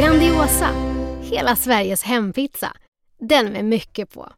Grandiosa, 0.00 0.70
hela 1.22 1.56
Sveriges 1.56 2.02
hempizza. 2.02 2.72
Den 3.18 3.52
med 3.52 3.64
mycket 3.64 4.14
på. 4.14 4.32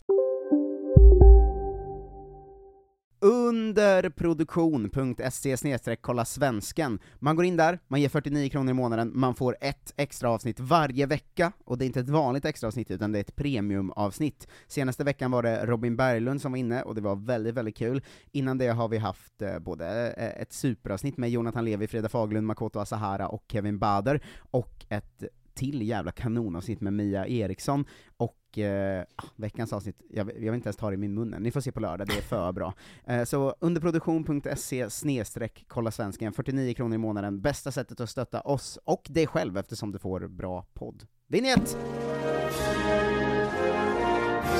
Underproduktion.se 3.20 5.96
kolla 6.00 6.24
svensken. 6.24 6.98
Man 7.18 7.36
går 7.36 7.44
in 7.44 7.56
där, 7.56 7.78
man 7.88 8.00
ger 8.00 8.08
49 8.08 8.48
kronor 8.48 8.70
i 8.70 8.74
månaden, 8.74 9.12
man 9.14 9.34
får 9.34 9.56
ett 9.60 9.94
extra 9.96 10.30
avsnitt 10.30 10.60
varje 10.60 11.06
vecka, 11.06 11.52
och 11.64 11.78
det 11.78 11.84
är 11.84 11.86
inte 11.86 12.00
ett 12.00 12.08
vanligt 12.08 12.44
extra 12.44 12.66
avsnitt 12.66 12.90
utan 12.90 13.12
det 13.12 13.18
är 13.18 13.20
ett 13.20 13.36
premiumavsnitt. 13.36 14.48
Senaste 14.66 15.04
veckan 15.04 15.30
var 15.30 15.42
det 15.42 15.66
Robin 15.66 15.96
Berglund 15.96 16.40
som 16.40 16.52
var 16.52 16.58
inne, 16.58 16.82
och 16.82 16.94
det 16.94 17.00
var 17.00 17.16
väldigt, 17.16 17.54
väldigt 17.54 17.76
kul. 17.76 18.02
Innan 18.32 18.58
det 18.58 18.68
har 18.68 18.88
vi 18.88 18.98
haft 18.98 19.42
eh, 19.42 19.58
både 19.58 20.12
eh, 20.12 20.42
ett 20.42 20.52
superavsnitt 20.52 21.16
med 21.16 21.30
Jonathan 21.30 21.64
Levi, 21.64 21.86
Frida 21.86 22.08
Faglund, 22.08 22.46
Makoto 22.46 22.78
Asahara 22.78 23.28
och 23.28 23.44
Kevin 23.48 23.78
Bader, 23.78 24.20
och 24.50 24.84
ett 24.88 25.24
till 25.54 25.82
jävla 25.82 26.12
kanonavsnitt 26.12 26.80
med 26.80 26.92
Mia 26.92 27.26
Eriksson, 27.26 27.84
och 28.16 28.58
eh, 28.58 29.04
ah, 29.16 29.24
veckans 29.36 29.72
avsnitt, 29.72 30.02
jag, 30.10 30.28
jag 30.28 30.34
vill 30.34 30.54
inte 30.54 30.66
ens 30.66 30.76
ta 30.76 30.90
det 30.90 30.94
i 30.94 30.96
min 30.96 31.14
mun 31.14 31.34
än. 31.34 31.42
ni 31.42 31.50
får 31.50 31.60
se 31.60 31.72
på 31.72 31.80
lördag, 31.80 32.08
det 32.08 32.16
är 32.16 32.22
för 32.22 32.52
bra. 32.52 32.74
Eh, 33.04 33.24
så 33.24 33.54
underproduktion.se 33.60 34.90
snedstreck 34.90 35.64
kolla 35.68 35.90
svensken, 35.90 36.32
49 36.32 36.74
kronor 36.74 36.94
i 36.94 36.98
månaden, 36.98 37.40
bästa 37.40 37.72
sättet 37.72 38.00
att 38.00 38.10
stötta 38.10 38.40
oss 38.40 38.78
och 38.84 39.06
dig 39.10 39.26
själv 39.26 39.56
eftersom 39.58 39.92
du 39.92 39.98
får 39.98 40.28
bra 40.28 40.66
podd. 40.74 41.06
Vinjett! 41.26 41.76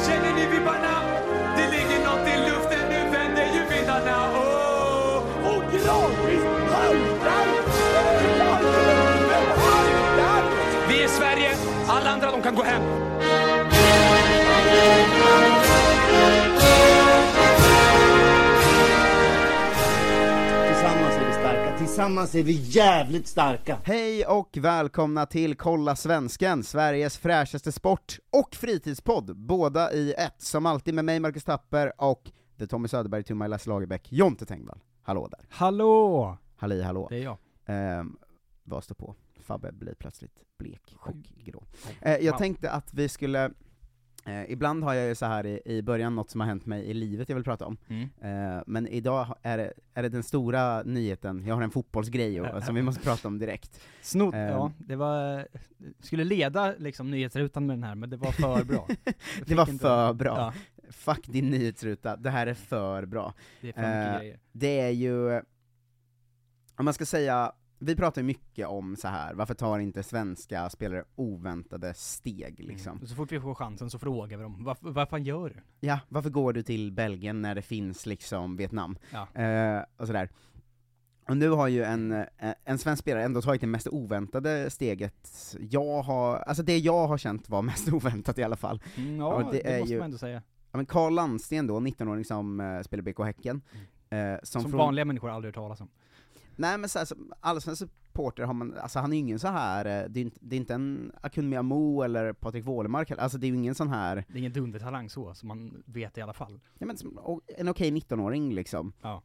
Känner 0.07 0.35
ni 0.35 0.59
vibbarna? 0.59 0.92
Andra 12.23 12.37
de 12.37 12.43
kan 12.43 12.55
gå 12.55 12.63
hem. 12.63 12.83
Tillsammans 20.69 21.15
är 21.15 21.27
vi 21.27 21.33
starka, 21.33 21.79
tillsammans 21.79 22.35
är 22.35 22.43
vi 22.43 22.53
jävligt 22.53 23.27
starka. 23.27 23.79
Hej 23.85 24.27
och 24.27 24.59
välkomna 24.61 25.27
till 25.27 25.57
Kolla 25.57 25.97
Svensken, 25.97 26.63
Sveriges 26.63 27.19
fräschaste 27.19 27.73
sport 27.73 28.19
och 28.33 28.55
fritidspodd, 28.55 29.37
båda 29.37 29.93
i 29.93 30.15
ett, 30.19 30.43
som 30.43 30.67
alltid 30.67 30.95
med 30.95 31.05
mig 31.05 31.21
Marcus 31.21 31.45
Tapper 31.45 31.93
och 31.99 32.31
the 32.59 32.67
Tommy 32.67 32.89
Söderberg 32.89 33.35
my 33.35 33.49
Lasse 33.49 33.69
Lagerbäck, 33.69 34.13
Jonte 34.13 34.47
Tengvall. 34.47 34.81
Hallå 35.03 35.29
där. 35.31 35.41
Hallå! 35.51 36.37
Halli 36.57 36.83
hallå. 36.83 37.07
Det 37.11 37.17
är 37.17 37.23
jag. 37.23 37.39
Ehm, 37.67 38.17
vad 38.65 38.85
står 38.85 38.95
på? 38.95 39.15
Fabbe 39.43 39.73
blir 39.73 39.95
plötsligt 39.95 40.43
blek 40.59 40.95
och 40.99 41.17
grå. 41.45 41.65
Eh, 42.01 42.17
jag 42.17 42.39
tänkte 42.39 42.71
att 42.71 42.95
vi 42.95 43.09
skulle, 43.09 43.45
eh, 44.27 44.51
ibland 44.51 44.85
har 44.85 44.95
jag 44.95 45.09
ju 45.09 45.15
så 45.15 45.27
här 45.27 45.47
i, 45.47 45.61
i 45.65 45.83
början 45.83 46.15
något 46.15 46.31
som 46.31 46.41
har 46.41 46.49
hänt 46.49 46.67
mig 46.67 46.85
i 46.85 46.95
livet 46.95 47.29
jag 47.29 47.37
vill 47.37 47.45
prata 47.45 47.67
om, 47.67 47.77
Mm. 47.89 48.09
eh, 48.57 48.63
men 48.67 48.87
idag 48.89 49.37
är 49.43 49.59
det, 49.59 49.73
är 49.95 50.03
det 50.03 50.09
den 50.09 50.23
stora 50.23 50.83
nyheten, 50.83 51.47
jag 51.47 51.55
har 51.55 51.63
en 51.63 51.71
fotbollsgrej 51.71 52.41
och, 52.41 52.63
som 52.63 52.75
vi 52.75 52.83
måste 52.83 53.03
prata 53.03 53.29
om 53.29 53.39
direkt. 53.39 53.81
Snott, 54.03 54.35
Ehm. 54.35 54.49
ja, 54.49 54.73
det 54.79 54.97
var, 54.97 55.49
skulle 56.01 56.25
leda 56.25 56.75
liksom 56.79 57.11
nyhetsrutan 57.11 57.67
med 57.67 57.77
den 57.77 57.85
här, 57.85 57.95
men 57.95 58.11
det 58.11 58.17
var 58.17 58.33
för 58.33 58.65
bra. 58.65 58.89
Det 59.47 59.55
var 59.55 59.67
för 59.67 60.13
bra. 60.13 60.37
Ja, 60.39 60.53
Fuck 60.91 61.27
din 61.29 61.51
nyhetsruta, 61.51 62.17
det 62.17 62.31
här 62.31 62.47
är 62.47 62.55
för 62.55 63.07
bra. 63.07 63.35
det 63.61 63.69
är 63.69 63.73
för 63.73 64.25
Eh. 64.27 64.35
Det 64.53 64.81
är 64.81 64.91
ju, 64.91 65.41
om 66.77 66.85
man 66.85 66.95
ska 66.95 67.07
säga, 67.07 67.53
vi 67.85 67.97
pratar 67.97 68.21
ju 68.21 68.27
mycket 68.27 68.67
om 68.67 68.97
så 68.97 69.09
här. 69.09 69.35
varför 69.35 69.55
tar 69.55 69.79
inte 69.79 70.03
svenska 70.03 70.71
spelare 70.71 71.05
oväntade 71.15 71.95
steg 71.95 72.61
liksom? 72.61 72.93
Mm. 72.97 73.07
Så 73.07 73.15
fort 73.15 73.33
vi 73.33 73.41
får 73.41 73.55
chansen 73.55 73.91
så 73.91 73.99
frågar 73.99 74.37
vi 74.37 74.43
dem, 74.43 74.65
varför, 74.65 74.91
vad 74.91 75.09
fan 75.09 75.25
gör 75.25 75.49
du? 75.49 75.87
Ja, 75.87 76.01
varför 76.09 76.31
går 76.31 76.53
du 76.53 76.63
till 76.63 76.93
Belgien 76.93 77.43
när 77.43 77.55
det 77.55 77.63
finns 77.63 78.07
liksom 78.07 78.57
Vietnam? 78.57 78.97
Ja. 79.11 79.43
Eh, 79.43 79.83
och 79.97 80.07
sådär. 80.07 80.29
Och 81.29 81.37
nu 81.37 81.49
har 81.51 81.69
ju 81.69 81.83
en, 81.83 82.13
eh, 82.13 82.55
en 82.65 82.79
svensk 82.79 83.01
spelare 83.03 83.25
ändå 83.25 83.43
tagit 83.43 83.61
det 83.61 83.67
mest 83.67 83.87
oväntade 83.89 84.71
steget 84.71 85.57
jag 85.61 86.03
har, 86.03 86.37
alltså 86.37 86.63
det 86.63 86.79
jag 86.79 87.07
har 87.07 87.19
känt 87.19 87.49
var 87.49 87.63
mest 87.63 87.89
oväntat 87.93 88.39
i 88.39 88.43
alla 88.43 88.57
fall. 88.57 88.83
Mm, 88.97 89.17
ja, 89.17 89.41
Ja, 89.43 89.51
det 89.53 89.63
det, 89.63 89.79
måste 89.79 89.93
ju- 89.93 89.99
man 89.99 90.05
ändå 90.05 90.19
säga. 90.19 90.43
Ja, 90.73 90.77
men 90.77 90.87
Carl 90.87 91.15
Landsten 91.15 91.67
då, 91.67 91.81
19-åring 91.81 92.25
som 92.25 92.61
uh, 92.61 92.83
spelar 92.83 93.03
BK 93.03 93.19
Häcken, 93.25 93.63
eh, 94.11 94.19
som, 94.43 94.63
Som, 94.63 94.71
från, 94.71 94.79
vanliga 94.79 95.05
människor 95.05 95.31
aldrig 95.31 95.49
hört 95.49 95.55
talas 95.55 95.81
om. 95.81 95.89
Nej 96.57 96.79
men 96.79 96.89
såhär, 96.89 97.09
allsvensk 97.41 97.79
supporter 97.79 98.43
har 98.43 98.55
man, 98.55 98.75
alltså 98.79 98.99
han 98.99 99.13
är 99.13 99.17
ju 99.17 99.21
ingen 99.21 99.39
så 99.39 99.49
här 99.49 99.85
eh, 99.85 100.09
det 100.09 100.21
är 100.21 100.23
inte, 100.23 100.39
det 100.41 100.57
är 100.57 100.61
inte 100.61 100.75
en 100.75 101.13
Akun 101.21 101.49
Miamo 101.49 102.03
eller 102.03 102.33
Patrik 102.33 102.65
Wålemark 102.65 103.11
alltså 103.11 103.39
det 103.39 103.47
är 103.47 103.49
ju 103.49 103.55
ingen 103.57 103.75
sån 103.75 103.89
här, 103.89 104.25
Det 104.29 104.35
är 104.35 104.39
ingen 104.39 104.53
dundertalang 104.53 105.11
så, 105.11 105.35
som 105.35 105.49
man 105.49 105.83
vet 105.87 106.19
i 106.19 106.21
alla 106.23 106.33
fall. 106.33 106.61
ja, 106.79 106.87
men 106.87 106.97
som, 106.97 107.41
en 107.59 107.69
okej 107.69 107.91
19-åring 107.91 108.55
liksom. 108.55 108.93
Ja. 109.03 109.23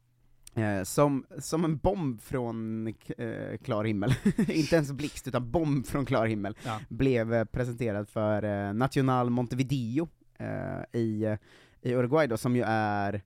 Eh, 0.61 0.83
som, 0.83 1.25
som 1.39 1.65
en 1.65 1.77
bomb 1.77 2.21
från 2.21 2.87
eh, 3.17 3.57
klar 3.63 3.83
himmel, 3.85 4.13
inte 4.47 4.75
ens 4.75 4.91
blixt 4.91 5.27
utan 5.27 5.51
bomb 5.51 5.85
från 5.85 6.05
klar 6.05 6.25
himmel, 6.25 6.57
Ja. 6.65 6.79
blev 6.89 7.33
eh, 7.33 7.43
presenterad 7.45 8.09
för 8.09 8.43
eh, 8.43 8.73
Nacional 8.73 9.29
Montevideo 9.29 10.07
i, 10.93 11.25
i 11.81 11.93
Uruguay 11.93 12.27
då, 12.27 12.37
som 12.37 12.55
ju 12.55 12.63
är 12.67 13.21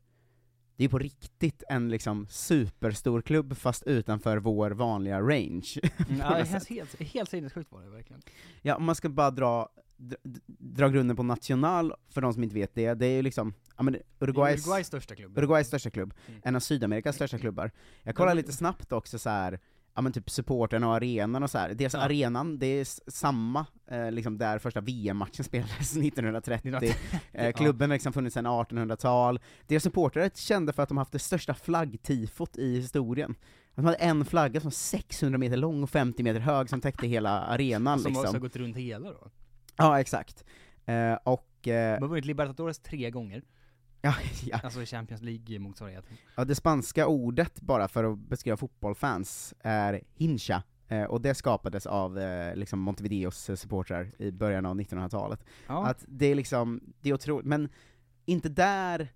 det 0.76 0.84
är 0.84 0.90
på 0.90 1.00
riktigt 1.00 1.64
en 1.70 1.90
liksom 1.90 2.28
superstor 2.30 3.22
klubb 3.22 3.58
fast 3.58 3.84
utanför 3.84 4.38
vår 4.38 4.72
vanliga 4.72 5.22
range. 5.22 5.74
Mm, 6.10 6.20
ja, 6.20 6.38
det 6.40 6.46
känns 6.46 6.70
helt, 6.70 7.02
helt 7.02 7.30
sinnessjukt 7.30 7.72
var 7.72 7.82
det 7.82 7.90
verkligen. 7.90 8.22
Ja, 8.62 8.76
om 8.76 8.84
man 8.84 8.96
ska 8.96 9.10
bara 9.10 9.32
dra, 9.32 9.70
dra, 9.98 10.18
dra 10.58 10.88
grunden 10.90 11.16
på 11.18 11.24
National, 11.24 11.94
för 12.10 12.22
de 12.22 12.34
som 12.34 12.44
inte 12.44 12.56
vet 12.56 12.76
det, 12.76 12.94
det 12.94 13.06
är 13.06 13.16
ju 13.16 13.22
liksom, 13.22 13.54
ja 13.78 13.84
men 13.84 13.96
Uruguays, 14.20 14.60
Uruguays 14.66 14.88
största 14.88 15.16
klubb. 15.16 15.38
Uruguays 15.38 15.68
största 15.68 15.90
klubb, 15.90 16.14
Mm. 16.28 16.42
en 16.44 16.56
av 16.56 16.60
Sydamerikas 16.60 17.16
största 17.16 17.38
klubbar. 17.38 17.72
Jag 18.04 18.16
kollar 18.16 18.36
lite 18.36 18.52
snabbt 18.52 18.92
också 18.92 19.20
så 19.20 19.30
här. 19.30 19.60
Ja 19.96 20.02
men 20.02 20.12
typ 20.12 20.30
supporterna 20.30 20.88
och 20.88 20.94
arenan 20.96 21.44
och 21.44 21.50
så 21.50 21.58
här. 21.58 21.74
Dels 21.74 21.94
Ja. 21.94 22.00
arenan, 22.00 22.60
det 22.60 22.66
är 22.68 23.12
samma, 23.12 23.66
eh, 23.92 24.12
liksom 24.12 24.38
där 24.38 24.60
första 24.60 24.82
VM-matchen 24.82 25.44
spelades 25.46 25.96
1930. 25.98 26.94
eh, 27.34 27.52
klubben 27.52 27.90
har 27.90 27.96
liksom 27.96 28.14
funnits 28.14 28.34
sedan 28.34 28.48
1800-tal. 28.48 29.40
Deras 29.68 29.84
supportrar 29.84 30.24
är 30.24 30.32
kända 30.36 30.74
för 30.74 30.84
att 30.84 30.90
de 30.90 30.98
haft 30.98 31.12
det 31.12 31.20
största 31.20 31.54
flaggtifot 31.54 32.58
i 32.58 32.76
historien. 32.76 33.36
De 33.76 33.86
hade 33.86 33.98
en 33.98 34.26
flagga 34.26 34.60
som 34.60 34.68
var 34.68 34.72
600 34.72 35.38
meter 35.38 35.58
lång 35.58 35.84
och 35.84 35.90
50 35.90 36.24
meter 36.24 36.40
hög 36.40 36.70
som 36.70 36.82
täckte 36.82 37.08
hela 37.08 37.30
arenan 37.42 38.00
Som 38.00 38.10
liksom. 38.12 38.24
också 38.26 38.36
har 38.36 38.40
gått 38.40 38.56
runt 38.56 38.78
hela 38.78 39.10
då. 39.12 39.32
Ja, 39.78 40.00
exakt. 40.00 40.44
Eh, 40.86 41.14
och, 41.24 41.68
eh, 41.68 41.96
De 41.96 42.02
har 42.04 42.08
vunnit 42.08 42.26
Libertadores 42.26 42.80
tre 42.80 43.10
gånger. 43.12 43.44
Ja, 44.02 44.14
ja, 44.46 44.60
Alltså 44.64 44.86
Champions 44.86 45.22
League-motsvarigheten. 45.22 46.14
ja, 46.36 46.46
det 46.46 46.56
spanska 46.56 47.08
ordet, 47.08 47.62
bara 47.62 47.88
för 47.88 48.04
att 48.04 48.20
beskriva 48.20 48.58
fotbollfans, 48.58 49.54
är 49.60 50.02
hincha. 50.14 50.64
Eh, 50.88 51.04
och 51.04 51.22
det 51.22 51.36
skapades 51.36 51.86
av 51.86 52.20
eh, 52.20 52.56
liksom 52.56 52.80
Montevideos 52.80 53.50
eh, 53.50 53.56
supportrar 53.56 54.12
i 54.22 54.32
början 54.32 54.66
av 54.66 54.76
1900-talet. 54.80 55.46
Ja. 55.68 55.86
Att 55.88 56.06
det 56.08 56.26
är 56.26 56.36
liksom, 56.36 56.82
det 57.02 57.10
är 57.10 57.14
otroligt, 57.14 57.46
men 57.46 57.70
inte 58.26 58.50
där, 58.50 59.08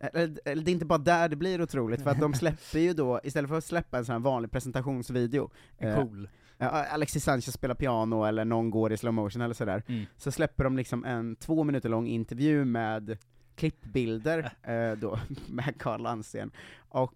eller, 0.00 0.38
eller 0.44 0.62
det 0.62 0.70
är 0.70 0.72
inte 0.72 0.86
bara 0.86 0.98
där 0.98 1.28
det 1.28 1.36
blir 1.36 1.62
otroligt, 1.62 2.02
för 2.02 2.10
att 2.10 2.20
de 2.20 2.34
släpper 2.42 2.78
ju 2.78 2.92
då, 2.92 3.20
istället 3.24 3.48
för 3.50 3.58
att 3.58 3.64
släppa 3.64 3.98
en 3.98 4.04
sån 4.04 4.12
här 4.12 4.20
vanlig 4.20 4.50
presentationsvideo, 4.50 5.50
cool. 5.80 6.28
Alexis 6.60 7.24
Sanchez 7.24 7.54
spelar 7.54 7.74
piano 7.74 8.24
eller 8.24 8.44
någon 8.44 8.70
går 8.70 8.92
i 8.92 8.96
slow 8.96 9.14
motion 9.14 9.42
eller 9.42 9.54
sådär, 9.54 9.82
Mm. 9.88 10.04
så 10.16 10.30
släpper 10.32 10.64
de 10.64 10.76
liksom 10.76 11.04
en 11.04 11.36
två 11.36 11.64
minuter 11.64 11.88
lång 11.88 12.06
intervju 12.06 12.64
med 12.64 13.18
klippbilder, 13.58 14.52
eh, 14.62 14.92
då, 14.92 15.18
med 15.48 15.80
Carl 15.80 16.02
Landsten, 16.02 16.50
och 16.88 17.14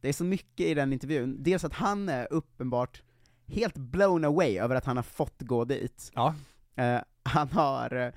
Det 0.00 0.08
är 0.08 0.12
så 0.12 0.24
mycket 0.24 0.66
i 0.66 0.74
den 0.74 0.92
intervjun, 0.92 1.36
dels 1.40 1.64
att 1.64 1.74
han 1.74 2.08
är 2.08 2.32
uppenbart 2.32 3.02
helt 3.46 3.76
blown 3.76 4.24
away 4.24 4.58
över 4.58 4.76
att 4.76 4.84
han 4.84 4.96
har 4.96 5.02
fått 5.02 5.42
gå 5.42 5.64
dit. 5.64 6.12
Ja. 6.14 6.34
Eh, 6.76 7.00
han 7.22 7.48
har 7.48 7.96
eh, 7.96 8.12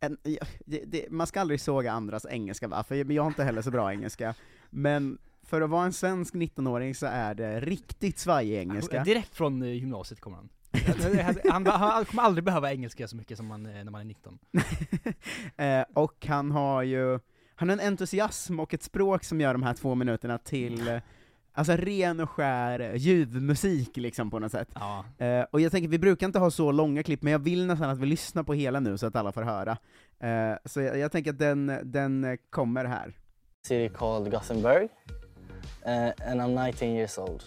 en, 0.00 0.16
det, 0.64 0.84
det, 0.86 1.10
man 1.10 1.26
ska 1.26 1.40
aldrig 1.40 1.60
såga 1.60 1.92
andras 1.92 2.26
engelska 2.30 2.68
va, 2.68 2.84
för 2.84 2.94
jag, 2.94 3.12
jag 3.12 3.22
har 3.22 3.30
inte 3.30 3.44
heller 3.44 3.62
så 3.62 3.70
bra 3.70 3.92
engelska, 3.92 4.34
men 4.70 5.18
för 5.42 5.60
att 5.60 5.70
vara 5.70 5.84
en 5.84 5.92
svensk 5.92 6.34
19-åring 6.34 6.94
så 6.94 7.06
är 7.06 7.34
det 7.34 7.60
riktigt 7.60 8.18
svajig 8.18 8.58
engelska. 8.58 9.04
Direkt 9.04 9.34
från 9.34 9.62
eh, 9.62 9.68
gymnasiet 9.68 10.20
kommer 10.20 10.36
han. 10.36 10.48
Han, 11.50 11.66
han, 11.66 11.80
han 11.80 12.04
kommer 12.04 12.22
aldrig 12.22 12.44
behöva 12.44 12.72
engelska 12.72 13.08
så 13.08 13.16
mycket 13.16 13.36
som 13.36 13.46
man, 13.46 13.66
eh, 13.66 13.84
när 13.84 13.90
man 13.90 14.00
är 14.00 14.04
19. 14.04 14.38
eh, 15.56 15.84
och 15.94 16.26
han 16.26 16.50
har 16.50 16.82
ju, 16.82 17.18
han 17.54 17.68
har 17.68 17.76
en 17.76 17.86
entusiasm 17.86 18.60
och 18.60 18.74
ett 18.74 18.82
språk 18.82 19.24
som 19.24 19.40
gör 19.40 19.52
de 19.52 19.62
här 19.62 19.74
två 19.74 19.94
minuterna 19.94 20.38
till 20.38 20.88
eh, 20.88 20.98
Alltså 21.54 21.76
ren 21.76 22.20
och 22.20 22.30
skär 22.30 22.94
ljudmusik 22.94 23.96
liksom 23.96 24.30
på 24.30 24.38
något 24.38 24.52
sätt. 24.52 24.68
Ja. 24.74 25.04
Eh, 25.18 25.44
och 25.50 25.60
jag 25.60 25.72
tänker, 25.72 25.88
vi 25.88 25.98
brukar 25.98 26.26
inte 26.26 26.38
ha 26.38 26.50
så 26.50 26.72
långa 26.72 27.02
klipp, 27.02 27.22
men 27.22 27.32
jag 27.32 27.38
vill 27.38 27.66
nästan 27.66 27.90
att 27.90 27.98
vi 27.98 28.06
lyssnar 28.06 28.42
på 28.42 28.54
hela 28.54 28.80
nu 28.80 28.98
så 28.98 29.06
att 29.06 29.16
alla 29.16 29.32
får 29.32 29.42
höra. 29.42 29.76
Eh, 30.20 30.56
så 30.64 30.80
jag, 30.80 30.98
jag 30.98 31.12
tänker 31.12 31.30
att 31.30 31.38
den, 31.38 31.78
den 31.82 32.24
eh, 32.24 32.36
kommer 32.50 32.84
här. 32.84 33.12
city 33.62 33.94
called 33.94 34.32
Gothenburg, 34.32 34.88
uh, 35.86 36.30
and 36.30 36.40
I'm 36.40 36.66
19 36.66 36.88
years 36.88 37.18
old. 37.18 37.42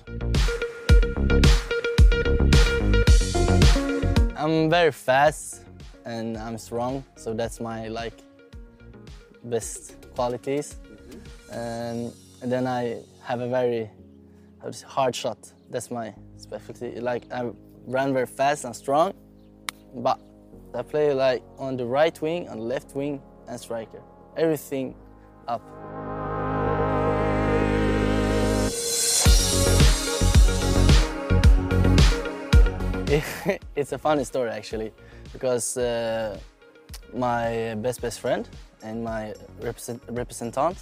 I'm 4.46 4.70
very 4.70 4.92
fast 4.92 5.64
and 6.06 6.38
I'm 6.38 6.60
strong, 6.60 7.04
so 7.16 7.34
that's 7.34 7.60
my 7.60 7.88
like 7.88 8.14
best 9.44 9.96
qualities. 10.14 10.76
And 11.52 12.14
then 12.44 12.68
I 12.68 13.02
have 13.24 13.40
a 13.40 13.48
very 13.48 13.90
hard 14.86 15.16
shot. 15.16 15.52
That's 15.72 15.90
my 15.90 16.14
specialty. 16.38 17.00
Like 17.00 17.24
I 17.34 17.50
run 17.88 18.14
very 18.14 18.28
fast 18.28 18.66
and 18.66 18.76
strong, 18.76 19.16
but 19.96 20.20
I 20.76 20.84
play 20.84 21.12
like 21.16 21.42
on 21.58 21.76
the 21.76 21.86
right 21.88 22.22
wing, 22.22 22.48
on 22.48 22.60
the 22.60 22.66
left 22.66 22.96
wing, 22.96 23.24
and 23.48 23.60
striker. 23.60 24.04
Everything 24.38 24.94
up. 25.48 25.64
it's 33.76 33.92
a 33.92 33.98
funny 34.00 34.24
story 34.24 34.50
actually, 34.50 34.92
because 35.32 35.78
uh, 35.78 36.40
my 37.14 37.76
best 37.76 38.02
best 38.02 38.20
friend 38.20 38.50
and 38.82 39.04
my 39.04 39.32
represent, 39.62 40.02
representant 40.10 40.78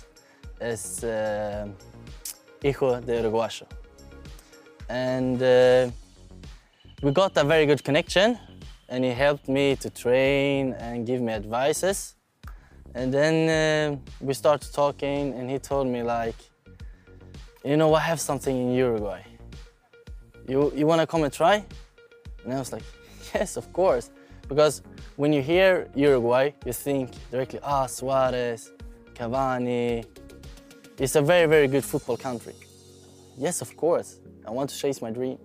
is 0.61 1.03
uh, 1.03 1.67
hijo 2.61 3.01
de 3.01 3.21
uruguayo, 3.21 3.67
and 4.87 5.41
uh, 5.43 5.89
we 7.01 7.11
got 7.11 7.35
a 7.35 7.43
very 7.43 7.65
good 7.65 7.83
connection, 7.83 8.39
and 8.87 9.03
he 9.03 9.11
helped 9.11 9.49
me 9.49 9.75
to 9.75 9.89
train 9.89 10.73
and 10.79 11.05
give 11.05 11.19
me 11.19 11.33
advices, 11.33 12.15
and 12.95 13.13
then 13.13 13.49
uh, 13.49 13.97
we 14.21 14.33
started 14.33 14.71
talking, 14.71 15.33
and 15.33 15.49
he 15.49 15.59
told 15.59 15.87
me 15.87 16.03
like, 16.03 16.37
you 17.65 17.75
know, 17.75 17.93
I 17.93 17.99
have 17.99 18.21
something 18.21 18.55
in 18.55 18.71
Uruguay. 18.73 19.23
You 20.47 20.71
you 20.73 20.87
want 20.87 21.01
to 21.01 21.07
come 21.07 21.23
and 21.25 21.33
try? 21.33 21.65
And 22.43 22.53
I 22.53 22.59
was 22.59 22.71
like, 22.71 22.83
yes, 23.33 23.57
of 23.57 23.71
course. 23.73 24.09
Because 24.47 24.81
when 25.15 25.31
you 25.33 25.41
hear 25.41 25.87
Uruguay, 25.95 26.51
you 26.65 26.73
think 26.73 27.11
directly, 27.31 27.59
ah, 27.63 27.85
Suarez, 27.85 28.71
Cavani. 29.13 30.05
It's 30.99 31.15
a 31.15 31.21
very, 31.21 31.47
very 31.47 31.67
good 31.67 31.83
football 31.83 32.17
country. 32.17 32.53
Yes, 33.37 33.61
of 33.61 33.75
course. 33.77 34.19
I 34.45 34.51
want 34.51 34.69
to 34.69 34.77
chase 34.77 35.01
my 35.01 35.11
dream. 35.11 35.37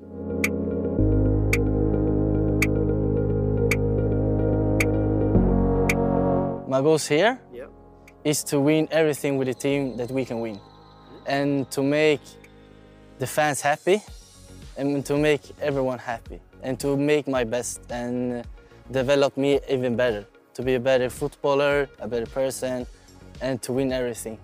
My 6.68 6.82
goals 6.82 7.06
here 7.06 7.40
is 8.24 8.44
to 8.44 8.60
win 8.60 8.88
everything 8.90 9.38
with 9.38 9.48
the 9.48 9.54
team 9.54 9.96
that 9.96 10.10
we 10.10 10.24
can 10.24 10.40
win. 10.40 10.60
And 11.26 11.70
to 11.70 11.82
make 11.82 12.20
the 13.18 13.26
fans 13.26 13.60
happy 13.60 14.02
and 14.78 15.04
to 15.04 15.18
make 15.18 15.42
everyone 15.60 15.98
happy 15.98 16.40
and 16.62 16.78
to 16.78 16.96
make 16.96 17.26
my 17.26 17.42
best 17.42 17.80
and 17.90 18.44
develop 18.92 19.36
me 19.36 19.60
even 19.68 19.96
better. 19.96 20.24
To 20.54 20.62
be 20.62 20.74
a 20.74 20.80
better 20.80 21.10
footballer 21.10 21.88
a 21.98 22.06
better 22.06 22.26
person 22.26 22.86
and 23.40 23.60
to 23.62 23.72
win 23.72 23.92
everything. 23.92 24.38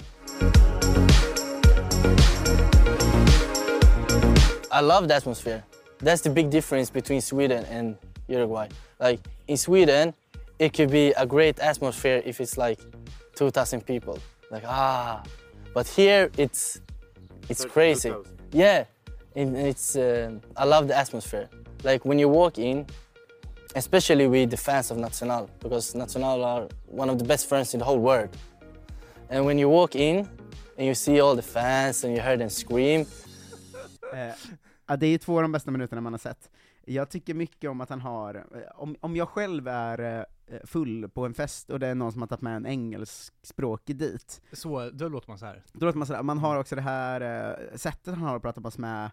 I 4.70 4.80
love 4.80 5.06
the 5.06 5.14
atmosphere. 5.14 5.62
That's 5.98 6.20
the 6.20 6.30
big 6.30 6.50
difference 6.50 6.90
between 6.90 7.20
sweden 7.20 7.64
and 7.66 7.96
uruguay. 8.26 8.68
Like 8.98 9.20
in 9.46 9.56
sweden 9.56 10.14
it 10.58 10.72
could 10.72 10.90
be 10.90 11.12
a 11.16 11.26
great 11.26 11.60
atmosphere 11.60 12.22
if 12.24 12.40
it's 12.40 12.58
like 12.58 12.80
2000 13.36 13.86
people. 13.86 14.18
Like 14.50 14.64
ah 14.66 15.22
but 15.72 15.86
here 15.86 16.30
it's 16.36 16.80
it's 17.48 17.64
crazy. 17.64 18.12
yeah 18.50 18.84
it's 19.34 19.96
uh, 19.96 20.30
I 20.56 20.64
love 20.64 20.88
the 20.88 20.96
atmosphere. 20.96 21.48
Like 21.82 22.04
when 22.04 22.18
you 22.18 22.28
walk 22.28 22.58
in, 22.58 22.86
especially 23.74 24.26
with 24.28 24.50
the 24.50 24.56
fans 24.56 24.90
of 24.90 24.98
Nacional, 24.98 25.48
because 25.60 25.94
Nacional 25.94 26.44
are 26.44 26.68
one 26.86 27.10
of 27.10 27.18
the 27.18 27.24
best 27.24 27.48
friends 27.48 27.74
in 27.74 27.80
the 27.80 27.84
whole 27.84 27.98
world. 27.98 28.28
And 29.30 29.44
when 29.46 29.58
you 29.58 29.68
walk 29.68 29.96
in 29.96 30.28
and 30.78 30.86
you 30.86 30.94
see 30.94 31.20
all 31.20 31.36
the 31.36 31.42
fans 31.42 32.04
and 32.04 32.14
you 32.14 32.22
hear 32.22 32.36
them 32.36 32.50
scream. 32.50 33.06
Eh, 34.12 34.96
det 34.98 35.06
är 35.06 35.18
två 35.18 35.36
av 35.36 35.42
de 35.42 35.52
bästa 35.52 35.70
minuterna 35.70 36.00
man 36.00 36.12
har 36.12 36.18
sett. 36.18 36.50
Jag 36.84 37.08
tycker 37.08 37.34
mycket 37.34 37.70
om 37.70 37.80
att 37.80 37.90
han 37.90 38.00
har, 38.00 38.34
eh, 38.34 38.94
om 39.00 39.16
jag 39.16 39.28
själv 39.28 39.68
är 39.68 40.18
eh, 40.18 40.24
full 40.64 41.08
på 41.08 41.26
en 41.26 41.34
fest 41.34 41.70
och 41.70 41.80
det 41.80 41.86
är 41.86 41.94
någon 41.94 42.12
som 42.12 42.22
har 42.22 42.26
tagit 42.28 42.42
med 42.42 42.56
en 42.56 42.66
engelskspråkig 42.66 43.96
dit, 43.96 44.42
Så, 44.52 44.90
då 44.90 45.08
låter 45.08 45.28
man 45.28 45.38
så 45.38 45.46
här. 45.46 45.62
då 45.72 45.86
låter 45.86 45.98
man 45.98 46.06
sådär, 46.06 46.22
man 46.22 46.38
har 46.38 46.56
också 46.56 46.74
det 46.76 46.82
här 46.82 47.20
eh, 47.70 47.76
sättet 47.76 48.14
han 48.14 48.22
har 48.28 48.36
att 48.36 48.42
prata 48.42 48.60
med 48.60 48.68
oss 48.68 48.78
med, 48.78 49.10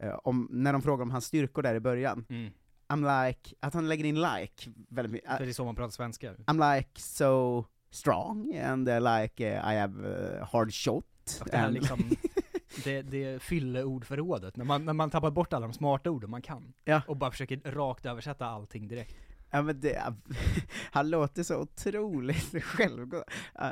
eh, 0.00 0.14
om, 0.24 0.48
när 0.50 0.72
de 0.72 0.82
frågar 0.82 1.02
om 1.02 1.10
hans 1.10 1.24
styrkor 1.24 1.62
där 1.62 1.74
i 1.74 1.80
början. 1.80 2.26
Mm. 2.28 2.52
I'm 2.88 3.26
like, 3.28 3.54
att 3.60 3.74
han 3.74 3.88
lägger 3.88 4.04
in 4.04 4.14
like 4.20 4.70
väldigt 4.88 5.12
mycket. 5.12 5.36
För 5.36 5.44
det 5.44 5.50
är 5.50 5.52
så 5.52 5.64
man 5.64 5.74
pratar 5.74 5.90
svenska. 5.90 6.32
I'm 6.34 6.76
like 6.76 7.00
so 7.00 7.64
strong 7.90 8.56
and 8.56 8.88
uh, 8.88 9.00
like 9.20 9.44
uh, 9.50 9.72
I 9.72 9.78
have 9.78 10.08
uh, 10.08 10.44
hard 10.52 10.74
shot. 10.74 11.04
Och 11.40 11.48
det 11.50 11.56
här 11.56 11.66
and- 11.66 11.74
liksom, 11.74 12.10
det, 12.84 13.02
det 13.02 13.42
fyller 13.42 13.84
ordförrådet, 13.84 14.56
när 14.56 14.64
man, 14.64 14.84
när 14.84 14.92
man 14.92 15.10
tappar 15.10 15.30
bort 15.30 15.52
alla 15.52 15.66
de 15.66 15.72
smarta 15.72 16.10
orden 16.10 16.30
man 16.30 16.42
kan. 16.42 16.72
Ja. 16.84 17.02
Och 17.08 17.16
bara 17.16 17.30
försöker 17.30 17.60
rakt 17.72 18.06
översätta 18.06 18.46
allting 18.46 18.88
direkt. 18.88 19.16
Ja 19.50 19.62
men 19.62 19.80
det, 19.80 20.14
han 20.92 21.10
låter 21.10 21.42
så 21.42 21.56
otroligt 21.56 22.62
självgå. 22.64 23.16
Uh, 23.16 23.70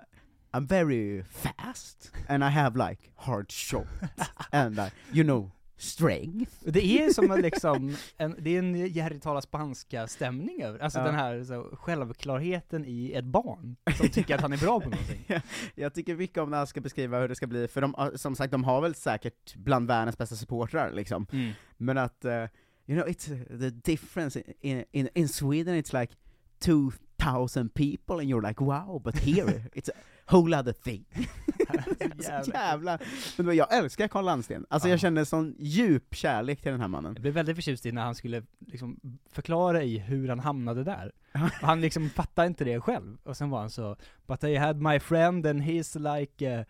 I'm 0.52 0.66
very 0.66 1.22
fast, 1.22 2.12
and 2.28 2.44
I 2.44 2.46
have 2.46 2.88
like 2.90 3.02
hard 3.16 3.52
shot, 3.52 3.86
and 4.52 4.78
uh, 4.78 4.86
you 5.12 5.24
know, 5.24 5.50
strength. 5.76 6.52
Det 6.64 6.84
är 7.02 7.12
som 7.12 7.30
en 7.30 7.40
liksom, 7.40 7.96
en, 8.16 8.36
det 8.38 8.50
är 8.50 8.58
en 8.58 8.74
Jerry 8.86 9.20
talar 9.20 9.40
spanska-stämning 9.40 10.62
över, 10.62 10.78
alltså 10.78 10.98
Ja. 10.98 11.04
den 11.04 11.14
här 11.14 11.44
så, 11.44 11.76
självklarheten 11.76 12.84
i 12.86 13.12
ett 13.12 13.24
barn, 13.24 13.76
som 13.96 14.08
tycker 14.08 14.34
att 14.34 14.40
han 14.40 14.52
är 14.52 14.56
bra 14.56 14.80
på 14.80 14.88
någonting. 14.90 15.24
Ja, 15.26 15.40
jag 15.74 15.94
tycker 15.94 16.16
mycket 16.16 16.38
om 16.38 16.50
när 16.50 16.58
han 16.58 16.66
ska 16.66 16.80
beskriva 16.80 17.20
hur 17.20 17.28
det 17.28 17.34
ska 17.34 17.46
bli, 17.46 17.68
för 17.68 17.80
de, 17.80 18.10
som 18.14 18.36
sagt, 18.36 18.50
de 18.52 18.64
har 18.64 18.80
väl 18.80 18.94
säkert 18.94 19.54
bland 19.56 19.88
världens 19.88 20.18
bästa 20.18 20.36
supportrar 20.36 20.92
liksom, 20.92 21.26
Mm. 21.32 21.52
men 21.76 21.98
att, 21.98 22.24
uh, 22.24 22.44
you 22.88 22.96
know, 22.96 23.04
it's 23.04 23.30
uh, 23.30 23.36
the 23.50 23.70
difference 23.70 24.36
in, 24.62 24.84
in, 24.92 25.10
in 25.14 25.28
Sweden 25.28 25.74
it's 25.74 25.92
like 25.92 26.12
2000 26.60 27.74
people 27.74 28.18
and 28.18 28.28
you're 28.28 28.42
like 28.42 28.60
wow, 28.60 29.00
but 29.04 29.18
here 29.18 29.62
it's 29.74 29.88
a 29.88 29.92
whole 30.26 30.54
other 30.54 30.72
thing. 30.72 31.04
så 32.18 32.50
jävla, 32.50 32.98
men 33.36 33.56
jag 33.56 33.74
älskar 33.74 34.08
Carl 34.08 34.24
Landsten, 34.24 34.66
alltså 34.68 34.88
jag 34.88 35.00
känner 35.00 35.24
sån 35.24 35.54
djup 35.58 36.14
kärlek 36.14 36.62
till 36.62 36.72
den 36.72 36.80
här 36.80 36.88
mannen. 36.88 37.12
Jag 37.14 37.22
blev 37.22 37.34
väldigt 37.34 37.56
förtjust 37.56 37.86
i 37.86 37.92
när 37.92 38.02
han 38.02 38.14
skulle 38.14 38.42
liksom 38.66 39.00
förklara 39.32 39.82
i 39.82 39.98
hur 39.98 40.28
han 40.28 40.40
hamnade 40.40 40.84
där. 40.84 41.12
Och 41.32 41.68
han 41.68 41.80
liksom 41.80 42.10
fattade 42.10 42.48
inte 42.48 42.64
det 42.64 42.80
själv. 42.80 43.18
Och 43.22 43.36
sen 43.36 43.50
var 43.50 43.60
han 43.60 43.70
så, 43.70 43.96
But 44.26 44.44
I 44.44 44.56
had 44.56 44.82
my 44.82 45.00
friend 45.00 45.46
and 45.46 45.62
he's 45.62 46.16
like 46.16 46.58
uh, 46.58 46.64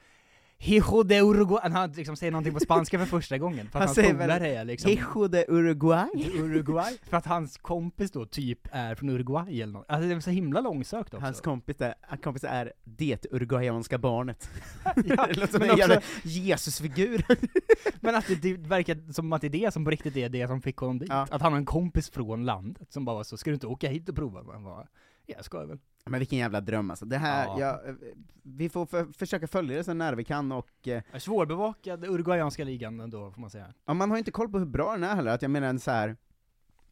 Hijo 0.61 1.03
de 1.03 1.21
Uruguay, 1.21 1.71
han 1.73 1.93
liksom 1.93 2.17
säger 2.17 2.31
någonting 2.33 2.55
på 2.55 2.61
spanska 2.61 2.99
för 2.99 3.07
första 3.07 3.39
gången, 3.39 3.69
för 3.71 3.79
att 3.79 3.97
Han 3.97 4.05
hans 4.07 4.19
polare 4.19 4.49
är 4.55 4.65
liksom 4.65 4.91
Hijo 4.91 5.29
de 5.29 5.45
Uruguay? 5.49 6.09
de 6.15 6.39
Uruguay, 6.39 6.99
för 7.03 7.17
att 7.17 7.27
hans 7.27 7.57
kompis 7.57 8.11
då 8.11 8.27
typ 8.27 8.69
är 8.73 8.95
från 8.95 9.09
Uruguay 9.11 9.63
eller 9.63 9.73
något. 9.73 9.85
Alltså 9.89 10.09
det 10.09 10.15
är 10.15 10.21
så 10.21 10.31
himla 10.31 10.61
långsökt 10.61 11.15
också. 11.15 11.25
Hans 11.25 11.41
kompis 11.41 11.81
är, 11.81 11.95
kompis 12.23 12.45
är 12.45 12.73
det 12.85 13.27
uruguayanska 13.31 13.99
barnet. 13.99 14.51
Ja, 14.85 15.27
det 15.29 15.37
låter 15.41 15.53
som 15.53 15.63
en 15.63 15.71
också- 15.71 15.79
jävla 15.79 16.01
Jesusfigur. 16.23 17.25
Men 18.01 18.15
att 18.15 18.27
det, 18.27 18.35
det 18.35 18.55
verkar 18.55 19.13
som 19.13 19.33
att 19.33 19.41
det 19.41 19.47
är 19.47 19.51
det 19.51 19.75
som 19.75 19.85
på 19.85 19.91
riktigt 19.91 20.17
är 20.17 20.29
det 20.29 20.47
som 20.49 20.63
fick 20.63 20.77
honom 20.77 20.99
dit. 20.99 21.09
Ja. 21.09 21.27
Att 21.31 21.43
han 21.43 21.53
har 21.53 21.59
en 21.59 21.67
kompis 21.67 22.11
från 22.11 22.45
landet 22.47 22.93
som 22.93 23.05
bara 23.05 23.17
var 23.17 23.25
så, 23.25 23.37
ska 23.37 23.51
du 23.51 23.55
inte 23.55 23.67
åka 23.67 23.89
hit 23.89 24.09
och 24.09 24.17
prova? 24.17 24.43
Man 24.43 24.65
bara, 24.65 24.87
ja 25.27 25.35
jag 25.37 25.45
ska 25.45 25.67
väl. 25.67 25.79
Men 26.09 26.19
vilken 26.19 26.39
jävla 26.39 26.61
dröm 26.61 26.91
alltså. 26.91 27.05
Det 27.07 27.19
här, 27.19 27.47
Ja. 27.47 27.61
ja. 27.61 27.95
vi 28.43 28.69
får 28.69 28.87
för, 28.87 29.05
försöka 29.13 29.47
följa 29.47 29.77
det 29.77 29.85
så 29.85 29.95
nära 29.95 30.17
vi 30.17 30.25
kan 30.25 30.53
och 30.53 30.89
eh, 30.89 31.03
Svårbevakad 31.19 32.05
uruguayanska 32.05 32.65
ligan 32.65 33.01
ändå, 33.01 33.31
får 33.31 33.41
man 33.41 33.51
säga. 33.51 33.75
ja, 33.85 33.95
man 33.95 34.11
har 34.11 34.19
inte 34.19 34.31
koll 34.31 34.49
på 34.49 34.59
hur 34.59 34.67
bra 34.67 34.93
den 34.93 35.05
är 35.05 35.15
heller, 35.15 35.31
att 35.31 35.43
jag 35.43 35.51
menar 35.51 35.69
en 35.69 35.81
så 35.81 35.91
här 35.91 36.17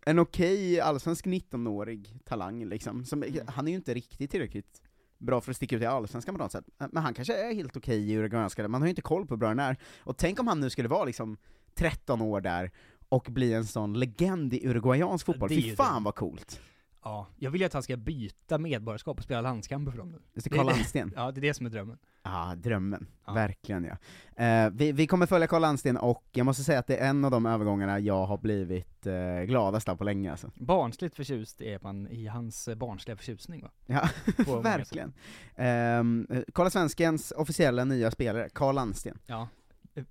en 0.08 0.18
okej 0.18 0.80
allsvensk 0.80 1.26
19-årig 1.26 2.18
talang 2.24 2.64
liksom, 2.64 3.04
som, 3.04 3.24
han 3.46 3.66
är 3.66 3.70
ju 3.70 3.76
inte 3.76 3.94
riktigt 3.94 4.30
tillräckligt 4.30 4.82
bra 5.18 5.40
för 5.40 5.50
att 5.50 5.56
sticka 5.56 5.76
ut 5.76 5.82
i 5.82 5.86
allsvenskan 5.86 6.34
på 6.34 6.42
något 6.42 6.52
sätt, 6.52 6.64
men 6.92 7.02
han 7.02 7.14
kanske 7.14 7.34
är 7.48 7.54
helt 7.54 7.76
okej 7.76 8.10
i 8.10 8.14
uruguayanska, 8.14 8.68
man 8.68 8.80
har 8.82 8.86
ju 8.86 8.90
inte 8.90 9.02
koll 9.02 9.26
på 9.26 9.34
hur 9.34 9.38
bra 9.38 9.48
den 9.48 9.58
är, 9.58 9.76
och 9.98 10.16
tänk 10.16 10.40
om 10.40 10.46
han 10.46 10.60
nu 10.60 10.70
skulle 10.70 10.88
vara 10.88 11.04
liksom 11.04 11.36
13 11.74 12.20
år 12.22 12.40
där, 12.40 12.70
och 13.08 13.26
bli 13.30 13.52
en 13.52 13.66
sån 13.66 13.98
legend 13.98 14.54
i 14.54 14.66
uruguayansk 14.66 15.26
fotboll, 15.26 15.48
Det 15.48 15.54
fy 15.54 15.76
fan 15.76 16.04
vad 16.04 16.14
coolt! 16.14 16.60
Ja, 17.06 17.26
jag 17.36 17.50
vill 17.50 17.60
ju 17.60 17.66
att 17.66 17.72
han 17.72 17.82
ska 17.82 17.96
byta 17.96 18.58
medborgarskap 18.58 19.18
och 19.18 19.24
spela 19.24 19.40
landskamper 19.40 19.92
för 19.92 19.98
dem 19.98 20.10
nu. 20.10 20.18
Just 20.34 20.50
det, 20.50 20.56
Carl 20.56 20.66
Landsten. 20.66 21.12
Ja, 21.16 21.30
det 21.30 21.38
är 21.38 21.42
det 21.42 21.54
som 21.54 21.66
är 21.66 21.70
drömmen. 21.70 21.98
Ja, 22.22 22.54
drömmen. 22.56 23.06
Verkligen 23.34 23.84
ja. 23.84 24.44
Eh, 24.44 24.70
vi, 24.70 24.92
vi 24.92 25.06
kommer 25.06 25.26
följa 25.26 25.46
Carl 25.46 25.60
Landsten, 25.60 25.96
och 25.96 26.24
jag 26.32 26.44
måste 26.46 26.64
säga 26.64 26.78
att 26.78 26.86
det 26.86 26.96
är 26.96 27.08
en 27.08 27.24
av 27.24 27.30
de 27.30 27.46
övergångarna 27.46 27.98
jag 27.98 28.26
har 28.26 28.38
blivit 28.38 29.06
eh, 29.06 29.40
gladast 29.46 29.88
av 29.88 29.96
på 29.96 30.04
länge 30.04 30.30
alltså. 30.30 30.50
Barnsligt 30.54 31.16
förtjust 31.16 31.60
är 31.60 31.78
man 31.82 32.08
i 32.08 32.26
hans 32.26 32.68
eh, 32.68 32.74
barnsliga 32.74 33.16
förtjusning 33.16 33.62
va? 33.62 33.70
Ja, 33.86 34.08
verkligen. 34.62 35.12
Um, 35.56 36.44
Kolla 36.52 36.70
Svenskens 36.70 37.32
officiella 37.36 37.84
nya 37.84 38.10
spelare, 38.10 38.48
Carl 38.52 38.74
Landsten. 38.74 39.18
Ja. 39.26 39.48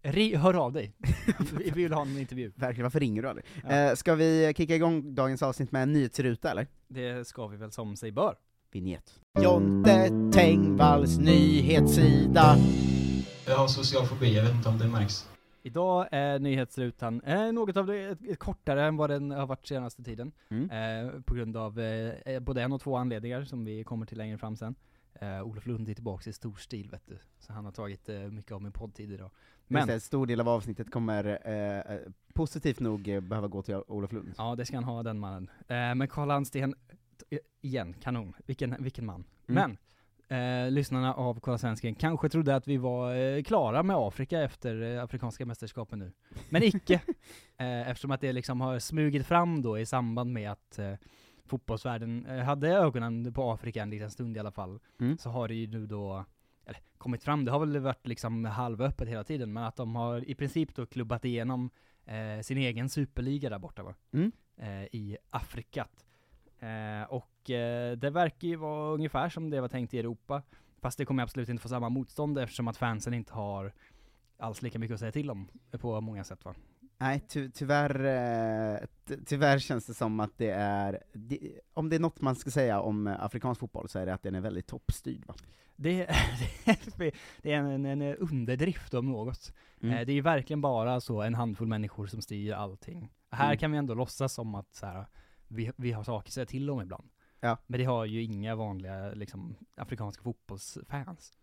Ri, 0.01 0.35
hör 0.35 0.53
av 0.53 0.73
dig. 0.73 0.93
Vi 1.57 1.69
vill 1.69 1.93
ha 1.93 2.01
en 2.01 2.19
intervju. 2.19 2.51
Verkligen, 2.55 2.83
varför 2.83 2.99
ringer 2.99 3.21
du 3.21 3.29
aldrig? 3.29 3.45
Ja. 3.63 3.71
Eh, 3.71 3.95
ska 3.95 4.15
vi 4.15 4.53
kicka 4.57 4.75
igång 4.75 5.15
dagens 5.15 5.43
avsnitt 5.43 5.71
med 5.71 5.83
en 5.83 5.93
nyhetsruta 5.93 6.51
eller? 6.51 6.67
Det 6.87 7.27
ska 7.27 7.47
vi 7.47 7.57
väl 7.57 7.71
som 7.71 7.95
sig 7.95 8.11
bör. 8.11 8.35
Vinjett. 8.71 9.19
Jonte 9.43 10.11
Tengvalls 10.33 11.17
nyhetssida. 11.17 12.57
Jag 13.47 13.57
har 13.57 13.67
social 13.67 14.05
fobi, 14.05 14.35
jag 14.35 14.43
vet 14.43 14.53
inte 14.53 14.69
om 14.69 14.77
det 14.77 14.87
märks. 14.87 15.27
Idag 15.63 16.07
är 16.11 16.39
nyhetsrutan 16.39 17.21
eh, 17.21 17.51
något 17.51 17.77
av 17.77 17.85
det 17.85 18.17
eh, 18.27 18.35
kortare 18.35 18.85
än 18.85 18.97
vad 18.97 19.09
den 19.09 19.31
har 19.31 19.47
varit 19.47 19.67
senaste 19.67 20.03
tiden. 20.03 20.31
Mm. 20.49 20.69
Eh, 20.69 21.21
på 21.21 21.35
grund 21.35 21.57
av 21.57 21.79
eh, 21.79 22.39
både 22.39 22.61
en 22.61 22.71
och 22.71 22.81
två 22.81 22.95
anledningar 22.97 23.43
som 23.43 23.65
vi 23.65 23.83
kommer 23.83 24.05
till 24.05 24.17
längre 24.17 24.37
fram 24.37 24.55
sen. 24.55 24.75
Eh, 25.21 25.41
Olof 25.41 25.65
Lund 25.65 25.89
är 25.89 25.93
tillbaka 25.93 26.29
i 26.29 26.33
stor 26.33 26.55
stil 26.55 26.89
vet 26.89 27.07
du. 27.07 27.17
Så 27.39 27.53
han 27.53 27.65
har 27.65 27.71
tagit 27.71 28.09
eh, 28.09 28.19
mycket 28.19 28.51
av 28.51 28.61
min 28.61 28.71
poddtid 28.71 29.11
idag. 29.11 29.31
Men 29.67 29.89
en 29.89 30.01
stor 30.01 30.25
del 30.25 30.39
av 30.39 30.49
avsnittet 30.49 30.91
kommer 30.91 31.39
eh, 31.49 31.97
positivt 32.33 32.79
nog 32.79 33.07
eh, 33.07 33.19
behöva 33.19 33.47
gå 33.47 33.61
till 33.61 33.75
Olof 33.87 34.11
Lund. 34.11 34.33
ja 34.37 34.55
det 34.55 34.65
ska 34.65 34.77
han 34.77 34.83
ha 34.83 35.03
den 35.03 35.19
mannen. 35.19 35.49
Men 35.67 36.07
Karl 36.07 36.27
Landsten, 36.27 36.75
igen, 37.61 37.95
kanon. 38.01 38.33
Vilken, 38.45 38.75
vilken 38.79 39.05
man. 39.05 39.23
Mm. 39.47 39.77
Men, 40.27 40.73
lyssnarna 40.73 41.13
av 41.13 41.39
Kolla 41.39 41.57
Svensken 41.57 41.95
kanske 41.95 42.29
trodde 42.29 42.55
att 42.55 42.67
vi 42.67 42.77
var 42.77 43.41
klara 43.41 43.83
med 43.83 43.95
Afrika 43.95 44.41
efter 44.41 44.97
Afrikanska 44.97 45.45
mästerskapen 45.45 45.99
nu. 45.99 46.11
Men 46.49 46.63
icke. 46.63 47.01
eftersom 47.57 48.11
att 48.11 48.21
det 48.21 48.33
liksom 48.33 48.61
har 48.61 48.79
smugit 48.79 49.25
fram 49.25 49.61
då 49.61 49.79
i 49.79 49.85
samband 49.85 50.33
med 50.33 50.51
att 50.51 50.79
fotbollsvärlden 51.45 52.25
eh, 52.25 52.43
hade 52.43 52.69
ögonen 52.69 53.33
på 53.33 53.51
Afrika 53.51 53.81
en 53.81 53.89
liten 53.89 54.11
stund 54.11 54.37
i 54.37 54.39
alla 54.39 54.51
fall. 54.51 54.79
Mm. 54.99 55.17
Så 55.17 55.29
har 55.29 55.47
det 55.47 55.53
ju 55.53 55.67
nu 55.67 55.87
då, 55.87 56.25
eller 56.65 56.79
kommit 56.97 57.23
fram, 57.23 57.45
det 57.45 57.51
har 57.51 57.59
väl 57.59 57.79
varit 57.79 58.07
liksom 58.07 58.45
halvöppet 58.45 59.07
hela 59.07 59.23
tiden, 59.23 59.53
men 59.53 59.63
att 59.63 59.75
de 59.75 59.95
har 59.95 60.29
i 60.29 60.35
princip 60.35 60.75
då 60.75 60.85
klubbat 60.85 61.25
igenom 61.25 61.69
eh, 62.05 62.41
sin 62.41 62.57
egen 62.57 62.89
superliga 62.89 63.49
där 63.49 63.59
borta 63.59 63.83
va? 63.83 63.95
Mm. 64.11 64.31
Eh, 64.57 64.83
I 64.83 65.17
Afrikat. 65.29 66.05
Eh, 66.59 67.03
och 67.09 67.49
eh, 67.49 67.97
det 67.97 68.09
verkar 68.09 68.47
ju 68.47 68.55
vara 68.55 68.93
ungefär 68.93 69.29
som 69.29 69.49
det 69.49 69.61
var 69.61 69.67
tänkt 69.67 69.93
i 69.93 69.99
Europa. 69.99 70.41
Fast 70.81 70.97
det 70.97 71.05
kommer 71.05 71.23
absolut 71.23 71.49
inte 71.49 71.61
få 71.61 71.69
samma 71.69 71.89
motstånd 71.89 72.37
eftersom 72.37 72.67
att 72.67 72.77
fansen 72.77 73.13
inte 73.13 73.33
har 73.33 73.73
alls 74.37 74.61
lika 74.61 74.79
mycket 74.79 74.93
att 74.93 74.99
säga 74.99 75.11
till 75.11 75.31
om 75.31 75.47
på 75.71 76.01
många 76.01 76.23
sätt 76.23 76.45
va? 76.45 76.55
Nej, 76.97 77.19
ty 77.27 77.49
tyvärr, 77.49 78.05
eh, 78.05 78.79
ty 79.05 79.17
tyvärr 79.25 79.59
känns 79.59 79.85
det 79.85 79.93
som 79.93 80.19
att 80.19 80.37
det 80.37 80.49
är, 80.49 81.03
det, 81.13 81.39
om 81.73 81.89
det 81.89 81.95
är 81.95 81.99
något 81.99 82.21
man 82.21 82.35
ska 82.35 82.51
säga 82.51 82.81
om 82.81 83.07
eh, 83.07 83.23
afrikansk 83.23 83.59
fotboll 83.59 83.89
så 83.89 83.99
är 83.99 84.05
det 84.05 84.13
att 84.13 84.23
den 84.23 84.35
är 84.35 84.41
väldigt 84.41 84.67
toppstyrd 84.67 85.25
va? 85.25 85.35
Det, 85.75 86.05
det 87.41 87.51
är 87.51 87.57
en, 87.57 87.85
en, 87.85 88.01
en 88.01 88.15
underdrift 88.15 88.93
om 88.93 89.11
något. 89.11 89.53
Mm. 89.81 89.97
Eh, 89.97 90.05
det 90.05 90.11
är 90.11 90.15
ju 90.15 90.21
verkligen 90.21 90.61
bara 90.61 91.01
så 91.01 91.21
en 91.21 91.35
handfull 91.35 91.67
människor 91.67 92.07
som 92.07 92.21
styr 92.21 92.53
allting. 92.53 93.11
Här 93.31 93.45
Mm. 93.45 93.57
kan 93.57 93.71
vi 93.71 93.77
ändå 93.77 93.93
låtsas 93.93 94.33
som 94.33 94.55
att 94.55 94.75
så 94.75 94.85
här, 94.85 95.05
vi, 95.47 95.71
vi 95.75 95.91
har 95.91 96.03
saker 96.03 96.29
att 96.29 96.33
säga 96.33 96.45
till 96.45 96.69
om 96.69 96.81
ibland. 96.81 97.09
Ja. 97.39 97.57
Men 97.67 97.79
det 97.79 97.85
har 97.85 98.05
ju 98.05 98.23
inga 98.23 98.55
vanliga 98.55 99.09
liksom, 99.13 99.55
afrikanska 99.75 100.23
fotbollsfans. 100.23 101.33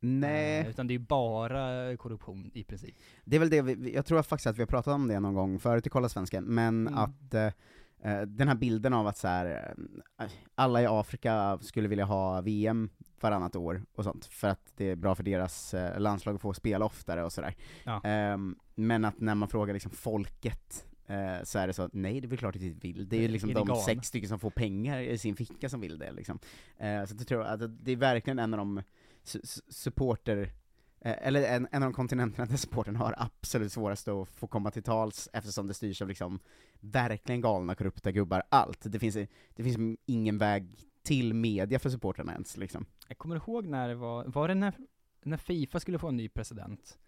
Nej. 0.00 0.60
Eh, 0.60 0.68
utan 0.68 0.86
det 0.86 0.94
är 0.94 0.98
bara 0.98 1.96
korruption 1.96 2.50
i 2.54 2.64
princip. 2.64 2.94
Det 3.24 3.36
är 3.36 3.40
väl 3.40 3.50
det 3.50 3.62
vi- 3.62 3.94
jag 3.94 4.06
tror 4.06 4.22
faktiskt 4.22 4.46
att 4.46 4.56
vi 4.58 4.62
har 4.62 4.66
pratat 4.66 4.94
om 4.94 5.08
det 5.08 5.20
någon 5.20 5.34
gång 5.34 5.58
förut 5.58 5.86
i 5.86 5.90
Kolla 5.90 6.08
Svensken, 6.08 6.44
men 6.44 6.86
Mm. 6.88 6.98
att 6.98 7.34
eh, 7.34 7.46
eh, 8.02 8.20
den 8.22 8.48
här 8.48 8.54
bilden 8.54 8.92
av 8.92 9.06
att 9.06 9.16
så 9.18 9.28
här, 9.28 9.74
eh, 10.18 10.26
alla 10.54 10.82
i 10.82 10.86
Afrika 10.86 11.58
skulle 11.62 11.88
vilja 11.88 12.04
ha 12.04 12.40
VM 12.40 12.90
varannat 13.20 13.56
år 13.56 13.82
och 13.94 14.04
sånt, 14.04 14.26
för 14.26 14.48
att 14.48 14.72
det 14.76 14.90
är 14.90 14.96
bra 14.96 15.14
för 15.14 15.22
deras 15.22 15.74
eh, 15.74 16.00
landslag 16.00 16.34
att 16.34 16.40
få 16.40 16.54
spela 16.54 16.84
oftare 16.84 17.24
och 17.24 17.32
sådär. 17.32 17.54
Ja. 17.84 18.00
Ehm, 18.04 18.56
men 18.74 19.04
att 19.04 19.20
när 19.20 19.34
man 19.34 19.48
frågar 19.48 19.74
liksom 19.74 19.90
folket, 19.92 20.86
eh, 21.06 21.42
så 21.44 21.58
är 21.58 21.66
det 21.66 21.72
så 21.72 21.82
att 21.82 21.92
nej, 21.94 22.20
det 22.20 22.26
är 22.26 22.28
väl 22.28 22.38
klart 22.38 22.56
att 22.56 22.62
vi 22.62 22.70
vill. 22.70 23.08
Det 23.08 23.16
är 23.16 23.20
ju 23.20 23.24
Är 23.24 23.28
liksom 23.28 23.48
ni 23.48 23.54
de 23.54 23.76
sex 23.76 24.08
stycken 24.08 24.28
som 24.28 24.38
får 24.38 24.50
pengar 24.50 25.00
i 25.00 25.18
sin 25.18 25.36
ficka 25.36 25.68
som 25.68 25.80
vill 25.80 25.98
det 25.98 26.12
liksom. 26.12 26.38
Eh, 26.78 27.04
så 27.04 27.14
jag 27.18 27.26
tror 27.28 27.42
att 27.42 27.84
det 27.84 27.92
är 27.92 27.96
verkligen 27.96 28.38
en 28.38 28.54
av 28.54 28.58
de 28.58 28.82
supporter 29.68 30.52
Eh, 31.06 31.16
eller 31.20 31.42
en, 31.42 31.68
en 31.72 31.82
av 31.82 31.90
de 31.90 31.94
kontinenterna 31.94 32.46
där 32.46 32.56
sporten 32.56 32.96
har 32.96 33.14
absolut 33.18 33.72
svårast 33.72 34.08
att 34.08 34.28
få 34.28 34.46
komma 34.46 34.70
till 34.70 34.82
tals 34.82 35.28
eftersom 35.32 35.66
det 35.66 35.74
styrs 35.74 36.02
av 36.02 36.08
liksom 36.08 36.40
verkligen 36.80 37.40
galna 37.40 37.74
korrupta 37.74 38.12
gubbar, 38.12 38.42
allt. 38.48 38.92
Det 38.92 38.98
finns, 38.98 39.14
det 39.54 39.62
finns 39.62 39.98
ingen 40.06 40.38
väg 40.38 40.68
till 41.02 41.34
media 41.34 41.78
för 41.78 41.90
supportrarna 41.90 42.32
ens 42.32 42.56
liksom. 42.56 42.86
Jag 43.08 43.18
kommer 43.18 43.36
ihåg 43.36 43.66
när 43.66 43.88
det 43.88 43.94
var, 43.94 44.24
var 44.24 44.48
det 44.48 44.54
när, 44.54 44.74
när 45.22 45.36
Fifa 45.36 45.80
skulle 45.80 45.98
få 45.98 46.08
en 46.08 46.16
ny 46.16 46.28
president? 46.28 46.98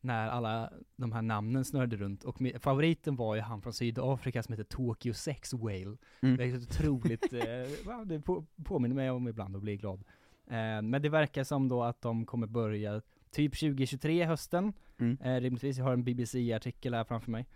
När 0.00 0.28
alla 0.28 0.72
de 0.96 1.12
här 1.12 1.22
namnen 1.22 1.64
snurrade 1.64 1.96
runt, 1.96 2.24
och 2.24 2.38
favoriten 2.60 3.16
var 3.16 3.34
ju 3.34 3.40
han 3.40 3.62
från 3.62 3.72
Sydafrika 3.72 4.42
som 4.42 4.52
heter 4.52 4.64
Tokyo 4.64 5.14
Sex 5.14 5.52
Whale. 5.52 5.96
Mm. 6.20 6.36
Det 6.36 6.44
är 6.44 6.56
otroligt, 6.56 7.32
eh, 7.32 8.02
det 8.04 8.20
på, 8.20 8.44
påminner 8.64 8.94
mig 8.94 9.10
om 9.10 9.28
ibland 9.28 9.56
att 9.56 9.62
bli 9.62 9.76
glad. 9.76 10.04
Eh, 10.50 10.82
men 10.82 11.02
det 11.02 11.08
verkar 11.08 11.44
som 11.44 11.68
då 11.68 11.82
att 11.82 12.02
de 12.02 12.26
kommer 12.26 12.46
börja 12.46 13.02
typ 13.30 13.58
2023 13.58 14.24
hösten, 14.24 14.72
Mm. 15.00 15.18
eh, 15.20 15.40
rimligtvis, 15.40 15.78
jag 15.78 15.84
har 15.84 15.92
en 15.92 16.04
BBC-artikel 16.04 16.94
här 16.94 17.04
framför 17.04 17.30
mig. 17.30 17.46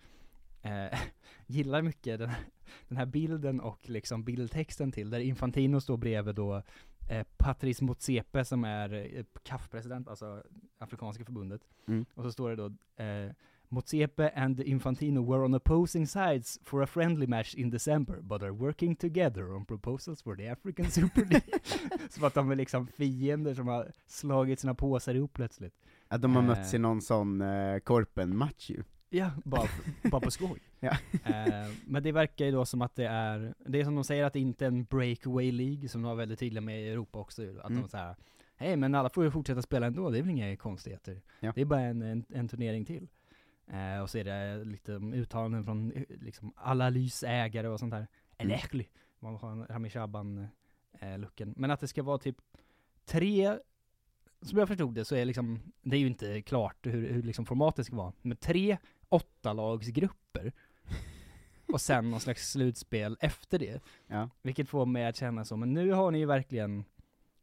Eh, 0.63 0.99
gillar 1.47 1.83
mycket 1.83 2.19
den, 2.19 2.31
den 2.89 2.97
här 2.99 3.07
bilden 3.07 3.61
och 3.61 3.89
liksom 3.89 4.25
bildtexten 4.25 4.93
till, 4.93 5.11
där 5.11 5.21
Infantino 5.21 5.81
står 5.81 5.97
bredvid 5.97 6.35
då 6.35 6.63
eh, 7.11 7.27
Patrice 7.37 7.81
Motsepe 7.83 8.45
som 8.45 8.65
är 8.65 8.93
eh, 9.17 9.25
CAF-president, 9.43 10.09
alltså 10.09 10.43
Afrikanska 10.79 11.25
förbundet. 11.25 11.63
Mm. 11.87 12.05
Och 12.15 12.25
så 12.25 12.33
står 12.33 12.51
det 12.51 12.57
då 12.57 12.67
eh, 13.05 13.31
Motsepe 13.73 14.31
and 14.35 14.61
Infantino 14.61 15.25
were 15.27 15.45
on 15.45 15.55
opposing 15.55 16.07
sides 16.07 16.61
for 16.65 16.83
a 16.83 16.87
friendly 16.87 17.27
match 17.27 17.55
in 17.55 17.71
December, 17.71 18.21
but 18.21 18.43
are 18.43 18.53
working 18.53 18.97
together 18.97 19.55
on 19.55 19.65
proposals 19.65 20.23
for 20.23 20.37
the 20.37 20.49
African 20.49 20.85
Super 20.91 21.21
League. 21.25 21.61
Som 22.11 22.25
att 22.25 22.35
de 22.35 22.51
är 22.51 22.57
liksom 22.57 22.87
fiender 22.87 23.55
som 23.55 23.69
har 23.69 23.93
slagit 24.07 24.61
sina 24.61 24.75
påsar 24.75 25.15
ihop 25.15 25.33
plötsligt. 25.33 25.75
Att 26.09 26.23
de 26.23 26.37
har 26.37 26.43
Eh. 26.43 26.49
mötts 26.49 26.75
i 26.75 26.79
någon 26.79 27.03
sån 27.03 27.41
eh, 27.41 27.79
korpen-match 27.79 28.71
ju. 28.71 28.83
Ja, 29.11 29.31
bara, 29.45 29.69
bara 30.11 30.21
på 30.21 30.31
skoj. 30.31 30.59
Ja. 30.81 30.91
Eh, 31.25 31.71
men 31.87 32.03
det 32.03 32.13
verkar 32.13 32.45
ju 32.45 32.51
då 32.51 32.65
som 32.65 32.83
att 32.83 32.97
det 32.97 33.07
är, 33.07 33.55
det 33.67 33.81
är 33.81 33.85
som 33.85 33.95
de 33.95 34.05
säger 34.05 34.25
att 34.25 34.33
det 34.33 34.41
inte 34.41 34.65
är 34.65 34.69
en 34.69 34.85
breakaway 34.85 35.53
League, 35.53 35.89
som 35.89 36.03
de 36.03 36.09
var 36.09 36.17
väldigt 36.17 36.39
tydliga 36.39 36.61
med 36.61 36.83
i 36.83 36.89
Europa 36.89 37.19
också, 37.19 37.43
att 37.43 37.71
Mm. 37.71 37.83
de 37.83 37.89
säger 37.89 38.17
Hej 38.57 38.77
men 38.77 38.95
alla 38.95 39.09
får 39.09 39.25
ju 39.25 39.31
fortsätta 39.31 39.63
spela 39.63 39.87
ändå, 39.87 40.11
det 40.11 40.19
är 40.19 40.23
väl 40.23 40.31
inga 40.31 40.57
konstigheter. 40.57 41.21
Ja. 41.41 41.53
Det 41.55 41.61
är 41.61 41.65
bara 41.65 41.81
en, 41.81 42.03
en, 42.03 42.25
en 42.29 42.49
turnering 42.49 42.85
till. 42.85 43.09
Eh, 43.67 44.03
och 44.03 44.11
så 44.11 44.19
är 44.19 44.25
det 44.25 44.65
lite 44.65 44.93
uttalanden 44.93 45.65
från 45.65 45.93
eh, 45.93 46.03
liksom 46.09 46.53
alla 46.57 46.91
lysägare 46.91 47.69
och 47.69 47.79
sånt 47.79 47.93
där. 47.93 48.07
Mm. 48.39 48.59
Eller 48.71 48.87
man 49.19 49.37
har 49.37 49.67
Rami 49.67 49.91
Shaban 49.91 50.49
eh. 51.01 51.19
Men 51.37 51.71
att 51.71 51.81
det 51.81 51.89
ska 51.89 52.03
vara 52.03 52.19
typ 52.19 52.37
tre, 53.05 53.59
som 54.41 54.59
jag 54.59 54.69
förstod 54.69 54.95
det 54.95 55.05
så 55.05 55.15
är 55.15 55.25
liksom, 55.25 55.61
det 55.83 55.97
är 55.97 56.01
ju 56.01 56.07
inte 56.07 56.43
klart 56.43 56.87
hur, 56.87 57.13
hur 57.13 57.23
liksom 57.23 57.47
formatet 57.47 57.87
ska 57.87 57.97
vara, 57.97 58.13
men 58.23 58.37
tre 58.37 58.79
åttalagsgrupper 59.09 60.53
och 61.73 61.81
sen 61.81 62.11
någon 62.11 62.21
slags 62.21 62.51
slutspel 62.51 63.17
efter 63.21 63.59
det. 63.59 63.83
Ja. 64.07 64.29
Vilket 64.43 64.69
får 64.69 64.87
mig 64.87 65.07
att 65.07 65.17
känna 65.17 65.45
så, 65.45 65.57
men 65.57 65.75
nu 65.75 65.93
har 65.93 66.11
ni 66.11 66.19
ju 66.19 66.27
verkligen, 66.27 66.85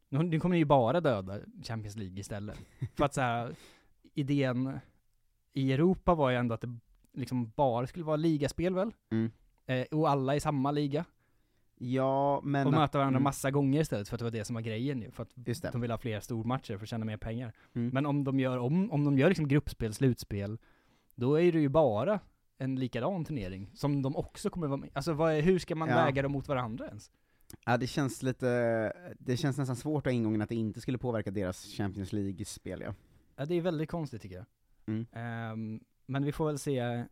nu, 0.08 0.22
nu 0.22 0.40
kommer 0.40 0.54
ni 0.54 0.58
ju 0.58 0.64
bara 0.64 1.00
döda 1.00 1.38
Champions 1.62 1.96
League 1.96 2.20
istället. 2.20 2.58
För 2.94 3.04
att 3.04 3.14
så 3.14 3.20
här, 3.20 3.54
idén 4.14 4.80
i 5.52 5.72
Europa 5.72 6.14
var 6.14 6.30
ju 6.30 6.36
ändå 6.36 6.54
att 6.54 6.60
det 6.60 6.78
liksom 7.12 7.52
bara 7.56 7.86
skulle 7.86 8.04
vara 8.04 8.16
ligaspel 8.16 8.74
väl? 8.74 8.92
Mm. 9.10 9.30
Eh, 9.66 9.86
och 9.90 10.10
alla 10.10 10.36
i 10.36 10.40
samma 10.40 10.70
liga. 10.70 11.04
Ja, 11.82 12.40
men... 12.44 12.66
och 12.66 12.72
möta 12.72 12.98
varandra 12.98 13.16
mm. 13.16 13.22
massa 13.22 13.50
gånger 13.50 13.80
istället, 13.80 14.08
för 14.08 14.16
att 14.16 14.18
det 14.18 14.24
var 14.24 14.30
det 14.30 14.44
som 14.44 14.54
var 14.54 14.62
grejen 14.62 15.02
ju, 15.02 15.10
för 15.10 15.22
att 15.22 15.72
de 15.72 15.80
vill 15.80 15.90
ha 15.90 15.98
fler 15.98 16.20
stormatcher 16.20 16.76
för 16.76 16.82
att 16.82 16.88
tjäna 16.88 17.04
mer 17.04 17.16
pengar. 17.16 17.52
Mm. 17.74 17.88
Men 17.88 18.06
om 18.06 18.24
de 18.24 18.40
gör, 18.40 18.58
om, 18.58 18.90
om 18.90 19.04
de 19.04 19.18
gör 19.18 19.28
liksom 19.28 19.48
gruppspel, 19.48 19.94
slutspel, 19.94 20.58
då 21.14 21.40
är 21.40 21.52
det 21.52 21.60
ju 21.60 21.68
bara 21.68 22.20
en 22.58 22.76
likadan 22.76 23.24
turnering, 23.24 23.70
som 23.74 24.02
de 24.02 24.16
också 24.16 24.50
kommer 24.50 24.66
vara 24.66 24.76
med 24.76 24.90
Alltså 24.92 25.12
vad 25.12 25.32
är, 25.32 25.42
hur 25.42 25.58
ska 25.58 25.74
man 25.74 25.88
Ja. 25.88 25.94
väga 25.94 26.22
dem 26.22 26.32
mot 26.32 26.48
varandra 26.48 26.86
ens? 26.88 27.10
Ja, 27.64 27.76
det 27.76 27.86
känns 27.86 28.22
lite, 28.22 28.92
det 29.18 29.36
känns 29.36 29.58
nästan 29.58 29.76
svårt 29.76 30.06
att 30.06 30.12
ingången 30.12 30.42
att 30.42 30.48
det 30.48 30.54
inte 30.54 30.80
skulle 30.80 30.98
påverka 30.98 31.30
deras 31.30 31.64
Champions 31.64 32.12
League-spel 32.12 32.80
ja. 32.80 32.94
Ja, 33.36 33.44
det 33.44 33.54
är 33.54 33.60
väldigt 33.60 33.90
konstigt 33.90 34.22
tycker 34.22 34.36
jag. 34.36 34.46
Mm. 34.90 35.06
Ehm, 35.12 35.80
men 36.06 36.24
vi 36.24 36.32
får 36.32 36.46
väl 36.46 36.58
se 36.58 36.78
eh, 36.78 37.02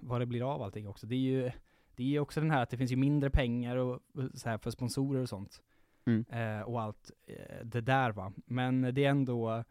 vad 0.00 0.20
det 0.20 0.26
blir 0.26 0.52
av 0.54 0.62
allting 0.62 0.88
också. 0.88 1.06
Det 1.06 1.14
är 1.14 1.18
ju 1.18 1.50
det 1.96 2.16
är 2.16 2.20
också 2.20 2.40
den 2.40 2.50
här 2.50 2.62
att 2.62 2.70
det 2.70 2.76
finns 2.76 2.92
ju 2.92 2.96
mindre 2.96 3.30
pengar 3.30 3.76
och, 3.76 4.00
så 4.34 4.48
här 4.48 4.58
för 4.58 4.70
sponsorer 4.70 5.20
och 5.22 5.28
sånt. 5.28 5.62
Mm. 6.06 6.24
Eh, 6.30 6.62
och 6.62 6.82
allt 6.82 7.10
eh, 7.26 7.64
det 7.64 7.80
där 7.80 8.12
va. 8.12 8.32
Men 8.46 8.94
det 8.94 9.04
är 9.04 9.10
ändå 9.10 9.64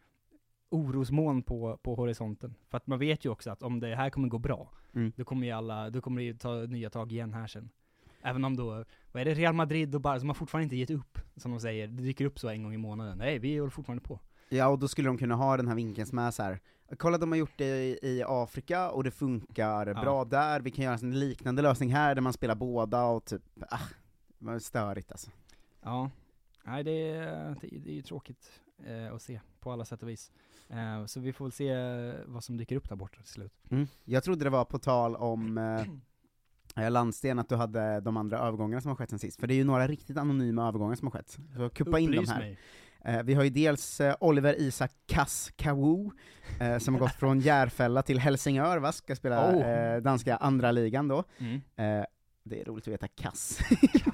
orosmoln 0.69 1.43
på, 1.43 1.77
på 1.83 1.95
horisonten. 1.95 2.55
För 2.69 2.77
att 2.77 2.87
man 2.87 2.99
vet 2.99 3.25
ju 3.25 3.29
också 3.29 3.51
att 3.51 3.63
om 3.63 3.79
det 3.79 3.95
här 3.95 4.09
kommer 4.09 4.27
gå 4.27 4.37
bra, 4.37 4.69
Mm. 4.93 5.11
då 5.15 5.25
kommer 5.25 5.47
ju 5.47 5.53
alla, 5.53 5.89
då 5.89 6.01
kommer 6.01 6.21
det 6.21 6.25
ju 6.25 6.33
ta 6.33 6.55
nya 6.55 6.89
tag 6.89 7.11
igen 7.11 7.33
här 7.33 7.47
sen. 7.47 7.69
Även 8.21 8.45
om 8.45 8.55
då, 8.55 8.85
vad 9.11 9.21
är 9.21 9.25
det, 9.25 9.33
Real 9.33 9.53
Madrid 9.53 9.95
och 9.95 10.01
Barca 10.01 10.19
som 10.19 10.29
har 10.29 10.33
fortfarande 10.33 10.63
inte 10.63 10.75
gett 10.75 10.89
upp, 10.89 11.19
som 11.35 11.51
de 11.51 11.59
säger. 11.59 11.87
Det 11.87 12.03
dyker 12.03 12.25
upp 12.25 12.39
så 12.39 12.49
en 12.49 12.63
gång 12.63 12.73
i 12.73 12.77
månaden. 12.77 13.17
Nej, 13.17 13.39
vi 13.39 13.57
håller 13.57 13.69
fortfarande 13.69 14.03
på. 14.03 14.19
Ja, 14.49 14.67
och 14.67 14.79
då 14.79 14.87
skulle 14.87 15.09
de 15.09 15.17
kunna 15.17 15.35
ha 15.35 15.57
den 15.57 15.67
här 15.67 15.75
vinkeln 15.75 16.07
som 16.07 16.19
är 16.19 16.31
så 16.31 16.43
här. 16.43 16.59
kolla 16.97 17.17
de 17.17 17.31
har 17.31 17.37
gjort 17.37 17.57
det 17.57 17.65
i, 17.65 17.99
i 18.01 18.23
Afrika, 18.27 18.89
och 18.91 19.03
det 19.03 19.11
funkar 19.11 19.87
Ja. 19.87 20.01
bra 20.01 20.25
där, 20.25 20.59
vi 20.59 20.71
kan 20.71 20.85
göra 20.85 20.95
en 20.95 21.19
liknande 21.19 21.61
lösning 21.61 21.93
här, 21.93 22.15
där 22.15 22.21
man 22.21 22.33
spelar 22.33 22.55
båda, 22.55 23.05
och 23.05 23.25
typ, 23.25 23.41
ah, 23.69 23.79
det 24.39 24.45
var 24.45 24.59
störigt 24.59 25.11
alltså. 25.11 25.31
Ja, 25.81 26.09
nej 26.63 26.83
det 26.83 26.91
är, 27.11 27.55
det, 27.61 27.67
det 27.79 27.89
är 27.89 27.93
ju 27.95 28.01
tråkigt 28.01 28.51
eh, 28.85 29.13
att 29.13 29.21
se 29.21 29.39
på 29.59 29.71
alla 29.71 29.85
sätt 29.85 30.03
och 30.03 30.09
vis. 30.09 30.31
Eh, 30.69 31.05
så 31.05 31.19
vi 31.19 31.33
får 31.33 31.45
väl 31.45 31.51
se 31.51 31.69
eh, 31.69 32.13
vad 32.25 32.43
som 32.43 32.57
dyker 32.57 32.75
upp 32.75 32.89
där 32.89 32.95
borta 32.95 33.17
till 33.21 33.33
slut. 33.33 33.53
Mm. 33.69 33.87
Jag 34.05 34.23
trodde 34.23 34.43
det 34.43 34.49
var 34.49 34.65
på 34.65 34.79
tal 34.79 35.15
om 35.15 35.57
eh, 36.75 36.91
Landsten, 36.91 37.39
att 37.39 37.49
du 37.49 37.55
hade 37.55 37.99
de 37.99 38.17
andra 38.17 38.39
övergångarna 38.39 38.81
som 38.81 38.89
har 38.89 38.95
skett 38.95 39.09
sen 39.09 39.19
sist, 39.19 39.39
för 39.39 39.47
det 39.47 39.53
är 39.53 39.55
ju 39.55 39.63
några 39.63 39.87
riktigt 39.87 40.17
anonyma 40.17 40.67
övergångar 40.67 40.95
som 40.95 41.07
har 41.07 41.11
skett. 41.11 41.37
Så 41.55 41.69
kuppa 41.69 41.99
in 41.99 42.05
dem 42.11 42.15
Upplys 42.19 42.29
här. 42.29 42.39
mig. 42.39 42.59
Eh, 43.07 43.23
vi 43.23 43.33
har 43.33 43.43
ju 43.43 43.49
dels 43.49 44.01
eh, 44.01 44.15
Oliver 44.19 44.61
Isak 44.61 44.91
Kass 45.05 45.51
Kawu, 45.55 46.09
eh, 46.59 46.77
som 46.77 46.93
har 46.93 47.01
gått 47.01 47.15
från 47.15 47.39
Järfälla 47.39 48.01
till 48.01 48.19
Helsingör, 48.19 48.77
va? 48.77 48.91
Ska 48.91 49.15
spela 49.15 49.55
Oh. 49.55 50.01
danska 50.01 50.35
andra 50.37 50.71
ligan 50.71 51.07
då. 51.07 51.23
Mm. 51.37 51.61
Det 52.43 52.61
är 52.61 52.65
roligt 52.65 52.83
att 52.83 52.93
veta 52.93 53.07
kass. 53.07 53.59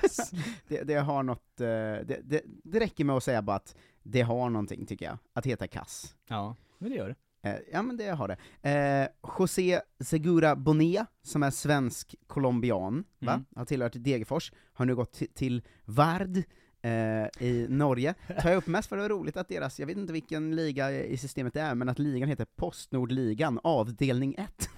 det, 0.68 0.84
det 0.84 0.96
har 0.96 1.24
något, 1.24 1.58
det, 1.58 2.22
det, 2.24 2.42
det 2.64 2.80
räcker 2.80 3.04
med 3.04 3.16
att 3.16 3.24
säga 3.24 3.42
bara 3.42 3.56
att 3.56 3.76
det 4.04 4.22
har 4.22 4.50
någonting, 4.50 4.86
tycker 4.86 5.06
jag, 5.06 5.18
att 5.34 5.46
heta 5.46 5.68
kass. 5.68 6.16
Ja, 6.28 6.56
men 6.78 6.90
det 6.90 6.96
gör 6.96 7.10
det. 7.42 7.62
Ja 7.72 7.82
men 7.82 7.98
det 7.98 8.10
har 8.10 8.28
det. 8.28 8.70
Eh, 8.70 9.32
José 9.40 9.82
Segura 10.00 10.56
Bonilla, 10.56 11.06
som 11.24 11.44
är 11.44 11.52
svensk 11.52 12.16
colombian, 12.28 13.04
va? 13.20 13.34
Mm. 13.34 13.46
har 13.56 13.66
tillhört 13.66 13.94
Degerfors, 13.96 14.52
har 14.74 14.86
nu 14.86 14.96
gått 14.96 15.14
till, 15.14 15.34
till 15.34 15.64
Vard 15.86 16.44
eh, 16.84 17.48
i 17.48 17.66
Norge. 17.70 18.14
Tar 18.42 18.50
jag 18.50 18.58
upp 18.58 18.68
mest 18.68 18.90
för 18.90 18.96
det 18.96 19.02
var 19.02 19.10
roligt 19.10 19.38
att 19.38 19.48
deras, 19.48 19.80
jag 19.80 19.88
vet 19.88 19.98
inte 19.98 20.14
vilken 20.14 20.56
liga 20.56 20.92
i 20.92 21.18
systemet 21.18 21.54
det 21.54 21.62
är, 21.62 21.76
men 21.76 21.90
att 21.90 22.00
ligan 22.00 22.30
heter 22.30 22.46
Postnordligan, 22.56 23.60
avdelning 23.64 24.36
1. 24.38 24.70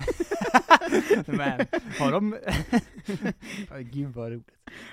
Men, 1.25 1.65
har 1.99 2.11
de... 2.11 2.35
Gud 3.91 4.13
vad 4.13 4.31
roligt. 4.31 4.49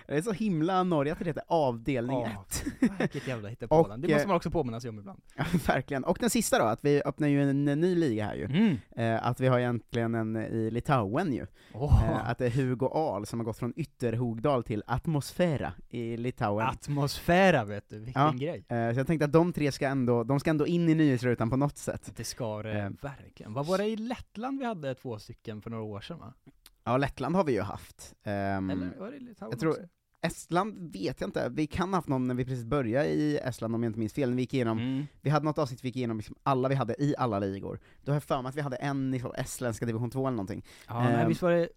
Det 0.07 0.17
är 0.17 0.23
så 0.23 0.33
himla 0.33 0.83
Norge 0.83 1.13
att 1.13 1.19
det 1.19 1.25
heter 1.25 1.43
avdelning 1.49 2.21
Ja, 2.21 2.45
1. 2.81 2.91
Vilket 3.01 3.29
jävla 3.29 3.47
Och, 3.47 3.51
hittepå. 3.51 3.83
Det 3.89 4.09
måste 4.09 4.23
eh, 4.23 4.27
man 4.27 4.37
också 4.37 4.51
påminna 4.51 4.81
sig 4.81 4.91
om 4.91 4.99
ibland. 4.99 5.21
Ja, 5.37 5.45
verkligen. 5.67 6.05
Och 6.05 6.19
den 6.21 6.31
sista 6.31 6.59
då, 6.59 6.65
att 6.65 6.85
vi 6.85 7.03
öppnar 7.03 7.29
ju 7.29 7.51
en, 7.51 7.65
ny 7.65 7.95
liga 7.95 8.25
här 8.27 8.35
ju. 8.35 8.45
Mm. 8.45 8.77
Eh, 8.97 9.27
att 9.27 9.41
vi 9.41 9.47
har 9.49 9.59
egentligen 9.59 10.15
en 10.15 10.37
i 10.37 10.71
Litauen 10.71 11.33
ju. 11.33 11.47
Åh. 11.75 12.05
Eh, 12.11 12.31
att 12.31 12.39
det 12.39 12.47
är 12.47 12.51
Hugo 12.51 12.87
Ahl 12.93 13.27
som 13.27 13.41
har 13.41 13.45
gått 13.45 13.59
från 13.59 13.73
Ytterhogdal 13.77 14.65
till 14.65 14.83
Atmosfära 14.87 15.73
i 15.89 16.17
Litauen. 16.17 16.67
Atmosfära 16.69 17.65
vet 17.65 17.89
du, 17.89 17.99
vilken 17.99 18.23
Ja, 18.23 18.33
grej. 18.33 18.65
Eh, 18.69 18.93
så 18.93 19.01
jag 19.01 19.07
tänkte 19.07 19.25
att 19.25 19.33
de 19.33 19.53
tre 19.53 19.73
ska 19.73 19.87
ändå, 19.89 20.25
de 20.25 20.41
ska 20.41 20.51
ändå 20.51 20.67
in 20.67 20.89
i 20.89 20.95
nyhetsrutan 20.95 21.51
på 21.51 21.57
något 21.57 21.79
sätt. 21.79 22.13
Det 22.17 22.25
ska 22.25 22.63
det 22.63 22.73
Eh. 22.73 22.91
verkligen. 23.03 23.53
Vad 23.55 23.67
var 23.67 23.79
det 23.79 23.87
i 23.87 23.97
Lettland 23.97 24.59
vi 24.59 24.65
hade 24.65 24.95
två 24.95 25.19
stycken 25.19 25.62
för 25.63 25.71
några 25.71 25.83
år 25.85 26.01
sedan 26.01 26.19
va? 26.19 26.35
Ja, 26.85 26.97
Lettland 26.97 27.37
har 27.37 27.45
vi 27.45 27.53
ju 27.53 27.61
haft. 27.61 28.15
Ehm, 28.25 28.71
Eller 28.71 28.95
var 28.99 29.11
det 29.13 29.19
Litauen 29.19 29.51
jag 29.51 29.61
tror, 29.61 29.71
också? 29.71 29.83
Estland 30.25 30.93
vet 30.93 31.21
jag 31.21 31.29
inte, 31.29 31.49
vi 31.49 31.67
kan 31.67 31.89
ha 31.89 31.97
haft 31.99 32.09
någon 32.09 32.27
när 32.29 32.35
vi 32.35 32.45
precis 32.45 32.65
började 32.65 33.09
i 33.09 33.37
Estland 33.39 33.75
om 33.75 33.83
jag 33.83 33.91
inte 33.91 33.99
minns 33.99 34.13
fel, 34.13 34.29
när 34.29 34.37
vi 34.37 34.43
gick 34.43 34.55
igenom, 34.55 34.79
Mm. 34.79 35.07
vi 35.21 35.31
hade 35.31 35.45
något 35.45 35.59
avsnitt 35.59 35.85
vi 35.85 35.89
gick 35.89 35.97
igenom 35.97 36.17
liksom 36.17 36.37
alla 36.43 36.69
vi 36.69 36.75
hade 36.75 37.03
i 37.03 37.15
alla 37.19 37.39
ligor. 37.39 37.81
Då 38.05 38.13
har 38.13 38.17
jag 38.17 38.23
för 38.23 38.43
mig 38.43 38.49
att 38.49 38.57
vi 38.57 38.61
hade 38.61 38.77
en 38.77 39.15
i 39.15 39.21
så 39.21 39.33
estländska 39.35 39.87
division 39.87 40.11
2 40.11 40.27
eller 40.27 40.37
någonting. 40.37 40.65
Ja, 40.89 41.03
nej, 41.05 41.15
Ehm, 41.23 41.29
visst 41.29 41.43
var 41.43 41.51
det, 41.51 41.69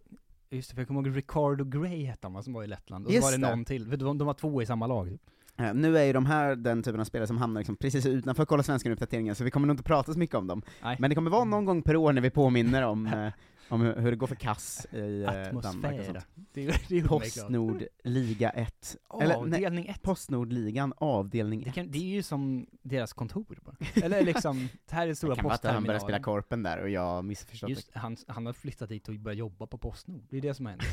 just 0.49 0.69
det, 0.69 0.75
för 0.75 0.81
jag 0.81 0.87
kommer 0.87 1.07
ihåg 1.07 1.17
Ricardo 1.17 1.63
Gray 1.65 2.05
hette 2.05 2.27
han 2.27 2.43
som 2.43 2.53
var 2.53 2.63
i 2.63 2.67
Lettland, 2.67 3.05
och 3.05 3.11
så 3.13 3.21
var 3.21 3.31
det 3.31 3.37
det. 3.37 3.49
någon 3.49 3.65
till, 3.65 3.89
för 3.89 3.97
de, 3.97 4.17
de 4.17 4.25
var 4.27 4.33
två 4.33 4.61
i 4.61 4.65
samma 4.65 4.87
lag. 4.87 5.09
typ. 5.09 5.21
Eh, 5.57 5.73
nu 5.73 5.97
är 5.97 6.03
ju 6.03 6.13
de 6.13 6.25
här 6.25 6.55
den 6.55 6.83
typen 6.83 6.99
av 7.01 7.05
spelare 7.05 7.27
som 7.27 7.37
hamnar 7.37 7.61
liksom 7.61 7.75
precis 7.75 8.05
utanför 8.05 8.45
Kolla 8.45 8.63
Svenskan-uppdateringen, 8.63 9.35
så 9.35 9.43
vi 9.43 9.51
kommer 9.51 9.67
nog 9.67 9.73
inte 9.73 9.83
prata 9.83 10.13
så 10.13 10.19
mycket 10.19 10.35
om 10.35 10.47
dem. 10.47 10.61
Nej. 10.83 10.97
Men 10.99 11.09
det 11.09 11.15
kommer 11.15 11.31
vara 11.31 11.43
någon 11.43 11.65
gång 11.65 11.81
per 11.81 11.95
år 11.95 12.13
när 12.13 12.21
vi 12.21 12.29
påminner 12.29 12.81
om, 12.83 13.07
eh, 13.13 13.27
om 13.69 13.81
hur, 13.81 13.95
hur 13.95 14.11
det 14.11 14.17
går 14.17 14.27
för 14.27 14.35
kass 14.35 14.87
i 14.91 15.21
eh, 15.23 15.59
Danmark 15.61 15.99
och 15.99 16.05
sånt. 16.05 16.17
Det, 16.53 16.79
det. 16.89 17.01
Postnord 17.07 17.83
liga 18.03 18.49
1. 18.49 18.97
Avdelning 19.07 19.87
1. 19.87 20.01
Postnordligan 20.01 20.93
avdelning 20.97 21.61
Det, 21.63 21.69
1. 21.69 21.75
kan, 21.75 21.91
det 21.91 21.97
är 21.97 22.01
ju 22.15 22.23
som 22.23 22.67
deras 22.81 23.13
kontor 23.13 23.59
bara. 23.65 23.75
Eller 24.05 24.21
liksom, 24.25 24.69
det 24.85 24.95
här 24.95 25.03
är 25.03 25.07
Det 25.07 25.15
stora 25.15 25.35
kan 25.35 25.43
vara 25.43 25.53
att 25.53 25.63
han 25.65 25.83
börjar 25.83 25.99
spela 25.99 26.17
postterminalen. 26.17 26.23
korpen 26.43 26.63
där 26.63 26.81
och 26.81 26.89
jag 26.89 27.01
har 27.01 27.21
missförstått 27.21 27.69
Just, 27.69 27.91
han, 27.95 28.17
han 28.27 28.45
har 28.45 28.53
flyttat 28.53 28.89
dit 28.89 29.07
och 29.07 29.15
börjat 29.15 29.37
jobba 29.37 29.65
på 29.67 29.77
Postnord, 29.77 30.21
det 30.29 30.37
är 30.37 30.41
det 30.41 30.53
som 30.53 30.65
händer. 30.65 30.87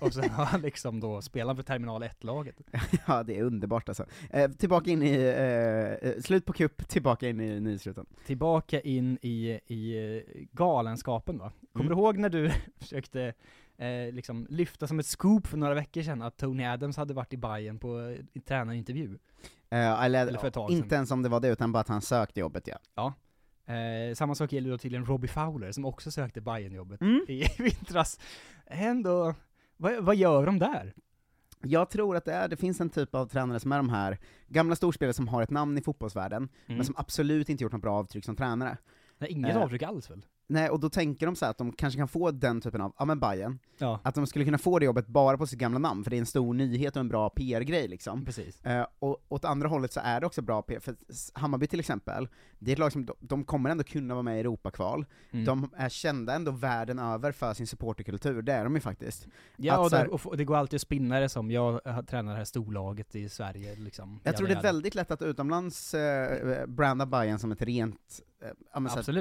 och 0.00 0.14
sen 0.14 0.30
har 0.30 0.44
han 0.44 0.60
liksom 0.60 1.00
då 1.00 1.22
spelat 1.22 1.56
för 1.56 1.62
terminal 1.62 2.02
1-laget. 2.02 2.54
det. 2.58 2.80
ja, 3.06 3.22
det 3.22 3.38
är 3.38 3.42
underbart 3.42 3.88
alltså. 3.88 4.04
Eh, 4.30 4.50
tillbaka 4.50 4.90
in 4.90 5.02
i, 5.02 5.14
eh, 5.14 6.08
eh, 6.10 6.20
slut 6.20 6.44
på 6.44 6.52
kupp, 6.52 6.88
tillbaka 6.88 7.28
in 7.28 7.40
i 7.40 7.60
nyhetsrutan. 7.60 8.06
Tillbaka 8.26 8.80
in 8.80 9.18
i, 9.22 9.60
i 9.66 9.96
eh, 10.16 10.42
galenskapen 10.52 11.38
va? 11.38 11.52
Kommer 11.72 11.86
Mm. 11.86 11.96
du 11.96 12.02
ihåg 12.02 12.15
när 12.18 12.28
du 12.28 12.50
försökte 12.76 13.32
eh, 13.76 14.12
liksom 14.12 14.46
lyfta 14.50 14.86
som 14.86 14.98
ett 14.98 15.06
scoop 15.06 15.46
för 15.46 15.56
några 15.56 15.74
veckor 15.74 16.02
sedan 16.02 16.22
att 16.22 16.36
Tony 16.36 16.64
Adams 16.64 16.96
hade 16.96 17.14
varit 17.14 17.32
i 17.32 17.36
Bayern 17.36 17.78
på 17.78 18.00
eh, 18.34 18.40
tränarintervju? 18.42 19.18
Eh, 19.70 20.02
eller, 20.02 20.26
Eller 20.26 20.38
sedan. 20.38 20.70
inte 20.70 20.94
ens 20.94 21.10
om 21.10 21.22
det 21.22 21.28
var 21.28 21.40
det, 21.40 21.48
utan 21.48 21.72
bara 21.72 21.80
att 21.80 21.88
han 21.88 22.02
sökte 22.02 22.40
jobbet 22.40 22.68
ja. 22.68 22.78
Ja. 22.94 23.14
Eh, 23.74 24.14
samma 24.14 24.34
sak 24.34 24.52
gäller 24.52 24.70
då 24.70 24.78
tydligen 24.78 25.06
Robbie 25.06 25.28
Fowler 25.28 25.72
som 25.72 25.84
också 25.84 26.10
sökte 26.10 26.40
Bayern-jobbet 26.40 27.00
Mm. 27.00 27.24
i 27.28 27.44
vintras. 27.58 28.20
Ändå, 28.66 29.34
vad, 29.76 30.04
vad 30.04 30.16
gör 30.16 30.46
de 30.46 30.58
där? 30.58 30.94
Jag 31.62 31.90
tror 31.90 32.16
att 32.16 32.24
det, 32.24 32.32
är, 32.32 32.48
det 32.48 32.56
finns 32.56 32.80
en 32.80 32.90
typ 32.90 33.14
av 33.14 33.26
tränare 33.26 33.60
som 33.60 33.72
är 33.72 33.76
de 33.76 33.88
här 33.88 34.18
gamla 34.48 34.76
storspelare 34.76 35.12
som 35.14 35.28
har 35.28 35.42
ett 35.42 35.50
namn 35.50 35.78
i 35.78 35.82
fotbollsvärlden, 35.82 36.42
Mm. 36.42 36.76
men 36.76 36.84
som 36.84 36.94
absolut 36.98 37.48
inte 37.48 37.62
gjort 37.64 37.72
något 37.72 37.82
bra 37.82 37.94
avtryck 37.98 38.24
som 38.24 38.36
tränare. 38.36 38.78
Nej, 39.18 39.30
inget 39.30 39.56
Eh, 39.56 39.62
avtryck 39.62 39.82
alls 39.82 40.10
väl? 40.10 40.26
Nej, 40.48 40.70
och 40.70 40.80
då 40.80 40.88
tänker 40.90 41.26
de 41.26 41.36
så 41.36 41.44
här 41.44 41.50
att 41.50 41.58
de 41.58 41.72
kanske 41.72 41.98
kan 41.98 42.08
få 42.08 42.30
den 42.30 42.60
typen 42.60 42.80
av, 42.80 42.92
ja 42.98 43.04
men 43.04 43.20
Bayern 43.20 43.58
Ja. 43.78 44.00
att 44.04 44.14
de 44.14 44.26
skulle 44.26 44.44
kunna 44.44 44.58
få 44.58 44.78
det 44.78 44.84
jobbet 44.84 45.06
bara 45.06 45.38
på 45.38 45.46
sitt 45.46 45.58
gamla 45.58 45.78
namn, 45.78 46.04
för 46.04 46.10
det 46.10 46.16
är 46.16 46.18
en 46.18 46.26
stor 46.26 46.54
nyhet 46.54 46.96
och 46.96 47.00
en 47.00 47.08
bra 47.08 47.30
PR-grej 47.30 47.88
liksom. 47.88 48.24
Precis. 48.24 48.64
Eh, 48.64 48.86
och 48.98 49.26
åt 49.28 49.44
andra 49.44 49.68
hållet 49.68 49.92
så 49.92 50.00
är 50.04 50.20
det 50.20 50.26
också 50.26 50.42
bra 50.42 50.62
PR, 50.62 50.80
för 50.80 50.96
Hammarby 51.34 51.66
till 51.66 51.80
exempel, 51.80 52.28
det 52.58 52.70
är 52.70 52.72
ett 52.72 52.78
lag 52.78 52.92
som, 52.92 53.08
de, 53.20 53.44
kommer 53.44 53.70
ändå 53.70 53.84
kunna 53.84 54.14
vara 54.14 54.22
med 54.22 54.36
i 54.36 54.40
Europakval, 54.40 55.06
Mm. 55.32 55.44
de 55.44 55.70
är 55.76 55.88
kända 55.88 56.34
ändå 56.34 56.50
världen 56.50 56.98
över 56.98 57.32
för 57.32 57.54
sin 57.54 57.66
supporterkultur, 57.66 58.42
det 58.42 58.52
är 58.52 58.64
de 58.64 58.74
ju 58.74 58.80
faktiskt. 58.80 59.26
Ja, 59.56 59.78
och, 59.78 59.90
här- 59.90 60.26
och, 60.28 60.36
det 60.36 60.44
går 60.44 60.56
alltid 60.56 60.76
att 60.78 60.82
spinna 60.82 61.20
det 61.20 61.28
som, 61.28 61.50
jag 61.50 61.80
har 61.84 62.02
tränat 62.02 62.34
det 62.34 62.38
här 62.38 62.44
storlaget 62.44 63.14
i 63.14 63.28
Sverige 63.28 63.76
liksom. 63.76 64.20
Jag 64.24 64.36
tror 64.36 64.48
det 64.48 64.54
är 64.54 64.62
väldigt 64.62 64.94
lätt 64.94 65.10
att 65.10 65.22
utomlands 65.22 65.94
eh, 65.94 66.66
branda 66.66 67.06
Bayern 67.06 67.38
som 67.38 67.52
ett 67.52 67.62
rent, 67.62 68.20
eh, 68.42 68.50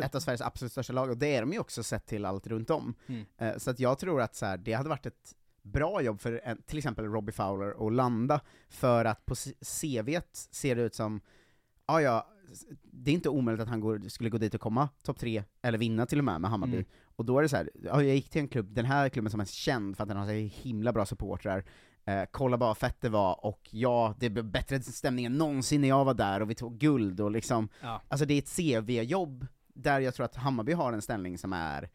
ett 0.05 0.15
av 0.15 0.19
Sveriges 0.19 0.41
absolut 0.41 0.71
största 0.71 0.93
lag, 0.93 1.09
och 1.09 1.17
det 1.17 1.35
är 1.35 1.41
de 1.41 1.53
ju 1.53 1.59
också 1.59 1.83
sett 1.83 2.05
till 2.05 2.25
allt 2.25 2.47
runt 2.47 2.69
om. 2.69 2.93
Mm. 3.07 3.25
Eh, 3.37 3.57
så 3.57 3.69
att 3.69 3.79
jag 3.79 3.99
tror 3.99 4.21
att 4.21 4.35
så 4.35 4.45
här, 4.45 4.57
det 4.57 4.73
hade 4.73 4.89
varit 4.89 5.05
ett 5.05 5.35
bra 5.61 6.01
jobb 6.01 6.21
för 6.21 6.41
en, 6.43 6.61
till 6.61 6.77
exempel 6.77 7.05
Robbie 7.05 7.31
Fowler 7.31 7.87
att 7.87 7.93
landa, 7.93 8.41
för 8.69 9.05
att 9.05 9.25
på 9.25 9.35
c- 9.35 9.53
CVt 9.61 10.35
ser 10.51 10.75
det 10.75 10.81
ut 10.81 10.95
som, 10.95 11.21
ja 11.87 12.01
ja, 12.01 12.27
det 12.83 13.11
är 13.11 13.15
inte 13.15 13.29
omöjligt 13.29 13.61
att 13.63 13.69
han 13.69 13.79
går, 13.79 14.09
skulle 14.09 14.29
gå 14.29 14.37
dit 14.37 14.53
och 14.53 14.61
komma 14.61 14.89
topp 15.03 15.19
tre, 15.19 15.43
eller 15.61 15.77
vinna 15.77 16.05
till 16.05 16.19
och 16.19 16.25
med 16.25 16.41
med 16.41 16.49
Hammarby. 16.49 16.73
Mm. 16.75 16.85
Och 17.17 17.25
då 17.25 17.37
är 17.37 17.41
det 17.41 17.49
så 17.49 17.55
här, 17.55 17.69
ja, 17.83 18.03
jag 18.03 18.15
gick 18.15 18.29
till 18.29 18.41
en 18.41 18.47
klubb, 18.47 18.73
den 18.73 18.85
här 18.85 19.09
klubben 19.09 19.31
som 19.31 19.39
är 19.39 19.45
känd 19.45 19.97
för 19.97 20.03
att 20.03 20.07
den 20.09 20.17
har 20.17 20.25
så 20.25 20.31
himla 20.31 20.93
bra 20.93 21.05
supportrar, 21.05 21.65
eh, 22.05 22.23
kolla 22.31 22.57
bara 22.57 22.69
vad 22.69 22.77
fett 22.77 23.01
det 23.01 23.09
var, 23.09 23.45
och 23.45 23.69
ja, 23.71 24.15
det 24.19 24.29
blev 24.29 24.45
bättre 24.45 24.81
stämning 24.81 25.25
än 25.25 25.37
någonsin 25.37 25.81
när 25.81 25.87
jag 25.87 26.05
var 26.05 26.13
där, 26.13 26.41
och 26.41 26.49
vi 26.49 26.55
tog 26.55 26.77
guld, 26.77 27.21
och 27.21 27.31
liksom, 27.31 27.69
Ja. 27.81 28.01
alltså 28.07 28.25
det 28.25 28.33
är 28.33 28.37
ett 28.37 28.55
CV-jobb, 28.55 29.47
där 29.67 29.99
jag 29.99 30.15
tror 30.15 30.25
att 30.25 30.35
Hammarby 30.35 30.73
har 30.73 30.93
en 30.93 31.01
ställning 31.01 31.37
som 31.37 31.53
är, 31.53 31.89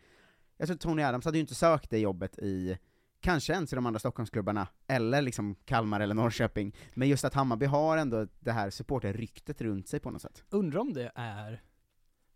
jag 0.57 0.68
tror 0.68 0.77
Tony 0.79 1.03
Adams 1.03 1.25
hade 1.25 1.38
ju 1.38 1.40
inte 1.40 1.55
sökt 1.55 1.90
det 1.90 1.99
jobbet 1.99 2.38
i 2.38 2.79
kanske 3.20 3.53
ens 3.53 3.73
i 3.73 3.77
de 3.77 3.87
andra 3.87 3.99
Stockholmsklubbarna, 4.01 4.68
eller 4.87 5.23
liksom 5.23 5.55
Kalmar 5.64 6.01
eller 6.01 6.14
Norrköping, 6.14 6.77
men 6.94 7.09
just 7.09 7.25
att 7.25 7.35
Hammarby 7.35 7.66
har 7.66 7.96
ändå 7.96 8.27
det 8.40 8.53
här 8.53 8.70
supporterryktet 8.70 9.61
runt 9.61 9.88
sig 9.88 10.01
på 10.01 10.11
något 10.11 10.23
sätt. 10.23 10.44
Undrar 10.51 10.81
om 10.81 10.92
det 10.92 11.12
är 11.14 11.62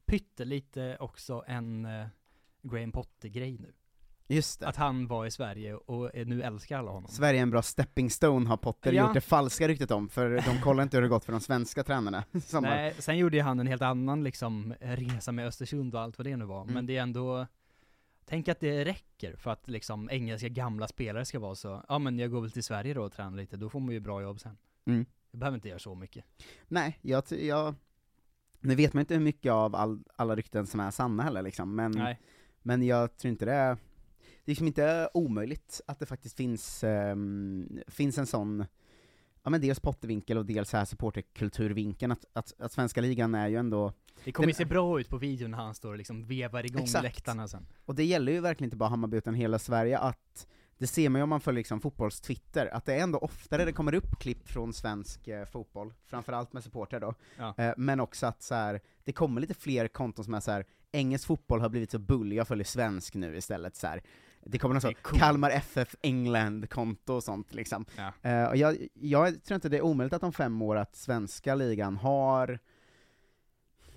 pyttelite 0.07 0.97
också 1.01 1.45
en 1.47 1.87
uh, 1.87 2.07
Graham 2.63 2.93
Potter-grej 2.93 3.59
nu. 3.59 3.73
Just 4.29 4.61
det. 4.61 4.69
Att 4.69 4.77
han 4.77 5.07
var 5.07 5.27
i 5.27 5.31
Sverige 5.31 5.75
och 5.75 6.11
nu 6.27 6.43
älskar 6.43 6.79
alla 6.79 6.91
honom. 6.91 7.11
Sverige 7.11 7.39
är 7.39 7.43
en 7.43 7.51
bra 7.51 7.63
stepping 7.63 8.11
stone 8.11 8.49
har 8.49 8.57
Potter 8.57 8.93
Ja. 8.93 9.05
gjort 9.07 9.15
det 9.15 9.21
falska 9.21 9.69
ryktet 9.69 9.91
om, 9.91 10.09
för 10.09 10.31
de 10.31 10.61
kollar 10.63 10.83
inte 10.83 10.97
hur 10.97 11.03
det 11.03 11.09
gått 11.09 11.25
för 11.25 11.33
de 11.33 11.41
svenska 11.41 11.85
tränarna. 11.85 12.25
Som 12.47 12.65
har- 12.65 12.71
Nej, 12.71 12.95
sen 12.99 13.19
gjorde 13.19 13.37
ju 13.37 13.43
han 13.43 13.61
en 13.61 13.67
helt 13.67 13.83
annan 13.83 14.25
liksom 14.25 14.75
resa 14.81 15.33
med 15.33 15.47
Östersund 15.47 15.95
och 15.95 16.01
allt 16.01 16.19
vad 16.19 16.27
det 16.27 16.37
nu 16.37 16.45
var, 16.45 16.63
Mm. 16.63 16.75
men 16.75 16.87
det 16.87 16.97
är 16.97 17.03
ändå 17.03 17.47
Tänk 18.27 18.49
att 18.49 18.61
det 18.61 18.85
räcker 18.85 19.37
för 19.37 19.51
att 19.51 19.69
liksom 19.69 20.11
engelska 20.11 20.49
gamla 20.49 20.89
spelare 20.89 21.25
ska 21.25 21.39
vara 21.39 21.55
så, 21.55 21.85
ja 21.89 21.99
men 21.99 22.19
jag 22.19 22.31
går 22.31 22.41
väl 22.41 22.51
till 22.51 22.63
Sverige 22.63 22.95
då 22.95 23.03
och 23.03 23.13
tränar 23.13 23.37
lite, 23.37 23.57
då 23.57 23.69
får 23.71 23.81
man 23.81 23.95
ju 23.95 24.01
bra 24.01 24.23
jobb 24.23 24.41
sen. 24.41 24.57
Mm. 24.87 25.07
Jag 25.31 25.39
behöver 25.41 25.55
inte 25.57 25.69
göra 25.69 25.79
så 25.79 25.95
mycket. 25.95 26.25
Nej, 26.69 26.99
jag, 27.03 27.23
jag, 27.31 27.75
nu 28.61 28.75
vet 28.75 28.93
man 28.95 29.01
inte 29.01 29.15
hur 29.15 29.21
mycket 29.21 29.53
av 29.53 29.75
all, 29.77 30.05
alla 30.17 30.37
rykten 30.37 30.67
som 30.67 30.81
är 30.81 30.91
sanna 30.91 31.23
heller 31.23 31.43
liksom, 31.43 31.75
men, 31.77 31.91
Nej. 31.93 32.21
men 32.63 32.83
jag 32.83 33.17
tror 33.17 33.31
inte 33.31 33.45
det 33.45 33.53
är, 33.53 33.77
är 34.45 34.51
liksom 34.51 34.67
inte 34.67 35.09
omöjligt 35.15 35.81
att 35.87 35.99
det 35.99 36.07
faktiskt 36.07 36.37
finns, 36.37 36.85
ehm, 36.85 37.81
finns 37.89 38.19
en 38.19 38.27
sån, 38.27 38.65
ja 39.43 39.51
men 39.51 39.61
dels 39.61 39.81
Pottervinkel 39.81 40.39
och 40.39 40.47
dels 40.47 40.69
så 40.71 40.77
här 40.77 40.85
supporterkulturvinkeln, 40.85 42.13
att, 42.13 42.25
att, 42.33 42.61
att 42.61 42.73
svenska 42.73 43.01
ligan 43.01 43.35
är 43.35 43.49
ju 43.49 43.57
ändå 43.57 43.93
Det 44.25 44.33
kommer 44.33 44.47
Den- 44.47 44.55
se 44.55 44.65
bra 44.65 45.01
ut 45.01 45.09
på 45.09 45.19
videon 45.19 45.51
när 45.51 45.59
han 45.59 45.75
står 45.75 45.93
och 45.93 45.99
liksom 45.99 46.27
vevar 46.27 46.67
igång 46.67 46.83
Exakt. 46.83 47.03
läktarna 47.05 47.49
sen. 47.49 47.67
Och 47.85 47.95
det 47.95 48.05
gäller 48.05 48.33
ju 48.33 48.41
verkligen 48.41 48.67
inte 48.67 48.77
bara 48.77 48.89
Hammarby 48.89 49.17
utan 49.17 49.35
hela 49.35 49.59
Sverige 49.59 49.99
att 49.99 50.47
det 50.79 50.87
ser 50.87 51.09
man 51.09 51.19
ju 51.19 51.23
om 51.23 51.29
man 51.29 51.41
följer 51.41 51.59
liksom 51.59 51.81
fotbollstwitter, 51.81 52.67
att 52.67 52.85
det 52.85 52.95
är 52.95 53.03
ändå 53.03 53.19
oftare 53.19 53.65
det 53.65 53.73
kommer 53.73 53.95
upp 53.95 54.19
klipp 54.21 54.49
från 54.49 54.73
svensk 54.73 55.29
eh, 55.29 55.45
fotboll, 55.45 55.95
framförallt 56.07 56.53
med 56.53 56.65
supporter 56.65 57.01
då, 57.01 57.15
Ja. 57.39 57.55
eh, 57.59 57.75
men 57.77 58.01
också 58.01 58.27
att 58.27 58.43
så 58.43 58.55
här, 58.55 58.81
det 59.05 59.13
kommer 59.13 59.41
lite 59.41 59.55
fler 59.55 59.89
konton 59.89 60.25
som 60.25 60.35
är 60.35 60.41
så 60.41 60.51
här. 60.51 60.65
engelsk 60.93 61.27
fotboll 61.27 61.61
har 61.61 61.69
blivit 61.69 61.91
så 61.91 61.99
bullig, 61.99 62.37
jag 62.37 62.49
följer 62.49 62.65
svensk 62.65 63.15
nu 63.15 63.37
istället 63.37 63.77
så 63.77 63.87
här. 63.87 64.03
Det 64.47 64.59
kommer 64.59 64.75
någon 64.75 64.79
Det 64.79 64.81
så, 64.81 64.89
är 64.89 64.93
coolt. 64.93 65.21
Kalmar 65.21 65.51
FF 65.51 65.95
England-konto 66.03 67.15
och 67.15 67.25
sånt 67.25 67.55
liksom. 67.55 67.85
Ja. 67.97 68.31
Eh, 68.31 68.45
och 68.45 68.57
jag, 68.57 68.77
jag 68.95 69.45
tror 69.45 69.55
inte 69.55 69.69
det 69.69 69.77
är 69.77 69.83
omöjligt 69.83 70.13
att 70.13 70.23
om 70.23 70.33
fem 70.33 70.63
år 70.63 70.77
att 70.77 70.97
svenska 70.97 71.55
ligan 71.55 71.97
har 71.97 72.59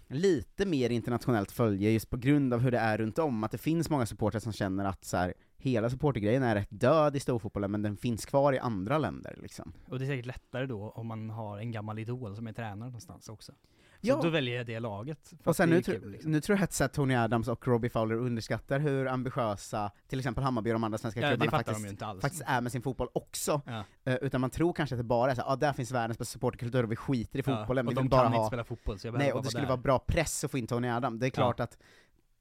lite 0.08 0.66
mer 0.66 0.90
internationellt 0.90 1.52
följe 1.52 1.92
just 1.92 2.10
på 2.10 2.18
grund 2.18 2.54
av 2.54 2.60
hur 2.60 2.72
det 2.72 2.80
är 2.80 2.98
runt 2.98 3.20
om, 3.20 3.44
att 3.44 3.52
det 3.52 3.58
finns 3.58 3.90
många 3.90 4.06
supportrar 4.06 4.40
som 4.40 4.54
känner 4.54 4.86
att 4.86 5.06
så 5.06 5.18
här, 5.18 5.34
hela 5.58 5.90
supportergrejen 5.90 6.44
är 6.44 6.56
rätt 6.56 6.68
död 6.70 7.16
i 7.16 7.20
storfotbollen, 7.20 7.72
men 7.72 7.82
den 7.82 7.98
finns 7.98 8.26
kvar 8.26 8.54
i 8.54 8.60
andra 8.60 8.98
länder 8.98 9.36
liksom. 9.42 9.74
Och 9.86 10.00
det 10.00 10.06
är 10.06 10.08
säkert 10.08 10.26
lättare 10.26 10.66
då 10.66 10.90
om 10.90 11.08
man 11.08 11.30
har 11.30 11.58
en 11.58 11.72
gammal 11.72 12.00
idol 12.00 12.36
som 12.36 12.48
är 12.48 12.54
tränare 12.54 12.90
någonstans 12.90 13.30
också. 13.30 13.54
Så 14.02 14.08
Ja. 14.08 14.20
då 14.24 14.30
väljer 14.30 14.58
jag 14.58 14.66
det 14.66 14.80
laget. 14.80 15.34
Och 15.44 15.56
sen 15.56 15.70
nu, 15.70 15.82
kul, 15.82 16.12
liksom. 16.12 16.32
nu 16.32 16.42
tror 16.42 16.60
jag 16.60 16.86
att 16.86 16.94
Tony 16.94 17.16
Adams 17.16 17.48
och 17.48 17.68
Robbie 17.68 17.90
Fowler 17.90 18.16
underskattar 18.16 18.80
hur 18.80 19.08
ambitiösa 19.08 19.92
till 20.08 20.20
exempel 20.20 20.44
Hammarby 20.44 20.70
och 20.70 20.74
de 20.74 20.84
andra 20.84 20.98
svenska 20.98 21.22
Ja, 21.22 21.28
klubbarna 21.30 21.52
faktiskt, 21.52 21.88
inte 21.90 22.16
faktiskt 22.22 22.44
är 22.46 22.62
med 22.62 22.72
sin 22.72 22.82
fotboll 22.82 23.08
också. 23.14 23.62
Ja. 23.66 23.84
Eh, 24.06 24.16
utan 24.16 24.42
man 24.42 24.50
tror 24.50 24.74
kanske 24.74 24.96
att 24.96 25.00
det 25.00 25.04
bara 25.04 25.32
är 25.32 25.36
så, 25.36 25.42
ja 25.42 25.46
ah, 25.48 25.56
där 25.56 25.74
finns 25.74 25.92
världens 25.92 26.18
bästa 26.18 26.32
supporterkultur 26.34 26.84
och 26.84 26.92
vi 26.92 26.96
skiter 26.96 27.40
i 27.40 27.44
Ja, 27.46 27.58
fotbollen, 27.58 27.88
och 27.88 27.92
vi 27.92 27.96
de 27.96 28.02
vill 28.02 28.10
bara 28.10 28.24
kan 28.24 28.32
ha... 28.34 28.40
inte 28.40 28.48
spela 28.48 28.64
fotboll, 28.64 29.00
så 29.00 29.08
jag 29.08 29.18
Nej, 29.18 29.34
och 29.34 29.44
det 29.44 29.50
skulle 29.50 29.64
där. 29.64 29.68
vara 29.70 29.78
bra 29.78 30.00
press 30.00 30.44
att 30.44 30.52
få 30.52 30.58
in 30.58 30.68
Tony 30.68 30.90
Adam. 30.90 31.20
Det 31.20 31.28
är 31.28 31.30
klart 31.30 31.60
att 31.60 31.78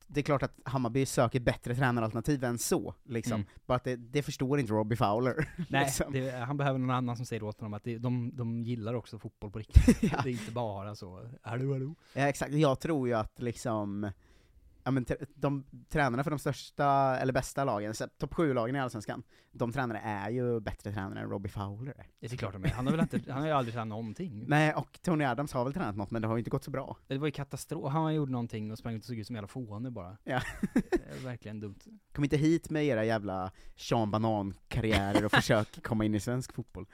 det 0.06 0.20
är 0.20 0.22
klart 0.22 0.42
att 0.42 0.60
Hammarby 0.64 1.06
söker 1.06 1.40
bättre 1.40 1.74
tränaralternativ 1.74 2.44
än 2.44 2.58
så, 2.58 2.94
liksom. 3.04 3.34
Mm. 3.34 3.46
Bara 3.66 3.76
att 3.76 3.84
det, 3.84 3.96
det 3.96 4.22
förstår 4.22 4.60
inte 4.60 4.72
Robbie 4.72 4.96
Fowler. 4.96 5.48
Nej, 5.68 5.84
liksom. 5.84 6.12
det, 6.12 6.30
han 6.30 6.56
behöver 6.56 6.78
någon 6.78 6.90
annan 6.90 7.16
som 7.16 7.26
säger 7.26 7.42
åt 7.42 7.60
honom 7.60 7.74
att 7.74 7.84
det, 7.84 7.98
de, 7.98 8.30
de 8.34 8.62
gillar 8.62 8.94
också 8.94 9.18
fotboll 9.18 9.50
på 9.50 9.58
riktigt. 9.58 10.00
Det 10.00 10.14
är 10.14 10.28
inte 10.28 10.52
bara 10.52 10.94
så, 10.94 11.28
hallå 11.42 11.72
hallå. 11.72 11.94
Ja, 12.12 12.28
exakt. 12.28 12.52
Jag 12.52 12.80
tror 12.80 13.08
ju 13.08 13.14
att 13.14 13.42
liksom, 13.42 14.10
ja 14.86 14.90
men 14.90 15.06
de 15.34 15.64
tränarna 15.88 16.24
för 16.24 16.30
de 16.30 16.38
största, 16.38 17.18
eller 17.18 17.32
bästa 17.32 17.64
lagen, 17.64 17.94
topp 18.18 18.34
7-lagen 18.34 18.76
i 18.76 18.80
Allsvenskan, 18.80 19.22
de 19.52 19.72
tränare 19.72 20.00
är 20.04 20.30
ju 20.30 20.60
bättre 20.60 20.92
tränare 20.92 21.20
än 21.20 21.30
Robbie 21.30 21.48
Fowler. 21.48 22.06
Det 22.20 22.32
är 22.32 22.36
klart 22.36 22.52
de 22.52 22.64
är. 22.64 22.68
Han 22.68 22.86
har 22.86 22.92
väl 22.92 23.00
inte, 23.00 23.32
han 23.32 23.40
har 23.40 23.48
ju 23.48 23.54
aldrig 23.54 23.74
tränat 23.74 23.88
någonting. 23.88 24.44
Nej, 24.48 24.74
och 24.74 24.98
Tony 25.02 25.24
Adams 25.24 25.52
har 25.52 25.64
väl 25.64 25.74
tränat 25.74 25.96
något, 25.96 26.10
men 26.10 26.22
det 26.22 26.28
har 26.28 26.36
ju 26.36 26.38
inte 26.38 26.50
gått 26.50 26.64
så 26.64 26.70
bra. 26.70 26.96
Det 27.06 27.18
var 27.18 27.26
ju 27.26 27.32
katastrof, 27.32 27.92
han 27.92 28.14
gjorde 28.14 28.32
någonting 28.32 28.72
och 28.72 28.78
sprang 28.78 28.94
ut 28.94 29.02
och 29.02 29.06
såg 29.06 29.18
ut 29.18 29.26
som 29.26 29.36
en 29.36 29.38
jävla 29.38 29.48
fåne 29.48 29.90
bara. 29.90 30.16
Ja. 30.24 30.40
Det 30.72 31.18
är 31.18 31.24
verkligen 31.24 31.60
dumt. 31.60 31.78
Kom 32.12 32.24
inte 32.24 32.36
hit 32.36 32.70
med 32.70 32.84
era 32.84 33.04
jävla 33.04 33.52
Sean 33.76 34.10
Banan-karriärer 34.10 35.24
och 35.24 35.32
försök 35.32 35.82
komma 35.82 36.04
in 36.04 36.14
i 36.14 36.20
svensk 36.20 36.52
fotboll. 36.52 36.86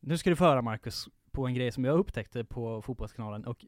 Nu 0.00 0.18
ska 0.18 0.30
du 0.30 0.36
föra 0.36 0.62
Marcus 0.62 1.08
på 1.30 1.46
en 1.46 1.54
grej 1.54 1.72
som 1.72 1.84
jag 1.84 1.98
upptäckte 1.98 2.44
på 2.44 2.82
Fotbollskanalen 2.82 3.44
och 3.44 3.64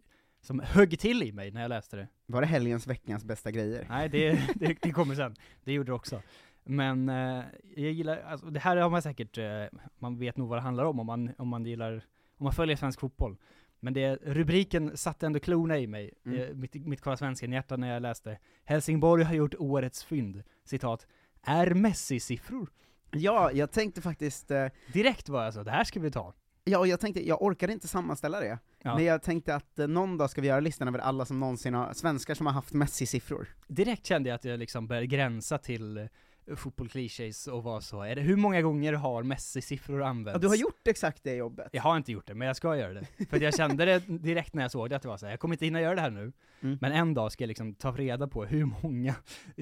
som 0.49 0.61
högg 0.61 0.99
till 0.99 1.23
i 1.23 1.33
mig 1.33 1.51
när 1.51 1.61
jag 1.63 1.69
läste 1.69 1.97
det. 1.97 2.09
Var 2.27 2.41
det 2.41 2.47
helgens, 2.47 2.87
veckans 2.87 3.25
bästa 3.25 3.51
grejer? 3.51 3.87
Nej, 3.89 4.09
det, 4.09 4.31
det, 4.55 4.77
det 4.83 4.91
kommer 4.91 5.15
sen. 5.15 5.35
Det 5.65 5.73
gjorde 5.73 5.91
det 5.91 5.95
också. 5.95 6.23
Men 6.65 7.09
eh, 7.09 7.45
jag 7.77 7.93
gillar, 7.93 8.21
alltså, 8.21 8.47
det 8.51 8.61
här 8.61 8.77
har 8.77 8.91
man 8.91 9.03
säkert, 9.03 9.39
eh, 9.39 9.65
man 9.99 10.19
vet 10.19 10.37
nog 10.37 10.49
vad 10.49 10.59
det 10.59 10.63
handlar 10.63 10.85
om 10.85 11.01
om 11.01 11.07
man, 11.07 11.31
om 11.39 11.49
man 11.49 11.67
gillar, 11.67 11.93
om 12.39 12.45
man 12.45 12.53
följer 12.53 12.77
svensk 12.77 13.01
fotboll. 13.01 13.37
Men 13.81 13.95
det, 13.95 14.19
rubriken 14.23 14.97
satte 14.97 15.27
ändå 15.27 15.41
klorna 15.41 15.79
i 15.79 15.87
mig, 15.87 16.15
Mm. 16.27 16.41
eh, 16.41 16.55
mitt, 16.55 16.75
mitt 16.75 17.01
Kolla 17.01 17.17
Svensken-hjärta 17.17 17.77
när 17.77 17.93
jag 17.95 18.03
läste 18.03 18.39
Helsingborg 18.65 19.25
har 19.25 19.35
gjort 19.35 19.55
årets 19.59 20.05
fynd, 20.05 20.43
citat, 20.65 21.07
är 21.43 21.67
Messi-siffror. 21.75 22.69
Ja, 23.11 23.53
jag 23.53 23.71
tänkte 23.73 24.03
faktiskt... 24.03 24.51
Eh, 24.51 24.67
Direkt 24.93 25.29
var 25.29 25.45
jag 25.45 25.55
så, 25.55 25.63
det 25.63 25.71
här 25.71 25.85
ska 25.85 26.01
vi 26.01 26.11
ta. 26.11 26.35
Ja, 26.69 26.79
och 26.79 26.87
jag 26.87 27.01
tänkte, 27.01 27.29
jag 27.29 27.43
orkade 27.43 27.73
inte 27.73 27.89
sammanställa 27.89 28.41
det, 28.41 28.59
Ja. 28.83 28.95
men 28.95 29.05
jag 29.05 29.23
tänkte 29.23 29.55
att 29.55 29.79
eh, 29.79 29.87
någon 29.89 30.17
dag 30.19 30.31
ska 30.31 30.41
vi 30.41 30.49
göra 30.49 30.61
listan 30.61 30.89
över 30.89 30.99
alla 30.99 31.25
som 31.25 31.41
någonsin 31.41 31.75
har, 31.75 31.93
svenskar 31.93 32.35
som 32.35 32.47
har 32.47 32.53
haft 32.53 32.73
Messi-siffror. 32.73 33.47
Direkt 33.69 34.07
kände 34.07 34.29
jag 34.29 34.35
att 34.35 34.45
jag 34.45 34.59
liksom 34.59 34.87
började 34.87 35.07
gränsa 35.07 35.59
till 35.59 36.09
eh, 36.51 36.57
fotbollklichés 36.57 37.47
och 37.47 37.63
var 37.63 37.81
så, 37.81 38.03
är 38.03 38.17
det, 38.17 38.23
hur 38.23 38.37
många 38.37 38.63
gånger 38.63 38.93
har 38.93 39.23
Messi-siffror 39.23 40.03
använts? 40.03 40.35
Ja, 40.35 40.39
du 40.39 40.49
har 40.49 40.55
gjort 40.57 40.89
exakt 40.89 41.25
det 41.25 41.35
jobbet. 41.35 41.69
Jag 41.73 41.83
har 41.83 41.97
inte 41.97 42.13
gjort 42.13 42.27
det, 42.27 42.35
men 42.35 42.47
jag 42.47 42.57
ska 42.57 42.77
göra 42.77 42.95
det. 42.95 43.07
För 43.31 43.41
jag 43.41 43.55
kände 43.57 43.85
det 43.85 43.99
direkt 44.09 44.55
när 44.55 44.63
jag 44.63 44.71
såg 44.71 44.91
det, 44.91 44.97
att 44.97 45.03
det 45.03 45.09
var 45.09 45.17
så 45.17 45.27
här, 45.27 45.33
jag 45.33 45.41
kommer 45.41 45.55
inte 45.55 45.65
hinna 45.65 45.81
göra 45.81 45.95
det 45.95 46.01
här 46.01 46.11
nu. 46.11 46.33
Mm. 46.61 46.79
Men 46.81 46.93
en 46.93 47.15
dag 47.15 47.33
ska 47.33 47.45
jag 47.45 47.49
liksom 47.49 47.75
ta 47.75 47.93
reda 47.93 48.29
på 48.29 48.45
hur 48.45 48.65
många, 48.83 49.15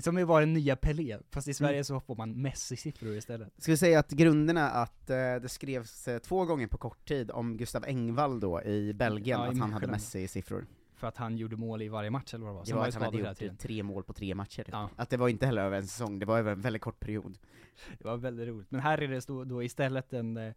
som 0.03 0.15
det 0.15 0.25
var 0.25 0.41
den 0.41 0.53
nya 0.53 0.77
Pelé, 0.77 1.19
fast 1.31 1.49
i 1.49 1.55
Sverige 1.55 1.77
Mm. 1.77 1.85
så 1.85 2.01
får 2.01 2.17
man 2.17 2.35
Messi-siffror 2.35 3.17
istället. 3.17 3.53
Ska 3.59 3.73
vi 3.73 3.77
säga 3.77 3.99
att 3.99 4.11
grunden 4.11 4.57
är 4.57 4.83
att 4.83 5.11
eh, 5.11 5.17
det 5.17 5.49
skrevs 5.49 6.09
eh, 6.09 6.19
två 6.19 6.45
gånger 6.45 6.67
på 6.67 6.79
kort 6.79 7.09
tid 7.09 7.31
om 7.31 7.57
Gustav 7.57 7.85
Engvall 7.85 8.41
då 8.41 8.63
i 8.63 8.93
Belgien, 8.95 9.41
Ja, 9.41 9.47
i 9.47 9.51
att 9.51 9.59
han 9.59 9.73
hade. 9.73 9.87
Messi-siffror. 9.87 10.67
För 10.97 11.07
att 11.07 11.17
han 11.17 11.37
gjorde 11.37 11.57
mål 11.57 11.83
i 11.83 11.89
varje 11.89 12.11
match 12.11 12.35
eller 12.35 12.45
vad 12.45 12.53
det 12.53 12.57
var. 12.57 12.63
Det 12.63 12.67
Sen 12.67 12.77
var 12.77 12.83
var 12.83 12.89
att 12.89 12.95
han 12.95 13.03
hade 13.03 13.19
gjort 13.19 13.37
tiden. 13.39 13.57
tre 13.57 13.83
mål 13.83 14.03
på 14.05 14.13
tre 14.13 14.35
matcher. 14.35 14.65
Ja. 14.73 14.91
Att 14.97 15.11
det 15.11 15.17
var 15.17 15.29
inte 15.29 15.47
heller 15.47 15.63
över 15.65 15.77
en 15.77 15.87
säsong, 15.87 16.19
det 16.19 16.27
var 16.27 16.39
över 16.39 16.53
en 16.53 16.61
väldigt 16.61 16.83
kort 16.83 17.01
period. 17.01 17.39
Det 17.99 18.05
var 18.05 18.17
väldigt 18.17 18.49
roligt. 18.49 18.71
Men 18.71 18.81
här 18.81 18.99
är 19.03 19.09
det 19.09 19.27
då, 19.27 19.45
då 19.45 19.63
istället 19.63 20.11
den, 20.11 20.37
eh, 20.37 20.53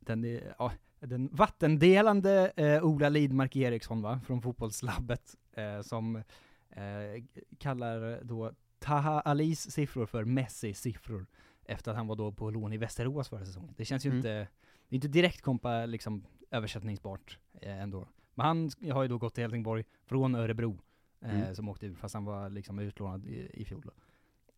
den, 0.00 0.24
eh, 0.24 0.40
ja, 0.58 0.72
den 1.00 1.28
vattendelande 1.32 2.52
eh, 2.56 2.84
Ola 2.84 3.08
Lidmark 3.08 3.56
Eriksson 3.56 4.02
va, 4.02 4.20
från 4.26 4.42
fotbollslabbet, 4.42 5.36
eh, 5.52 5.80
som 5.82 6.16
eh, 6.70 7.24
kallar 7.58 8.20
då 8.22 8.52
Taha 8.78 9.20
Alis 9.20 9.70
siffror 9.70 10.06
för 10.06 10.24
Messi-siffror, 10.24 11.26
efter 11.64 11.90
att 11.90 11.96
han 11.96 12.06
var 12.06 12.16
då 12.16 12.32
på 12.32 12.50
lån 12.50 12.72
i 12.72 12.76
Västerås 12.76 13.28
förra 13.28 13.44
säsongen. 13.44 13.74
Det 13.76 13.84
känns 13.84 14.06
ju 14.06 14.08
Mm. 14.08 14.16
inte, 14.18 14.48
det 14.88 14.94
inte 14.96 15.08
direkt 15.08 15.40
kompa, 15.42 15.86
liksom, 15.86 16.24
översättningsbart 16.50 17.38
eh, 17.60 17.80
ändå. 17.82 18.08
Men 18.40 18.46
han 18.46 18.92
har 18.92 19.02
ju 19.02 19.08
då 19.08 19.18
gått 19.18 19.34
till 19.34 19.44
Helsingborg 19.44 19.84
från 20.06 20.34
Örebro, 20.34 20.78
eh, 21.20 21.40
Mm. 21.40 21.54
som 21.54 21.68
åkte 21.68 21.86
ur, 21.86 21.94
fast 21.94 22.14
han 22.14 22.24
var 22.24 22.50
liksom 22.50 22.78
utlånad 22.78 23.26
i, 23.26 23.50
i 23.52 23.64
fjol 23.64 23.82
då. 23.84 23.92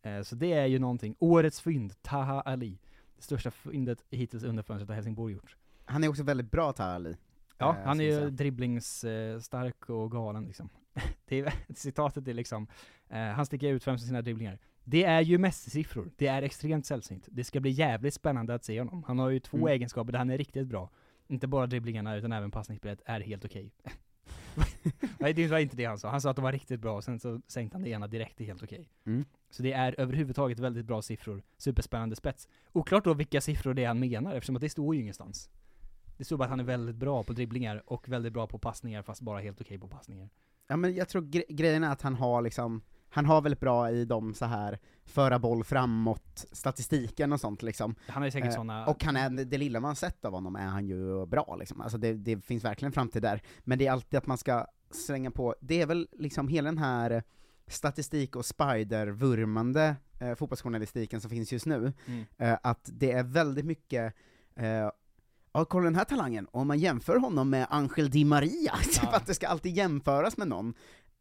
Eh, 0.09 0.21
Så 0.21 0.35
det 0.35 0.53
är 0.53 0.65
ju 0.65 0.79
någonting. 0.79 1.15
Årets 1.19 1.61
fynd, 1.61 1.93
Taha 2.01 2.41
Ali. 2.41 2.79
Det 3.15 3.23
största 3.23 3.51
fyndet 3.51 4.03
hittills 4.09 4.43
under 4.43 4.63
fönstret 4.63 4.87
har 4.89 4.95
Helsingborg 4.95 5.33
gjort. 5.33 5.57
Han 5.85 6.03
är 6.03 6.07
också 6.07 6.23
väldigt 6.23 6.51
bra, 6.51 6.73
Taha 6.73 6.95
Ali. 6.95 7.15
Ja, 7.57 7.75
Eh, 7.79 7.85
han 7.85 7.99
är 7.99 8.03
ju 8.03 8.29
dribblingsstark 8.29 9.89
och 9.89 10.11
galen 10.11 10.45
liksom. 10.45 10.69
Det 11.25 11.39
är, 11.39 11.53
citatet 11.75 12.27
är 12.27 12.33
liksom, 12.33 12.67
eh, 13.09 13.17
han 13.23 13.45
sticker 13.45 13.67
ut 13.73 13.83
främst 13.83 14.03
med 14.03 14.07
sina 14.07 14.21
dribblingar. 14.21 14.59
Det 14.83 15.03
är 15.03 15.21
ju 15.21 15.37
Messi-siffror. 15.37 16.11
Det 16.17 16.27
är 16.27 16.41
extremt 16.41 16.85
sällsynt. 16.85 17.27
Det 17.31 17.43
ska 17.43 17.59
bli 17.59 17.71
jävligt 17.71 18.13
spännande 18.13 18.53
att 18.53 18.63
se 18.63 18.79
honom. 18.79 19.03
Han 19.03 19.19
har 19.19 19.29
ju 19.29 19.39
två 19.39 19.57
Mm. 19.57 19.67
egenskaper 19.69 20.11
där 20.11 20.19
han 20.19 20.29
är 20.29 20.37
riktigt 20.37 20.67
bra. 20.67 20.89
Inte 21.27 21.47
bara 21.47 21.67
dribblingarna 21.67 22.15
utan 22.15 22.31
även 22.31 22.51
passningsspelet 22.51 23.01
är 23.05 23.19
helt 23.19 23.45
okej. 23.45 23.71
Nej 25.19 25.33
det 25.33 25.47
var 25.47 25.59
inte 25.59 25.75
det 25.75 25.85
han 25.85 25.97
sa. 25.99 26.09
Han 26.09 26.21
sa 26.21 26.29
att 26.29 26.35
de 26.35 26.41
var 26.43 26.51
riktigt 26.51 26.79
bra, 26.79 26.95
och 26.95 27.03
sen 27.03 27.19
så 27.19 27.41
sänkte 27.47 27.75
han 27.75 27.83
det 27.83 27.89
ena 27.89 28.07
direkt 28.07 28.37
till 28.37 28.45
helt 28.45 28.63
okej. 28.63 28.89
Mm. 29.05 29.25
Så 29.49 29.63
det 29.63 29.71
är 29.73 29.95
överhuvudtaget 29.99 30.59
väldigt 30.59 30.85
bra 30.85 31.01
siffror, 31.01 31.43
superspännande 31.57 32.15
spets. 32.15 32.47
Oklart 32.71 33.03
då 33.03 33.13
vilka 33.13 33.41
siffror 33.41 33.73
det 33.73 33.83
är 33.83 33.87
han 33.87 33.99
menar, 33.99 34.35
eftersom 34.35 34.55
att 34.55 34.61
det 34.61 34.69
står 34.69 34.95
ju 34.95 35.01
ingenstans. 35.01 35.49
Det 36.17 36.23
står 36.23 36.37
bara 36.37 36.43
att 36.43 36.49
han 36.49 36.59
är 36.59 36.63
väldigt 36.63 36.95
bra 36.95 37.23
på 37.23 37.33
dribblingar 37.33 37.83
och 37.85 38.09
väldigt 38.09 38.33
bra 38.33 38.47
på 38.47 38.57
passningar, 38.59 39.01
fast 39.01 39.21
bara 39.21 39.39
helt 39.39 39.61
okej 39.61 39.79
på 39.79 39.87
passningar. 39.87 40.29
Ja 40.67 40.75
men 40.77 40.95
jag 40.95 41.09
tror 41.09 41.21
gre- 41.21 41.45
grejen 41.53 41.83
är 41.83 41.91
att 41.91 42.01
han 42.01 42.15
har 42.15 42.41
liksom, 42.41 42.81
han 43.13 43.25
har 43.25 43.41
väldigt 43.41 43.59
bra 43.59 43.91
i 43.91 44.05
de 44.05 44.33
så 44.33 44.45
här 44.45 44.79
föra 45.05 45.39
boll 45.39 45.63
framåt, 45.63 46.45
statistiken 46.51 47.33
och 47.33 47.39
sånt 47.39 47.61
liksom. 47.63 47.95
Han 48.07 48.23
är 48.23 48.29
säkert 48.29 48.49
Eh, 48.49 48.55
såna- 48.55 48.85
Och 48.87 49.03
han 49.03 49.15
är, 49.17 49.29
det 49.45 49.57
lilla 49.57 49.79
man 49.79 49.95
sett 49.95 50.25
av 50.25 50.33
honom 50.33 50.55
är 50.55 50.65
han 50.65 50.85
ju 50.87 51.25
bra 51.25 51.55
liksom. 51.59 51.81
Alltså 51.81 51.97
det, 51.97 52.13
det 52.13 52.41
finns 52.45 52.63
verkligen 52.63 52.91
framtid 52.91 53.21
där. 53.21 53.41
Men 53.59 53.77
det 53.79 53.87
är 53.87 53.91
alltid 53.91 54.17
att 54.17 54.25
man 54.27 54.37
ska 54.37 54.65
slänga 54.91 55.31
på, 55.31 55.55
det 55.61 55.81
är 55.81 55.85
väl 55.85 56.07
liksom 56.11 56.47
hela 56.47 56.69
den 56.69 56.77
här 56.77 57.23
statistik 57.67 58.35
och 58.35 58.45
spider-vurmande 58.45 59.95
eh, 60.19 60.35
fotbollsjournalistiken 60.35 61.21
som 61.21 61.29
finns 61.29 61.51
just 61.53 61.65
nu, 61.65 61.93
Mm. 62.07 62.25
eh, 62.37 62.57
att 62.63 62.89
det 62.93 63.11
är 63.11 63.23
väldigt 63.23 63.65
mycket 63.65 64.13
eh, 64.55 64.89
Ja, 65.55 65.65
kolla 65.65 65.83
den 65.85 65.95
här 65.95 66.03
talangen, 66.03 66.47
om 66.51 66.67
man 66.67 66.79
jämför 66.79 67.15
honom 67.17 67.49
med 67.49 67.67
Angel 67.69 68.09
Di 68.09 68.25
Maria, 68.25 68.73
för 69.01 69.15
att 69.17 69.25
det 69.25 69.33
ska 69.33 69.47
alltid 69.47 69.77
jämföras 69.77 70.37
med 70.37 70.47
någon, 70.47 70.73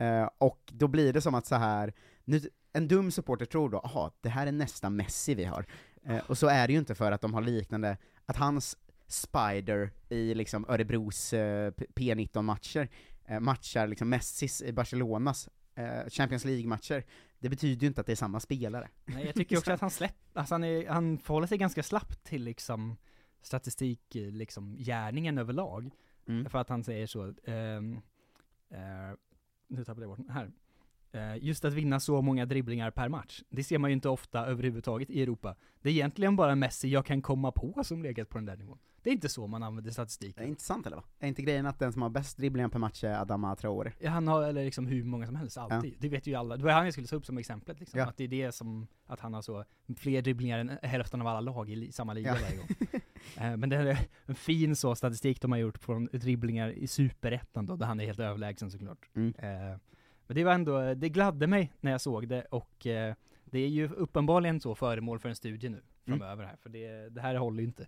eh, 0.02 0.28
och 0.38 0.60
då 0.72 0.88
blir 0.88 1.12
det 1.12 1.20
som 1.20 1.34
att 1.34 1.46
så 1.46 1.54
här 1.54 1.92
nu, 2.24 2.40
en 2.72 2.88
dum 2.88 3.10
supporter 3.10 3.46
tror 3.46 3.70
då, 3.70 3.78
aha, 3.78 4.12
det 4.20 4.28
här 4.28 4.46
är 4.46 4.52
nästa 4.52 4.90
Messi 4.90 5.34
vi 5.34 5.44
har. 5.44 5.66
Eh, 6.02 6.18
och 6.18 6.38
så 6.38 6.46
är 6.46 6.66
det 6.66 6.72
ju 6.72 6.78
inte 6.78 6.94
för 6.94 7.12
att 7.12 7.20
de 7.20 7.34
har 7.34 7.40
liknande, 7.42 7.96
att 8.26 8.36
hans 8.36 8.76
Spider 9.06 9.90
i 10.08 10.34
liksom 10.34 10.64
Örebros 10.68 11.32
eh, 11.32 11.70
P- 11.70 11.86
P19-matcher 11.94 12.88
eh, 13.24 13.40
matchar 13.40 13.86
liksom 13.86 14.08
Messis 14.08 14.62
i 14.62 14.72
Barcelonas 14.72 15.48
eh, 15.74 16.08
Champions 16.08 16.44
League-matcher, 16.44 17.04
det 17.38 17.48
betyder 17.48 17.82
ju 17.82 17.86
inte 17.88 18.00
att 18.00 18.06
det 18.06 18.12
är 18.12 18.16
samma 18.16 18.40
spelare. 18.40 18.88
Nej, 19.04 19.26
jag 19.26 19.34
tycker 19.34 19.58
också 19.58 19.72
att 19.72 19.80
han 19.80 19.90
släpper, 19.90 20.40
alltså 20.40 20.54
han, 20.54 20.64
är, 20.64 20.88
han 20.88 21.18
förhåller 21.18 21.46
sig 21.46 21.58
ganska 21.58 21.82
slappt 21.82 22.24
till 22.24 22.42
liksom 22.44 22.96
statistik, 23.42 24.02
liksom 24.14 24.76
gärningen 24.76 25.38
överlag. 25.38 25.90
Mm. 26.28 26.50
För 26.50 26.58
att 26.58 26.68
han 26.68 26.84
säger 26.84 27.06
så, 27.06 27.34
ehm, 27.44 28.00
eh, 28.70 29.16
nu 29.72 29.85
tappade 29.85 30.06
jag 30.06 30.11
bort 30.16 30.26
den 30.26 30.30
här. 30.37 30.50
Eh, 31.14 31.44
just 31.44 31.64
att 31.64 31.72
vinna 31.72 32.00
så 32.00 32.22
många 32.22 32.46
dribblingar 32.46 32.90
per 32.90 33.08
match, 33.08 33.42
det 33.50 33.64
ser 33.64 33.78
man 33.78 33.90
ju 33.90 33.94
inte 33.94 34.08
ofta 34.08 34.46
överhuvudtaget 34.46 35.11
i 35.11 35.22
Europa. 35.22 35.56
Det 35.82 35.88
är 35.88 35.92
egentligen 35.92 36.37
bara 36.37 36.54
Messi 36.54 36.88
jag 36.88 37.06
kan 37.06 37.22
komma 37.22 37.52
på 37.52 37.80
som 37.85 38.02
legat 38.02 38.28
på 38.28 38.38
den 38.38 38.44
där 38.46 38.56
nivån. 38.56 38.78
Det 39.02 39.11
är 39.11 39.14
inte 39.14 39.28
så 39.28 39.46
man 39.46 39.62
använder 39.62 39.90
statistik. 39.90 40.38
Är 40.40 40.44
inte 40.44 40.62
sant 40.62 40.87
eller 40.87 40.96
va? 40.96 41.02
Är 41.18 41.28
inte 41.28 41.42
grejen 41.42 41.66
att 41.66 41.78
den 41.78 41.92
som 41.92 42.02
har 42.02 42.08
bäst 42.11 42.37
dribblingar 42.37 42.68
per 42.68 42.78
match 42.78 43.04
är 43.04 43.14
Adama 43.20 43.56
Traore? 43.56 43.92
Ja, 43.98 44.11
Han 44.11 44.28
har, 44.28 44.42
eller 44.42 44.64
liksom 44.64 44.87
hur 44.87 45.04
många 45.04 45.26
som 45.26 45.37
helst, 45.37 45.58
alltid. 45.58 45.94
Det 45.98 46.08
vet 46.08 46.26
ju 46.26 46.35
alla. 46.35 46.56
Det 46.56 46.64
var 46.64 46.72
han 46.72 46.85
jag 46.85 46.92
skulle 46.92 47.06
ta 47.06 47.16
upp 47.16 47.26
som 47.26 47.38
exemplet 47.38 47.80
liksom. 47.80 47.98
Ja. 48.00 48.06
Att 48.06 48.16
det 48.16 48.24
är 48.24 48.28
det 48.28 48.52
som, 48.52 48.87
att 49.06 49.20
han 49.20 49.35
har 49.35 49.42
så, 49.42 49.64
fler 49.96 50.22
dribblingar 50.22 50.58
än 50.58 50.78
hälften 50.82 51.20
av 51.20 51.26
alla 51.26 51.40
lag 51.40 51.70
i 51.70 51.76
li- 51.76 51.92
samma 51.92 52.12
liga 52.12 52.28
Ja. 52.35 52.37
varje 52.42 52.56
gång. 52.56 53.00
Eh, 53.40 53.56
Men 53.56 53.68
det 53.68 53.76
är 53.76 53.98
en 54.26 54.35
fin 54.35 54.76
så 54.76 54.94
statistik 54.94 55.40
de 55.40 55.52
har 55.52 55.58
gjort 55.58 55.78
från 55.78 56.04
dribblingar 56.12 56.68
i 56.68 56.87
superettan 56.87 57.66
då, 57.66 57.76
där 57.76 57.87
han 57.87 58.00
är 58.00 58.06
helt 58.06 58.20
överlägsen 58.20 58.70
såklart. 58.70 59.11
Mm. 59.14 59.35
Eh, 59.38 59.78
Men 60.26 60.37
det 60.37 60.44
var 60.44 60.52
ändå, 60.52 60.94
det 60.94 61.08
gladde 61.08 61.46
mig 61.46 61.72
när 61.80 61.90
jag 61.90 62.00
såg 62.00 62.28
det 62.28 62.42
och 62.50 62.87
eh, 62.87 63.14
det 63.44 63.58
är 63.58 63.68
ju 63.68 63.88
uppenbarligen 63.88 64.61
så 64.61 64.74
föremål 64.74 65.18
för 65.18 65.28
en 65.28 65.37
studie 65.37 65.68
nu 65.68 65.82
Mm. 66.06 66.18
framöver 66.18 66.44
här, 66.44 66.56
för 66.56 66.68
det, 66.70 67.08
det 67.08 67.20
här 67.20 67.35
håller 67.35 67.61
ju 67.61 67.66
inte. 67.66 67.87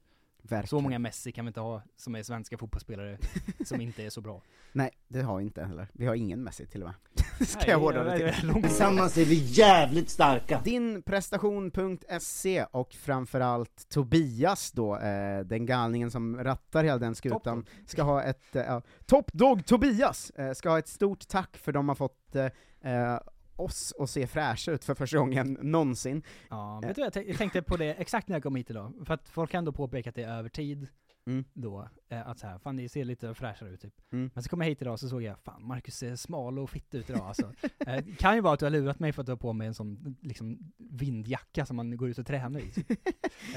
Verkligen. 0.48 0.66
Så 0.66 0.80
många 0.80 0.98
Messi 0.98 1.32
kan 1.32 1.44
vi 1.44 1.48
inte 1.48 1.60
ha 1.60 1.82
som 1.96 2.14
är 2.14 2.22
svenska 2.22 2.58
fotbollsspelare 2.58 3.18
som 3.64 3.80
inte 3.80 4.02
är 4.02 4.10
så 4.10 4.20
bra. 4.20 4.42
Nej, 4.72 4.90
det 5.08 5.22
har 5.22 5.38
vi 5.38 5.44
inte 5.44 5.64
heller. 5.64 5.88
Vi 5.92 6.06
har 6.06 6.14
ingen 6.14 6.42
Messi 6.42 6.66
till 6.66 6.82
och 6.82 6.88
med. 6.88 6.94
Ska 7.48 7.58
Nej, 7.58 7.70
jag 7.70 7.78
hårdra 7.78 8.04
det 8.04 8.32
till. 8.32 8.52
Tillsammans 8.62 9.18
är 9.18 9.24
vi 9.24 9.34
jävligt 9.34 10.10
starka. 10.10 10.60
Din 10.64 11.02
prestation.se 11.02 12.64
och 12.70 12.92
framförallt 12.92 13.88
Tobias 13.88 14.72
då, 14.72 14.96
eh, 14.98 15.40
den 15.40 15.66
galningen 15.66 16.10
som 16.10 16.44
rattar 16.44 16.84
hela 16.84 16.98
den 16.98 17.14
skutan, 17.14 17.66
ska 17.86 18.02
ha 18.02 18.22
ett, 18.22 18.56
eh, 18.56 18.80
Top 19.06 19.32
Dog 19.32 19.66
Tobias, 19.66 20.30
eh, 20.30 20.52
ska 20.52 20.70
ha 20.70 20.78
ett 20.78 20.88
stort 20.88 21.28
tack 21.28 21.56
för 21.56 21.72
de 21.72 21.88
har 21.88 21.96
fått 21.96 22.36
eh, 22.36 22.44
eh, 22.92 23.18
oss 23.56 23.94
att 23.98 24.10
se 24.10 24.26
fräscha 24.26 24.72
ut 24.72 24.84
för 24.84 24.94
första 24.94 25.18
gången 25.18 25.58
någonsin. 25.62 26.22
Ja, 26.50 26.80
vet 26.82 26.96
du 26.96 27.02
jag 27.02 27.12
tänk- 27.12 27.28
jag 27.28 27.38
tänkte 27.38 27.62
på 27.62 27.76
det 27.76 27.94
exakt 27.94 28.28
när 28.28 28.36
jag 28.36 28.42
kom 28.42 28.56
hit 28.56 28.70
idag, 28.70 28.92
för 29.06 29.14
att 29.14 29.28
folk 29.28 29.52
har 29.52 29.58
ändå 29.58 29.72
påpekat 29.72 30.08
att 30.08 30.14
det 30.14 30.22
är 30.22 30.38
över 30.38 30.48
tid 30.48 30.88
Mm. 31.26 31.44
då, 31.52 31.88
att 32.20 32.38
så 32.38 32.46
här, 32.46 32.58
fan 32.58 32.76
ni 32.76 32.88
ser 32.88 33.04
lite 33.04 33.34
fräschare 33.34 33.70
ut 33.70 33.80
typ. 33.80 33.94
Mm. 34.12 34.30
Men 34.34 34.42
så 34.42 34.50
kom 34.50 34.60
jag 34.60 34.68
hit 34.68 34.82
idag 34.82 34.98
så 34.98 35.08
såg 35.08 35.22
jag, 35.22 35.38
fan 35.38 35.66
Marcus 35.66 35.94
ser 35.94 36.16
smal 36.16 36.58
och 36.58 36.70
fitt 36.70 36.94
ut 36.94 37.10
idag 37.10 37.22
alltså. 37.22 37.42
eh, 37.86 38.04
det 38.04 38.18
kan 38.18 38.34
ju 38.34 38.40
vara 38.40 38.54
att 38.54 38.60
du 38.60 38.66
har 38.66 38.70
lurat 38.70 38.98
mig 38.98 39.12
för 39.12 39.22
att 39.22 39.26
du 39.26 39.32
har 39.32 39.36
på 39.36 39.52
mig 39.52 39.66
en 39.66 39.74
sån 39.74 40.16
liksom 40.22 40.58
vindjacka 40.76 41.66
som 41.66 41.76
man 41.76 41.96
går 41.96 42.08
ut 42.08 42.18
och 42.18 42.26
tränar 42.26 42.60
i. 42.60 42.70
typ. 42.70 42.90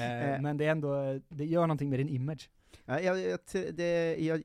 eh, 0.00 0.40
men 0.40 0.56
det 0.56 0.64
är 0.64 0.70
ändå, 0.70 1.20
det 1.28 1.44
gör 1.44 1.60
någonting 1.60 1.90
med 1.90 2.00
din 2.00 2.08
image. 2.08 2.48
Ja, 2.84 3.00
jag, 3.00 3.20
jag, 3.20 3.38
det, 3.74 4.16
jag, 4.16 4.42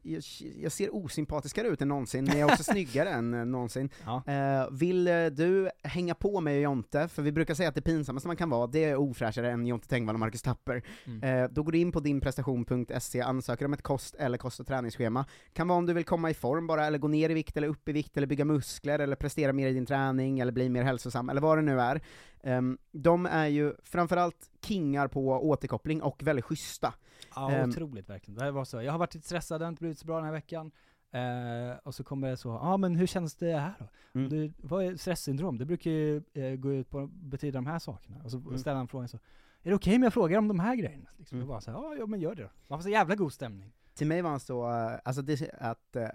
jag, 0.61 0.71
ser 0.71 0.95
osympatiskare 0.95 1.67
ut 1.67 1.81
än 1.81 1.87
någonsin, 1.87 2.23
men 2.23 2.39
jag 2.39 2.49
är 2.49 2.53
också 2.53 2.63
snyggare 2.71 3.09
än 3.09 3.33
eh, 3.33 3.45
någonsin. 3.45 3.89
Ja. 4.05 4.23
Eh, 4.27 4.71
vill 4.71 5.07
eh, 5.07 5.25
du 5.25 5.69
hänga 5.83 6.15
på 6.15 6.41
mig 6.41 6.55
och 6.57 6.63
Jonte, 6.63 7.07
för 7.07 7.21
vi 7.21 7.31
brukar 7.31 7.53
säga 7.53 7.69
att 7.69 7.75
det 7.75 7.81
pinsammaste 7.81 8.27
man 8.27 8.37
kan 8.37 8.49
vara, 8.49 8.67
det 8.67 8.83
är 8.83 8.95
ofräschare 8.95 9.51
än 9.51 9.67
Jonte 9.67 9.87
Tengvall 9.87 10.15
och 10.15 10.19
Marcus 10.19 10.41
Tapper. 10.41 10.83
Mm. 11.05 11.43
Eh, 11.43 11.49
då 11.51 11.63
går 11.63 11.71
du 11.71 11.77
in 11.77 11.91
på 11.91 11.99
dinprestation.se, 11.99 13.21
ansöker 13.21 13.65
om 13.65 13.73
ett 13.73 13.81
kost 13.81 14.02
eller 14.11 14.37
kost 14.37 14.59
och 14.59 14.67
träningsschema. 14.67 15.25
Kan 15.53 15.67
vara 15.67 15.77
om 15.77 15.85
du 15.85 15.93
vill 15.93 16.05
komma 16.05 16.29
i 16.29 16.33
form 16.33 16.67
bara, 16.67 16.85
eller 16.85 16.97
gå 16.97 17.07
ner 17.07 17.29
i 17.29 17.33
vikt, 17.33 17.57
eller 17.57 17.67
upp 17.67 17.89
i 17.89 17.91
vikt, 17.91 18.17
eller 18.17 18.27
bygga 18.27 18.45
muskler, 18.45 18.99
eller 18.99 19.15
prestera 19.15 19.53
mer 19.53 19.67
i 19.67 19.73
din 19.73 19.85
träning, 19.85 20.39
eller 20.39 20.51
bli 20.51 20.69
mer 20.69 20.83
hälsosam, 20.83 21.29
eller 21.29 21.41
vad 21.41 21.57
det 21.57 21.61
nu 21.61 21.79
är. 21.81 22.01
Ehm, 22.43 22.77
de 22.91 23.25
är 23.25 23.47
ju 23.47 23.73
framförallt 23.83 24.49
kingar 24.65 25.07
på 25.07 25.49
återkoppling 25.49 26.01
och 26.01 26.23
väldigt 26.23 26.45
schyssta. 26.45 26.93
Ja, 27.35 27.51
Ehm, 27.51 27.69
otroligt 27.69 28.09
verkligen. 28.09 28.39
Det 28.39 28.51
var 28.51 28.65
så. 28.65 28.81
Jag 28.81 28.91
har 28.91 28.99
varit 28.99 29.13
lite 29.15 29.27
stressad, 29.27 29.61
det 29.61 29.65
har 29.65 29.69
inte 29.69 29.81
blivit 29.81 29.99
så 29.99 30.05
bra 30.05 30.15
den 30.15 30.25
här 30.25 30.31
veckan. 30.33 30.71
Eh, 31.11 31.77
och 31.83 31.95
så 31.95 32.03
kommer 32.03 32.29
det 32.29 32.37
så, 32.37 32.49
ja 32.49 32.59
ah, 32.61 32.77
men 32.77 32.95
hur 32.95 33.07
känns 33.07 33.35
det 33.35 33.57
här 33.57 33.73
då? 33.79 33.85
Mm. 34.19 34.29
Du, 34.29 34.53
vad 34.57 34.85
är 34.85 34.95
stresssyndrom? 34.95 35.57
Det 35.57 35.65
brukar 35.65 35.91
ju 35.91 36.23
eh, 36.33 36.55
gå 36.55 36.73
ut 36.73 36.89
på 36.89 37.07
betyda 37.07 37.57
de 37.57 37.65
här 37.65 37.79
sakerna. 37.79 38.21
Och 38.23 38.31
så 38.31 38.37
Mm. 38.37 38.57
ställer 38.57 38.77
han 38.77 38.87
frågan 38.87 39.07
så, 39.07 39.17
är 39.63 39.69
det 39.69 39.75
okej 39.75 39.95
om 39.95 40.03
jag 40.03 40.13
frågar 40.13 40.37
om 40.37 40.47
de 40.47 40.59
här 40.59 40.75
grejerna? 40.75 41.09
Liksom. 41.17 41.37
Mm. 41.37 41.49
Och 41.49 41.53
bara 41.53 41.61
så, 41.61 41.71
ja, 41.71 41.95
ja 41.99 42.05
men 42.05 42.19
gör 42.19 42.35
det 42.35 42.43
då. 42.43 42.49
Man 42.67 42.79
får 42.79 42.83
så 42.83 42.89
jävla 42.89 43.15
god 43.15 43.33
stämning. 43.33 43.73
Till 43.95 44.07
mig 44.07 44.21
var 44.21 44.29
han 44.29 44.39
så, 44.39 44.69
eh, 44.69 44.99
alltså 45.03 45.21
det, 45.21 45.51
att 45.59 45.95
eh, 45.95 46.07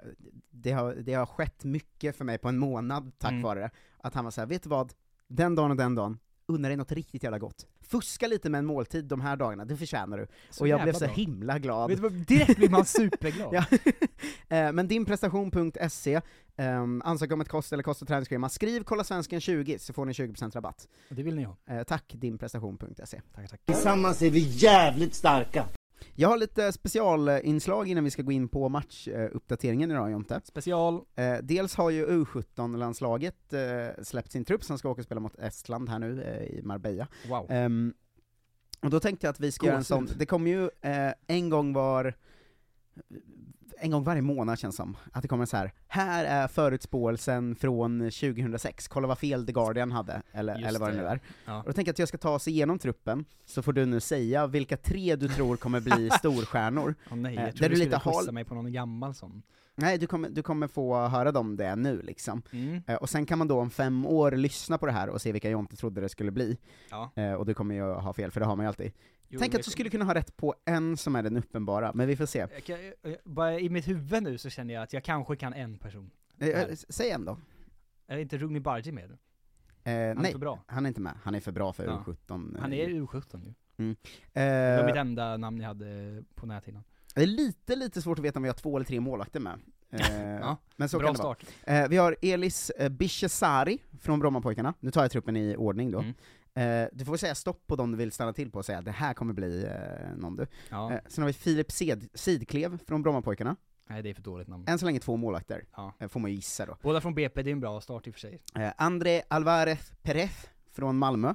det 0.51 0.73
har, 0.73 0.95
det 0.95 1.15
har 1.15 1.27
skett 1.27 1.65
mycket 1.65 2.17
för 2.17 2.25
mig 2.25 2.39
på 2.39 2.49
en 2.49 2.59
månad 2.59 3.13
tack 3.19 3.31
Mm. 3.33 3.43
vare 3.43 3.61
det. 3.61 3.71
Att 3.99 4.15
han 4.15 4.25
var 4.25 4.31
såhär, 4.31 4.49
vet 4.49 4.63
du 4.63 4.69
vad? 4.69 4.93
Den 5.29 5.55
dagen 5.55 5.71
och 5.71 5.77
den 5.77 5.95
dagen, 5.95 6.19
unna 6.47 6.69
dig 6.69 6.77
något 6.77 6.93
riktigt 6.93 7.23
jävla 7.23 7.39
gott. 7.39 7.67
Fuska 7.81 8.27
lite 8.27 8.51
med 8.51 8.59
en 8.59 8.67
måltid 8.67 9.05
de 9.05 9.21
här 9.21 9.37
dagarna, 9.37 9.65
det 9.65 9.77
förtjänar 9.77 10.19
du. 10.19 10.27
Så 10.51 10.61
och 10.65 10.69
jag 10.69 10.83
blev 10.83 10.93
så 10.93 11.05
bra. 11.05 11.15
himla 11.15 11.59
glad. 11.59 11.89
Vet 11.91 11.97
du 11.99 12.03
vad, 12.03 12.13
direkt 12.13 12.57
blir 12.57 12.69
man 12.69 12.85
superglad. 12.85 13.49
ja. 13.55 13.65
Eh, 14.51 14.73
Men 14.73 14.89
dinprestation.se, 14.89 16.21
um, 16.57 17.03
ansök 17.05 17.33
om 17.33 17.41
ett 17.41 17.49
kost 17.49 17.73
eller 17.73 17.83
kost 17.83 18.03
och 18.03 18.09
träningsschema, 18.09 18.49
skriv 18.49 18.83
kolla 18.85 19.05
svensken 19.05 19.41
20 19.41 19.79
så 19.79 19.93
får 19.93 20.05
ni 20.05 20.13
20% 20.13 20.51
rabatt. 20.55 20.89
Och 21.11 21.17
det 21.17 21.23
vill 21.23 21.37
ni 21.37 21.43
ha. 21.45 21.57
Tack 21.87 22.13
dinprestation.se. 22.17 23.21
Tack, 23.35 23.51
tack. 23.51 23.61
Tillsammans 23.67 24.23
är 24.23 24.31
vi 24.31 24.39
jävligt 24.41 25.15
starka. 25.15 25.65
Jag 26.15 26.29
har 26.29 26.37
lite 26.37 26.73
specialinslag 26.73 27.89
innan 27.89 28.05
vi 28.05 28.11
ska 28.11 28.23
gå 28.23 28.33
in 28.33 28.49
på 28.49 28.69
matchuppdateringen 28.69 29.91
idag 29.91 30.11
Jonte. 30.11 30.41
Special. 30.45 31.01
Eh, 31.15 31.37
dels 31.43 31.75
har 31.75 31.91
ju 31.91 32.07
U17-landslaget 32.07 33.53
eh, 33.53 34.03
släppt 34.03 34.33
sin 34.33 34.45
trupp 34.45 34.65
som 34.65 34.79
ska 34.79 34.89
åka 34.89 35.01
och 35.01 35.05
spela 35.05 35.21
mot 35.21 35.39
Estland 35.39 35.89
här 35.89 35.99
nu 35.99 36.23
eh, 36.23 36.59
i 36.59 36.63
Marbella. 36.63 37.09
Wow. 37.29 37.47
Ehm, 37.51 37.95
och 38.83 38.91
då 38.91 39.01
tänkte 39.01 39.27
jag 39.27 39.33
att 39.33 39.41
vi 39.41 39.53
ska 39.53 39.67
göra 39.67 39.77
en 39.77 39.85
sån, 39.85 40.09
det 40.17 40.27
kommer 40.27 40.51
ju 40.51 40.71
eh, 40.81 41.13
en 41.27 41.51
gång 41.51 41.73
var 41.73 42.15
en 43.81 43.91
gång 43.91 44.05
varje 44.05 44.23
månad 44.23 44.59
känns 44.59 44.77
som, 44.77 44.97
att 45.13 45.23
det 45.23 45.29
kommer 45.29 45.47
så 45.47 45.57
här. 45.57 45.73
här 45.89 46.25
är 46.25 46.49
förutspåelsen 46.49 47.57
från 47.57 47.99
2006, 48.01 48.89
kolla 48.89 49.09
vad 49.09 49.19
fel 49.19 49.47
The 49.47 49.53
Guardian 49.53 49.93
hade, 49.93 50.23
eller, 50.33 50.55
Just 50.55 50.69
eller 50.69 50.81
vad 50.81 50.91
det 50.91 50.97
det, 50.97 51.03
nu 51.03 51.09
är. 51.09 51.21
Ja. 51.45 51.59
Och 51.59 51.65
då 51.67 51.73
tänker 51.73 51.89
jag 51.89 51.95
att 51.95 51.99
jag 51.99 52.09
ska 52.09 52.19
ta 52.19 52.31
oss 52.31 52.49
igenom 52.49 52.79
truppen, 52.79 53.25
så 53.45 53.63
får 53.63 53.73
du 53.73 53.87
nu 53.87 54.01
säga 54.01 54.47
vilka 54.47 54.77
tre 54.77 55.17
du 55.17 55.29
tror 55.29 55.57
kommer 55.57 55.81
bli 55.81 56.11
storstjärnor. 56.19 56.95
Åh 57.11 57.17
nej, 57.17 57.39
Eh, 57.39 57.45
jag 57.45 57.55
tror 57.55 57.63
där 57.63 57.69
du 57.69 57.75
du 57.75 57.81
skulle 57.81 58.01
quizza 58.01 58.33
mig 58.33 58.45
på 58.45 58.55
någon 58.55 58.73
gammal 58.73 59.15
sån. 59.15 59.43
Nej, 59.75 59.99
du 59.99 60.07
kommer, 60.07 60.29
du 60.29 60.43
kommer 60.43 60.69
få 60.69 61.07
höra 61.07 61.33
dem 61.33 61.57
det 61.57 61.77
nu 61.77 62.03
liksom. 62.03 62.43
Mm. 62.53 62.83
Eh, 62.87 62.97
och 62.97 63.11
sen 63.11 63.27
kan 63.27 63.39
man 63.39 63.49
då 63.49 63.61
om 63.61 63.71
fem 63.71 64.07
år 64.07 64.33
lyssna 64.33 64.79
på 64.79 64.87
det 64.87 64.93
här 64.93 65.09
och 65.09 65.23
se 65.23 65.33
vilka 65.33 65.51
Jonte 65.51 65.77
trodde 65.77 66.01
det 66.01 66.09
skulle 66.09 66.31
bli. 66.31 66.59
Ja. 66.91 67.11
Eh, 67.15 67.33
och 67.33 67.47
du 67.47 67.55
kommer 67.55 67.75
ju 67.75 67.83
ha 67.83 68.13
fel, 68.13 68.31
för 68.31 68.41
det 68.41 68.47
har 68.47 68.57
man 68.57 68.65
ju 68.65 68.69
alltid. 68.69 68.93
Jo, 69.29 69.39
Tänk 69.41 69.55
att 69.55 69.63
du 69.65 69.71
skulle 69.71 69.91
kunna 69.91 70.05
ha 70.05 70.15
rätt 70.15 70.37
på 70.37 70.55
en 70.65 70.97
som 70.97 71.17
är 71.17 71.23
den 71.23 71.37
uppenbara, 71.37 71.93
men 71.95 72.07
vi 72.09 72.17
får 72.17 72.27
se. 72.27 72.39
Jag 72.39 72.65
kan, 72.65 72.77
jag, 73.03 73.17
bara 73.25 73.61
i 73.61 73.69
mitt 73.69 73.89
huvud 73.89 74.23
nu 74.23 74.39
så 74.39 74.51
känner 74.51 74.75
jag 74.75 74.83
att 74.83 74.93
jag 74.93 75.05
kanske 75.05 75.37
kan 75.37 75.53
en 75.53 75.79
person. 75.79 76.11
Eh, 76.39 76.49
eh, 76.49 76.69
säg 76.89 77.11
en 77.11 77.25
då. 77.25 77.39
Är 78.07 78.19
inte 78.19 78.39
Rugni 78.39 78.61
Bargi 78.61 78.93
med? 78.93 79.11
Eh, 79.11 79.17
Han 79.85 79.95
är 79.95 80.15
nej, 80.15 80.33
för 80.33 80.39
bra. 80.39 80.65
han 80.67 80.85
är 80.87 80.89
inte 80.89 81.01
med. 81.01 81.13
Han 81.23 81.35
är 81.35 81.41
för 81.41 81.53
bra 81.53 81.73
för 81.73 81.85
Ja. 81.85 82.05
U17. 82.07 82.55
eh. 82.57 82.61
Han 82.61 82.73
är 82.73 82.89
U17 82.89 83.45
ju. 83.47 83.55
Mm. 83.85 83.97
Det 84.33 84.77
var 84.77 84.79
Eh, 84.81 84.87
mitt 84.87 84.97
enda 84.97 85.37
namn 85.37 85.61
jag 85.61 85.69
hade 85.69 86.23
på 86.35 86.47
näthinnan. 86.47 86.85
det 87.15 87.23
är 87.23 87.27
lite, 87.27 87.77
lite 87.77 88.03
svårt 88.03 88.19
att 88.19 88.25
veta 88.25 88.39
om 88.39 88.43
vi 88.43 88.49
har 88.49 88.55
två 88.57 88.77
eller 88.77 88.87
tre 88.87 89.01
målvakter 89.01 89.41
med. 89.41 89.61
Eh, 89.91 90.01
Ja, 90.41 90.57
men 90.77 90.89
så 90.89 90.99
bra 90.99 91.07
kan 91.07 91.15
det 91.17 91.23
vara. 91.23 91.35
start. 91.35 91.55
Eh, 91.65 91.89
vi 91.89 91.97
har 91.97 92.17
Elis 92.23 92.71
eh, 92.71 92.89
Bishesari 92.89 93.79
från 94.01 94.19
Brommapojkarna, 94.21 94.75
nu 94.81 94.91
tar 94.91 95.03
jag 95.03 95.11
truppen 95.11 95.37
i 95.37 95.57
ordning 95.57 95.91
då. 95.91 95.99
Mm. 95.99 96.15
Eh, 96.63 96.89
du 96.93 97.05
får 97.05 97.17
säga 97.17 97.35
stopp 97.35 97.67
på 97.67 97.77
dem 97.77 97.91
du 97.91 97.97
vill 97.99 98.13
stanna 98.13 98.33
till 98.33 98.51
på 98.51 98.59
och 98.59 98.65
säga 98.65 98.81
det 98.83 98.91
här 98.91 99.15
kommer 99.15 99.33
bli 99.35 99.65
eh, 99.65 100.17
någon 100.17 100.37
du. 100.37 100.47
Ja. 100.71 100.93
Eh, 100.93 101.01
sen 101.07 101.23
har 101.23 101.27
vi 101.27 101.33
Filip 101.33 101.73
Sidklev 102.15 102.79
från 102.87 103.03
Brommapojkarna. 103.03 103.57
Nej, 103.91 104.03
det 104.03 104.11
är 104.11 104.15
för 104.15 104.23
dåligt 104.23 104.49
namn. 104.49 104.65
Än 104.69 104.79
så 104.79 104.87
länge 104.87 105.01
två 105.01 105.17
målvakter, 105.17 105.65
Ja. 105.77 105.93
eh, 105.99 106.09
får 106.09 106.21
man 106.21 106.31
ju 106.31 106.37
gissa 106.37 106.67
då. 106.67 106.77
Båda 106.83 107.01
från 107.01 107.15
BP, 107.15 107.43
det 107.43 107.51
är 107.51 107.53
en 107.53 107.61
bra 107.61 107.81
start 107.81 108.07
i 108.07 108.11
och 108.11 108.15
för 108.15 108.21
sig. 108.21 108.41
Eh, 108.55 108.73
André 108.77 109.23
Alvarez 109.29 109.93
Perez 110.03 110.49
från 110.73 110.99
Malmö. 110.99 111.35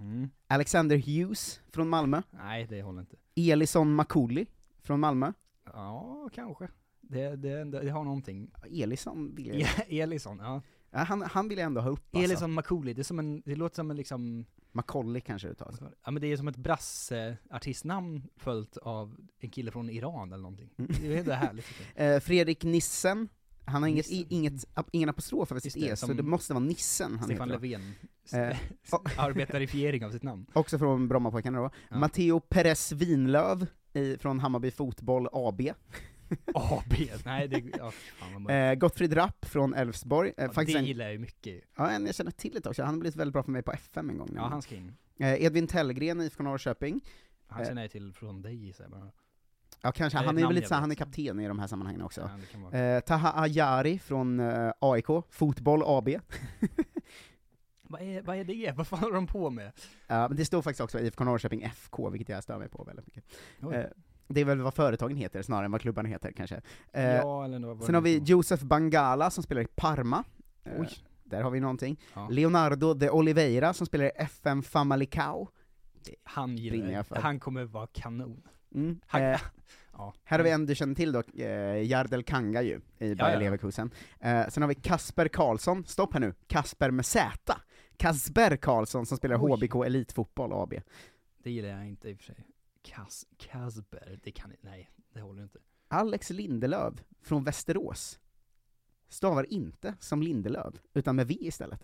Mm. 0.00 0.30
Alexander 0.46 0.96
Hughes 0.96 1.60
från 1.72 1.88
Malmö. 1.88 2.22
Nej, 2.30 2.66
det 2.70 2.82
håller 2.82 3.00
inte. 3.00 3.16
Elison 3.34 3.94
Makuli 3.94 4.46
från 4.82 5.00
Malmö. 5.00 5.32
Ja, 5.72 6.28
kanske. 6.34 6.68
Det, 7.00 7.36
det, 7.36 7.64
det 7.64 7.90
har 7.90 8.04
någonting. 8.04 8.50
Elison 8.70 9.34
vill 9.34 9.46
jag... 9.46 9.56
E- 9.60 9.84
Elisson, 10.02 10.38
ja. 10.38 10.62
Ja, 10.90 10.98
han, 10.98 11.22
han 11.22 11.48
vill 11.48 11.58
jag 11.58 11.66
ändå 11.66 11.80
ha 11.80 11.90
upp 11.90 12.06
alltså. 12.16 12.24
Elisson 12.24 12.52
Makuli, 12.52 12.92
det 12.92 13.02
är 13.02 13.04
som 13.04 13.18
en, 13.18 13.42
det 13.44 13.56
låter 13.56 13.76
som 13.76 13.90
en 13.90 13.96
liksom 13.96 14.46
Macaulay 14.72 15.20
kanske 15.20 15.48
det 15.48 15.52
uttalas. 15.52 15.80
Ja 16.04 16.10
men 16.10 16.22
det 16.22 16.32
är 16.32 16.36
som 16.36 16.48
ett 16.48 16.56
brasse-artistnamn 16.56 18.22
följt 18.36 18.76
av 18.76 19.16
en 19.40 19.50
kille 19.50 19.70
från 19.70 19.90
Iran 19.90 20.32
eller 20.32 20.42
någonting. 20.42 20.70
Mm. 20.78 20.90
Det 21.00 21.14
är 21.14 21.18
ändå 21.18 21.32
härligt. 21.46 21.66
Eh, 21.94 22.20
Fredrik 22.20 22.64
Nissen, 22.64 23.28
han 23.64 23.82
har 23.82 23.88
inget, 23.88 24.10
i, 24.10 24.26
inget, 24.28 24.64
ingen 24.92 25.08
apostrof 25.08 25.50
över 25.50 25.60
sitt 25.60 25.74
det, 25.74 25.80
E, 25.80 25.96
så 25.96 26.12
det 26.12 26.22
måste 26.22 26.54
vara 26.54 26.64
Nissen 26.64 27.18
han 27.18 27.28
Stefan 27.28 27.50
heter. 27.50 27.68
Löfven. 27.68 27.94
Eh, 28.32 28.58
Arbetarifiering 29.18 30.04
av 30.04 30.10
sitt 30.10 30.22
namn. 30.22 30.46
Också 30.52 30.78
från 30.78 31.08
Brommapojkarna 31.08 31.58
då. 31.58 31.70
Ja. 31.88 31.98
Matteo 31.98 32.40
Perez 32.40 32.92
Winlöv 32.92 33.66
i, 33.92 34.16
från 34.18 34.40
Hammarby 34.40 34.70
Fotboll 34.70 35.28
AB. 35.32 35.60
AB, 36.54 36.92
nej 37.24 37.48
det, 37.48 37.62
ja, 37.78 37.90
fan 37.90 38.32
vad 38.32 38.42
mörkt. 38.42 38.76
Eh, 38.76 38.80
Gottfried 38.80 39.16
Rapp 39.16 39.44
från 39.44 39.74
Elfsborg. 39.74 40.32
Eh, 40.36 40.50
ja, 40.56 40.62
det 40.64 40.74
en, 40.74 40.84
gillar 40.84 41.04
jag 41.04 41.12
ju 41.12 41.18
mycket 41.18 41.64
ja, 41.76 41.90
en 41.90 42.06
jag 42.06 42.14
känner 42.14 42.30
till 42.30 42.54
lite 42.54 42.68
också, 42.68 42.82
han 42.82 42.94
har 42.94 43.00
blivit 43.00 43.16
väldigt 43.16 43.32
bra 43.32 43.42
för 43.42 43.50
mig 43.52 43.62
på 43.62 43.72
FM 43.72 44.10
en 44.10 44.18
gång. 44.18 44.30
Ja, 44.34 44.42
han 44.46 44.62
ska 44.62 44.74
in. 44.74 44.96
eh, 45.18 45.42
Edvin 45.44 45.66
Tellgren, 45.66 46.20
IFK 46.20 46.42
Norrköping. 46.42 47.00
Han 47.48 47.60
Eh, 47.62 47.68
känner 47.68 47.82
jag 47.82 47.90
till 47.90 48.12
från 48.12 48.42
dig 48.42 48.54
gissar 48.54 48.84
jag 48.84 48.90
bara. 48.90 49.10
Ja 49.82 49.92
kanske, 49.92 50.18
han 50.18 50.38
är 50.38 50.42
väl 50.46 50.54
lite 50.54 50.62
jag 50.64 50.68
så 50.68 50.74
här, 50.74 50.80
han 50.80 50.90
är 50.90 50.94
kapten 50.94 51.40
i 51.40 51.48
de 51.48 51.58
här 51.58 51.66
sammanhangen 51.66 52.02
också. 52.02 52.30
Ja. 52.72 52.78
Eh, 52.78 53.00
Taha 53.00 53.42
Ajari 53.42 53.98
från 53.98 54.40
eh, 54.40 54.72
AIK, 54.80 55.06
Fotboll 55.30 55.82
AB. 55.86 56.08
Vad, 57.88 58.02
är, 58.02 58.22
vad 58.22 58.36
är 58.36 58.44
det? 58.44 58.72
Vad 58.76 58.86
fan 58.86 58.98
håller 58.98 59.14
de 59.14 59.26
på 59.26 59.50
med? 59.50 59.72
Ja, 60.06 60.28
men 60.28 60.36
det 60.36 60.44
står 60.44 60.62
faktiskt 60.62 60.80
också 60.80 61.00
IFK 61.00 61.24
Norrköping 61.24 61.62
FK, 61.62 62.10
vilket 62.10 62.28
jag 62.28 62.42
stör 62.42 62.58
mig 62.58 62.68
på 62.68 62.84
väldigt 62.84 63.06
mycket. 63.06 63.24
Eh, 63.72 63.84
det 64.28 64.40
är 64.40 64.44
väl 64.44 64.60
vad 64.60 64.74
företagen 64.74 65.16
heter 65.16 65.42
snarare 65.42 65.64
än 65.64 65.70
vad 65.72 65.80
klubbarna 65.80 66.08
heter 66.08 66.32
kanske. 66.32 66.60
Eh, 66.92 67.04
ja, 67.04 67.48
sen 67.86 67.94
har 67.94 68.02
vi 68.02 68.18
Josef 68.18 68.60
Bangala 68.60 69.30
som 69.30 69.42
spelar 69.42 69.62
i 69.62 69.66
Parma. 69.74 70.24
Eh, 70.64 70.80
Oj. 70.80 70.88
där 71.24 71.42
har 71.42 71.50
vi 71.50 71.60
någonting. 71.60 72.00
Ja. 72.14 72.28
Leonardo 72.30 72.94
de 72.94 73.10
Oliveira 73.10 73.72
som 73.74 73.86
spelar 73.86 74.04
i 74.04 74.10
FM 74.16 74.62
Famalicão. 74.62 75.46
Han 76.22 76.56
gillar. 76.56 77.20
Han 77.20 77.40
kommer 77.40 77.64
vara 77.64 77.86
kanon. 77.86 78.42
Mm. 78.74 79.00
Han, 79.06 79.22
Eh, 79.22 79.40
ja. 79.92 80.14
här 80.24 80.38
har 80.38 80.44
vi 80.44 80.50
en 80.50 80.66
du 80.66 80.74
känner 80.74 80.94
till 80.94 81.12
då, 81.12 81.22
eh, 81.36 81.86
Jardel 81.86 82.22
Kanga 82.22 82.62
ju, 82.62 82.80
i 82.98 83.14
Bayer 83.14 83.32
ja. 83.32 83.38
Leverkusen. 83.38 83.90
Eh, 84.20 84.48
sen 84.48 84.62
har 84.62 84.68
vi 84.68 84.74
Kasper 84.74 85.28
Karlsson, 85.28 85.84
stopp 85.84 86.12
här 86.12 86.20
nu, 86.20 86.34
Kasper 86.46 86.90
med 86.90 87.06
Z. 87.06 87.56
Kasper 87.96 88.56
Karlsson 88.56 89.06
som 89.06 89.16
spelar 89.16 89.36
Oj. 89.44 89.52
HBK 89.52 89.84
Elitfotboll 89.86 90.52
AB. 90.52 90.74
Det 91.42 91.50
gillar 91.50 91.68
jag 91.68 91.86
inte 91.86 92.08
i 92.10 92.14
och 92.14 92.16
för 92.18 92.24
sig. 92.24 92.46
Kas, 92.94 93.26
Kasper, 93.38 94.20
det 94.24 94.30
kan 94.30 94.52
nej, 94.60 94.90
det 95.14 95.20
håller 95.20 95.42
inte. 95.42 95.58
Alex 95.88 96.30
Lindelöf 96.30 96.94
från 97.22 97.44
Västerås 97.44 98.18
stavar 99.08 99.52
inte 99.52 99.94
som 100.00 100.22
Lindelöf, 100.22 100.74
utan 100.94 101.16
med 101.16 101.26
V 101.26 101.36
istället. 101.40 101.80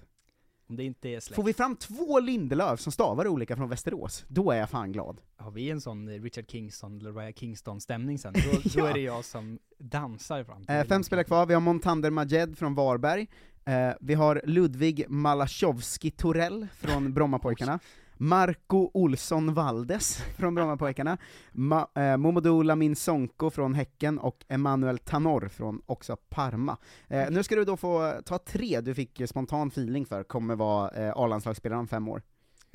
Om 0.67 0.77
det 0.77 0.85
inte 0.85 1.09
är 1.09 1.21
släkt. 1.21 1.37
Får 1.37 1.43
vi 1.43 1.53
fram 1.55 1.77
två 1.77 2.21
Lindelöf 2.21 2.81
som 2.81 2.93
stavar 2.93 3.27
olika 3.29 3.57
från 3.57 3.69
Västerås, 3.69 4.25
då 4.29 4.51
är 4.51 4.59
jag 4.59 4.71
fan 4.71 4.93
glad. 4.93 5.21
Har 5.37 5.51
vi 5.51 5.71
en 5.71 5.81
sån 5.81 6.09
eh, 6.09 6.23
Richard 6.23 6.51
Kingston, 6.51 6.99
eller 7.01 7.13
Raya 7.13 7.33
Kingston-stämning 7.33 8.19
sen, 8.19 8.33
då, 8.53 8.53
då 8.53 8.71
Ja. 8.81 8.89
är 8.89 8.95
det 8.95 9.01
jag 9.01 9.25
som 9.25 9.59
dansar 9.79 10.45
fram 10.45 10.65
till 10.67 10.75
Eh, 10.75 10.85
fem 10.85 11.05
spelare 11.05 11.25
kvar, 11.25 11.47
vi 11.47 11.55
har 11.55 11.61
Montander 11.61 12.11
Majed 12.11 12.59
från 12.59 12.75
Varberg, 12.75 13.27
eh, 13.65 13.91
vi 14.01 14.15
har 14.15 14.43
Ludvig 14.45 15.05
Malaszowski 15.09 16.11
Torell 16.11 16.67
från 16.77 17.13
Brommapojkarna, 17.15 17.81
Marco 18.23 18.91
Olsson 18.95 19.55
Valdes 19.55 20.17
från 20.37 20.55
Brommapojkarna, 20.55 21.19
Ma- 21.53 22.13
eh, 22.13 22.17
Momodou 22.17 22.63
Lamin 22.63 22.97
Sonko 22.97 23.51
från 23.51 23.75
Häcken 23.75 24.19
och 24.19 24.45
Emanuel 24.49 24.99
Tanor 24.99 25.49
från 25.49 25.83
också 25.87 26.17
Parma. 26.17 26.77
Eh, 27.09 27.31
nu 27.31 27.43
ska 27.43 27.55
du 27.57 27.65
då 27.65 27.77
få 27.77 28.21
ta 28.25 28.39
tre 28.39 28.81
du 28.81 28.95
fick 28.95 29.21
eh, 29.21 29.27
spontan 29.27 29.69
feeling 29.69 30.07
för, 30.07 30.23
kommer 30.25 30.57
vara 30.57 30.91
eh, 30.91 31.13
A-landslagsspelare 31.17 31.79
om 31.79 31.89
fem 31.89 32.09
år. 32.09 32.23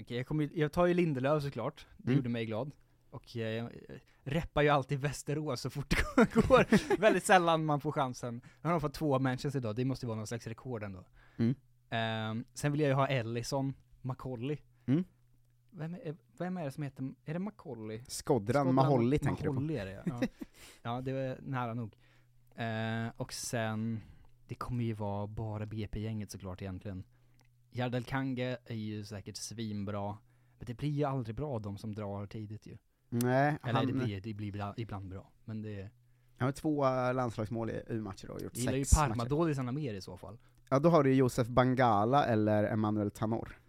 Okej, 0.01 0.17
jag, 0.17 0.27
kommer, 0.27 0.49
jag 0.53 0.71
tar 0.71 0.85
ju 0.85 0.93
Lindelöf 0.93 1.43
såklart, 1.43 1.85
det 1.97 2.07
Mm. 2.07 2.17
gjorde 2.17 2.29
mig 2.29 2.45
glad. 2.45 2.71
Och 3.09 3.37
eh, 3.37 3.41
jag 3.41 3.69
reppar 4.23 4.61
ju 4.61 4.69
alltid 4.69 4.99
Västerås 4.99 5.61
så 5.61 5.69
fort 5.69 5.89
det 6.15 6.33
går, 6.47 6.97
väldigt 6.99 7.23
sällan 7.25 7.65
man 7.65 7.81
får 7.81 7.91
chansen. 7.91 8.41
Jag 8.61 8.69
har 8.69 8.73
nog 8.73 8.81
fått 8.81 8.93
två 8.93 9.19
mentions 9.19 9.55
idag, 9.55 9.75
det 9.75 9.85
måste 9.85 10.07
vara 10.07 10.17
någon 10.17 10.27
slags 10.27 10.47
rekord 10.47 10.83
ändå. 10.83 11.03
Mm. 11.37 11.55
Ehm, 11.89 12.43
sen 12.53 12.71
vill 12.71 12.81
jag 12.81 12.87
ju 12.87 12.93
ha 12.95 13.07
Ellison, 13.07 13.73
Macaulay. 14.01 14.57
Mm. 14.85 15.03
Vem 15.77 15.93
är, 15.93 16.15
vem 16.37 16.57
är 16.57 16.65
det 16.65 16.71
som 16.71 16.83
heter, 16.83 17.13
är 17.25 17.33
det 17.33 17.39
Macaulay? 17.39 18.01
Skodran 18.07 18.73
Maholli 18.73 19.19
tänker 19.19 19.43
du 19.43 19.47
på. 19.47 19.53
Maholli 19.53 19.77
är 19.77 19.85
det 19.85 20.03
ja. 20.05 20.21
ja, 20.81 21.01
det 21.01 21.13
var 21.13 21.37
nära 21.41 21.73
nog. 21.73 21.95
Eh, 22.55 23.11
och 23.17 23.33
sen, 23.33 23.99
det 24.47 24.55
kommer 24.55 24.83
ju 24.83 24.93
vara 24.93 25.27
bara 25.27 25.65
BP-gänget 25.65 26.31
såklart 26.31 26.61
egentligen. 26.61 27.03
Jardel 27.71 28.03
Kange 28.03 28.57
är 28.65 28.75
ju 28.75 29.05
säkert 29.05 29.35
svinbra, 29.37 30.17
men 30.57 30.65
det 30.65 30.73
blir 30.73 30.89
ju 30.89 31.03
aldrig 31.03 31.35
bra 31.35 31.59
de 31.59 31.77
som 31.77 31.95
drar 31.95 32.25
tidigt 32.25 32.67
ju. 32.67 32.77
Nej, 33.09 33.57
Eller 33.63 33.73
han, 33.73 33.87
det 33.87 33.93
blir, 33.93 34.21
det 34.21 34.33
blir 34.33 34.73
ibland- 34.77 35.09
bra, 35.09 35.31
men 35.45 35.61
det, 35.61 35.89
han 36.37 36.45
har 36.45 36.51
två 36.51 36.85
eh, 36.85 37.13
landslagsmål 37.13 37.69
i 37.69 37.83
U-matcher 37.87 38.31
och 38.31 38.41
gjort 38.41 38.51
jag 38.55 38.61
gillar 38.61 38.77
ju 38.77 38.85
sex 38.85 38.97
matcher. 38.97 39.09
Parmadådisarna 39.09 39.71
mer 39.71 39.93
i 39.93 40.01
så 40.01 40.17
fall. 40.17 40.37
Ja, 40.69 40.79
då 40.79 40.89
har 40.89 41.03
du 41.03 41.13
Josef 41.13 41.47
Bangala 41.47 42.25
eller 42.25 42.63
Emanuel 42.63 43.11
Tanor. 43.11 43.59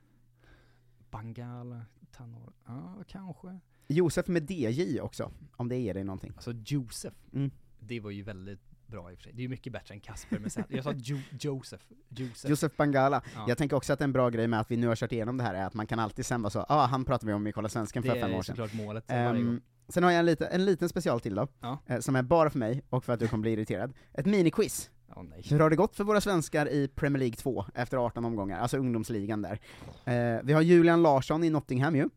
Bangala, 1.10 1.82
Tanor, 2.12 2.52
ja 2.66 3.04
kanske. 3.08 3.58
Josef 3.88 4.28
med 4.28 4.50
DJ 4.50 5.00
också, 5.00 5.30
om 5.56 5.68
det 5.68 5.76
ger 5.76 5.94
dig 5.94 6.04
någonting. 6.04 6.32
Alltså 6.34 6.52
Josef, 6.52 7.14
Mm. 7.32 7.50
det 7.80 8.00
var 8.00 8.10
ju 8.10 8.22
väldigt 8.22 8.60
bra 8.86 9.12
i 9.12 9.14
och 9.14 9.18
för 9.18 9.22
sig. 9.24 9.32
Det 9.32 9.40
är 9.40 9.42
ju 9.42 9.48
mycket 9.48 9.72
bättre 9.72 9.94
än 9.94 10.00
Kasper 10.00 10.38
med 10.38 10.52
Z. 10.52 10.64
Jag 10.68 10.84
sa 10.84 10.92
jo, 10.96 11.18
Josef, 11.40 11.80
Josef. 12.08 12.50
Josef 12.50 12.76
Bangala. 12.76 13.22
Ja. 13.34 13.44
Jag 13.48 13.58
tänker 13.58 13.76
också 13.76 13.92
att 13.92 14.00
en 14.00 14.12
bra 14.12 14.30
grej 14.30 14.46
med 14.48 14.60
att 14.60 14.70
vi 14.70 14.76
nu 14.76 14.86
har 14.86 14.96
kört 14.96 15.12
igenom 15.12 15.36
det 15.36 15.44
här 15.44 15.54
är 15.54 15.66
att 15.66 15.74
man 15.74 15.86
kan 15.86 15.98
alltid 15.98 16.26
sen 16.26 16.42
vara 16.42 16.50
så, 16.50 16.58
ja 16.58 16.64
ah, 16.68 16.86
han 16.86 17.04
pratade 17.04 17.26
vi 17.26 17.32
om 17.32 17.46
i 17.46 17.52
Kolla 17.52 17.68
Svensken 17.68 18.02
för 18.02 18.14
det 18.14 18.20
fem 18.20 18.30
är 18.30 18.38
år 18.38 18.42
sedan. 18.42 18.56
såklart 18.56 18.74
målet 18.74 19.04
varje 19.08 19.42
gång. 19.42 19.52
Ehm, 19.54 19.60
sen 19.88 20.02
har 20.02 20.10
jag 20.10 20.18
en, 20.18 20.26
lite, 20.26 20.46
en 20.46 20.64
liten 20.64 20.88
special 20.88 21.20
till 21.20 21.34
då, 21.34 21.48
Ja. 21.60 21.78
eh, 21.86 22.00
som 22.00 22.16
är 22.16 22.22
bara 22.22 22.50
för 22.50 22.58
mig 22.58 22.82
och 22.90 23.04
för 23.04 23.12
att 23.12 23.20
du 23.20 23.28
kommer 23.28 23.42
bli 23.42 23.52
irriterad. 23.52 23.92
Ett 24.12 24.26
miniquiz. 24.26 24.90
Åh 25.18 25.24
nej. 25.24 25.42
Hur 25.44 25.60
har 25.60 25.70
det 25.70 25.76
gått 25.76 25.96
för 25.96 26.04
våra 26.04 26.20
svenskar 26.20 26.68
i 26.68 26.88
Premier 26.88 27.18
League 27.18 27.36
2 27.36 27.64
efter 27.74 27.96
18 27.96 28.24
omgångar, 28.24 28.60
alltså 28.60 28.76
ungdomsligan 28.76 29.42
där? 29.42 29.60
Eh, 30.04 30.40
vi 30.44 30.52
har 30.52 30.62
Julian 30.62 31.02
Larsson 31.02 31.44
i 31.44 31.50
Nottingham 31.50 31.96
ju. 31.96 32.08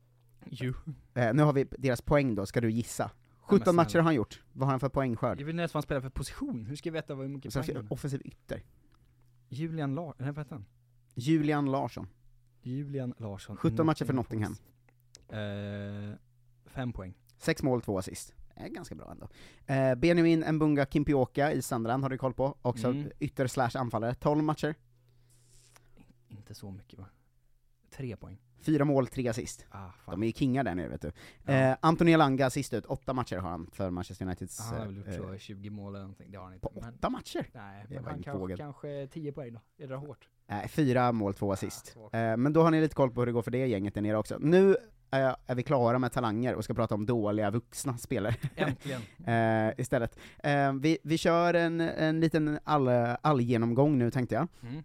Jo. 0.49 0.73
Eh, 1.13 1.33
nu 1.33 1.43
har 1.43 1.53
vi 1.53 1.63
deras 1.63 2.01
poäng 2.01 2.35
då, 2.35 2.45
ska 2.45 2.61
du 2.61 2.71
gissa? 2.71 3.11
17 3.41 3.63
snälla. 3.63 3.75
matcher 3.75 3.97
har 3.97 4.03
han 4.03 4.15
gjort, 4.15 4.41
vad 4.53 4.67
har 4.67 4.71
han 4.71 4.79
för 4.79 4.89
poängskörd? 4.89 5.41
Jag 5.41 5.45
vill 5.45 5.59
ens 5.59 5.73
vad 5.73 5.77
han 5.77 5.83
spelar 5.83 6.01
för 6.01 6.09
position, 6.09 6.65
hur 6.65 6.75
ska 6.75 6.89
jag 6.89 6.93
veta 6.93 7.15
vad 7.15 7.29
mycket 7.29 7.53
poäng 7.53 7.75
han 7.75 7.87
offensiv 7.89 8.21
ytter. 8.25 8.63
Julian 9.49 9.95
Larsson, 9.95 10.25
vad 10.25 10.37
heter 10.37 10.55
han? 10.55 10.65
Julian 11.15 11.71
Larsson. 11.71 12.07
Julian 12.61 13.13
Larsson. 13.17 13.57
17 13.57 13.85
matcher 13.85 14.05
för 14.05 14.13
Nottingham. 14.13 14.55
Eh, 15.29 16.17
fem 16.65 16.93
poäng. 16.93 17.13
Sex 17.37 17.63
mål, 17.63 17.81
två 17.81 17.97
assist. 17.97 18.33
Är 18.55 18.67
ganska 18.67 18.95
bra 18.95 19.11
ändå. 19.11 19.27
Eh, 19.65 19.95
Benjamin 19.95 20.55
Mbunga 20.55 20.85
Kimpioka 20.85 21.51
i 21.53 21.61
Sandran 21.61 22.03
har 22.03 22.09
du 22.09 22.17
koll 22.17 22.33
på, 22.33 22.57
också 22.61 22.87
Mm. 22.87 23.11
ytter 23.19 23.47
slash 23.47 23.71
anfallare. 23.75 24.13
12 24.15 24.43
matcher, 24.43 24.75
Inte 26.27 26.53
så 26.53 26.71
mycket 26.71 26.99
va? 26.99 27.05
Tre 27.91 28.15
poäng. 28.15 28.37
fyra 28.59 28.85
mål, 28.85 29.07
tre 29.07 29.27
assist. 29.27 29.65
Ah, 29.69 29.89
fan. 29.91 30.11
De 30.19 30.23
är 30.23 30.27
ju 30.27 30.33
kingar 30.33 30.63
där 30.63 30.75
nere 30.75 30.87
vet 30.87 31.01
du. 31.01 31.11
Ja. 31.45 31.53
Eh, 31.53 31.77
Anthony 31.81 32.11
Elanga 32.11 32.49
sist 32.49 32.73
ut, 32.73 32.85
åtta 32.85 33.13
matcher 33.13 33.35
har 33.37 33.49
han 33.49 33.69
för 33.73 33.89
Manchester 33.89 34.25
Uniteds... 34.25 34.59
Ah, 34.59 34.63
han 34.63 34.79
har 34.79 34.85
väl 34.85 34.97
gjort 34.97 35.07
eh, 35.07 35.13
så 35.17 35.37
20 35.37 35.69
mål 35.69 35.93
eller 35.95 36.01
någonting, 36.03 36.31
det 36.31 36.37
har 36.37 36.43
han 36.45 36.53
inte. 36.53 36.67
på 36.67 36.79
Men, 36.81 36.93
åtta 36.93 37.09
matcher? 37.09 37.49
nej, 37.53 37.85
Det 37.89 37.95
men 37.95 38.03
han 38.03 38.13
inget 38.15 38.25
kanske, 38.25 38.39
vågat. 38.39 38.57
kanske 38.57 39.07
10 39.07 39.31
poäng 39.31 39.53
då. 39.53 39.59
Jag 39.77 39.89
drar 39.89 39.97
hårt. 39.97 40.29
Nej, 40.47 40.67
fyra 40.69 41.11
mål, 41.11 41.33
två 41.33 41.51
assist. 41.53 41.87
svagt. 41.87 42.15
eh, 42.15 42.37
men 42.37 42.53
då 42.53 42.61
har 42.63 42.71
ni 42.71 42.81
lite 42.81 42.95
koll 42.95 43.11
på 43.11 43.21
hur 43.21 43.25
det 43.25 43.31
går 43.31 43.41
för 43.41 43.51
det 43.51 43.67
gänget 43.67 43.93
där 43.93 44.01
nere 44.01 44.17
också. 44.17 44.37
Nu 44.39 44.75
eh, 45.11 45.35
är 45.47 45.55
vi 45.55 45.63
klara 45.63 45.99
med 45.99 46.11
talanger 46.11 46.55
och 46.55 46.63
ska 46.63 46.73
prata 46.73 46.95
om 46.95 47.05
dåliga 47.05 47.51
vuxna 47.51 47.97
spelare. 47.97 48.35
Äntligen. 48.55 49.01
eh, 49.25 49.73
istället. 49.77 50.19
Eh, 50.43 50.73
vi, 50.73 50.97
vi 51.03 51.17
kör 51.17 51.53
en, 51.53 51.81
en 51.81 52.19
liten 52.19 52.59
all, 52.63 52.87
allgenomgång 53.21 53.97
nu 53.97 54.11
tänkte 54.11 54.35
jag. 54.35 54.47
Mm. 54.61 54.83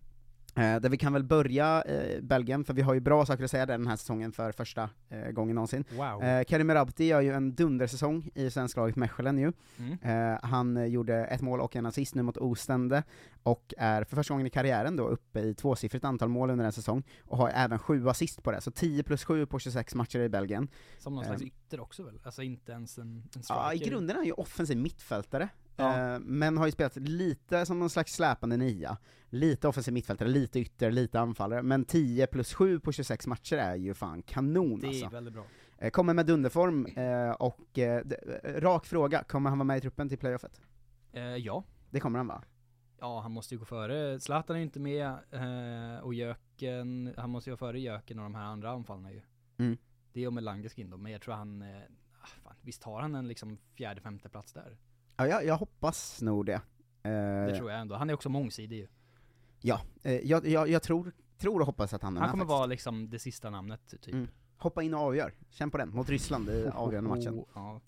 Eh, 0.57 0.81
där 0.81 0.89
vi 0.89 0.97
kan 0.97 1.13
väl 1.13 1.25
börja 1.25 1.83
eh, 1.83 2.21
Belgien, 2.23 2.65
för 2.65 2.75
vi 2.75 2.83
har 2.83 2.95
ju 2.95 3.01
bra 3.01 3.27
saker 3.27 3.45
att 3.45 3.51
säga 3.51 3.67
den 3.67 3.87
här 3.87 3.97
säsongen 3.97 4.33
för 4.33 4.53
första 4.53 4.91
eh, 5.09 5.31
gången 5.31 5.55
någonsin. 5.55 5.85
Wow. 5.97 6.23
Eh, 6.23 6.45
Karim 6.45 6.67
Merabti 6.67 7.05
gör 7.05 7.21
ju 7.21 7.33
en 7.33 7.55
dundersäsong 7.55 8.31
i 8.35 8.51
svenska 8.51 8.81
laget 8.81 8.97
Mechelen 8.97 9.39
ju. 9.39 9.53
Mm. 9.79 9.99
Eh, 10.33 10.39
han 10.43 10.77
eh, 10.77 10.85
gjorde 10.85 11.25
ett 11.25 11.41
mål 11.41 11.61
och 11.61 11.77
en 11.77 11.87
assist 11.87 12.15
nu 12.15 12.23
mot 12.23 12.37
Ostende, 12.37 13.03
och 13.43 13.75
är 13.79 14.05
för 14.05 14.17
första 14.17 14.35
gången 14.35 14.47
i 14.47 14.51
karriären 14.51 14.97
då 14.97 15.09
uppe 15.09 15.41
i 15.41 15.55
tvåsiffrigt 15.55 16.05
antal 16.05 16.29
mål 16.29 16.51
under 16.51 16.65
en 16.65 16.73
säsong, 16.73 17.03
och 17.25 17.39
har 17.39 17.49
även 17.55 17.79
sju 17.79 18.09
assist 18.09 18.43
på 18.43 18.51
det, 18.51 18.61
så 18.61 18.71
10 18.71 19.03
plus 19.03 19.25
7 19.25 19.47
på 19.47 19.59
26 19.59 19.95
matcher 19.95 20.19
i 20.19 20.29
Belgien. 20.29 20.69
Som 20.99 21.15
någon 21.15 21.25
slags 21.25 21.43
Ehm. 21.43 21.47
ytter 21.49 21.81
också 21.81 22.03
väl? 22.03 22.21
Alltså 22.23 22.43
inte 22.43 22.73
ens 22.73 22.99
en, 22.99 23.29
en 23.37 23.43
striker? 23.43 23.55
Ja, 23.63 23.75
i 23.75 23.79
grunden 23.79 24.11
är 24.11 24.15
han 24.15 24.27
ju 24.27 24.33
offensiv 24.33 24.77
mittfältare, 24.77 25.49
Ja. 25.77 26.15
Eh, 26.15 26.19
men 26.21 26.59
har 26.59 26.67
ju 26.67 26.73
spelat 26.73 26.97
lite 26.97 27.67
som 27.67 27.79
någon 27.79 27.91
slags 27.91 28.13
släpande 28.15 28.57
nia, 28.57 28.97
lite 29.29 29.69
offensiv 29.69 29.95
mittfältare, 29.95 30.29
lite 30.29 30.61
ytter, 30.61 30.91
lite 30.91 31.21
anfallare, 31.21 31.63
men 31.63 31.85
10 31.85 32.27
plus 32.27 32.55
7 32.55 32.81
på 32.81 32.93
26 32.93 33.27
matcher 33.27 33.57
är 33.57 33.75
ju 33.75 33.95
fan 33.95 34.23
kanon 34.23 34.81
Det 34.81 34.87
är 34.87 34.89
alltså. 34.89 35.09
väldigt 35.09 35.35
bra. 35.35 35.45
Eh, 35.79 35.91
Kommer 35.91 36.15
med 36.15 36.27
dunderform, 36.27 36.87
eh, 36.87 37.31
och 37.31 37.79
rak 38.45 38.87
fråga, 38.87 39.23
kommer 39.25 39.51
han 39.51 39.59
vara 39.59 39.67
med 39.67 39.79
i 39.79 39.81
truppen 39.81 40.09
till 40.09 40.19
playoffet? 40.19 40.61
Ja. 41.39 41.65
Det 41.91 42.01
kommer 42.01 42.19
han 42.19 42.27
va? 42.27 42.43
Ja, 42.99 43.21
han 43.21 43.33
måste 43.33 43.55
ju 43.55 43.59
gå 43.59 43.65
före. 43.65 44.21
Zlatan 44.21 44.57
är 44.57 44.61
ju 44.61 44.65
inte 44.65 44.81
med, 44.81 45.19
och 46.03 46.15
Jöken, 46.15 47.15
han 47.17 47.31
måste 47.31 47.51
ju 47.51 47.57
vara 47.57 47.59
före 47.71 47.81
Jöken 47.81 48.19
och 48.19 48.23
de 48.23 48.35
här 48.35 48.45
andra 48.45 48.71
anfallarna 48.71 49.13
ju. 49.13 49.21
Mm. 49.59 49.79
Det 50.13 50.21
är 50.25 50.29
om 50.29 50.39
Elanga 50.39 50.69
ska 50.69 50.81
in 50.81 50.91
då, 50.91 50.97
men 50.97 51.13
jag 51.13 51.23
tror 51.23 51.35
han, 51.35 51.63
ah, 52.21 52.27
fan, 52.45 52.55
visst 52.61 52.83
har 52.85 53.01
han 53.01 53.15
en 53.15 53.29
liksom 53.29 53.59
fjärde, 53.75 54.01
femte 54.01 54.29
plats 54.29 54.53
där? 54.53 54.77
Ja, 55.17 55.27
jag, 55.27 55.45
jag 55.45 55.57
hoppas 55.57 56.23
nog 56.23 56.47
det. 56.47 56.53
Eh, 57.03 57.11
Det 57.47 57.55
tror 57.59 57.71
jag 57.71 57.81
ändå. 57.81 57.95
Han 57.95 58.11
är 58.11 58.15
också 58.15 58.29
mångsidig 58.29 58.77
ju. 58.77 58.87
Ja, 59.61 59.81
eh, 60.03 60.13
jag, 60.13 60.47
jag, 60.47 60.69
jag 60.69 60.83
tror, 60.83 61.13
tror 61.39 61.61
och 61.61 61.67
hoppas 61.67 61.95
att 61.95 62.03
han 62.03 62.17
är 62.17 62.21
Han 62.21 62.31
kommer 62.31 62.45
faktiskt. 62.45 62.57
vara 62.59 62.67
liksom 62.67 63.11
det 63.11 63.19
sista 63.19 63.51
namnet, 63.51 63.81
typ. 63.89 64.13
Mm. 64.15 64.29
Hoppa 64.59 64.83
in 64.83 64.95
och 64.95 65.01
avgör, 65.01 65.33
känn 65.51 65.71
på 65.71 65.79
den, 65.79 65.91
mot 65.91 66.09
Ryssland 66.09 66.49
i 66.49 66.71
avgörande 66.75 67.11
matchen. 67.11 67.35
Oh, 67.35 67.45
ja. 67.55 67.81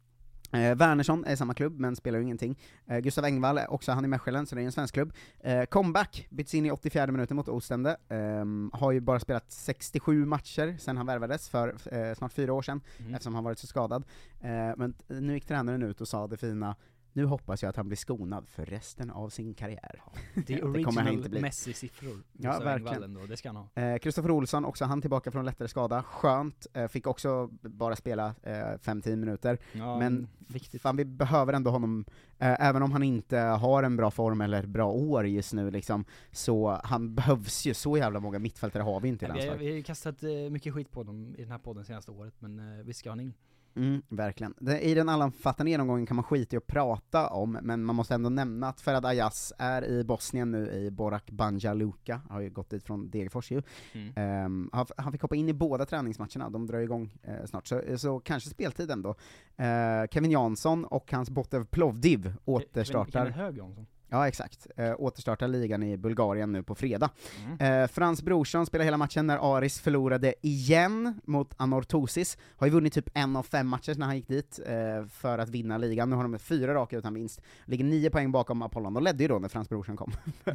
Eh, 0.52 0.74
Wernersson 0.76 1.24
är 1.24 1.32
i 1.32 1.36
samma 1.36 1.54
klubb, 1.54 1.78
men 1.80 1.96
spelar 1.96 2.18
ju 2.18 2.24
ingenting. 2.24 2.58
Eh, 2.86 2.98
Gustav 2.98 3.24
Engvall 3.24 3.58
är 3.58 3.70
också, 3.70 3.92
han 3.92 4.04
är 4.04 4.08
Mechelen, 4.08 4.46
så 4.46 4.54
det 4.54 4.62
är 4.62 4.64
en 4.64 4.72
svensk 4.72 4.94
klubb. 4.94 5.12
Eh, 5.40 5.64
comeback, 5.64 6.26
byts 6.30 6.54
in 6.54 6.66
i 6.66 6.70
84 6.70 7.06
minuten 7.06 7.36
mot 7.36 7.48
Ostende. 7.48 7.96
Ehm, 8.08 8.70
har 8.72 8.92
ju 8.92 9.00
bara 9.00 9.20
spelat 9.20 9.52
67 9.52 10.26
matcher 10.26 10.76
sen 10.78 10.96
han 10.96 11.06
värvades 11.06 11.48
för 11.48 11.76
eh, 11.94 12.14
snart 12.14 12.32
fyra 12.32 12.52
år 12.52 12.62
sedan, 12.62 12.80
Mm. 13.00 13.14
eftersom 13.14 13.34
han 13.34 13.44
varit 13.44 13.58
så 13.58 13.66
skadad. 13.66 14.04
Eh, 14.40 14.48
men 14.76 14.94
nu 15.06 15.34
gick 15.34 15.46
tränaren 15.46 15.82
ut 15.82 16.00
och 16.00 16.08
sa 16.08 16.26
det 16.26 16.36
fina, 16.36 16.76
nu 17.18 17.24
hoppas 17.24 17.62
jag 17.62 17.70
att 17.70 17.76
han 17.76 17.88
blir 17.88 17.96
skonad 17.96 18.48
för 18.48 18.64
resten 18.66 19.10
av 19.10 19.28
sin 19.28 19.54
karriär. 19.54 20.02
Det 20.34 20.40
är 20.40 20.44
det 20.46 20.52
inte 20.54 20.64
original. 20.64 21.40
Messi-siffror. 21.40 22.22
Ja, 22.32 22.58
verkligen. 22.58 23.02
Ändå, 23.02 23.26
det 23.26 23.36
ska 23.36 23.48
han 23.48 23.56
ha. 23.56 23.82
Eh, 23.82 23.98
Kristoffer 23.98 24.30
Olsson, 24.30 24.64
också 24.64 24.84
han 24.84 25.00
tillbaka 25.00 25.30
från 25.30 25.44
lättare 25.44 25.68
skada, 25.68 26.02
skönt, 26.02 26.66
eh, 26.74 26.88
fick 26.88 27.06
också 27.06 27.48
bara 27.62 27.96
spela 27.96 28.34
eh, 28.42 28.52
5-10 28.52 29.16
minuter, 29.16 29.58
Ja, 29.72 29.98
men 29.98 30.28
viktigt. 30.38 30.82
fan 30.82 30.96
vi 30.96 31.04
behöver 31.04 31.52
ändå 31.52 31.70
honom, 31.70 32.04
eh, 32.38 32.66
även 32.68 32.82
om 32.82 32.92
han 32.92 33.02
inte 33.02 33.38
har 33.38 33.82
en 33.82 33.96
bra 33.96 34.10
form 34.10 34.40
eller 34.40 34.66
bra 34.66 34.90
år 34.92 35.26
just 35.26 35.52
nu 35.52 35.70
liksom, 35.70 36.04
så 36.32 36.80
han 36.84 37.14
behövs 37.14 37.66
ju, 37.66 37.74
så 37.74 37.96
jävla 37.96 38.20
många 38.20 38.38
mittfältare 38.38 38.82
har 38.82 39.00
vi 39.00 39.08
inte 39.08 39.24
i 39.24 39.28
landslaget. 39.28 39.60
vi 39.60 39.68
har 39.70 39.76
ju 39.76 39.82
kastat 39.82 40.22
eh, 40.22 40.30
mycket 40.50 40.74
skit 40.74 40.90
på 40.90 41.02
dem 41.02 41.34
i 41.38 41.42
den 41.42 41.50
här 41.50 41.58
podden 41.58 41.84
senaste 41.84 42.10
året, 42.10 42.34
men 42.38 42.58
eh, 42.58 42.84
vi 42.84 42.94
ska 42.94 43.10
ha 43.10 43.20
in. 43.20 43.34
Mm, 43.78 44.02
verkligen. 44.08 44.54
I 44.80 44.94
den 44.94 45.08
allomfattande 45.08 45.70
genomgången 45.70 46.06
kan 46.06 46.16
man 46.16 46.24
skita 46.24 46.56
i 46.56 46.58
att 46.58 46.66
prata 46.66 47.26
om, 47.28 47.58
men 47.62 47.84
man 47.84 47.96
måste 47.96 48.14
ändå 48.14 48.30
nämna 48.30 48.68
att 48.68 48.80
Ferhat 48.80 49.04
Ayaz 49.04 49.52
är 49.58 49.84
i 49.84 50.04
Bosnien 50.04 50.50
nu 50.50 50.72
i 50.72 50.90
Borak 50.90 51.30
Banja 51.30 51.74
Luka, 51.74 52.20
har 52.30 52.40
ju 52.40 52.50
gått 52.50 52.70
dit 52.70 52.84
från 52.84 53.10
Degerfors 53.10 53.50
ju. 53.50 53.62
Mm. 53.92 54.12
Ehm, 54.16 54.70
han, 54.72 54.86
han 54.96 55.12
fick 55.12 55.22
hoppa 55.22 55.36
in 55.36 55.48
i 55.48 55.52
båda 55.52 55.86
träningsmatcherna, 55.86 56.50
de 56.50 56.66
drar 56.66 56.78
igång 56.78 57.14
eh, 57.22 57.44
snart, 57.46 57.66
så, 57.66 57.98
så 57.98 58.20
kanske 58.20 58.50
speltid 58.50 58.90
ändå. 58.90 59.14
Eh, 59.56 60.08
Kevin 60.10 60.30
Jansson 60.30 60.84
och 60.84 61.12
hans 61.12 61.30
Botev 61.30 61.64
Plovdiv 61.64 62.34
återstartar. 62.44 63.24
Kevin 63.24 63.32
Hög 63.32 63.56
Jansson. 63.56 63.86
Ja, 64.08 64.28
exakt. 64.28 64.66
Eh, 64.76 64.94
återstartar 64.98 65.48
ligan 65.48 65.82
i 65.82 65.96
Bulgarien 65.96 66.52
nu 66.52 66.62
på 66.62 66.74
fredag. 66.74 67.10
Mm. 67.46 67.82
Eh, 67.82 67.88
Frans 67.88 68.22
Brorsson 68.22 68.66
spelar 68.66 68.84
hela 68.84 68.96
matchen 68.96 69.26
när 69.26 69.56
Aris 69.56 69.80
förlorade 69.80 70.34
igen 70.40 71.20
mot 71.24 71.54
Anortosis. 71.56 72.38
Har 72.56 72.66
ju 72.66 72.72
vunnit 72.72 72.92
typ 72.92 73.10
en 73.14 73.36
av 73.36 73.42
fem 73.42 73.68
matcher 73.68 73.94
när 73.94 74.06
han 74.06 74.16
gick 74.16 74.28
dit 74.28 74.60
eh, 74.66 75.04
för 75.06 75.38
att 75.38 75.48
vinna 75.48 75.78
ligan. 75.78 76.10
Nu 76.10 76.16
har 76.16 76.22
de 76.22 76.38
fyra 76.38 76.74
raka 76.74 76.96
utan 76.96 77.14
vinst. 77.14 77.40
Ligger 77.64 77.84
nio 77.84 78.10
poäng 78.10 78.32
bakom 78.32 78.62
Apollon. 78.62 78.94
De 78.94 79.02
ledde 79.02 79.24
ju 79.24 79.28
då 79.28 79.38
när 79.38 79.48
Frans 79.48 79.68
Brorsson 79.68 79.96
kom. 79.96 80.12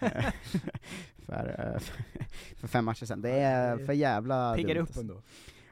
Eh, 0.00 0.24
för, 1.26 1.74
eh, 1.74 1.80
för 2.56 2.68
fem 2.68 2.84
matcher 2.84 3.06
sedan. 3.06 3.22
Det 3.22 3.30
är 3.30 3.86
för 3.86 3.92
jävla 3.92 4.54
Piggar 4.56 4.76
upp 4.76 4.96
ändå. 4.96 5.14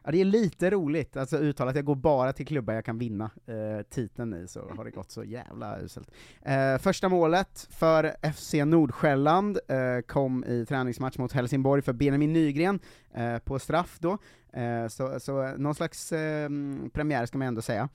Ja, 0.09 0.13
det 0.13 0.21
är 0.21 0.25
lite 0.25 0.71
roligt, 0.71 1.17
alltså 1.17 1.37
uttalat, 1.37 1.77
jag 1.77 1.85
går 1.85 1.95
bara 1.95 2.33
till 2.33 2.47
klubbar 2.47 2.75
jag 2.75 2.85
kan 2.85 2.99
vinna 2.99 3.31
eh, 3.47 3.83
titeln 3.91 4.35
i, 4.35 4.49
så 4.49 4.69
har 4.77 4.85
det 4.85 4.91
gått 4.91 5.11
så 5.11 5.25
jävla 5.25 5.81
uselt. 5.81 6.11
Eh, 6.43 6.79
första 6.79 7.09
målet 7.09 7.69
för 7.71 8.33
FC 8.33 8.55
Nordsjälland 8.55 9.59
eh, 9.69 10.01
kom 10.07 10.45
i 10.45 10.67
träningsmatch 10.67 11.19
mot 11.19 11.33
Helsingborg 11.33 11.83
för 11.83 11.93
Benjamin 11.93 12.33
Nygren, 12.33 12.81
eh, 13.15 13.39
på 13.39 13.59
straff 13.59 13.99
då, 14.01 14.19
eh, 14.53 14.89
så, 14.89 15.21
så 15.21 15.57
någon 15.57 15.75
slags 15.75 16.13
eh, 16.13 16.49
premiär 16.93 17.27
ska 17.27 17.39
man 17.39 17.49
ändå 17.49 17.63
säga. 17.63 17.89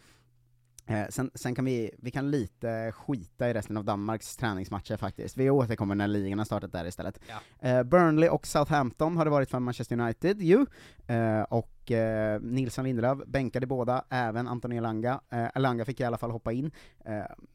Eh, 0.86 1.08
sen, 1.10 1.32
sen 1.36 1.56
kan 1.56 1.66
vi, 1.66 1.92
vi 1.98 2.12
kan 2.12 2.32
lite 2.32 2.92
skita 2.92 3.50
i 3.50 3.54
resten 3.54 3.78
av 3.78 3.86
Danmarks 3.86 4.38
träningsmatcher 4.38 4.98
faktiskt, 4.98 5.38
vi 5.38 5.50
återkommer 5.50 5.96
när 5.96 6.08
ligan 6.08 6.38
har 6.38 6.46
startat 6.46 6.72
där 6.72 6.86
istället. 6.86 7.20
Ja. 7.30 7.70
Eh, 7.70 7.84
Burnley 7.84 8.30
och 8.30 8.48
Southampton 8.48 9.18
har 9.18 9.26
det 9.26 9.32
varit 9.32 9.50
för 9.50 9.60
Manchester 9.60 10.00
United 10.00 10.42
ju, 10.42 10.66
eh, 11.08 11.42
och 11.42 11.70
Nilsson 12.42 12.86
Lindelöf 12.86 13.18
bänkade 13.28 13.68
båda, 13.68 14.06
även 14.10 14.48
Anthony 14.48 14.78
Elanga. 14.78 15.22
Elanga 15.56 15.86
fick 15.86 16.00
i 16.00 16.04
alla 16.04 16.18
fall 16.18 16.32
hoppa 16.32 16.52
in. 16.52 16.72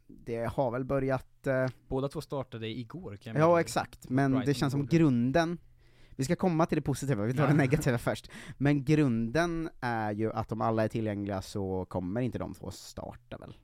Det 0.06 0.44
har 0.44 0.70
väl 0.70 0.84
börjat... 0.84 1.48
Båda 1.88 2.08
två 2.08 2.20
startade 2.20 2.68
igår 2.68 3.16
kan 3.16 3.36
jag 3.36 3.42
ja, 3.42 3.60
exakt, 3.60 4.08
men 4.08 4.42
det 4.46 4.54
känns 4.54 4.72
som 4.72 4.86
grunden 4.86 5.58
vi 6.18 6.24
ska 6.24 6.36
komma 6.36 6.66
till 6.66 6.76
det 6.76 6.82
positiva, 6.82 7.24
vi 7.24 7.34
tar 7.34 7.46
det 7.48 7.54
negativa 7.54 7.98
först. 8.08 8.30
Men 8.58 8.84
grunden 8.84 9.68
är 9.80 10.12
ju 10.12 10.32
att 10.32 10.52
om 10.52 10.60
alla 10.60 10.84
är 10.84 10.88
tillgängliga 10.88 11.42
så 11.42 11.84
kommer 11.84 12.20
inte 12.20 12.38
de 12.38 12.54
två 12.54 12.70
starta 12.70 13.38
väl? 13.38 13.56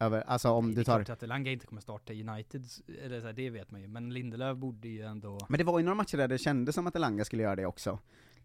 Över, 0.00 0.20
alltså 0.20 0.50
om 0.50 0.66
Nej, 0.66 0.74
du 0.74 0.80
Det 0.80 0.84
tar... 0.84 1.00
är 1.00 1.04
klart 1.04 1.16
att 1.18 1.22
Elanga 1.22 1.50
inte 1.50 1.66
kommer 1.66 1.80
starta 1.80 2.12
United, 2.12 2.64
eller 3.04 3.20
så 3.20 3.26
här, 3.26 3.32
det 3.32 3.50
vet 3.50 3.70
man 3.70 3.80
ju, 3.80 3.88
men 3.88 4.14
Lindelöf 4.14 4.56
borde 4.58 4.88
ju 4.88 5.02
ändå... 5.02 5.38
Men 5.48 5.58
det 5.58 5.64
var 5.64 5.78
ju 5.78 5.84
några 5.84 5.94
matcher 5.94 6.16
där 6.16 6.28
det 6.28 6.38
kändes 6.38 6.74
som 6.74 6.86
att 6.86 6.96
Elanga 6.96 7.24
skulle 7.24 7.42
göra 7.42 7.56
det 7.56 7.66
också. 7.66 7.98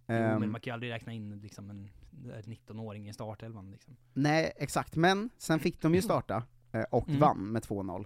Jo, 0.10 0.16
Ehm, 0.16 0.40
men 0.40 0.52
man 0.52 0.62
kan 0.62 0.72
ju 0.72 0.74
aldrig 0.74 0.92
räkna 0.92 1.14
in 1.14 1.40
liksom 1.40 1.70
en 1.70 1.90
en 2.36 2.44
19-åring 2.44 3.10
i 3.10 3.14
startelvan 3.14 3.72
liksom. 3.72 3.98
Nej, 4.14 4.54
exakt, 4.56 4.96
men 4.96 5.30
sen 5.38 5.60
fick 5.60 5.82
de 5.82 5.96
ju 5.96 6.02
starta, 6.12 6.44
eh, 6.72 6.82
och 6.92 7.08
Mm. 7.08 7.20
vann 7.20 7.52
med 7.52 7.62
2-0. 7.64 8.06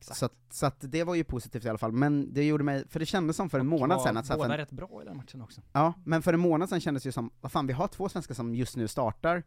Så, 0.00 0.24
att, 0.24 0.34
så 0.50 0.66
att 0.66 0.76
det 0.80 1.04
var 1.04 1.14
ju 1.14 1.24
positivt 1.24 1.64
i 1.64 1.68
alla 1.68 1.78
fall, 1.78 1.92
men 1.92 2.34
det 2.34 2.44
gjorde 2.44 2.64
mig, 2.64 2.88
för 2.88 3.00
det 3.00 3.06
kändes 3.06 3.36
som 3.36 3.50
för 3.50 3.60
en 3.60 3.66
månad 3.66 4.02
sedan 4.02 4.16
att 4.16 4.28
båda 4.28 4.48
för, 4.48 4.56
rätt 4.58 4.70
bra 4.72 5.02
i 5.02 5.04
den 5.04 5.16
matchen 5.16 5.42
också. 5.42 5.60
Ja, 5.72 5.94
men 6.04 6.22
för 6.22 6.32
en 6.32 6.40
månad 6.40 6.68
sedan 6.68 6.80
kändes 6.80 7.02
det 7.02 7.06
ju 7.06 7.12
som, 7.12 7.30
vad 7.40 7.52
fan 7.52 7.66
vi 7.66 7.72
har 7.72 7.88
två 7.88 8.08
svenskar 8.08 8.34
som 8.34 8.54
just 8.54 8.76
nu 8.76 8.88
startar, 8.88 9.42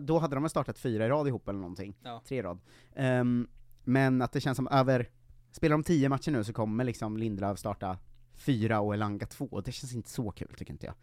då 0.00 0.18
hade 0.18 0.34
de 0.34 0.48
startat 0.48 0.78
fyra 0.78 1.06
i 1.06 1.08
rad 1.08 1.28
ihop 1.28 1.48
eller 1.48 1.58
någonting, 1.60 1.96
Ja. 2.02 2.22
tre 2.26 2.38
i 2.38 2.42
rad. 2.42 2.58
Ehm, 2.94 3.48
men 3.84 4.22
att 4.22 4.32
det 4.32 4.40
känns 4.40 4.56
som 4.56 4.68
över, 4.68 5.08
spelar 5.52 5.72
de 5.74 5.82
tio 5.82 6.08
matcher 6.08 6.30
nu 6.30 6.44
så 6.44 6.52
kommer 6.52 6.84
liksom 6.84 7.16
Lindelöf 7.16 7.58
starta 7.58 7.98
fyra 8.34 8.80
och 8.80 8.94
Elanga 8.94 9.26
två, 9.26 9.48
och 9.50 9.62
det 9.62 9.72
känns 9.72 9.94
inte 9.94 10.10
så 10.10 10.30
kul 10.30 10.54
tycker 10.56 10.72
inte 10.72 10.86
jag. 10.86 10.94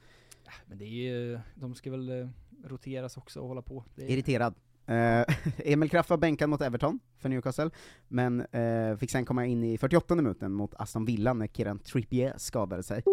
Men 0.65 0.77
det 0.77 0.85
är 0.85 0.87
ju, 0.87 1.39
de 1.55 1.75
ska 1.75 1.91
väl 1.91 2.21
eh, 2.21 2.27
roteras 2.63 3.17
också 3.17 3.39
och 3.39 3.47
hålla 3.47 3.61
på. 3.61 3.83
Är, 3.95 4.09
Irriterad. 4.09 4.55
Eh, 4.87 5.25
Emil 5.57 5.89
Kraft 5.89 6.09
var 6.09 6.17
bänkad 6.17 6.49
mot 6.49 6.61
Everton 6.61 6.99
för 7.21 7.29
Newcastle, 7.29 7.69
men 8.07 8.41
eh, 8.41 8.97
fick 8.97 9.11
sen 9.11 9.25
komma 9.25 9.45
in 9.45 9.63
i 9.63 9.77
48 9.77 10.15
minuten 10.15 10.53
mot 10.53 10.73
Aston 10.77 11.05
Villa 11.05 11.33
när 11.33 11.47
Kieran 11.47 11.79
Trippier 11.79 12.33
skadade 12.37 12.83
sig. 12.83 13.03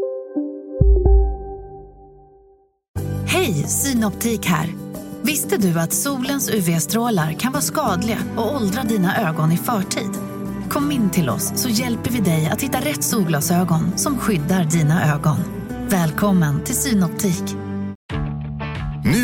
Hej, 3.27 3.53
Synoptik 3.53 4.47
här. 4.47 4.69
Visste 5.23 5.57
du 5.57 5.81
att 5.81 5.93
solens 5.93 6.51
UV-strålar 6.51 7.33
kan 7.33 7.53
vara 7.53 7.63
skadliga 7.63 8.19
och 8.37 8.55
åldra 8.57 8.83
dina 8.83 9.29
ögon 9.29 9.53
i 9.53 9.57
förtid? 9.57 10.11
Kom 10.71 10.93
in 10.93 11.11
till 11.11 11.29
oss 11.29 11.63
så 11.63 11.69
hjälper 11.69 12.11
vi 12.11 12.21
dig 12.21 12.47
att 12.53 12.63
hitta 12.63 12.79
rätt 12.79 13.05
solglasögon 13.05 13.99
som 13.99 14.19
skyddar 14.19 14.65
dina 14.65 15.15
ögon. 15.15 15.39
Välkommen 15.89 16.65
till 16.65 16.75
Synoptik. 16.75 17.64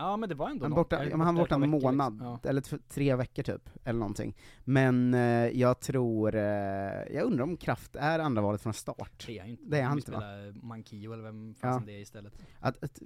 Ja 0.00 0.16
men 0.16 0.28
det 0.28 0.34
var 0.34 0.50
ändå 0.50 0.64
Han, 0.64 0.70
något. 0.70 0.76
borta, 0.90 1.04
ja, 1.04 1.16
men 1.16 1.26
han 1.26 1.34
var 1.34 1.42
borta 1.42 1.54
en 1.54 1.70
månad, 1.70 2.12
liksom. 2.12 2.38
Ja. 2.42 2.48
eller 2.50 2.88
tre 2.88 3.14
veckor 3.14 3.42
typ, 3.42 3.68
eller 3.84 3.98
någonting. 3.98 4.36
Men 4.64 5.14
eh, 5.14 5.20
jag 5.48 5.80
tror, 5.80 6.34
eh, 6.34 6.42
jag 7.10 7.22
undrar 7.22 7.42
om 7.44 7.56
Kraft 7.56 7.96
är 7.96 8.18
andra 8.18 8.42
valet 8.42 8.60
från 8.60 8.72
start? 8.74 9.24
Det 9.26 9.38
är 9.38 9.44
inte. 9.44 9.62
Det 9.66 9.78
är 9.78 9.82
han 9.84 9.98
inte 9.98 10.10
va? 10.12 10.18
spelar 10.18 10.66
Mankio 10.66 11.12
eller 11.12 11.22
vem 11.22 11.54
Ja. 11.60 11.72
fan 11.72 11.86
det 11.86 11.92
är 11.92 12.00
istället. 12.00 12.32
Att, 12.60 12.84
att, 12.84 12.98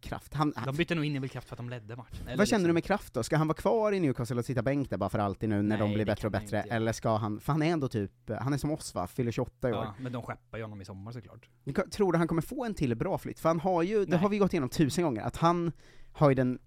kraft, 0.00 0.34
han, 0.34 0.52
De 0.66 0.76
bytte 0.76 0.94
nog 0.94 1.04
in 1.04 1.16
Emil 1.16 1.30
Kraft 1.30 1.48
för 1.48 1.54
att 1.54 1.58
de 1.58 1.70
ledde 1.70 1.96
matchen. 1.96 2.26
Eller 2.26 2.36
vad 2.38 2.48
känner 2.48 2.58
du 2.60 2.64
liksom- 2.64 2.74
med 2.74 2.84
Kraft 2.84 3.14
då? 3.14 3.22
Ska 3.22 3.36
han 3.36 3.48
vara 3.48 3.56
kvar 3.56 3.92
i 3.92 4.00
Newcastle 4.00 4.36
och 4.38 4.44
sitta 4.44 4.62
bänk 4.62 4.90
där 4.90 4.96
bara 4.96 5.10
för 5.10 5.18
alltid 5.18 5.48
nu 5.48 5.56
när 5.62 5.62
Nej, 5.62 5.78
de 5.88 5.94
blir 5.94 6.06
bättre 6.06 6.28
och 6.28 6.32
bättre? 6.32 6.60
Eller 6.62 6.92
ska 6.92 7.16
han, 7.16 7.40
för 7.40 7.52
han 7.52 7.62
är 7.62 7.72
ändå 7.72 7.88
typ, 7.88 8.30
han 8.40 8.52
är 8.52 8.56
som 8.58 8.70
oss 8.70 8.94
va, 8.94 9.06
fyller 9.06 9.32
28 9.32 9.68
i 9.68 9.72
år. 9.72 9.78
Ja, 9.78 9.94
men 10.00 10.12
de 10.12 10.22
skeppar 10.22 10.58
ju 10.58 10.64
honom 10.64 10.80
i 10.80 10.84
sommar 10.84 11.12
såklart. 11.12 11.48
Tror 11.92 12.12
du 12.12 12.18
han 12.18 12.28
kommer 12.28 12.42
få 12.42 12.64
en 12.64 12.74
till 12.74 12.94
bra 12.96 13.18
flytt? 13.18 13.40
För 13.40 13.48
han 13.48 13.60
har 13.60 13.82
ju, 13.82 14.04
det 14.04 14.10
Nej. 14.10 14.18
har 14.18 14.28
vi 14.28 14.38
gått 14.38 14.52
igenom 14.52 14.68
tusen 14.68 15.04
gånger, 15.04 15.22
att 15.22 15.36
han 15.36 15.72
har 16.12 16.28
ju 16.28 16.34
den 16.34 16.58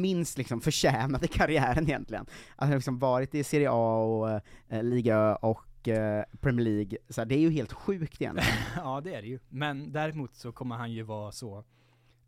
minst 0.00 0.38
liksom 0.38 0.60
förtjänade 0.60 1.28
karriären 1.32 1.84
egentligen. 1.84 2.22
Att 2.22 2.30
han 2.56 2.68
har 2.68 2.76
liksom 2.76 2.98
varit 2.98 3.34
i 3.34 3.44
Serie 3.44 3.68
A 3.70 3.96
och 4.04 4.40
eh, 4.74 4.82
Liga 4.82 5.36
och 5.36 5.88
eh, 5.88 6.24
Premier 6.40 6.64
League, 6.64 6.98
så 7.08 7.24
det 7.24 7.34
är 7.34 7.38
ju 7.38 7.50
helt 7.50 7.72
sjukt 7.72 8.20
egentligen. 8.22 8.56
ja 8.76 9.00
det 9.00 9.14
är 9.14 9.22
det 9.22 9.28
ju. 9.28 9.38
Men 9.48 9.92
däremot 9.92 10.34
så 10.34 10.52
kommer 10.52 10.76
han 10.76 10.92
ju 10.92 11.02
vara 11.02 11.32
så, 11.32 11.64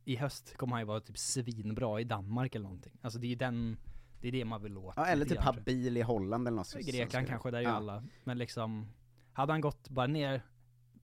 i 0.04 0.16
höst 0.16 0.56
kommer 0.56 0.72
han 0.72 0.80
ju 0.80 0.86
vara 0.86 1.00
typ 1.00 1.18
svinbra 1.18 2.00
i 2.00 2.04
Danmark 2.04 2.54
eller 2.54 2.62
någonting. 2.64 2.92
Alltså 3.02 3.18
det 3.18 3.26
är 3.26 3.28
ju 3.28 3.34
den, 3.34 3.76
det 4.20 4.28
är 4.28 4.32
det 4.32 4.44
man 4.44 4.62
vill 4.62 4.76
åt. 4.78 4.94
ja, 4.96 5.06
eller 5.06 5.24
typ 5.26 5.38
ha 5.40 5.52
bil 5.52 5.96
i 5.96 6.02
Holland 6.02 6.48
eller 6.48 6.56
något. 6.56 6.74
Grekland 6.74 7.28
kanske, 7.28 7.50
där 7.50 7.58
är 7.58 7.62
ju 7.62 7.68
Ja. 7.68 7.74
alla. 7.74 8.04
Men 8.24 8.38
liksom, 8.38 8.86
hade 9.32 9.52
han 9.52 9.60
gått 9.60 9.88
bara 9.88 10.06
ner 10.06 10.42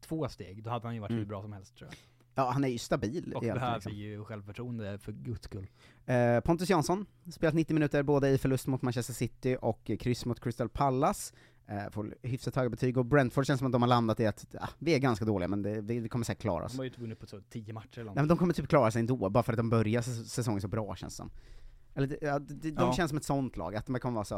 två 0.01 0.27
steg, 0.29 0.63
då 0.63 0.69
hade 0.69 0.87
han 0.87 0.93
ju 0.95 0.99
varit 1.01 1.09
Mm. 1.11 1.19
hur 1.19 1.25
bra 1.27 1.41
som 1.41 1.53
helst 1.53 1.75
tror 1.77 1.89
jag. 1.89 1.97
Ja, 2.35 2.49
han 2.51 2.63
är 2.63 2.67
ju 2.67 2.77
stabil 2.77 3.17
Och 3.23 3.27
egentligen, 3.43 3.55
behöver 3.55 3.75
liksom. 3.75 3.91
ju 3.93 4.23
självförtroende 4.23 4.97
för 4.97 5.11
guds 5.11 5.43
skull. 5.45 5.67
Eh, 6.05 6.39
Pontus 6.39 6.69
Jansson, 6.69 7.05
spelat 7.31 7.53
90 7.55 7.73
minuter 7.73 8.03
både 8.03 8.29
i 8.29 8.37
förlust 8.37 8.67
mot 8.67 8.81
Manchester 8.81 9.13
City 9.13 9.57
och 9.61 9.91
kryss 9.99 10.25
mot 10.25 10.39
Crystal 10.39 10.69
Palace. 10.69 11.35
Eh, 11.67 11.89
får 11.91 12.15
hyfsat 12.21 12.55
höga 12.55 12.69
betyg, 12.69 12.97
och 12.97 13.05
Brentford 13.05 13.45
känns 13.45 13.57
som 13.59 13.65
att 13.65 13.71
de 13.71 13.81
har 13.81 13.89
landat 13.89 14.19
i 14.19 14.25
att 14.25 14.55
ah, 14.59 14.69
vi 14.79 14.95
är 14.95 14.99
ganska 14.99 15.25
dåliga, 15.25 15.47
men 15.47 15.61
det, 15.61 15.81
vi, 15.81 15.99
vi 15.99 16.09
kommer 16.09 16.25
säkert 16.25 16.41
klara 16.41 16.65
oss. 16.65 16.71
De 16.71 16.77
har 16.77 16.83
ju 16.83 16.89
inte 16.89 17.01
vunnit 17.01 17.19
på 17.19 17.25
så 17.27 17.41
tio 17.49 17.73
matcher 17.73 17.99
eller 17.99 18.05
Nej 18.05 18.15
men 18.15 18.27
de 18.27 18.37
kommer 18.37 18.53
typ 18.53 18.67
klara 18.67 18.91
sig 18.91 18.99
ändå, 18.99 19.29
bara 19.29 19.43
för 19.43 19.53
att 19.53 19.57
de 19.57 19.69
börjar 19.69 20.01
säs- 20.01 20.23
säsongen 20.29 20.61
så 20.61 20.67
bra 20.67 20.95
känns 20.95 21.13
det 21.13 21.17
som. 21.17 21.31
Eller 21.93 22.07
de, 22.07 22.15
de, 22.55 22.71
de 22.71 22.75
Ja. 22.83 22.93
känns 22.93 23.09
som 23.09 23.17
ett 23.17 23.23
sånt 23.23 23.57
lag, 23.57 23.75
att 23.75 23.85
de 23.85 23.99
kommer 23.99 24.15
vara 24.15 24.25
så, 24.25 24.35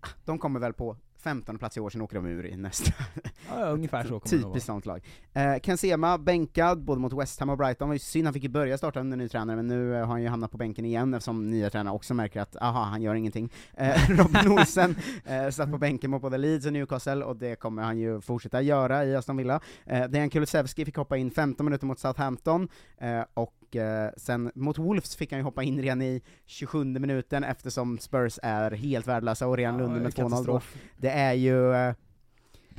ah, 0.00 0.08
de 0.24 0.38
kommer 0.38 0.60
väl 0.60 0.72
på 0.72 0.96
15 1.22 1.58
plats 1.58 1.76
i 1.76 1.80
år, 1.80 1.90
sen 1.90 2.00
åker 2.00 2.16
de 2.16 2.26
ur 2.26 2.46
i 2.46 2.56
nästa. 2.56 2.92
Ja, 3.48 3.64
ungefär 3.64 4.02
så 4.02 4.20
kommer. 4.20 4.42
Typiskt 4.42 4.66
sånt 4.66 4.86
lag. 4.86 5.04
Eh, 5.32 5.58
Ken 5.62 5.78
Sema, 5.78 6.18
bänkad, 6.18 6.84
både 6.84 7.00
mot 7.00 7.12
West 7.12 7.40
Ham 7.40 7.50
och 7.50 7.58
Brighton, 7.58 7.88
var 7.88 7.94
ju 7.94 7.98
synd, 7.98 8.26
han 8.26 8.34
fick 8.34 8.42
ju 8.42 8.48
börja 8.48 8.78
starta 8.78 9.00
under 9.00 9.16
ny 9.16 9.28
tränare, 9.28 9.56
men 9.56 9.66
nu 9.66 9.94
eh, 9.94 10.00
har 10.00 10.06
han 10.06 10.22
ju 10.22 10.28
hamnat 10.28 10.50
på 10.50 10.56
bänken 10.56 10.84
igen 10.84 11.14
eftersom 11.14 11.50
nya 11.50 11.70
tränare 11.70 11.94
också 11.94 12.14
märker 12.14 12.40
att, 12.40 12.56
aha, 12.56 12.82
han 12.82 13.02
gör 13.02 13.14
ingenting. 13.14 13.50
Eh, 13.74 14.10
Robin 14.10 14.52
Olsen 14.52 14.96
eh, 15.24 15.50
satt 15.50 15.70
på 15.70 15.78
bänken 15.78 16.10
mot 16.10 16.22
både 16.22 16.38
Leeds 16.38 16.66
och 16.66 16.72
Newcastle, 16.72 17.24
och 17.24 17.36
det 17.36 17.56
kommer 17.56 17.82
han 17.82 17.98
ju 17.98 18.20
fortsätta 18.20 18.62
göra 18.62 19.04
i 19.04 19.16
Aston 19.16 19.36
Villa. 19.36 19.60
Eh, 19.86 20.04
Dejan 20.08 20.30
Kulusevski 20.30 20.84
fick 20.84 20.96
hoppa 20.96 21.16
in 21.16 21.30
15 21.30 21.66
minuter 21.66 21.86
mot 21.86 21.98
Southampton, 21.98 22.68
eh, 22.98 23.22
och 23.34 23.76
eh, 23.76 24.10
sen 24.16 24.50
mot 24.54 24.78
Wolves 24.78 25.16
fick 25.16 25.30
han 25.32 25.40
ju 25.40 25.44
hoppa 25.44 25.62
in 25.62 25.82
redan 25.82 26.02
i 26.02 26.22
27 26.46 26.84
minuten 26.84 27.44
eftersom 27.44 27.98
Spurs 27.98 28.38
är 28.42 28.70
helt 28.70 29.06
värdelösa 29.06 29.46
och 29.46 29.56
redan 29.56 29.78
Ja, 29.78 29.84
under 29.84 30.00
med 30.00 30.12
2-0 30.12 30.46
då. 30.46 30.60
Det 30.96 31.10
är 31.12 31.32
ju 31.32 31.74
eh, 31.74 31.94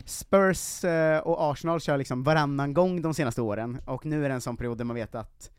Spurs 0.06 0.84
eh, 0.84 1.20
och 1.20 1.52
Arsenal 1.52 1.82
kör 1.82 1.98
liksom 1.98 2.24
varannan 2.24 2.74
gång 2.74 3.02
de 3.02 3.14
senaste 3.14 3.42
åren, 3.42 3.82
och 3.86 4.06
nu 4.06 4.26
är 4.26 4.30
det 4.30 4.36
en 4.36 4.42
sån 4.42 4.58
period 4.58 4.78
där 4.78 4.86
man 4.86 4.96
vet 4.96 5.16
att 5.16 5.52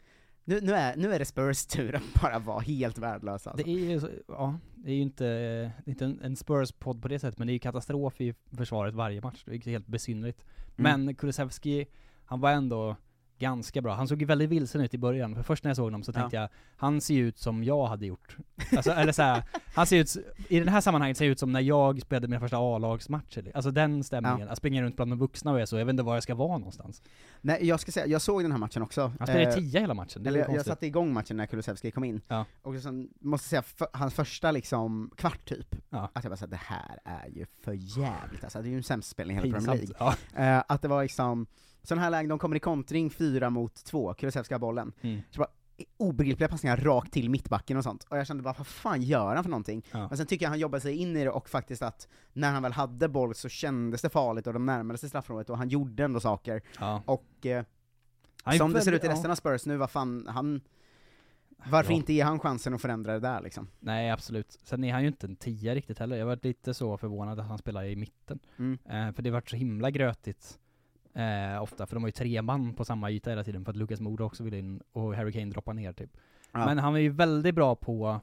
nu, 0.45 0.61
nu, 0.61 0.73
är, 0.73 0.97
nu 0.97 1.15
är 1.15 1.19
det 1.19 1.25
Spurs 1.25 1.67
tur 1.67 1.95
att 1.95 2.23
bara 2.23 2.39
vara 2.39 2.61
helt 2.61 2.99
värdelösa 2.99 3.51
alltså. 3.51 3.67
Det 3.67 3.73
är 3.73 3.91
ju, 3.91 4.23
ja, 4.29 4.59
det 4.75 4.91
är 4.91 4.95
ju 4.95 5.03
inte, 5.03 5.25
det 5.25 5.87
är 5.87 5.91
inte 5.91 6.05
en, 6.05 6.21
en 6.23 6.37
Spurs-podd 6.37 7.03
på 7.03 7.09
det 7.09 7.19
sättet, 7.19 7.39
men 7.39 7.47
det 7.47 7.51
är 7.51 7.55
ju 7.55 7.59
katastrof 7.59 8.21
i 8.21 8.35
försvaret 8.57 8.95
varje 8.95 9.21
match, 9.21 9.43
det 9.47 9.55
är 9.55 9.71
helt 9.71 9.87
besynnerligt. 9.87 10.45
Mm. 10.77 11.05
Men 11.05 11.15
Kulusevski, 11.15 11.87
han 12.25 12.41
var 12.41 12.51
ändå 12.51 12.97
ganska 13.39 13.83
bra. 13.83 13.95
Han 13.95 14.09
såg 14.09 14.21
ju 14.21 14.27
väldigt 14.27 14.51
vilsen 14.51 14.81
ut 14.81 14.95
i 14.95 14.99
början, 14.99 15.35
för 15.35 15.43
först 15.43 15.65
när 15.65 15.69
jag 15.71 15.77
såg 15.77 15.85
honom 15.87 16.03
så 16.03 16.11
Ja. 16.11 16.21
tänkte 16.21 16.37
jag, 16.37 16.49
han 16.77 17.01
ser 17.01 17.15
ju 17.15 17.27
ut 17.29 17.39
som 17.39 17.65
jag 17.65 17.87
hade 17.87 18.07
gjort. 18.07 18.37
Alltså, 18.77 18.91
eller 18.91 19.13
så 19.13 19.23
här, 19.23 19.43
han 19.75 19.87
ser 19.87 19.97
ut, 19.97 20.17
i 20.49 20.61
det 20.61 20.71
här 20.71 20.81
sammanhanget 20.81 21.17
ser 21.17 21.25
ut 21.27 21.39
som 21.39 21.53
när 21.53 21.61
jag 21.61 22.03
spelade 22.03 22.29
mina 22.29 22.41
första 22.41 22.57
A-lagsmatcher. 22.57 23.51
Alltså 23.55 23.71
den 23.71 24.05
stämningen, 24.05 24.49
att 24.49 24.59
springa 24.59 24.83
runt 24.83 24.97
bland 24.97 25.11
de 25.13 25.19
vuxna 25.19 25.53
och 25.53 25.61
är 25.61 25.67
så, 25.67 25.77
jag 25.79 25.85
vet 25.87 25.93
inte 25.93 26.03
var 26.03 26.15
jag 26.15 26.23
ska 26.23 26.35
vara 26.35 26.59
någonstans. 26.59 27.03
Nej, 27.41 27.67
jag 27.67 27.81
ska 27.81 27.93
säga, 27.93 28.07
jag 28.07 28.23
såg 28.23 28.43
den 28.43 28.53
här 28.53 28.59
matchen 28.59 28.83
också. 28.83 29.01
Han 29.19 29.27
spelade 29.27 29.45
Eh, 29.45 29.55
tia 29.55 29.81
hela 29.81 29.95
matchen, 29.95 30.23
det 30.23 30.29
eller 30.29 30.41
jag, 30.41 30.55
jag 30.55 30.65
satte 30.65 30.87
igång 30.87 31.13
matchen 31.13 31.37
när 31.37 31.47
Kulusevski 31.47 31.91
kom 31.91 32.05
in, 32.05 32.21
Ja. 32.29 32.45
och 32.63 32.75
sen, 32.83 33.09
måste 33.21 33.49
säga, 33.49 33.63
för, 33.63 33.89
hans 33.93 34.15
första 34.15 34.51
liksom 34.51 35.11
kvart 35.17 35.45
typ, 35.49 35.77
Ja. 35.91 36.11
att 36.13 36.25
jag 36.25 36.31
bara 36.31 36.37
såhär, 36.37 36.51
det 36.51 36.57
här 36.57 36.99
är 37.05 37.29
ju 37.29 37.47
för 37.65 37.73
jävligt 37.73 38.45
alltså, 38.45 38.63
det 38.63 38.69
är 38.69 38.71
ju 38.71 38.77
en 38.77 38.83
sämst 38.83 39.09
spelning 39.09 39.37
i 39.37 39.41
hela 39.41 39.59
Premier 39.59 39.77
League. 39.77 39.95
ja. 40.35 40.43
Eh, 40.43 40.63
att 40.69 40.83
det 40.83 40.89
var 40.89 41.03
liksom, 41.03 41.47
sådana 41.85 42.03
här 42.03 42.11
lägen, 42.11 42.29
de 42.29 42.39
kommer 42.39 42.57
i 42.57 42.61
kontring 42.61 43.11
fyra 43.11 43.51
mot 43.51 43.75
två, 43.85 44.15
Kulusevski 44.15 44.55
har 44.55 44.59
bollen, 44.59 44.93
Mm. 45.03 45.21
så 45.31 45.39
bara, 45.39 45.49
obegripliga 45.97 46.49
passningar 46.49 46.77
rakt 46.77 47.13
till 47.13 47.31
mittbacken 47.31 47.77
och 47.77 47.83
sånt, 47.85 48.05
och 48.09 48.19
jag 48.19 48.27
kände 48.27 48.43
bara, 48.43 48.55
vad 48.59 48.67
fan 48.67 49.03
gör 49.03 49.35
han 49.35 49.45
för 49.45 49.51
någonting? 49.51 49.83
Ja. 49.93 50.09
Men 50.09 50.17
sen 50.17 50.27
tycker 50.27 50.45
jag 50.47 50.51
han 50.51 50.59
jobbade 50.59 50.81
sig 50.81 50.97
in 50.97 51.17
i 51.17 51.25
det, 51.25 51.31
och 51.31 51.49
faktiskt 51.49 51.83
att 51.83 52.09
när 52.33 52.53
han 52.53 52.63
väl 52.63 52.73
hade 52.73 53.09
boll 53.09 53.35
så 53.35 53.49
kändes 53.49 54.03
det 54.03 54.09
farligt, 54.09 54.47
och 54.47 54.53
de 54.53 54.67
närmade 54.67 54.99
sig 54.99 55.09
straffområdet, 55.09 55.51
och 55.51 55.59
han 55.59 55.69
gjorde 55.69 56.05
ändå 56.05 56.21
saker. 56.21 56.63
Ja. 56.81 57.03
Och 57.07 57.47
eh, 57.47 57.65
som 58.59 58.73
det 58.73 58.81
ser 58.81 58.93
ut 58.93 59.05
i 59.05 59.09
resten 59.09 59.31
av 59.31 59.35
Spurs 59.35 59.67
nu, 59.67 59.77
vad 59.77 59.91
fan, 59.91 60.27
han... 60.31 60.61
Varför 61.71 61.93
Ja. 61.93 61.97
inte 61.97 62.13
ge 62.13 62.21
han 62.23 62.39
chansen 62.39 62.75
att 62.75 62.81
förändra 62.83 63.13
det 63.13 63.21
där 63.21 63.41
liksom? 63.41 63.69
Nej 63.81 64.11
absolut. 64.11 64.59
Sen 64.63 64.85
är 64.85 64.93
han 64.93 65.03
ju 65.03 65.09
inte 65.09 65.27
en 65.27 65.37
tia 65.37 65.75
riktigt 65.75 65.99
heller. 65.99 66.17
Jag 66.17 66.27
var 66.27 66.39
lite 66.43 66.75
så 66.75 66.97
förvånad 66.99 67.41
att 67.41 67.47
han 67.47 67.59
spelar 67.59 67.85
i 67.85 67.97
mitten. 67.97 68.39
Mm. 68.59 68.79
Eh, 68.85 69.15
för 69.15 69.23
det 69.23 69.31
varit 69.31 69.51
så 69.51 69.57
himla 69.57 69.91
grötigt 69.91 70.59
eh, 71.15 71.63
ofta, 71.63 71.87
för 71.87 71.97
de 71.97 72.03
har 72.03 72.09
ju 72.09 72.13
tre 72.13 72.43
man 72.43 72.75
på 72.75 72.85
samma 72.85 73.11
yta 73.11 73.31
hela 73.31 73.45
tiden 73.45 73.65
för 73.65 73.73
att 73.73 73.77
Lucas 73.77 74.01
Moura 74.01 74.25
också 74.25 74.45
vill 74.45 74.55
in 74.55 74.83
och 74.93 75.15
Harry 75.15 75.33
Kane 75.33 75.51
droppar 75.51 75.75
ner 75.75 75.93
typ. 75.93 76.11
Ja. 76.53 76.67
Men 76.67 76.79
han 76.79 76.95
är 76.95 77.01
ju 77.01 77.11
väldigt 77.11 77.55
bra 77.55 77.75
på 77.75 78.21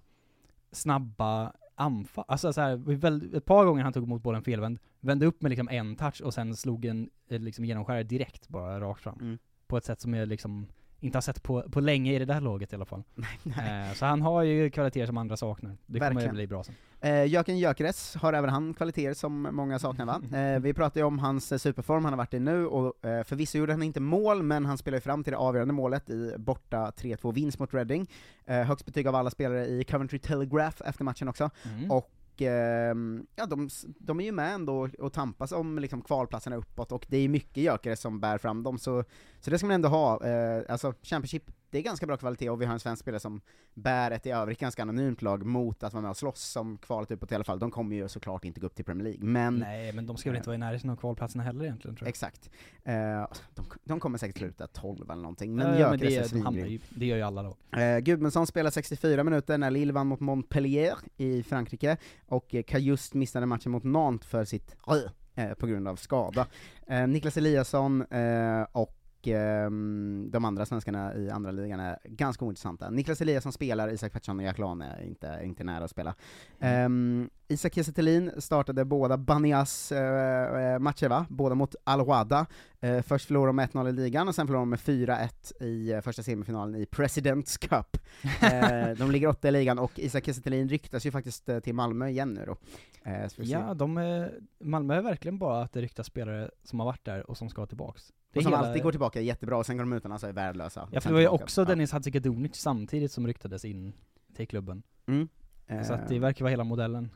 snabba 0.71 1.53
anfall. 1.75 2.25
Alltså 2.27 2.53
så 2.53 2.61
här, 2.61 3.35
ett 3.37 3.45
par 3.45 3.65
gånger 3.65 3.83
han 3.83 3.93
tog 3.93 4.03
emot 4.03 4.23
bollen 4.23 4.43
felvänd, 4.43 4.79
vände 4.99 5.25
upp 5.25 5.41
med 5.41 5.49
liksom 5.49 5.69
en 5.69 5.95
touch 5.95 6.21
och 6.21 6.33
sen 6.33 6.55
slog 6.55 6.85
en 6.85 7.09
eh, 7.27 7.39
liksom 7.39 7.65
genomskärare 7.65 8.03
direkt 8.03 8.47
bara 8.47 8.79
rakt 8.79 9.01
fram. 9.01 9.19
Mm. 9.21 9.37
På 9.67 9.77
ett 9.77 9.85
sätt 9.85 10.01
som 10.01 10.13
jag 10.13 10.27
liksom 10.27 10.67
inte 11.01 11.17
har 11.17 11.21
sett 11.21 11.43
på, 11.43 11.61
på 11.61 11.79
länge 11.79 12.13
i 12.13 12.19
det 12.19 12.25
där 12.25 12.41
laget 12.41 12.73
i 12.73 12.75
alla 12.75 12.85
fall. 12.85 13.03
nej. 13.43 13.87
Eh, 13.89 13.93
så 13.93 14.05
han 14.05 14.21
har 14.21 14.43
ju 14.43 14.69
kvaliteter 14.69 15.05
som 15.05 15.17
andra 15.17 15.37
saknar. 15.37 15.77
Det 15.85 15.99
kommer 15.99 16.11
Verkligen. 16.11 16.29
att 16.29 16.35
bli 16.35 16.47
bra 16.47 16.63
sen. 16.63 16.75
Eh, 17.01 17.25
Jöken 17.25 17.57
Gyökeres 17.57 18.15
har 18.15 18.33
även 18.33 18.49
han 18.49 18.73
kvaliteter 18.73 19.13
som 19.13 19.47
många 19.51 19.79
saknar 19.79 20.05
va? 20.05 20.39
Eh, 20.39 20.59
vi 20.59 20.73
pratade 20.73 20.99
ju 20.99 21.05
om 21.05 21.19
hans 21.19 21.51
eh, 21.51 21.57
superform 21.57 22.03
han 22.05 22.13
har 22.13 22.17
varit 22.17 22.33
i 22.33 22.39
nu, 22.39 22.65
och 22.67 23.05
eh, 23.05 23.23
förvisso 23.23 23.57
gjorde 23.57 23.73
han 23.73 23.83
inte 23.83 23.99
mål, 23.99 24.43
men 24.43 24.65
han 24.65 24.77
spelar 24.77 24.97
ju 24.97 25.01
fram 25.01 25.23
till 25.23 25.31
det 25.31 25.37
avgörande 25.37 25.73
målet 25.73 26.09
i 26.09 26.35
borta 26.37 26.91
3-2 26.97 27.33
vinst 27.33 27.59
mot 27.59 27.73
Reading. 27.73 28.07
Eh, 28.45 28.61
högst 28.61 28.85
betyg 28.85 29.07
av 29.07 29.15
alla 29.15 29.29
spelare 29.29 29.65
i 29.67 29.83
Coventry 29.83 30.19
Telegraph 30.19 30.81
efter 30.85 31.03
matchen 31.03 31.27
också. 31.27 31.49
Mm. 31.63 31.91
Och 31.91 32.09
Eh, 32.41 32.95
ja, 33.35 33.45
de, 33.45 33.69
de 33.99 34.19
är 34.19 34.23
ju 34.23 34.31
med 34.31 34.53
ändå 34.53 34.89
och 34.99 35.13
tampas 35.13 35.51
om 35.51 35.79
liksom 35.79 36.01
kvalplatserna 36.01 36.55
uppåt, 36.55 36.91
och 36.91 37.05
det 37.09 37.17
är 37.17 37.29
mycket 37.29 37.63
gökare 37.63 37.95
som 37.95 38.19
bär 38.19 38.37
fram 38.37 38.63
dem, 38.63 38.77
så, 38.77 39.03
så 39.39 39.49
det 39.49 39.57
ska 39.57 39.67
man 39.67 39.75
ändå 39.75 39.89
ha. 39.89 40.25
Eh, 40.25 40.63
alltså, 40.69 40.93
Championship, 41.01 41.51
det 41.71 41.77
är 41.77 41.81
ganska 41.81 42.05
bra 42.05 42.17
kvalitet, 42.17 42.49
och 42.49 42.61
vi 42.61 42.65
har 42.65 42.73
en 42.73 42.79
svensk 42.79 43.01
spelare 43.01 43.19
som 43.19 43.41
bär 43.73 44.11
ett 44.11 44.25
i 44.25 44.29
övrigt 44.29 44.59
ganska 44.59 44.81
anonymt 44.81 45.21
lag 45.21 45.45
mot 45.45 45.83
att 45.83 45.93
vara 45.93 46.01
med 46.01 46.11
och 46.11 46.17
slåss 46.17 46.41
som 46.43 46.77
kvalet 46.77 47.11
uppåt 47.11 47.31
i 47.31 47.35
alla 47.35 47.43
fall. 47.43 47.59
De 47.59 47.71
kommer 47.71 47.95
ju 47.95 48.07
såklart 48.07 48.45
inte 48.45 48.59
gå 48.59 48.67
upp 48.67 48.75
till 48.75 48.85
Premier 48.85 49.03
League, 49.03 49.23
men... 49.23 49.55
Nej, 49.55 49.93
men 49.93 50.05
de 50.05 50.17
ska 50.17 50.29
väl 50.29 50.37
inte 50.37 50.49
vara 50.49 50.55
i 50.55 50.59
närheten 50.59 50.89
av 50.89 50.95
kvalplatserna 50.95 51.43
heller 51.43 51.63
egentligen 51.65 51.95
tror 51.95 52.05
jag. 52.05 52.09
Exakt. 52.09 52.49
Eh, 52.83 52.93
de, 53.55 53.65
de 53.83 53.99
kommer 53.99 54.17
säkert 54.17 54.37
sluta 54.37 54.67
12 54.67 55.11
eller 55.11 55.21
någonting, 55.21 55.55
men 55.55 55.79
ja, 55.79 55.89
men 55.89 55.99
det, 55.99 56.15
är 56.15 56.29
de 56.29 56.41
hamnar 56.41 56.65
ju, 56.65 56.79
det 56.89 57.05
gör 57.05 57.17
ju 57.17 57.23
alla 57.23 57.41
lag. 57.41 57.55
Eh, 57.77 57.99
Gudmundsson 57.99 58.47
spelar 58.47 58.71
64 58.71 59.23
minuter 59.23 59.57
när 59.57 59.71
Lille 59.71 59.93
vann 59.93 60.07
mot 60.07 60.19
Montpellier 60.19 60.97
i 61.17 61.43
Frankrike, 61.43 61.97
och 62.25 62.55
eh, 62.55 62.63
Kajust 62.63 63.13
missade 63.13 63.45
matchen 63.45 63.71
mot 63.71 63.83
Nantes 63.83 64.27
för 64.27 64.45
sitt 64.45 64.75
eh, 65.35 65.53
på 65.53 65.67
grund 65.67 65.87
av 65.87 65.95
skada. 65.95 66.47
Eh, 66.87 67.07
Niklas 67.07 67.37
Eliasson 67.37 68.01
eh, 68.01 68.65
och 68.71 69.00
ehm, 69.27 70.27
de 70.31 70.45
andra 70.45 70.65
svenskarna 70.65 71.15
i 71.15 71.29
andra 71.29 71.51
ligan 71.51 71.79
är 71.79 71.97
ganska 72.03 72.45
ointressanta. 72.45 72.89
Niklas 72.89 73.21
Eliasson 73.21 73.51
spelar, 73.51 73.89
Isak 73.93 74.13
Pettersson 74.13 74.39
och 74.39 74.45
Jack 74.45 74.57
Lane 74.57 74.85
är 74.85 75.03
inte, 75.03 75.39
inte 75.43 75.63
nära 75.63 75.83
att 75.83 75.91
spela. 75.91 76.15
Um, 76.59 77.29
Isak 77.47 77.73
Kiese 77.73 78.41
startade 78.41 78.85
båda 78.85 79.17
Banias 79.17 79.91
eh, 79.91 80.79
matcher 80.79 81.09
va? 81.09 81.25
Båda 81.29 81.55
mot 81.55 81.75
Al-Wada. 81.83 82.45
Eh, 82.79 83.01
först 83.01 83.25
förlorade 83.25 83.49
de 83.49 83.55
med 83.55 83.69
1-0 83.69 83.89
i 83.89 83.91
ligan, 83.91 84.27
och 84.27 84.35
sen 84.35 84.47
förlorade 84.47 84.63
de 84.63 84.69
med 84.69 84.79
4-1 84.79 85.63
i 85.63 86.01
första 86.01 86.23
semifinalen 86.23 86.75
i 86.75 86.85
Presidents 86.85 87.57
Cup. 87.57 87.97
De 88.97 89.11
ligger 89.11 89.27
åtta 89.27 89.47
i 89.47 89.51
ligan, 89.51 89.79
och 89.79 89.99
Isak 89.99 90.25
Kiese 90.25 90.41
ryktas 90.49 91.05
ju 91.05 91.11
faktiskt 91.11 91.49
till 91.63 91.75
Malmö 91.75 92.07
igen 92.07 92.33
nu 92.33 92.45
då. 92.45 92.57
Ja, 93.51 93.73
de 93.73 94.29
Malmö 94.59 94.95
är 94.95 95.01
verkligen 95.01 95.37
bara 95.37 95.61
att 95.61 95.73
det 95.73 95.81
ryktas 95.81 96.07
spelare 96.07 96.51
som 96.63 96.79
har 96.79 96.85
varit 96.85 97.05
där 97.05 97.29
och 97.29 97.37
som 97.37 97.49
ska 97.49 97.65
tillbaks. 97.65 98.11
Det 98.33 98.39
och 98.39 98.43
som 98.43 98.53
hela- 98.53 98.67
alltid 98.67 98.83
går 98.83 98.91
tillbaka 98.91 99.21
jättebra, 99.21 99.57
och 99.57 99.65
sen 99.65 99.77
går 99.77 99.83
de 99.83 99.93
utomlands 99.93 100.23
och 100.23 100.29
är 100.29 100.33
värdelösa. 100.33 100.89
Ja 100.91 101.01
för 101.01 101.09
det 101.09 101.13
var 101.13 101.21
ju 101.21 101.27
också 101.27 101.61
Ja. 101.61 101.65
Dennis 101.65 101.91
Hadzikadunic 101.91 102.55
samtidigt 102.55 103.11
som 103.11 103.27
ryktades 103.27 103.65
in 103.65 103.93
till 104.35 104.47
klubben. 104.47 104.83
Mm. 105.05 105.27
Så 105.87 105.93
att 105.93 106.07
det 106.07 106.15
Eh, 106.15 106.21
verkar 106.21 106.45
vara 106.45 106.49
hela 106.49 106.63
modellen. 106.63 107.09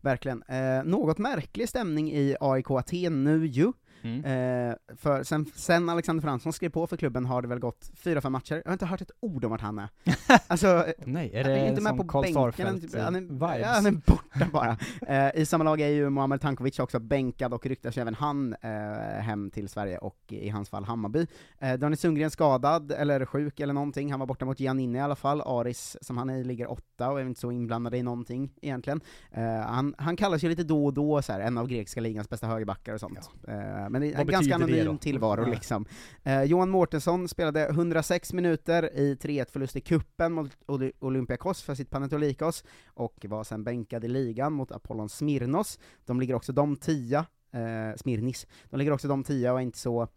Verkligen. 0.00 0.42
Eh, 0.42 0.84
något 0.84 1.18
märklig 1.18 1.68
stämning 1.68 2.12
i 2.12 2.36
AIK 2.40 2.70
Aten 2.70 3.24
nu 3.24 3.46
ju. 3.46 3.72
Mm. 4.02 4.24
Eh, 4.24 4.76
för 4.96 5.22
sen, 5.22 5.46
sen 5.54 5.88
Alexander 5.88 6.22
Fransson 6.22 6.52
skrev 6.52 6.68
på 6.68 6.86
för 6.86 6.96
klubben 6.96 7.26
har 7.26 7.42
det 7.42 7.48
väl 7.48 7.58
gått 7.58 7.90
fyra, 7.94 8.20
fem 8.20 8.32
matcher, 8.32 8.54
jag 8.54 8.70
har 8.70 8.72
inte 8.72 8.86
hört 8.86 9.00
ett 9.00 9.10
ord 9.20 9.44
om 9.44 9.50
vart 9.50 9.60
han 9.60 9.78
är. 9.78 9.88
alltså, 10.46 10.84
Nej, 11.06 11.30
är 11.34 11.44
han 11.44 11.52
det 11.52 11.68
inte 11.68 11.80
med 11.80 11.96
på 11.96 12.04
Karl 12.04 12.22
bänken, 12.22 12.66
han 13.00 13.16
är, 13.16 13.20
eh, 13.20 13.26
vibes? 13.26 13.60
ja, 13.60 13.68
han 13.68 13.86
är 13.86 13.92
borta 13.92 14.48
bara. 14.52 14.76
Eh, 15.08 15.30
I 15.34 15.46
samma 15.46 15.64
lag 15.64 15.80
är 15.80 15.88
ju 15.88 16.10
Muamer 16.10 16.38
Tankovic 16.38 16.78
också 16.78 16.98
bänkad 16.98 17.54
och 17.54 17.66
ryktas 17.66 17.98
även 17.98 18.14
han 18.14 18.54
eh, 18.60 18.70
hem 19.20 19.50
till 19.50 19.68
Sverige 19.68 19.98
och 19.98 20.18
i 20.28 20.48
hans 20.48 20.68
fall 20.68 20.84
Hammarby. 20.84 21.26
Eh, 21.58 21.74
Daniel 21.74 21.98
Sundgren 21.98 22.30
skadad, 22.30 22.92
eller 22.92 23.24
sjuk 23.24 23.60
eller 23.60 23.74
någonting, 23.74 24.10
han 24.10 24.20
var 24.20 24.26
borta 24.26 24.44
mot 24.44 24.60
Giannini 24.60 24.98
i 24.98 25.00
alla 25.00 25.16
fall, 25.16 25.40
Aris 25.40 25.96
som 26.00 26.18
han 26.18 26.30
är 26.30 26.36
i 26.36 26.44
ligger 26.44 26.70
åtta 26.70 27.10
och 27.10 27.20
är 27.20 27.24
inte 27.24 27.40
så 27.40 27.52
inblandad 27.52 27.94
i 27.94 28.02
någonting 28.02 28.52
egentligen. 28.62 29.00
Eh, 29.30 29.44
han, 29.44 29.94
han 29.98 30.16
kallas 30.16 30.42
ju 30.42 30.48
lite 30.48 30.64
då 30.64 30.86
och 30.86 30.94
då 30.94 31.22
så 31.22 31.32
här, 31.32 31.40
en 31.40 31.58
av 31.58 31.68
grekiska 31.68 32.00
ligans 32.00 32.28
bästa 32.28 32.46
högerbackar 32.46 32.94
och 32.94 33.00
sånt. 33.00 33.30
Eh, 33.88 33.92
men 33.92 34.00
det 34.00 34.08
är 34.08 34.12
Vad 34.12 34.20
en 34.20 34.26
ganska 34.26 34.54
anonym 34.54 34.98
tillvaro 34.98 35.42
Ja. 35.42 35.48
liksom. 35.48 35.86
Eh, 36.22 36.42
Johan 36.42 36.70
Mårtensson 36.70 37.28
spelade 37.28 37.68
106 37.68 38.32
minuter 38.32 38.90
i 38.98 39.14
3-1-förlust 39.14 39.76
i 39.76 39.80
kuppen 39.80 40.32
mot 40.32 40.50
Olympiakos 40.98 41.62
för 41.62 41.74
sitt 41.74 41.90
Panathinaikos, 41.90 42.64
och 42.86 43.26
var 43.28 43.44
sen 43.44 43.64
bänkad 43.64 44.04
i 44.04 44.08
ligan 44.08 44.52
mot 44.52 44.72
Apollon 44.72 45.08
Smirnos. 45.08 45.78
De 46.06 46.20
ligger 46.20 46.34
också 46.34 46.52
de 46.52 46.76
tia, 46.76 47.26
eh, 47.52 47.96
Smirnis, 47.96 48.46
de 48.70 48.76
ligger 48.78 48.92
också 48.92 49.08
de 49.08 49.24
tia 49.24 49.52
och 49.52 49.58
är 49.58 49.62
inte 49.62 49.78
så 49.78 50.08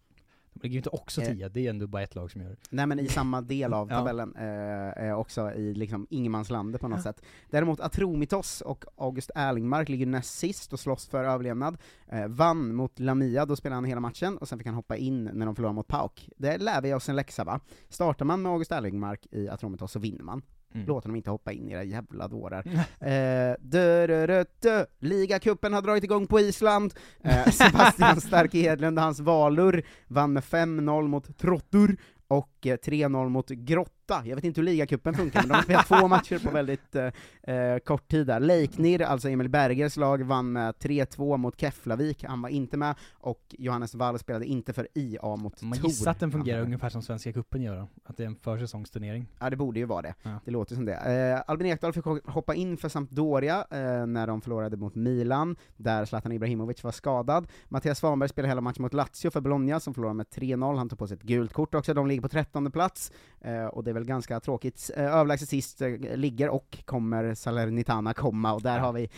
De 0.53 0.59
ligger 0.63 0.73
ju 0.73 0.77
inte 0.79 0.89
också 0.89 1.21
Eh, 1.21 1.27
tia, 1.33 1.49
det 1.49 1.65
är 1.65 1.69
ändå 1.69 1.87
bara 1.87 2.03
ett 2.03 2.15
lag 2.15 2.31
som 2.31 2.41
gör 2.41 2.49
det. 2.49 2.55
Nej 2.69 2.87
men 2.87 2.99
i 2.99 3.07
samma 3.07 3.41
del 3.41 3.73
av 3.73 3.87
Ja. 3.91 3.97
tabellen, 3.97 4.35
eh, 4.35 5.07
eh, 5.07 5.19
också 5.19 5.51
i 5.51 5.73
liksom 5.73 6.07
ingenmanslandet 6.09 6.81
på 6.81 6.87
något 6.87 7.01
sätt. 7.01 7.21
Däremot 7.49 7.79
Atromitos 7.79 8.61
och 8.61 8.85
August 8.95 9.31
Erlingmark 9.35 9.89
ligger 9.89 10.05
näst 10.05 10.37
sist 10.39 10.73
och 10.73 10.79
slåss 10.79 11.07
för 11.07 11.23
överlevnad. 11.23 11.77
Eh, 12.07 12.27
vann 12.27 12.75
mot 12.75 12.99
Lamia, 12.99 13.45
då 13.45 13.55
spelade 13.55 13.77
han 13.77 13.85
hela 13.85 14.01
matchen, 14.01 14.37
och 14.37 14.47
sen 14.47 14.57
fick 14.57 14.67
han 14.67 14.75
hoppa 14.75 14.97
in 14.97 15.23
när 15.33 15.45
de 15.45 15.55
förlorade 15.55 15.75
mot 15.75 15.87
Pauk. 15.87 16.29
Det 16.37 16.57
lär 16.57 16.81
vi 16.81 16.93
oss 16.93 17.09
en 17.09 17.15
läxa 17.15 17.43
va? 17.43 17.59
Startar 17.89 18.25
man 18.25 18.41
med 18.41 18.51
August 18.51 18.71
Erlingmark 18.71 19.27
i 19.31 19.49
Atromitos 19.49 19.91
så 19.91 19.99
vinner 19.99 20.23
man. 20.23 20.41
Mm. 20.73 20.87
Låt 20.87 21.03
honom 21.03 21.15
inte 21.15 21.29
hoppa 21.29 21.51
in, 21.51 21.69
era 21.69 21.83
jävla 21.83 22.27
dårar. 22.27 22.63
eh, 22.99 23.55
dö, 23.59 24.07
dö, 24.07 24.27
dö, 24.27 24.45
dö. 24.59 24.85
Ligacupen 24.99 25.73
har 25.73 25.81
dragit 25.81 26.03
igång 26.03 26.27
på 26.27 26.39
Island. 26.39 26.93
Eh, 27.23 27.45
Sebastian 27.51 28.21
Stark 28.21 28.53
Hedlund 28.53 28.97
och 28.97 29.03
hans 29.03 29.19
Valur 29.19 29.83
vann 30.07 30.33
med 30.33 30.43
5-0 30.43 31.07
mot 31.07 31.37
Trottur, 31.37 31.97
och 32.27 32.50
eh, 32.67 32.75
3-0 32.75 33.29
mot 33.29 33.49
Grotta. 33.49 34.21
Jag 34.25 34.35
vet 34.35 34.43
inte 34.45 34.61
hur 34.61 34.65
ligacupen 34.65 35.13
funkar, 35.13 35.39
men 35.41 35.47
de 35.49 35.55
har 35.55 35.61
spelat 35.63 35.87
två 35.87 36.07
matcher 36.07 36.39
på 36.45 36.51
väldigt 36.51 36.95
eh, 36.95 37.55
eh, 37.55 37.77
kort 37.79 38.07
tid 38.07 38.27
där. 38.27 38.39
Leiknir, 38.39 39.01
alltså 39.01 39.29
Emil 39.29 39.49
Bergers 39.49 39.97
lag, 39.97 40.23
vann 40.23 40.51
med 40.51 40.75
3-2 40.75 41.37
mot 41.37 41.59
Keflavik, 41.61 42.23
han 42.23 42.41
var 42.41 42.49
inte 42.49 42.77
med, 42.77 42.95
och 43.13 43.55
Johannes 43.57 43.95
Wall 43.95 44.19
spelade 44.19 44.45
inte 44.45 44.73
för 44.73 44.87
IA 44.93 45.35
mot 45.35 45.61
Man 45.61 45.77
Tor. 45.79 45.87
gissar 45.87 46.11
att 46.11 46.19
den 46.19 46.31
fungerar 46.31 46.57
Ja. 46.57 46.63
ungefär 46.65 46.89
som 46.89 47.01
Svenska 47.01 47.33
cupen 47.33 47.61
gör 47.61 47.75
då, 47.75 47.87
att 48.03 48.17
det 48.17 48.23
är 48.23 48.27
en 48.27 48.35
försäsongsturnering. 48.35 49.27
Ja, 49.39 49.49
det 49.49 49.55
borde 49.55 49.79
ju 49.79 49.85
vara 49.85 50.01
det. 50.01 50.13
Ja. 50.23 50.39
Det 50.45 50.51
låter 50.51 50.75
som 50.75 50.85
det. 50.85 50.93
Eh, 50.95 51.43
Albin 51.51 51.67
Ekdal 51.67 51.93
fick 51.93 52.05
ho- 52.05 52.29
hoppa 52.31 52.55
in 52.55 52.77
för 52.77 52.89
Sampdoria 52.89 53.65
eh, 53.71 54.05
när 54.05 54.27
de 54.27 54.41
förlorade 54.41 54.77
mot 54.77 54.95
Milan, 54.95 55.55
där 55.77 56.05
Zlatan 56.05 56.31
Ibrahimovic 56.31 56.83
var 56.83 56.91
skadad. 56.91 57.47
Mattias 57.69 57.97
Svanberg 57.99 58.29
spelade 58.29 58.49
hela 58.51 58.61
matchen 58.61 58.81
mot 58.81 58.93
Lazio 58.93 59.29
för 59.29 59.41
Bologna, 59.41 59.79
som 59.79 59.93
förlorade 59.93 60.15
med 60.17 60.25
3-0. 60.27 60.77
Han 60.77 60.89
tog 60.89 60.99
på 60.99 61.07
sig 61.07 61.17
ett 61.17 61.23
gult 61.23 61.53
kort 61.53 61.75
också, 61.75 61.93
de 61.93 62.07
ligger 62.07 62.21
på 62.21 62.27
trettonde 62.51 62.71
plats, 62.71 63.11
eh, 63.41 63.65
och 63.65 63.83
det 63.83 63.91
är 63.91 63.93
väl 63.93 64.05
ganska 64.05 64.39
tråkigt. 64.39 64.91
Eh, 64.97 65.15
överlägset 65.15 65.49
sist 65.49 65.81
eh, 65.81 65.89
ligger, 66.15 66.49
och 66.49 66.77
kommer 66.85 67.33
Salernitana 67.33 68.13
komma, 68.13 68.53
och 68.53 68.61
där 68.61 68.79
har 68.79 68.93
vi 68.93 69.09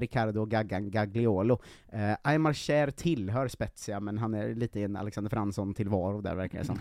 Riccardo 0.00 0.44
Gaggan 0.44 0.90
Gagliolo. 0.90 1.58
Aymar 2.22 2.52
Cher 2.52 2.90
tillhör 2.90 3.48
Spezia, 3.48 4.00
men 4.00 4.18
han 4.18 4.34
är 4.34 4.54
lite 4.54 4.80
en 4.82 4.96
Alexander 4.96 5.30
Fransson 5.30 5.74
tillvaro 5.74 6.20
där 6.20 6.34
verkar 6.34 6.58
det 6.58 6.64
som. 6.64 6.78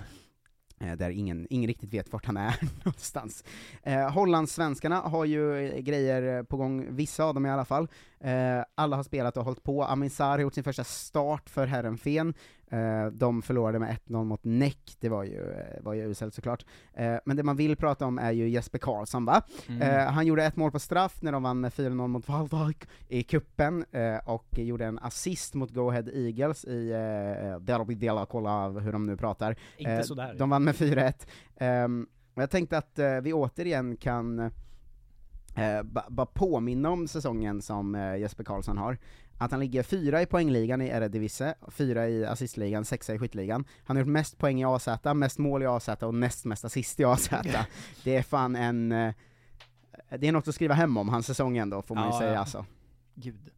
Eh, 0.84 0.98
där 0.98 1.10
ingen, 1.10 1.48
ingen 1.50 1.68
riktigt 1.68 1.94
vet 1.94 2.14
vart 2.14 2.26
han 2.26 2.38
är 2.38 2.56
någonstans. 2.86 3.44
Eh, 3.84 4.10
Hollandssvenskarna 4.10 5.00
har 5.00 5.26
ju 5.26 5.72
grejer 5.82 6.44
på 6.44 6.58
gång, 6.58 6.96
vissa 6.96 7.24
av 7.24 7.34
dem 7.34 7.46
i 7.46 7.50
alla 7.50 7.66
fall. 7.66 7.88
Eh, 8.20 8.64
alla 8.76 8.96
har 8.96 9.04
spelat 9.04 9.38
och 9.38 9.46
hållit 9.46 9.64
på. 9.64 9.84
Amin 9.84 10.10
Sarr 10.10 10.30
har 10.30 10.40
gjort 10.40 10.54
sin 10.54 10.64
första 10.64 10.84
start 10.84 11.50
för 11.50 11.68
Herrenfen. 11.68 12.34
Eh, 12.74 13.06
de 13.12 13.42
förlorade 13.42 13.80
med 13.80 13.90
1-0 14.08 14.24
mot 14.26 14.44
Näck, 14.44 14.96
det 15.00 15.10
var 15.10 15.24
ju, 15.24 15.52
eh, 15.52 15.82
var 15.84 15.94
ju 15.94 16.02
uselt 16.12 16.34
såklart. 16.34 16.66
Eh, 16.94 17.16
men 17.26 17.38
det 17.38 17.44
man 17.44 17.56
vill 17.56 17.76
prata 17.76 18.06
om 18.06 18.18
är 18.20 18.32
ju 18.32 18.50
Jesper 18.50 18.80
Karlsson 18.80 19.26
va? 19.26 19.42
Mm. 19.68 19.82
Eh, 19.82 20.12
han 20.12 20.26
gjorde 20.26 20.44
ett 20.46 20.56
mål 20.56 20.72
på 20.72 20.80
straff 20.80 21.22
när 21.22 21.32
de 21.32 21.44
vann 21.44 21.60
med 21.60 21.74
4-0 21.74 22.08
mot 22.08 22.28
Waldorf 22.30 22.76
i 23.08 23.24
kuppen 23.24 23.86
och 24.26 24.46
gjorde 24.58 24.86
en 24.86 25.00
assist 25.00 25.54
mot 25.54 25.72
Go 25.72 25.90
Ahead 25.90 26.06
Eagles 26.14 26.66
i 26.66 26.90
Derby 27.62 27.96
Della, 27.96 28.26
kolla 28.26 28.70
hur 28.70 28.92
de 28.92 29.06
nu 29.06 29.18
pratar. 29.18 29.56
Inte 29.78 30.04
sådär. 30.04 30.36
De 30.38 30.50
vann 30.50 30.64
med 30.64 30.76
4-1. 30.76 31.28
Ehm, 31.58 32.08
och 32.34 32.42
jag 32.42 32.50
tänkte 32.50 32.78
att 32.78 33.00
vi 33.24 33.34
återigen 33.34 33.98
kan 33.98 34.40
eh, 34.40 35.84
ba- 35.84 36.06
bara 36.10 36.26
påminna 36.26 36.90
om 36.90 37.08
säsongen 37.08 37.62
som 37.62 38.16
Jesper 38.20 38.44
Karlsson 38.44 38.78
har. 38.78 38.98
Att 39.38 39.52
han 39.52 39.60
ligger 39.60 39.84
fyra 39.84 40.22
i 40.22 40.26
poängligan 40.26 40.82
i 40.82 40.88
Eredivisie, 40.88 41.56
fyra 41.68 42.10
i 42.10 42.26
assistligan, 42.26 42.86
sexa 42.86 43.14
i 43.14 43.20
skytteligan. 43.20 43.66
Han 43.84 43.98
har 43.98 44.02
gjort 44.02 44.12
mest 44.12 44.38
poäng 44.38 44.62
i 44.62 44.66
AZ, 44.66 44.88
mest 45.16 45.38
mål 45.38 45.64
i 45.64 45.66
AZ 45.66 45.90
och 45.90 46.16
näst 46.16 46.46
mest 46.46 46.66
assist 46.66 47.00
i 47.00 47.04
AZ. 47.06 47.30
det 48.04 48.16
är 48.16 48.24
fan 48.24 48.56
en... 48.56 48.92
eh, 48.92 49.14
det 50.20 50.28
är 50.28 50.32
något 50.32 50.48
att 50.48 50.56
skriva 50.56 50.74
hem 50.74 50.98
om, 50.98 51.10
hans 51.10 51.26
säsong 51.26 51.58
ändå, 51.58 51.82
får 51.82 51.96
man 51.96 52.04
ju 52.04 52.14
Ja, 52.14 52.20
säga 52.20 52.34
ja. 52.34 52.40
alltså. 52.40 52.66
Gud. 53.16 53.50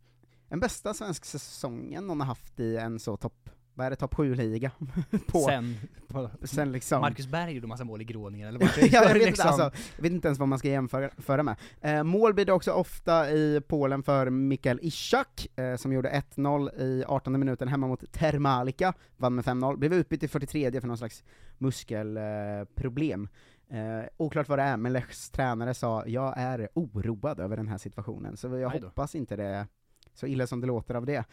Den 0.50 0.60
bästa 0.60 0.94
svensk 0.94 1.26
säsongen 1.26 2.08
någon 2.08 2.20
har 2.20 2.28
haft 2.28 2.60
i 2.60 2.78
en 2.78 3.00
så 3.00 3.18
topp, 3.18 3.50
vad 3.76 3.86
är 3.86 3.90
det, 3.90 3.96
topp 3.96 4.14
7-liga? 4.16 4.72
på, 5.28 5.40
Sen, 5.40 5.76
på, 6.08 6.30
sen 6.44 6.72
liksom... 6.72 7.02
Marcus 7.02 7.28
Berg 7.28 7.54
gjorde 7.54 7.68
massa 7.68 7.84
mål 7.84 8.02
i 8.02 8.04
Groningen, 8.04 8.48
eller 8.48 8.60
vad 8.66 8.70
ja, 8.78 8.88
jag, 8.92 9.02
vet 9.02 9.16
inte, 9.16 9.26
liksom. 9.26 9.48
alltså, 9.48 9.72
jag 9.96 10.04
vet 10.04 10.12
inte 10.12 10.28
ens 10.28 10.40
vad 10.40 10.48
man 10.48 10.60
ska 10.60 10.68
jämföra 10.68 11.10
föra 11.18 11.44
med. 11.44 11.56
Eh, 11.82 12.04
mål 12.04 12.34
blir 12.34 12.46
det 12.46 12.54
också 12.54 12.72
ofta 12.72 13.32
i 13.32 13.62
Polen 13.68 14.04
för 14.04 14.30
Mikael 14.30 14.80
Ishak, 14.82 15.48
eh, 15.56 15.76
som 15.76 15.94
gjorde 15.94 16.10
1-0 16.10 16.82
i 16.82 17.04
18 17.08 17.40
minuten 17.40 17.68
hemma 17.68 17.88
mot 17.88 18.12
Termalika, 18.12 18.94
vann 19.18 19.36
med 19.36 19.46
5-0, 19.46 19.78
blev 19.78 19.94
utbytt 19.94 20.24
i 20.24 20.28
43 20.28 20.82
för 20.82 20.88
någon 20.88 20.98
slags 20.98 21.24
muskelproblem. 21.58 23.28
Eh, 23.70 24.06
oklart 24.18 24.50
vad 24.50 24.60
det 24.60 24.64
är, 24.64 24.78
men 24.78 24.94
Lechs 24.94 25.30
tränare 25.30 25.74
sa 25.74 26.04
jag 26.08 26.34
är 26.38 26.70
oroad 26.74 27.40
över 27.40 27.58
den 27.58 27.68
här 27.68 27.78
situationen, 27.78 28.38
så 28.38 28.58
jag 28.58 28.70
hoppas 28.70 29.16
inte 29.16 29.36
det 29.36 29.44
är 29.44 29.68
så 30.14 30.28
illa 30.28 30.48
som 30.48 30.62
det 30.62 30.68
låter 30.68 30.96
av 30.96 31.06
det. 31.06 31.26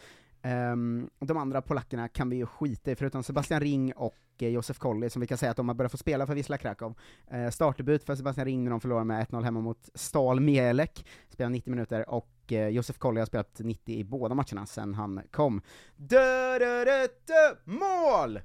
Ehm, 0.42 1.10
de 1.18 1.36
andra 1.36 1.62
polackerna 1.62 2.08
kan 2.08 2.30
vi 2.30 2.36
ju 2.36 2.46
skita 2.46 2.90
i, 2.90 2.96
förutom 2.96 3.22
Sebastian 3.22 3.60
Ring 3.60 3.92
och 3.92 4.16
eh, 4.38 4.48
Josef 4.48 4.78
Kolli, 4.78 5.10
som 5.10 5.20
vi 5.20 5.26
kan 5.26 5.38
säga 5.38 5.50
att 5.50 5.56
de 5.56 5.68
har 5.68 5.74
börjat 5.74 5.92
få 5.92 5.98
spela 5.98 6.26
för 6.26 6.34
Wisla 6.34 6.58
Krakow. 6.58 6.94
Uh, 7.34 7.50
startdebut 7.50 8.04
för 8.04 8.16
Sebastian 8.16 8.44
Ring 8.44 8.64
när 8.64 8.70
de 8.70 8.80
förlorade 8.80 9.04
med 9.04 9.26
1-0 9.26 9.42
hemma 9.42 9.60
mot 9.60 9.88
Stal 9.94 10.40
Mielek, 10.40 11.06
spelade 11.28 11.52
90 11.52 11.70
minuter, 11.70 12.10
och 12.10 12.52
eh, 12.52 12.68
Josef 12.68 12.98
Kolli 12.98 13.20
har 13.20 13.26
spelat 13.26 13.58
90 13.58 13.94
i 13.94 14.04
båda 14.04 14.34
matcherna 14.34 14.66
sen 14.66 14.94
han 14.94 15.20
kom. 15.30 15.62
Dö, 15.96 16.58
dö, 16.58 16.84
dö, 17.26 17.54
mål! 17.64 18.40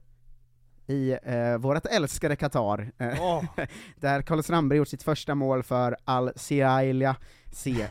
I 0.90 1.12
uh, 1.12 1.58
vårt 1.58 1.86
älskade 1.86 2.36
Qatar, 2.36 2.92
eh, 2.98 3.44
där 3.96 4.22
Carlos 4.22 4.46
Strandberg 4.46 4.78
gjort 4.78 4.88
sitt 4.88 5.04
första 5.04 5.36
mål 5.36 5.64
för 5.64 5.98
Al 6.06 6.32
Siaila 6.36 7.16
C. 7.52 7.88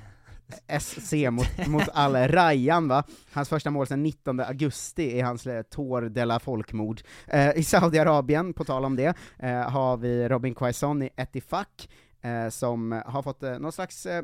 SC 0.81 1.13
mot, 1.31 1.67
mot 1.67 1.89
Al-Rayan 1.95 2.89
va? 2.89 3.03
Hans 3.33 3.49
första 3.49 3.71
mål 3.71 3.87
sedan 3.87 4.03
19 4.03 4.41
augusti 4.41 5.03
i 5.17 5.21
hans 5.21 5.47
eh, 5.47 5.63
Tour 5.63 6.09
de 6.09 6.25
la 6.25 6.39
folkmord. 6.39 7.01
Eh, 7.27 7.59
I 7.59 7.65
Saudiarabien, 7.65 8.53
på 8.53 8.65
tal 8.65 8.85
om 8.85 8.97
det, 8.97 9.15
eh, 9.39 9.71
har 9.71 9.97
vi 9.97 10.29
Robin 10.29 10.55
Quaison 10.55 11.03
i 11.03 11.11
Etifak, 11.17 11.89
eh, 12.23 12.49
som 12.49 13.03
har 13.07 13.23
fått 13.23 13.43
eh, 13.43 13.59
någon 13.59 13.73
slags 13.73 14.07
eh, 14.07 14.23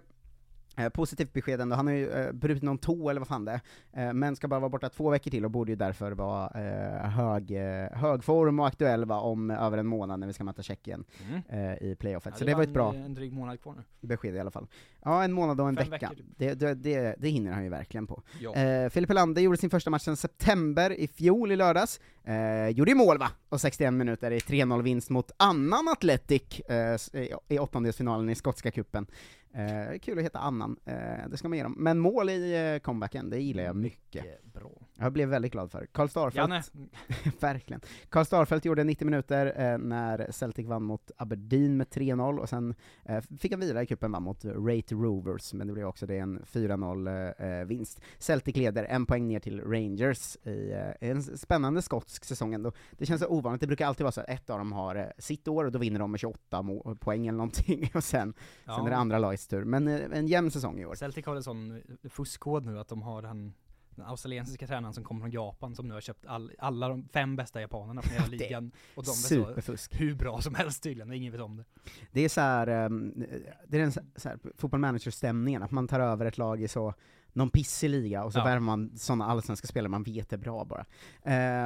eh, 0.77 0.85
Eh, 0.85 0.89
positivt 0.89 1.33
besked 1.33 1.61
ändå, 1.61 1.77
han 1.77 1.87
har 1.87 1.95
ju 1.95 2.11
eh, 2.11 2.33
brutit 2.33 2.63
någon 2.63 2.79
tå 2.79 3.11
eller 3.11 3.21
vad 3.21 3.29
fan 3.29 3.45
det 3.45 3.61
är, 3.93 4.09
eh, 4.09 4.13
men 4.13 4.37
ska 4.37 4.49
bara 4.49 4.61
vara 4.61 4.69
borta 4.71 4.89
två 4.89 5.11
veckor 5.11 5.31
till 5.31 5.45
och 5.45 5.51
borde 5.51 5.73
ju 5.73 5.77
därför 5.77 6.13
vara 6.13 6.47
eh, 6.49 7.11
hög, 7.11 7.51
eh, 7.51 7.89
hög 7.93 8.25
form 8.25 8.61
och 8.61 8.67
aktuell 8.67 9.05
va, 9.05 9.21
om 9.21 9.51
över 9.51 9.79
en 9.79 9.87
månad 9.87 10.21
när 10.21 10.27
vi 10.27 10.33
ska 10.33 10.45
möta 10.45 10.63
Tjeckien 10.63 11.05
Mm. 11.29 11.43
eh, 11.73 11.83
i 11.91 11.97
playoffet. 11.99 12.33
Ja, 12.35 12.39
Så 12.39 12.45
det 12.45 12.55
var 12.55 12.63
ett 12.63 12.71
bra 12.75 12.95
En, 12.95 13.03
en 13.03 13.15
dryg 13.15 13.33
månad 13.33 13.61
kvar 13.63 13.75
nu. 13.75 14.09
besked 14.09 14.35
i 14.35 14.41
alla 14.41 14.51
fall. 14.51 14.67
Ja, 15.05 15.25
en 15.25 15.33
månad 15.33 15.61
och 15.61 15.69
en 15.69 15.77
Fem 15.77 15.91
vecka. 15.91 16.11
Det, 16.37 16.55
det, 16.55 16.75
det, 16.75 17.15
det 17.19 17.29
hinner 17.29 17.53
han 17.53 17.65
ju 17.65 17.71
verkligen 17.71 18.07
på. 18.07 18.23
Ja. 18.41 18.55
Eh, 18.55 18.89
Filip 18.91 19.09
Helander 19.11 19.43
gjorde 19.43 19.57
sin 19.59 19.71
första 19.71 19.91
match 19.91 20.03
sedan 20.03 20.17
september 20.17 20.91
i 20.93 21.09
fjol 21.09 21.53
i 21.53 21.57
lördags, 21.57 22.01
Eh, 22.25 22.69
gjorde 22.69 22.91
ju 22.91 22.95
mål 22.97 23.19
va, 23.19 23.29
och 23.49 23.61
61 23.61 23.93
minuter 23.95 24.31
i 24.31 24.39
3-0 24.39 24.83
vinst 24.83 25.11
mot 25.11 25.31
annan 25.37 25.89
Athletic 25.89 26.61
eh, 26.61 26.77
s- 26.95 27.11
i- 27.49 27.59
åttondelsfinalen 27.59 28.31
i 28.31 28.35
skotska 28.35 28.71
cupen. 28.71 29.07
Eh, 29.55 29.99
kul 29.99 30.19
att 30.19 30.25
heta 30.25 30.39
annan, 30.39 30.77
eh, 30.85 31.29
det 31.31 31.37
ska 31.37 31.49
man 31.49 31.57
ge 31.59 31.63
dem. 31.63 31.75
Men 31.79 31.99
mål 31.99 32.31
i 32.31 32.73
eh, 32.75 32.79
comebacken, 32.81 33.31
det 33.31 33.39
gillar 33.41 33.63
jag 33.63 33.77
mycket. 33.77 34.45
bra. 34.53 34.71
Jag 34.99 35.13
blev 35.13 35.29
väldigt 35.29 35.53
glad 35.53 35.71
för. 35.71 35.87
Karl 35.93 36.09
Starfelt, 36.09 36.73
verkligen. 37.41 37.81
Karl 38.09 38.25
Starfelt 38.25 38.65
gjorde 38.65 38.85
90 38.85 39.05
minuter 39.05 39.73
eh, 39.73 39.79
när 39.79 40.27
Celtic 40.31 40.67
vann 40.67 40.83
mot 40.83 41.11
Aberdeen 41.17 41.77
med 41.77 41.87
3-0, 41.87 42.39
och 42.39 42.49
sen 42.49 42.75
eh, 43.05 43.21
fick 43.39 43.53
han 43.53 43.61
vila 43.61 43.83
i 43.83 43.87
cupen 43.87 44.13
va, 44.13 44.21
mot 44.21 44.45
Rate 44.45 44.95
Rovers, 44.95 45.53
men 45.53 45.67
det 45.67 45.73
blev 45.73 45.87
också 45.87 46.07
det 46.07 46.19
en 46.19 46.43
4-0 46.45 47.61
eh, 47.61 47.65
vinst. 47.67 48.01
Celtic 48.19 48.57
leder 48.57 48.85
en 48.85 49.07
poäng 49.07 49.29
ner 49.29 49.41
till 49.41 49.61
Rangers 49.61 50.37
i 50.47 50.73
eh, 50.73 51.09
en 51.11 51.23
spännande 51.23 51.83
skotsk 51.83 52.25
säsong 52.25 52.55
ändå. 52.55 52.73
Det 52.91 53.07
känns 53.07 53.21
så 53.23 53.29
ovanligt, 53.29 53.61
det 53.61 53.67
brukar 53.67 53.87
alltid 53.87 54.05
vara 54.05 54.13
så 54.13 54.21
att 54.21 54.29
ett 54.29 54.51
av 54.51 54.59
dem 54.59 54.73
har 54.73 54.97
eh, 54.97 55.05
sitt 55.19 55.49
år, 55.49 55.65
och 55.65 55.73
då 55.73 55.79
vinner 55.79 55.99
de 56.01 56.11
med 56.11 56.21
28 56.21 56.63
mo- 56.63 56.95
poäng 56.99 57.27
eller 57.27 57.39
någonting, 57.39 57.91
och 57.95 58.05
sen, 58.05 58.35
Ja. 58.65 58.77
sen 58.77 58.87
är 58.87 58.91
det 58.91 58.97
andra 58.97 59.19
lagets 59.19 59.47
tur. 59.47 59.65
Men 59.65 59.89
eh, 59.89 60.01
en 60.19 60.27
jämn 60.27 60.51
säsong 60.51 60.81
i 60.81 60.87
år. 60.87 60.95
Celtic 60.95 61.27
har 61.27 61.37
en 61.37 61.43
sån 61.43 61.83
fuskkod 62.09 62.67
nu 62.67 62.79
att 62.79 62.89
de 62.89 63.03
har 63.03 63.23
han 63.23 63.53
den 63.97 64.07
australiensiska 64.07 64.67
tränaren 64.67 64.95
som 64.95 65.05
kommer 65.05 65.21
från 65.21 65.31
Japan 65.31 65.75
som 65.75 65.89
nu 65.89 65.95
har 65.95 66.01
köpt 66.01 66.27
all, 66.27 66.53
alla 66.59 66.89
de 66.89 67.09
fem 67.13 67.37
bästa 67.37 67.61
japanerna 67.61 68.03
från 68.03 68.13
hela 68.13 68.27
ligan. 68.37 68.71
Och 68.95 69.05
de 69.05 69.11
är 69.11 69.15
superfusk. 69.15 69.91
så 69.93 69.99
hur 69.99 70.15
bra 70.15 70.41
som 70.41 70.55
helst 70.55 70.83
tydligen, 70.83 71.11
och 71.11 71.17
ingen 71.17 71.33
vet 71.33 71.41
om 71.41 71.57
det. 71.57 71.65
Det 72.13 72.21
är 72.25 72.29
så 72.29 72.41
här, 72.41 72.67
ehm, 72.67 73.25
det 73.69 73.77
är 73.77 73.81
den 73.81 73.93
så 73.93 74.01
här, 74.29 74.39
football 74.57 74.81
manager-stämningen, 74.81 75.63
att 75.63 75.71
man 75.71 75.89
tar 75.89 76.01
över 76.01 76.27
ett 76.27 76.39
lag 76.39 76.63
i 76.63 76.69
så 76.69 76.95
någon 77.35 77.51
pissig 77.51 77.89
liga, 77.91 78.25
och 78.25 78.33
så 78.33 78.39
Ja. 78.39 78.45
värvar 78.45 78.61
man 78.61 78.91
sådana 78.99 79.27
allsvenska 79.27 79.67
spelare 79.67 79.89
man 79.91 80.03
vet 80.03 80.33
är 80.33 80.37
bra 80.37 80.65
bara. 80.65 80.85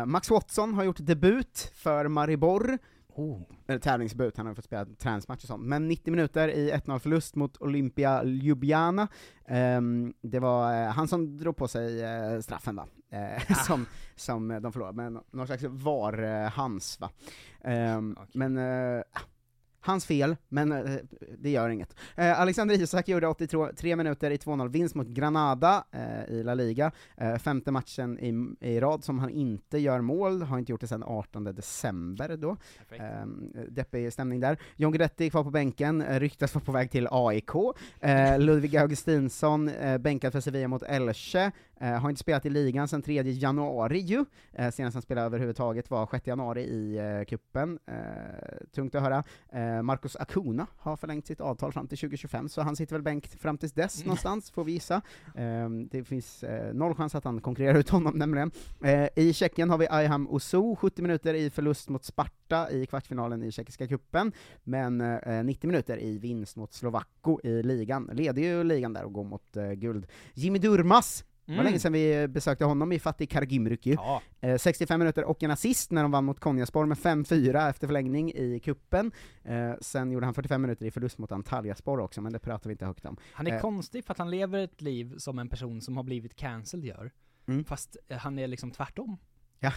Eh, 0.01 0.07
Max 0.07 0.31
Watson 0.31 0.75
har 0.75 0.85
gjort 0.85 0.97
debut 1.01 1.73
för 1.75 2.09
Maribor, 2.09 2.79
Oh. 3.19 3.43
eller 3.67 3.79
tävlingsdebut, 3.79 4.37
han 4.37 4.47
har 4.47 4.55
fått 4.55 4.65
spela 4.65 4.85
träningsmatch 4.85 5.43
och 5.43 5.49
sånt, 5.49 5.63
men 5.65 5.89
90 5.89 6.11
minuter 6.11 6.49
i 6.49 6.73
1-0 6.73 6.99
förlust 6.99 7.35
mot 7.35 7.63
Olympia 7.63 8.25
Ljubljana. 8.25 9.09
Ehm, 9.47 10.15
det 10.23 10.39
var 10.39 10.83
eh, 10.83 10.89
han 10.89 11.09
som 11.09 11.37
drog 11.37 11.57
på 11.57 11.69
sig 11.69 12.03
eh, 12.03 12.41
straffen 12.41 12.77
va, 12.77 12.87
eh, 13.11 13.57
som, 13.67 13.87
som 14.17 14.49
de 14.49 14.73
förlorade, 14.73 14.97
men 14.97 15.21
någon 15.31 15.47
slags 15.47 15.65
var-hans 15.65 17.01
va. 17.01 17.11
Ehm, 17.65 18.17
Men, 18.33 18.59
eh, 18.59 19.03
hans 19.87 20.07
fel, 20.07 20.37
men 20.49 20.73
eh, 20.73 20.97
det 21.39 21.51
gör 21.51 21.69
inget. 21.69 21.95
Eh, 22.15 22.41
Alexander 22.41 22.83
Isak 22.83 23.09
gjorde 23.09 23.29
83 23.29 23.97
minuter 23.97 24.31
i 24.31 24.37
2-0 24.37 24.69
vinst 24.69 24.95
mot 24.95 25.07
Granada 25.07 25.85
eh, 25.93 26.35
i 26.35 26.43
La 26.43 26.55
Liga, 26.55 26.93
eh, 27.17 27.37
femte 27.37 27.71
matchen 27.71 28.19
i, 28.19 28.57
i 28.69 28.81
rad 28.81 29.05
som 29.05 29.19
han 29.19 29.31
inte 29.31 29.79
gör 29.79 30.01
mål, 30.01 30.43
har 30.43 30.59
inte 30.59 30.73
gjort 30.73 30.81
det 30.81 30.87
sedan 30.87 31.03
18 31.03 31.45
december 31.45 32.37
då. 32.37 32.57
Eh, 32.91 33.27
deppig 33.69 34.13
stämning 34.13 34.41
där. 34.41 34.59
John 34.77 34.93
Guidetti 34.93 35.31
kvar 35.31 35.45
på 35.45 35.51
bänken, 35.51 36.03
eh, 36.03 36.21
ryktas 36.21 36.55
vara 36.55 36.65
på 36.65 36.73
väg 36.73 36.91
till 36.91 37.09
AIK. 37.11 37.51
Eh, 38.01 38.39
Ludvig 38.39 38.77
Augustinsson 38.77 39.69
eh, 39.69 39.99
bänkad 39.99 40.33
för 40.33 40.41
Sevilla 40.41 40.69
mot 40.69 40.83
Elche, 40.83 41.53
eh, 41.81 41.89
har 42.01 42.11
inte 42.11 42.21
spelat 42.21 42.47
i 42.47 42.51
ligan 42.51 42.89
sedan 42.89 43.03
3 43.03 43.23
januari 43.23 43.99
ju, 43.99 44.25
eh, 44.53 44.71
senast 44.71 44.95
han 44.95 45.03
spelade 45.03 45.27
överhuvudtaget 45.27 45.91
var 45.91 46.09
6 46.11 46.27
januari 46.27 46.63
i 46.63 46.97
eh, 46.99 47.25
kuppen. 47.25 47.79
Eh, 47.87 47.95
tungt 48.75 48.95
att 48.95 49.03
höra. 49.03 49.25
Eh, 49.53 49.83
Marcus 49.83 50.17
Acuna 50.17 50.67
har 50.77 50.97
förlängt 50.97 51.27
sitt 51.27 51.41
avtal 51.41 51.73
fram 51.73 51.89
till 51.89 51.99
2025, 51.99 52.49
så 52.49 52.63
han 52.63 52.77
sitter 52.77 52.95
väl 52.95 53.03
bänk 53.03 53.27
fram 53.29 53.59
tills 53.59 53.73
dess 53.73 53.97
Mm. 53.97 54.07
någonstans, 54.07 54.51
får 54.51 54.65
vi 54.65 54.73
gissa. 54.73 55.03
Eh, 55.35 55.69
det 55.91 56.05
finns 56.05 56.45
noll 56.73 56.95
chans 56.95 57.15
att 57.15 57.25
han 57.25 57.41
konkurrerar 57.41 57.79
ut 57.79 57.89
honom 57.89 58.19
nämligen. 58.19 58.51
I 59.17 59.33
Tjeckien 59.33 59.71
har 59.71 59.79
vi 59.79 59.87
Ayham 59.91 60.29
Ozu, 60.29 60.77
70 60.77 61.03
minuter 61.03 61.35
i 61.35 61.51
förlust 61.51 61.89
mot 61.89 62.05
Sparta 62.05 62.71
i 62.71 62.87
kvartsfinalen 62.87 63.43
i 63.43 63.53
tjeckiska 63.53 63.89
kuppen 63.89 64.33
men 64.65 65.01
eh, 65.01 65.45
90 65.45 65.67
minuter 65.67 65.99
i 66.03 66.19
vinst 66.19 66.57
mot 66.57 66.73
Slovakko 66.73 67.41
i 67.45 67.63
ligan. 67.63 68.11
Leder 68.13 68.43
ju 68.43 68.65
ligan 68.65 68.93
där 68.93 69.05
och 69.05 69.13
går 69.13 69.25
mot 69.25 69.57
guld. 69.77 70.07
Jimmy 70.35 70.59
Durmas, 70.59 71.25
det 71.47 71.53
var 71.53 71.55
Mm. 71.55 71.65
länge 71.65 71.79
sedan 71.79 71.93
vi 71.93 72.29
besökte 72.29 72.65
honom 72.65 72.93
i 72.93 72.99
Fatih 72.99 73.27
Karagümrük. 73.27 73.87
Ja. 73.87 74.23
Eh, 74.41 74.57
65 74.59 74.99
minuter 74.99 75.25
och 75.25 75.43
en 75.43 75.51
assist 75.51 75.91
när 75.91 76.03
de 76.03 76.11
vann 76.13 76.25
mot 76.25 76.41
Konyaspor 76.41 76.87
med 76.87 76.99
5-4 76.99 77.69
efter 77.71 77.87
förlängning 77.87 78.33
i 78.35 78.61
kuppen. 78.61 79.13
Eh, 79.45 79.73
sen 79.81 80.11
gjorde 80.13 80.27
han 80.27 80.35
45 80.35 80.63
minuter 80.63 80.87
i 80.87 80.91
förlust 80.91 81.19
mot 81.19 81.33
Antalyaspor 81.33 82.01
också, 82.01 82.21
men 82.21 82.33
det 82.33 82.39
pratar 82.39 82.69
vi 82.71 82.73
inte 82.73 82.87
högt 82.87 83.05
om. 83.07 83.17
Han 83.33 83.47
är 83.47 83.53
Eh, 83.55 83.61
konstig 83.61 84.05
för 84.05 84.13
att 84.13 84.19
han 84.19 84.31
lever 84.31 84.59
ett 84.59 84.81
liv 84.83 85.15
som 85.19 85.39
en 85.39 85.49
person 85.49 85.81
som 85.81 85.97
har 85.97 86.05
blivit 86.05 86.37
cancelled 86.37 86.85
gör. 86.87 87.11
Mm. 87.49 87.65
Fast 87.65 87.97
eh, 88.09 88.19
han 88.19 88.39
är 88.39 88.47
liksom 88.47 88.71
tvärtom. 88.71 89.17
Ja. 89.59 89.73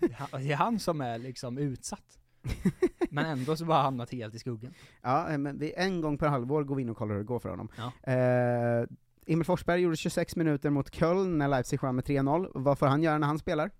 Det 0.00 0.52
är 0.52 0.56
han 0.56 0.78
som 0.78 1.00
är 1.00 1.18
liksom 1.18 1.58
utsatt. 1.58 2.18
Men 3.10 3.26
ändå 3.26 3.56
så 3.56 3.64
bara 3.64 3.82
hamnat 3.82 4.10
helt 4.12 4.34
i 4.34 4.38
skuggan. 4.38 4.74
Ja, 5.02 5.30
eh, 5.30 5.38
men 5.38 5.58
vi, 5.58 5.72
en 5.76 6.00
gång 6.00 6.18
per 6.18 6.28
halvår 6.28 6.64
går 6.64 6.76
vi 6.76 6.82
in 6.82 6.88
och 6.88 6.96
kollar 6.96 7.12
hur 7.14 7.18
det 7.20 7.26
går 7.26 7.38
för 7.38 7.48
honom. 7.48 7.68
Ja. 7.76 8.12
Eh, 8.12 8.86
Emil 9.30 9.44
Forsberg 9.44 9.80
gjorde 9.80 9.96
26 9.96 10.36
minuter 10.36 10.70
mot 10.70 10.94
Köln 10.94 11.38
när 11.38 11.48
Leipzig 11.48 11.82
vann 11.82 11.94
med 11.94 12.04
3-0. 12.04 12.50
Vad 12.54 12.78
får 12.78 12.86
han 12.86 13.02
göra 13.02 13.18
när 13.18 13.26
han 13.26 13.38
spelar? 13.38 13.70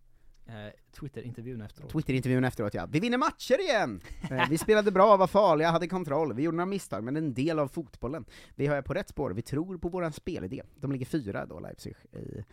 Eh, 0.47 0.55
Twitter-intervjun 1.01 1.63
efteråt. 1.63 1.91
Twitter-intervjun 1.91 2.45
efteråt 2.45 2.75
ja. 2.75 2.87
Vi 2.91 3.01
vinner 3.01 3.19
matcher 3.19 3.61
igen! 3.61 4.01
Eh, 4.31 4.49
vi 4.51 4.59
spelade 4.59 4.91
bra, 4.91 5.17
var 5.17 5.27
farliga, 5.27 5.71
hade 5.71 5.89
kontroll, 5.89 6.35
vi 6.35 6.43
gjorde 6.43 6.57
några 6.57 6.67
misstag, 6.67 7.05
men 7.05 7.17
en 7.17 7.35
del 7.35 7.59
av 7.59 7.69
fotbollen. 7.69 8.25
Vi 8.55 8.67
är 8.67 8.83
på 8.83 8.95
rätt 8.95 9.09
spår, 9.09 9.31
vi 9.31 9.43
tror 9.43 9.79
på 9.79 9.89
våran 9.89 10.13
spelidé. 10.13 10.63
De 10.77 10.93
ligger 10.93 11.07
fyra 11.07 11.47
då, 11.47 11.61
Leipzig, 11.61 11.97
i, 12.13 12.45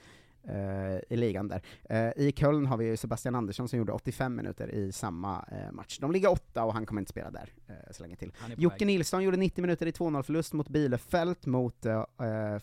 i 1.10 1.16
ligan 1.16 1.48
där. 1.48 1.62
Eh, 1.90 2.24
I 2.26 2.32
Köln 2.32 2.66
har 2.66 2.78
vi 2.78 2.86
ju 2.86 2.98
Sebastian 2.98 3.36
Andersson 3.36 3.68
som 3.68 3.80
gjorde 3.80 3.92
85 3.92 4.36
minuter 4.36 4.70
i 4.72 4.92
samma 4.92 5.46
eh, 5.52 5.72
match. 5.72 5.98
De 6.02 6.12
ligger 6.12 6.32
åtta 6.32 6.64
och 6.64 6.74
han 6.74 6.86
kommer 6.86 7.02
inte 7.02 7.10
spela 7.10 7.32
där 7.32 7.54
eh, 7.68 7.74
så 7.92 8.04
länge 8.04 8.16
till. 8.16 8.32
Jocke 8.58 8.86
väg. 8.86 8.88
Nilsson 8.88 9.24
gjorde 9.24 9.38
90 9.38 9.62
minuter 9.62 9.86
i 9.86 9.92
2-0 9.92 10.24
förlust 10.24 10.54
mot 10.54 10.70
Bielefeld, 10.70 11.48
mot, 11.48 11.86
eh, 11.86 12.04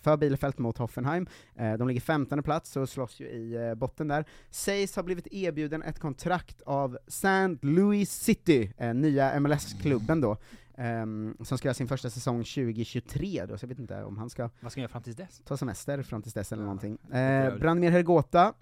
för 0.03 0.17
Bielefeld 0.17 0.61
mot 0.61 0.79
Hoffenheim. 0.79 1.27
Eh, 1.57 1.73
de 1.73 1.89
ligger 1.89 2.01
15 2.01 2.43
plats 2.43 2.77
och 2.77 2.89
slåss 2.89 3.21
ju 3.21 3.27
i 3.27 3.55
eh, 3.69 3.75
botten 3.75 4.09
där. 4.09 4.25
Sägs 4.51 4.97
ha 4.97 5.03
blivit 5.03 5.27
erbjuden 5.31 5.83
ett 5.83 5.99
kontrakt 5.99 6.63
av 6.63 6.99
St. 7.07 7.49
Louis 7.63 8.11
City, 8.11 8.73
eh, 8.79 8.95
nya 8.95 9.41
MLS-klubben 9.41 10.21
då, 10.21 10.37
ehm, 10.83 11.37
som 11.41 11.59
ska 11.59 11.69
göra 11.69 11.75
sin 11.75 11.89
första 11.89 12.11
säsong 12.11 12.39
2023 12.39 13.47
då, 13.47 13.59
så 13.59 13.65
jag 13.65 13.69
vet 13.69 13.79
inte 13.79 14.05
om 14.05 14.19
han 14.19 14.31
ska 14.31 14.51
Vad 14.61 14.73
ska 14.73 14.81
han 14.81 14.83
göra 14.83 14.93
fram 14.93 15.03
tills 15.03 15.17
dess? 15.17 15.43
ta 15.45 15.57
semester 15.57 16.03
fram 16.03 16.23
tills 16.23 16.35
dess 16.35 16.53
eller 16.53 16.63
någonting. 16.63 16.99
Eh, 17.03 17.09
bedrövligt. 17.09 17.61
Branimir 17.61 17.91
Hergota 17.91 18.47
eh, 18.47 18.53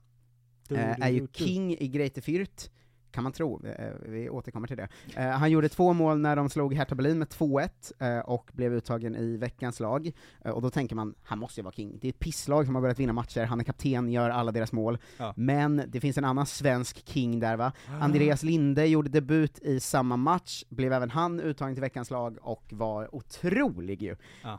du, 0.69 0.77
är 0.77 1.09
ju 1.09 1.27
king 1.33 1.77
i 1.79 1.89
Greite 1.89 2.21
Fürth, 2.21 2.71
kan 3.11 3.23
man 3.25 3.33
tro, 3.33 3.67
eh, 3.67 3.89
vi 4.09 4.31
återkommer 4.31 4.69
till 4.69 4.77
det. 4.77 4.89
Eh, 5.17 5.29
han 5.31 5.51
gjorde 5.51 5.69
två 5.69 5.93
mål 5.93 6.19
när 6.19 6.37
de 6.37 6.51
slog 6.51 6.75
Hertha 6.75 6.95
Berlin 6.95 7.19
med 7.19 7.29
2-1, 7.29 7.93
eh, 7.99 8.19
och 8.19 8.51
blev 8.53 8.75
uttagen 8.75 9.17
i 9.17 9.37
veckans 9.37 9.81
lag, 9.81 10.11
och 10.45 10.63
då 10.63 10.71
tänker 10.71 10.97
man, 10.97 11.15
han 11.23 11.39
måste 11.39 11.61
ju 11.61 11.65
vara 11.65 11.73
king. 11.75 11.99
Det 12.01 12.09
är 12.09 12.11
ett 12.11 12.19
pisslag 12.19 12.67
som 12.67 12.75
har 12.75 12.83
börjat 12.83 12.99
vinna 12.99 13.13
matcher, 13.13 13.45
han 13.45 13.61
är 13.61 13.65
kapten, 13.65 14.09
gör 14.13 14.31
alla 14.31 14.53
deras 14.53 14.73
mål, 14.73 14.99
Ja. 15.19 15.35
men 15.37 15.83
det 15.89 16.01
finns 16.01 16.19
en 16.19 16.25
annan 16.25 16.47
svensk 16.47 17.09
king 17.09 17.41
där 17.41 17.57
va? 17.57 17.73
Andreas 18.01 18.43
Linde 18.43 18.87
gjorde 18.87 19.09
debut 19.11 19.59
i 19.59 19.81
samma 19.81 20.17
match, 20.17 20.65
blev 20.69 20.93
även 20.93 21.11
han 21.11 21.41
uttagen 21.41 21.75
till 21.75 21.83
veckans 21.83 22.11
lag, 22.11 22.39
och 22.43 22.65
var 22.73 23.15
otrolig 23.15 24.03
ju. 24.03 24.17
Ja. 24.43 24.59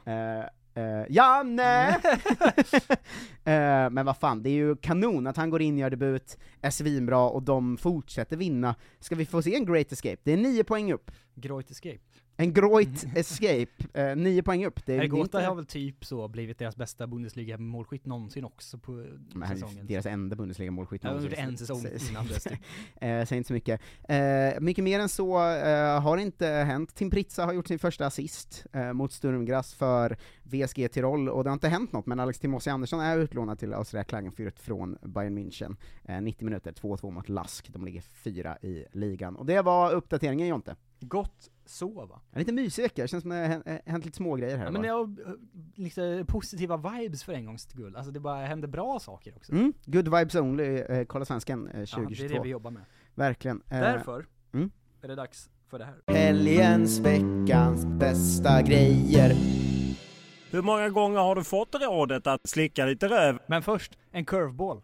Uh, 0.78 1.06
Janne! 1.10 1.90
uh, 1.90 1.96
men 3.92 4.06
vad 4.06 4.18
fan, 4.18 4.44
det 4.44 4.50
är 4.50 4.54
ju 4.54 4.76
kanon 4.76 5.28
att 5.28 5.38
han 5.38 5.50
går 5.50 5.62
in, 5.62 5.78
gör 5.78 5.90
debut, 5.90 6.38
är 6.62 6.70
svinbra, 6.70 7.30
och 7.30 7.44
de 7.44 7.78
fortsätter 7.78 8.38
vinna. 8.38 8.76
Ska 9.00 9.16
vi 9.16 9.26
få 9.26 9.42
se 9.42 9.56
en 9.56 9.66
Great 9.66 9.92
Escape? 9.92 10.18
Det 10.24 10.34
är 10.34 10.38
nio 10.38 10.64
poäng 10.64 10.94
upp. 10.94 11.12
Great 11.36 11.72
Escape. 11.72 12.00
En 12.42 12.54
Groit 12.54 13.06
Escape, 13.16 13.68
eh, 13.94 14.16
nio 14.16 14.44
poäng 14.44 14.66
upp. 14.66 14.86
Det 14.86 14.94
är, 14.94 14.98
Hergota 14.98 15.42
har 15.42 15.56
väl 15.56 15.66
typ 15.66 16.06
så 16.06 16.28
blivit 16.28 16.58
deras 16.60 16.76
bästa 16.76 17.08
Bundesliga-målskytt 17.08 18.06
någonsin 18.06 18.46
också 18.46 18.78
på 18.78 18.92
Men 18.92 19.48
han 19.48 19.58
säsongen. 19.58 19.88
deras 19.88 20.06
enda 20.06 20.36
Bundesliga-målskytt 20.36 21.04
Ja, 21.04 21.10
de 21.10 21.16
någonsin. 21.16 21.30
gjorde 21.40 21.42
en 21.52 21.58
säsong 21.58 21.86
innan 22.10 22.28
dess, 22.28 22.44
typ. 22.44 22.54
eh, 23.02 23.26
Säg 23.26 23.38
inte 23.38 23.48
så 23.48 23.54
mycket. 23.54 23.82
Eh, 24.04 24.18
mycket 24.62 24.84
mer 24.84 25.00
än 25.00 25.10
så 25.10 25.50
eh, 25.56 26.02
har 26.02 26.18
inte 26.18 26.48
hänt. 26.48 26.96
Tim 26.96 27.10
Pritza 27.10 27.46
har 27.46 27.54
gjort 27.54 27.68
sin 27.68 27.80
första 27.80 28.06
assist 28.06 28.66
eh, 28.74 28.94
mot 28.94 29.12
Sturmgrass 29.12 29.74
för 29.74 30.18
VSG 30.44 30.90
Tirol, 30.92 31.30
och 31.30 31.44
det 31.44 31.50
har 31.50 31.54
inte 31.54 31.68
hänt 31.68 31.92
något, 31.94 32.06
men 32.06 32.20
Alex 32.20 32.40
Timossi 32.40 32.70
Andersson 32.70 33.00
är 33.00 33.18
utlånad 33.18 33.60
till 33.60 33.74
Austria 33.74 34.04
Klagenfurt 34.04 34.60
från 34.60 34.98
Bayern 35.02 35.38
München. 35.38 35.76
Eh, 36.06 36.22
90 36.22 36.46
minuter, 36.46 36.72
2-2 36.72 37.12
mot 37.12 37.30
Lask, 37.30 37.70
de 37.74 37.86
ligger 37.86 38.02
fyra 38.02 38.58
i 38.62 38.86
ligan. 38.92 39.36
Och 39.36 39.46
det 39.46 39.62
var 39.62 39.92
uppdateringen 39.94 40.48
Jonte. 40.48 40.76
Gott 41.02 41.50
så 41.66 42.06
va? 42.06 42.22
En 42.32 42.40
lite 42.40 42.52
mysig 42.54 42.84
vecka, 42.84 43.02
det 43.02 43.08
känns 43.08 43.22
som 43.22 43.30
det 43.32 43.38
har 43.38 43.46
hänt, 43.46 43.66
hänt 43.86 44.06
lite 44.06 44.18
smågrejer 44.18 44.58
här 44.58 44.66
Ja, 44.66 44.72
men 44.72 44.82
det 44.82 44.88
har 44.88 45.04
eh, 45.04 45.34
lite 45.76 46.26
positiva 46.28 46.78
vibes 46.78 47.24
för 47.24 47.34
en 47.34 47.46
gångs 47.46 47.62
skull. 47.62 47.96
Alltså 47.96 48.12
det 48.12 48.20
bara 48.20 48.46
händer 48.46 48.68
bra 48.68 49.00
saker 49.00 49.36
också. 49.36 49.52
Mm, 49.52 49.74
good 49.86 50.18
vibes 50.18 50.36
only, 50.36 50.64
eh, 50.78 51.06
kolla 51.06 51.26
svensken 51.26 51.68
eh, 51.68 51.80
Ja, 51.80 51.86
2022. 51.86 52.28
det 52.28 52.34
är 52.34 52.38
det 52.38 52.44
vi 52.44 52.50
jobbar 52.50 52.72
med. 52.72 52.84
Verkligen. 53.16 53.62
Eh, 53.70 53.80
Därför 53.80 54.26
mm. 54.54 54.72
är 55.02 55.08
det 55.08 55.16
dags 55.16 55.50
för 55.68 55.80
det 55.80 55.86
här. 55.86 55.96
Helgens, 56.08 57.00
veckans 57.00 57.86
bästa 57.86 58.62
grejer. 58.62 59.34
Hur 60.52 60.62
många 60.62 60.90
gånger 60.90 61.20
har 61.20 61.36
du 61.36 61.44
fått 61.44 61.76
rådet 61.76 62.28
att 62.28 62.50
slicka 62.50 62.86
lite 62.86 63.08
röv? 63.08 63.40
Men 63.48 63.62
först, 63.64 63.98
en 64.12 64.26
curveball. 64.26 64.82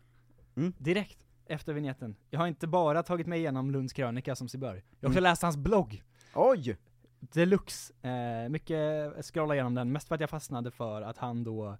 Mm. 0.55 0.73
Direkt. 0.77 1.17
efter 1.49 1.73
vignetten. 1.73 2.15
Jag 2.29 2.39
har 2.39 2.47
inte 2.47 2.67
bara 2.67 3.03
tagit 3.03 3.27
mig 3.27 3.39
igenom 3.39 3.71
Lunds 3.71 3.93
krönika 3.93 4.35
som 4.35 4.49
sig 4.49 4.59
bör. 4.59 4.67
Jag 4.69 4.73
har 4.75 4.83
också 5.09 5.19
Mm. 5.19 5.23
läst 5.23 5.41
hans 5.41 5.57
blogg. 5.57 6.03
Oj! 6.33 6.77
Deluxe. 7.19 7.93
Eh, 8.01 8.49
mycket 8.49 9.25
scrolla 9.25 9.53
igenom 9.53 9.75
den, 9.75 9.91
mest 9.91 10.07
för 10.07 10.15
att 10.15 10.21
jag 10.21 10.29
fastnade 10.29 10.71
för 10.71 11.01
att 11.01 11.17
han 11.17 11.43
då 11.43 11.77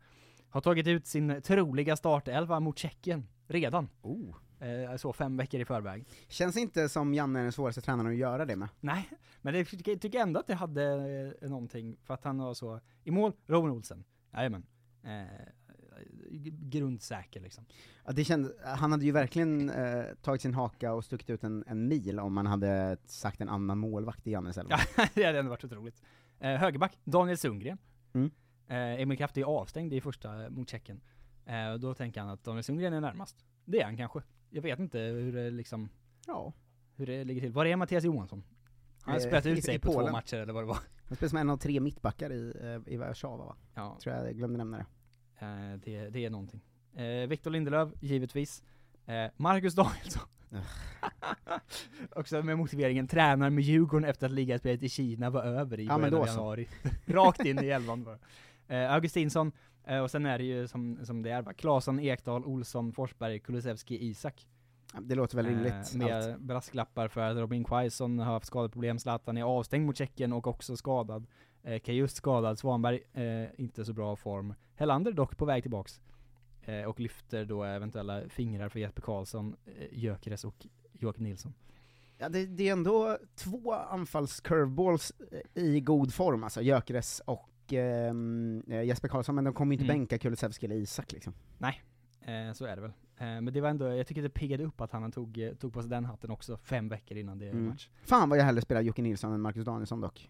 har 0.50 0.62
tagit 0.62 0.88
ut 0.88 1.08
sin 1.08 1.42
troliga 1.42 1.96
startelva 1.96 2.60
mot 2.60 2.78
Tjeckien, 2.78 3.28
redan. 3.48 3.90
Oh. 4.02 4.36
Eh, 4.60 4.96
så 4.98 5.14
fem 5.14 5.38
veckor 5.38 5.60
i 5.62 5.66
förväg. 5.66 6.06
Känns 6.28 6.58
inte 6.58 6.90
som 6.90 7.14
Janne 7.14 7.40
är 7.40 7.44
den 7.44 7.52
svåraste 7.52 7.82
tränaren 7.82 8.12
att 8.12 8.18
göra 8.18 8.46
det 8.46 8.56
med. 8.56 8.70
Nej, 8.80 9.10
men 9.42 9.54
det 9.54 9.66
tycker 9.66 9.92
jag 9.92 10.02
tycker 10.02 10.20
ändå 10.20 10.40
att 10.40 10.48
det 10.48 10.56
hade 10.56 10.84
eh, 11.42 11.50
någonting, 11.50 11.98
för 12.04 12.14
att 12.14 12.24
han 12.24 12.38
var 12.38 12.54
så, 12.54 12.80
i 13.04 13.12
mål, 13.12 13.34
Robin 13.48 13.72
Olsen. 13.72 14.04
Jajamän. 14.34 14.66
Eh, 15.04 15.67
grundsäker 16.70 17.40
liksom. 17.40 17.66
Ja, 18.06 18.12
det 18.12 18.24
kändes, 18.24 18.52
han 18.64 18.92
hade 18.92 19.06
ju 19.06 19.12
verkligen 19.12 19.70
eh, 19.70 20.04
tagit 20.22 20.42
sin 20.42 20.54
haka 20.54 20.94
och 20.94 21.06
stuckit 21.06 21.30
ut 21.30 21.44
en, 21.44 21.64
en 21.68 21.88
mil 21.88 22.20
om 22.20 22.34
man 22.34 22.46
hade 22.46 22.98
sagt 23.06 23.42
en 23.42 23.50
annan 23.50 23.78
målvakt 23.78 24.28
i 24.28 24.32
Jannes 24.32 24.58
elva. 24.58 24.78
Ja, 24.98 25.08
det 25.14 25.24
hade 25.24 25.40
ändå 25.40 25.50
varit 25.50 25.64
otroligt. 25.64 26.02
Eh, 26.40 26.52
högerback, 26.56 26.98
Daniel 27.04 27.38
Sundgren. 27.38 27.78
Mm. 28.14 28.32
Eh, 28.68 29.02
Emil 29.02 29.18
Kraft 29.18 29.38
är 29.38 29.44
avstängd 29.44 29.94
i 29.94 30.02
första 30.02 30.44
eh, 30.44 30.50
mot 30.50 30.70
Tjeckien. 30.70 31.02
Eh, 31.46 31.74
då 31.74 31.94
tänker 31.94 32.22
han 32.22 32.30
att 32.30 32.44
Daniel 32.44 32.64
Sundgren 32.64 32.94
är 32.94 33.02
närmast. 33.02 33.46
Det 33.66 33.82
är 33.82 33.86
han 33.86 33.98
kanske. 33.98 34.22
Jag 34.50 34.62
vet 34.62 34.80
inte 34.80 35.00
hur 35.00 35.34
det 35.34 35.50
liksom, 35.50 35.90
Ja. 36.28 36.54
hur 36.96 37.06
det 37.06 37.24
ligger 37.24 37.42
till. 37.42 37.52
Var 37.52 37.66
är 37.66 37.76
Mattias 37.76 38.04
Johansson? 38.04 38.44
Han 39.02 39.14
har 39.14 39.20
Eh, 39.22 39.26
spelat 39.28 39.46
ut 39.46 39.64
sig 39.64 39.76
i 39.76 39.80
på 39.80 39.92
två 39.92 40.12
matcher 40.12 40.38
eller 40.38 40.54
vad 40.54 40.64
det 40.64 40.68
var. 40.68 40.78
Han 41.08 41.16
spelar 41.16 41.30
som 41.30 41.38
en 41.38 41.50
av 41.50 41.58
tre 41.58 41.80
mittbackar 41.80 42.32
i, 42.32 42.54
eh, 42.62 42.94
i 42.94 42.98
Warszawa 42.98 43.46
va? 43.46 43.56
Ja. 43.76 43.98
Tror 44.04 44.16
jag, 44.16 44.28
jag 44.28 44.36
glömde 44.38 44.58
nämna 44.58 44.78
det. 44.78 44.86
Eh, 45.40 45.80
det, 45.84 46.10
det 46.10 46.26
är 46.26 46.30
någonting. 46.30 46.62
Eh, 46.96 47.28
Victor 47.28 47.52
Lindelöf, 47.52 47.90
givetvis. 48.00 48.64
Eh, 49.06 49.26
Marcus 49.38 49.76
Danielsson. 49.76 50.24
Också 52.16 52.44
med 52.44 52.58
motiveringen, 52.58 53.08
tränar 53.08 53.50
med 53.50 53.64
Djurgården 53.64 54.10
efter 54.10 54.26
att 54.26 54.32
ligaspelet 54.32 54.84
i 54.84 54.90
Kina 54.90 55.30
var 55.30 55.44
över 55.44 55.80
i 55.80 55.86
Ja, 55.86 55.98
början 55.98 56.14
av 56.14 56.28
januari. 56.28 56.68
Rakt 57.06 57.46
in 57.46 57.64
i 57.64 57.68
elvan 57.68 58.04
bara. 58.04 58.18
Eh, 58.68 58.94
Augustinsson, 58.94 59.52
eh, 59.84 60.00
och 60.00 60.12
sen 60.12 60.26
är 60.26 60.38
det 60.38 60.44
ju 60.44 60.68
som, 60.68 61.00
som 61.06 61.22
det 61.22 61.30
är 61.30 61.42
va, 61.42 61.54
Claesson, 61.54 62.00
Ekdal, 62.00 62.46
Olsson, 62.46 62.94
Forsberg, 62.94 63.40
Kulusevski, 63.40 64.06
Isak. 64.08 64.48
Det 65.02 65.16
låter 65.16 65.36
väl 65.36 65.46
rimligt. 65.46 65.74
Eh, 65.94 65.98
med 65.98 66.16
allt. 66.16 66.40
brasklappar 66.40 67.08
för 67.08 67.22
att 67.22 67.38
Robin 67.38 67.64
Quaison 67.64 68.20
har 68.20 68.34
haft 68.34 68.46
skadeproblem, 68.46 69.00
Zlatan 69.00 69.38
är 69.38 69.44
avstängd 69.44 69.86
mot 69.86 69.98
Tjeckien 69.98 70.34
och 70.34 70.48
också 70.48 70.78
skadad. 70.78 71.28
Eh, 71.68 71.80
Kajust 71.80 72.16
skadad, 72.18 72.60
Svanberg 72.60 73.00
eh, 73.14 73.50
inte 73.62 73.86
så 73.86 73.94
bra 73.94 74.16
form. 74.16 74.54
Hellander 74.76 75.12
dock 75.12 75.38
på 75.38 75.46
väg 75.46 75.62
tillbaks. 75.64 76.02
Eh, 76.62 76.84
och 76.84 77.00
lyfter 77.00 77.46
då 77.46 77.64
eventuella 77.64 78.30
fingrar 78.30 78.70
för 78.70 78.80
Jesper 78.80 79.02
Karlsson, 79.02 79.56
eh, 79.66 79.88
Gyökeres 79.92 80.46
och 80.46 80.68
Joakim 80.94 81.24
Nilsson. 81.24 81.54
Ja, 82.18 82.30
det, 82.30 82.46
det 82.46 82.68
är 82.68 82.72
ändå 82.72 83.18
två 83.36 83.74
anfalls-curveballs 83.74 85.12
eh, 85.32 85.64
i 85.64 85.80
god 85.82 86.14
form, 86.14 86.44
alltså 86.44 86.62
Gyökeres 86.62 87.22
och 87.26 87.74
ehm, 87.74 88.64
eh, 88.68 88.84
Jesper 88.84 89.08
Karlsson, 89.08 89.36
men 89.36 89.44
de 89.44 89.54
kommer 89.54 89.72
ju 89.76 89.82
inte 89.82 89.92
Mm. 89.94 89.98
bänka 90.00 90.18
Kulusevski 90.18 90.66
eller 90.66 90.76
Isak 90.76 91.12
liksom. 91.12 91.34
Nej, 91.58 91.82
eh, 92.22 92.54
så 92.54 92.66
är 92.66 92.76
det 92.76 92.82
väl. 92.82 92.92
Men 93.20 93.46
det 93.54 93.62
var 93.62 93.70
ändå, 93.70 93.88
jag 93.88 94.08
tycker 94.08 94.22
det 94.22 94.30
piggade 94.30 94.64
upp 94.64 94.82
att 94.82 94.92
han 94.92 95.12
tog, 95.12 95.54
tog 95.60 95.74
på 95.74 95.82
sig 95.82 95.90
den 95.90 96.06
hatten 96.06 96.32
också 96.32 96.58
fem 96.58 96.90
veckor 96.90 97.18
innan 97.18 97.40
det 97.40 97.50
Mm. 97.50 97.66
match. 97.68 97.90
Fan 98.04 98.30
vad 98.30 98.40
jag 98.40 98.44
hellre 98.44 98.62
spelar 98.62 98.82
Jocke 98.82 99.02
Nilsson 99.02 99.34
än 99.34 99.42
Marcus 99.42 99.66
Danielsson 99.66 100.02
dock. 100.02 100.30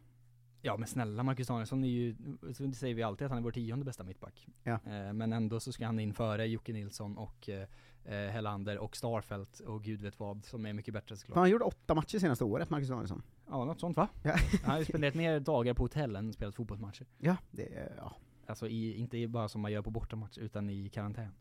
Ja 0.62 0.78
men 0.78 0.88
snälla, 0.88 1.24
Marcus 1.24 1.48
Danielsson 1.48 1.84
är 1.84 1.88
ju, 1.88 2.16
det 2.42 2.74
säger 2.74 2.96
vi 2.96 3.04
alltid 3.04 3.26
att 3.26 3.32
han 3.32 3.38
är 3.38 3.44
vår 3.44 3.52
tionde 3.52 3.86
bästa 3.86 4.04
mittback. 4.04 4.48
Ja. 4.64 4.74
Eh, 4.74 5.14
men 5.14 5.34
ändå 5.34 5.60
så 5.60 5.72
ska 5.72 5.86
han 5.86 6.00
in 6.00 6.14
före 6.14 6.46
Jocke 6.48 6.74
Nilsson 6.74 7.18
och 7.18 7.50
eh, 7.50 7.68
eh, 8.06 8.30
Hellander 8.32 8.78
och 8.78 8.96
Starfelt 8.98 9.60
och 9.60 9.84
gud 9.84 10.02
vet 10.02 10.20
vad, 10.20 10.46
som 10.46 10.66
är 10.66 10.74
mycket 10.74 10.94
bättre 10.94 11.18
såklart. 11.18 11.38
Han 11.38 11.50
gjorde 11.50 11.64
åtta 11.64 11.96
matcher 11.96 12.20
senaste 12.20 12.44
året, 12.44 12.70
Marcus 12.70 12.90
Danielsson. 12.90 13.22
Ja, 13.50 13.66
något 13.66 13.80
sånt 13.80 13.98
va? 13.98 14.08
Ja. 14.24 14.36
Han 14.64 14.72
har 14.72 14.80
ju 14.80 14.86
spenderat 14.86 15.16
mer 15.16 15.40
dagar 15.40 15.74
på 15.74 15.84
hotell 15.84 16.16
än 16.16 16.34
spelat 16.34 16.56
fotbollsmatcher. 16.56 17.06
Ja, 17.18 17.38
det 17.52 17.94
ja. 17.98 18.16
Alltså 18.46 18.68
i, 18.68 18.94
inte 18.98 19.28
bara 19.28 19.50
som 19.50 19.62
man 19.62 19.72
gör 19.72 19.82
på 19.82 19.92
bortamatch, 19.92 20.38
utan 20.38 20.70
i 20.70 20.90
karantän. 20.90 21.32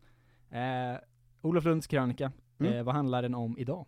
Eh, 0.49 0.97
Olof 1.41 1.63
Lunds 1.65 1.87
krönika, 1.87 2.31
Mm. 2.59 2.73
eh, 2.73 2.83
vad 2.83 2.95
handlar 2.95 3.21
den 3.21 3.35
om 3.35 3.57
idag? 3.57 3.85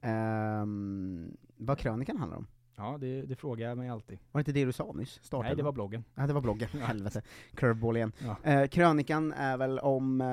Ehm, 0.00 1.36
vad 1.56 1.78
krönikan 1.78 2.16
handlar 2.16 2.38
om? 2.38 2.46
Ja, 2.80 2.98
det, 3.00 3.22
det 3.22 3.36
frågar 3.36 3.68
jag 3.68 3.78
mig 3.78 3.88
alltid. 3.88 4.18
Var 4.32 4.38
det 4.38 4.40
inte 4.40 4.52
det 4.52 4.64
du 4.64 4.72
sa 4.72 4.92
nyss? 4.92 5.20
Starten, 5.22 5.46
Nej, 5.46 5.56
det 5.56 5.62
va? 5.62 5.66
var 5.66 5.72
bloggen. 5.72 6.04
Ja, 6.14 6.26
det 6.26 6.32
var 6.32 6.40
bloggen. 6.40 6.68
Helvete. 6.82 7.22
Curveball 7.54 7.96
igen. 7.96 8.12
Ja. 8.18 8.36
Eh, 8.42 8.66
krönikan 8.68 9.32
är 9.32 9.56
väl 9.56 9.78
om, 9.78 10.20
eh, 10.20 10.26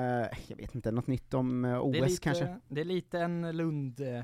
jag 0.48 0.56
vet 0.56 0.74
inte, 0.74 0.90
något 0.90 1.06
nytt 1.06 1.34
om 1.34 1.64
eh, 1.64 1.80
OS 1.80 1.92
det 1.92 2.06
lite, 2.06 2.22
kanske? 2.22 2.58
Det 2.68 2.80
är 2.80 2.84
lite 2.84 3.20
en 3.20 3.56
Lund, 3.56 4.00
eh, 4.00 4.22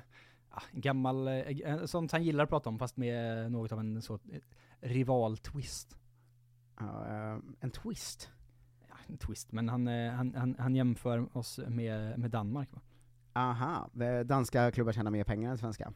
gammal, 0.72 1.28
eh, 1.28 1.34
eh, 1.34 1.84
sånt 1.84 2.12
han 2.12 2.22
gillar 2.24 2.44
att 2.44 2.50
prata 2.50 2.68
om 2.68 2.78
fast 2.78 2.96
med 2.96 3.52
något 3.52 3.72
av 3.72 3.80
en 3.80 4.02
så, 4.02 4.18
rival-twist. 4.80 5.98
Eh, 6.80 7.38
en 7.60 7.70
twist? 7.70 8.30
Ja, 8.88 8.94
en 9.06 9.18
twist, 9.18 9.52
men 9.52 9.68
han, 9.68 9.86
han, 9.86 10.34
han, 10.34 10.56
han 10.58 10.76
jämför 10.76 11.36
oss 11.36 11.60
med, 11.68 12.18
med 12.18 12.30
Danmark 12.30 12.72
va? 12.72 12.80
Aha, 13.36 13.90
danska 14.24 14.70
klubbar 14.70 14.92
tjänar 14.92 15.10
mer 15.10 15.24
pengar 15.24 15.50
än 15.50 15.58
svenska. 15.58 15.92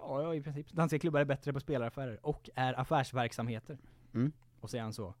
Ja, 0.00 0.22
ja, 0.22 0.34
i 0.34 0.42
princip. 0.42 0.68
Danska 0.72 0.98
klubbar 0.98 1.20
är 1.20 1.24
bättre 1.24 1.52
på 1.52 1.60
spelaraffärer 1.60 2.26
och 2.26 2.50
är 2.54 2.80
affärsverksamheter. 2.80 3.78
Mm. 4.14 4.32
Och 4.60 4.70
så 4.70 4.76
är 4.76 4.80
han 4.80 4.92
så, 4.92 5.14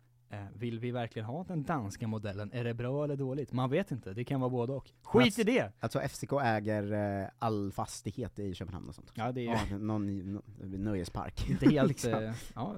vill 0.54 0.80
vi 0.80 0.90
verkligen 0.90 1.26
ha 1.26 1.44
den 1.44 1.62
danska 1.62 2.08
modellen? 2.08 2.50
Är 2.52 2.64
det 2.64 2.74
bra 2.74 3.04
eller 3.04 3.16
dåligt? 3.16 3.52
Man 3.52 3.70
vet 3.70 3.90
inte, 3.90 4.12
det 4.12 4.24
kan 4.24 4.40
vara 4.40 4.50
både 4.50 4.72
och. 4.72 4.90
Skit 5.02 5.38
i 5.38 5.42
det! 5.44 5.72
Alltså 5.80 6.00
FCK 6.00 6.32
äger 6.42 6.92
eh, 7.22 7.28
all 7.38 7.72
fastighet 7.72 8.38
i 8.38 8.54
Köpenhamn 8.54 8.88
och 8.88 8.94
sånt. 8.94 9.12
Ja, 9.14 9.32
det 9.32 9.40
är 9.40 9.42
ju- 9.44 9.70
Ja, 9.70 9.78
någon 9.78 10.32
nå- 10.32 10.42
nöjespark. 10.62 11.50
Inte 11.50 11.70
helt, 11.70 11.88
liksom. 12.04 12.12
eh, 12.12 12.32
ja, 12.54 12.76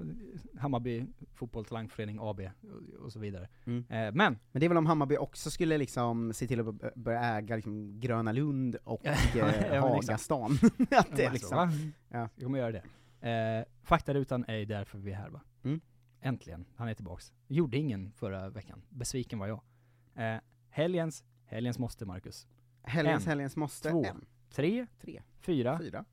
Hammarby 0.59 1.05
Fotboll 1.33 1.65
Talangförening 1.65 2.17
AB 2.21 2.39
och, 2.39 3.05
och 3.05 3.11
så 3.13 3.19
vidare. 3.19 3.47
Mm. 3.65 3.79
Eh, 3.89 4.13
men, 4.13 4.13
Men 4.51 4.59
det 4.59 4.65
är 4.65 4.67
väl 4.67 4.77
om 4.77 4.85
Hammarby 4.85 5.17
också 5.17 5.51
skulle 5.51 5.77
liksom 5.77 6.33
se 6.33 6.47
till 6.47 6.59
att 6.69 6.95
börja 6.95 7.21
äga 7.21 7.55
liksom 7.55 7.99
Gröna 7.99 8.31
Lund 8.31 8.75
och 8.83 9.05
eh, 9.05 9.17
liksom- 9.33 9.81
Hagastan. 9.81 10.51
att 10.91 11.15
det 11.15 11.31
liksom, 11.31 11.57
va? 11.57 11.69
ja. 12.09 12.29
vi 12.35 12.43
kommer 12.43 12.59
göra 12.59 12.71
det. 12.71 12.83
Eh, 13.29 13.65
faktarutan 13.83 14.45
är 14.47 14.65
därför 14.65 14.97
vi 14.97 15.11
är 15.11 15.15
här 15.15 15.29
va? 15.29 15.41
Mm. 15.63 15.81
Äntligen, 16.21 16.65
han 16.75 16.87
är 16.87 16.93
tillbaks. 16.93 17.33
Gjorde 17.47 17.77
ingen 17.77 18.11
förra 18.11 18.49
veckan, 18.49 18.81
besviken 18.89 19.39
var 19.39 19.47
jag. 19.47 19.61
Eh, 20.15 20.41
helgens, 20.69 21.23
helgens 21.45 21.79
måste 21.79 22.05
Marcus. 22.05 22.47
Helgens, 22.83 23.23
En, 23.23 23.29
helgens 23.29 23.55
måste, 23.55 23.89
två, 23.89 24.05
en. 24.05 24.25
tre, 24.49 24.87
Tre. 25.01 25.21
fyra, 25.39 25.79
Fyra. 25.79 26.05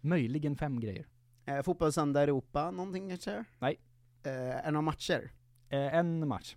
möjligen 0.00 0.56
fem 0.56 0.80
grejer. 0.80 1.06
Eh, 1.44 1.62
Fotbollssöndag 1.62 2.22
Europa, 2.22 2.70
någonting 2.70 3.08
kanske? 3.08 3.44
Nej. 3.58 3.80
Eh, 4.22 4.30
det 4.32 4.70
några 4.70 4.80
matcher? 4.82 5.32
Eh, 5.68 5.94
en 5.94 6.28
match. 6.28 6.56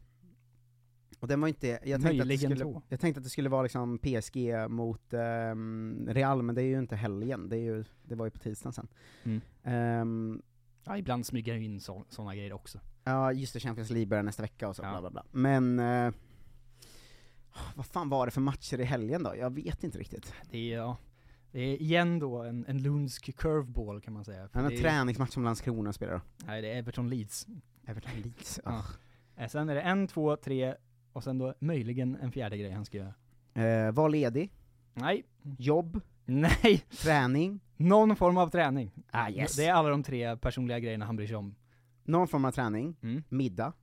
Och 1.19 1.27
den 1.27 1.41
var 1.41 1.47
inte, 1.47 1.67
jag 1.67 1.81
tänkte, 1.81 1.95
att 1.95 2.01
det 2.11 2.17
Möjligen 2.17 2.57
skulle, 2.57 2.81
jag 2.89 2.99
tänkte 2.99 3.19
att 3.19 3.23
det 3.23 3.29
skulle 3.29 3.49
vara 3.49 3.63
liksom 3.63 3.97
PSG 3.99 4.53
mot 4.69 5.13
ehm, 5.13 6.07
Real, 6.09 6.41
men 6.43 6.55
det 6.55 6.61
är 6.61 6.65
ju 6.65 6.79
inte 6.79 6.95
helgen, 6.95 7.49
det, 7.49 7.57
är 7.57 7.61
ju, 7.61 7.85
det 8.03 8.15
var 8.15 8.25
ju 8.25 8.31
på 8.31 8.39
tisdagen 8.39 8.73
sen. 8.73 8.87
Mm. 9.23 9.41
Ehm, 9.63 10.41
Ja, 10.89 10.97
ibland 10.97 11.25
smyger 11.25 11.53
jag 11.53 11.63
in 11.63 11.79
sådana 12.09 12.35
grejer 12.35 12.53
också. 12.53 12.79
ja, 13.03 13.31
just 13.33 13.53
det, 13.53 13.59
Champions 13.59 13.89
League 13.89 14.07
börjar 14.07 14.23
nästa 14.23 14.41
vecka 14.43 14.69
och 14.69 14.75
så, 14.75 14.83
Ja. 14.83 14.89
bla 14.91 15.01
bla 15.01 15.09
bla. 15.09 15.23
Men, 15.31 15.79
eh, 15.79 16.13
vad 17.75 17.85
fan 17.85 18.09
var 18.09 18.25
det 18.25 18.31
för 18.31 18.41
matcher 18.41 18.79
i 18.79 18.83
helgen 18.83 19.23
då? 19.23 19.33
Jag 19.37 19.53
vet 19.53 19.83
inte 19.83 19.97
riktigt. 19.99 20.33
Det 20.51 20.73
är, 20.73 20.77
ja, 20.77 20.97
det 21.51 21.59
är 21.59 21.81
igen 21.81 22.19
då 22.19 22.43
en, 22.43 22.65
en 22.67 22.77
Lundsk 22.83 23.37
curveball 23.37 24.01
kan 24.01 24.13
man 24.13 24.25
säga. 24.25 24.49
Är- 24.53 24.77
träningsmatch 24.81 25.31
som 25.33 25.43
Landskrona 25.43 25.93
spelar 25.93 26.13
då. 26.13 26.21
Nej, 26.45 26.61
det 26.61 26.67
är 26.73 26.77
Everton 26.77 27.09
Leeds. 27.09 27.47
Everton 27.85 28.11
Leeds, 28.23 28.59
Ja. 28.65 28.83
Eh, 29.37 29.47
Sen 29.47 29.69
är 29.69 29.75
det 29.75 29.81
en, 29.81 30.07
två, 30.07 30.35
tre, 30.35 30.75
och 31.13 31.23
sen 31.23 31.37
då 31.37 31.53
möjligen 31.59 32.15
en 32.15 32.31
fjärde 32.31 32.57
grej 32.57 32.71
han 32.71 32.85
ska 32.85 32.97
göra. 32.97 33.13
Eh, 33.87 33.91
var 33.91 34.09
ledig, 34.09 34.51
Nej. 34.93 35.23
jobb, 35.57 36.01
Nej! 36.25 36.85
träning, 37.01 37.59
Någon 37.79 38.15
form 38.15 38.37
av 38.37 38.49
träning. 38.49 38.91
Ah, 39.11 39.29
yes. 39.29 39.55
Det 39.55 39.65
är 39.65 39.73
alla 39.73 39.89
de 39.89 40.03
tre 40.03 40.37
personliga 40.37 40.79
grejerna 40.79 41.05
han 41.05 41.15
bryr 41.15 41.27
sig 41.27 41.35
om. 41.35 41.55
någon 42.03 42.27
form 42.27 42.45
av 42.45 42.51
träning, 42.51 42.95
Mm. 43.01 43.23
middag, 43.29 43.73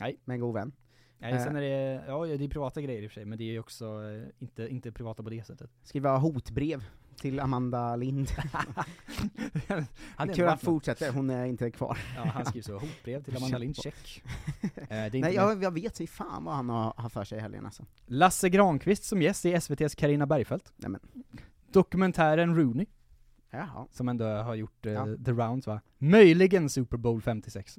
Nej. 0.00 0.18
med 0.24 0.34
en 0.34 0.40
god 0.40 0.54
vän. 0.54 0.72
Nej, 1.18 1.32
Eh. 1.32 1.44
sen 1.44 1.56
är 1.56 1.60
det, 1.60 2.04
ja 2.06 2.24
det 2.26 2.44
är 2.44 2.48
privata 2.48 2.80
grejer 2.80 3.02
i 3.02 3.06
och 3.06 3.10
för 3.10 3.14
sig, 3.14 3.24
men 3.24 3.38
det 3.38 3.44
är 3.44 3.52
ju 3.52 3.58
också 3.58 3.84
eh, 3.84 4.28
inte, 4.38 4.68
inte 4.68 4.92
privata 4.92 5.22
på 5.22 5.30
det 5.30 5.46
sättet. 5.46 5.70
Skriva 5.82 6.16
hotbrev 6.16 6.84
till 7.16 7.40
Amanda 7.40 7.96
Lind. 7.96 8.28
Han 10.16 10.30
är 10.30 10.34
Kul 10.34 10.48
att 10.48 10.60
fortsätter, 10.62 11.12
hon 11.12 11.30
är 11.30 11.44
inte 11.46 11.70
kvar. 11.70 11.98
Ja, 12.16 12.24
han 12.24 12.44
skriver 12.44 12.62
så, 12.64 12.72
hotbrev 12.78 13.22
till 13.22 13.36
Amanda 13.36 13.58
Lind, 13.58 13.76
check. 13.76 14.22
Eh, 14.62 14.86
det 14.88 14.94
är 14.94 15.04
inte 15.06 15.18
Nej, 15.18 15.34
jag, 15.34 15.62
jag 15.62 15.70
vet 15.70 15.96
sig 15.96 16.06
fan 16.06 16.44
vad 16.44 16.54
han 16.54 16.68
har, 16.68 16.94
har 16.96 17.08
för 17.08 17.24
sig 17.24 17.38
i 17.38 17.40
helgen 17.40 17.66
alltså. 17.66 17.84
Lasse 18.06 18.48
Granqvist 18.48 19.04
som 19.04 19.22
gäst 19.22 19.44
i 19.44 19.54
SVT's 19.54 19.96
Karina 19.98 20.26
Bergfeldt. 20.26 20.72
Dokumentären 21.72 22.56
Rooney, 22.56 22.86
Jaha. 23.52 23.86
som 23.90 24.08
ändå 24.08 24.24
har 24.24 24.54
gjort 24.54 24.86
eh, 24.86 24.92
Ja. 24.92 25.06
the 25.24 25.30
rounds 25.32 25.66
va? 25.66 25.80
Möjligen 25.98 26.68
Super 26.68 26.96
Bowl 26.96 27.22
56. 27.22 27.78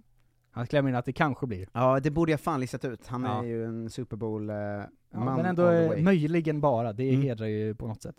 Han 0.51 0.67
klämmer 0.67 0.89
in 0.89 0.95
att 0.95 1.05
det 1.05 1.13
kanske 1.13 1.47
blir. 1.47 1.67
Ja, 1.73 1.99
det 1.99 2.11
borde 2.11 2.31
jag 2.31 2.39
fan 2.39 2.59
listat 2.59 2.85
ut. 2.85 3.07
Han 3.07 3.23
Ja. 3.23 3.39
är 3.43 3.47
ju 3.47 3.65
en 3.65 3.89
Super 3.89 4.17
Bowl 4.17 4.49
eh, 4.49 4.55
Ja, 4.55 4.87
men 5.11 5.45
ändå 5.45 5.69
eh, 5.69 6.03
möjligen 6.03 6.61
bara, 6.61 6.93
det 6.93 7.09
Mm. 7.09 7.21
hedrar 7.21 7.47
ju 7.47 7.75
på 7.75 7.87
något 7.87 8.01
sätt. 8.01 8.15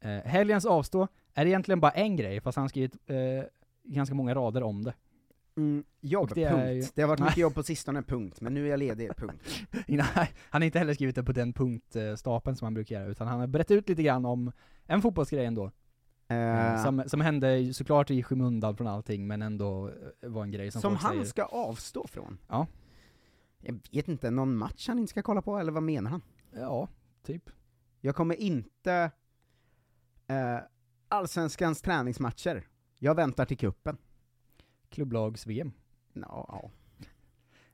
Eh, 0.00 0.10
helgens 0.10 0.66
avstå 0.66 1.08
är 1.34 1.46
egentligen 1.46 1.80
bara 1.80 1.90
en 1.92 2.16
grej, 2.16 2.40
fast 2.40 2.56
han 2.56 2.68
skrivit 2.68 2.96
eh, 3.06 3.16
ganska 3.84 4.14
många 4.14 4.34
rader 4.34 4.62
om 4.62 4.84
det. 4.84 4.94
Mm, 5.56 5.84
jobb, 6.00 6.30
det 6.34 6.50
punkt. 6.50 6.66
ju- 6.72 6.84
Det 6.94 7.02
har 7.02 7.08
varit 7.08 7.20
mycket 7.20 7.36
jobb 7.36 7.54
på 7.54 7.62
sistone, 7.62 8.02
punkt. 8.02 8.40
Men 8.40 8.54
nu 8.54 8.66
är 8.66 8.70
jag 8.70 8.78
ledig, 8.78 9.16
punkt. 9.16 9.48
Nej, 9.86 10.06
han 10.50 10.62
har 10.62 10.66
inte 10.66 10.78
heller 10.78 10.94
skrivit 10.94 11.14
det 11.16 11.22
på 11.24 11.32
den 11.32 11.52
punktstapeln 11.52 12.56
som 12.56 12.66
han 12.66 12.74
brukar 12.74 12.96
göra, 13.00 13.06
utan 13.10 13.26
han 13.26 13.40
har 13.40 13.46
berättat 13.46 13.70
ut 13.70 13.88
lite 13.88 14.02
grann 14.02 14.24
om 14.24 14.52
en 14.86 15.02
fotbollsgrej 15.02 15.44
ändå. 15.46 15.70
Eh, 16.32 16.82
Som, 16.84 17.02
som 17.06 17.20
hände 17.20 17.74
såklart 17.74 18.10
i 18.10 18.22
skymundan 18.22 18.76
från 18.76 18.86
allting, 18.86 19.26
men 19.26 19.42
ändå 19.42 19.88
eh, 20.20 20.28
var 20.30 20.42
en 20.42 20.50
grej 20.50 20.70
som, 20.70 20.80
som 20.80 20.96
han 20.96 21.12
säger. 21.12 21.24
ska 21.24 21.44
avstå 21.44 22.06
från? 22.06 22.38
Ja. 22.48 22.66
Jag 23.60 23.78
vet 23.92 24.08
inte, 24.08 24.30
någon 24.30 24.56
match 24.56 24.88
han 24.88 24.98
inte 24.98 25.10
ska 25.10 25.22
kolla 25.22 25.42
på, 25.42 25.58
eller 25.58 25.72
vad 25.72 25.82
menar 25.82 26.10
han? 26.10 26.22
Ja, 26.52 26.88
typ. 27.22 27.50
Jag 28.00 28.16
kommer 28.16 28.34
inte... 28.34 29.10
Eh, 30.26 30.58
Allsvenskans 31.08 31.82
träningsmatcher. 31.82 32.66
Jag 32.98 33.14
väntar 33.14 33.44
till 33.44 33.56
kuppen. 33.58 33.96
Klubblags-VM. 34.88 35.72
Ja, 36.12 36.22
ja. 36.48 36.70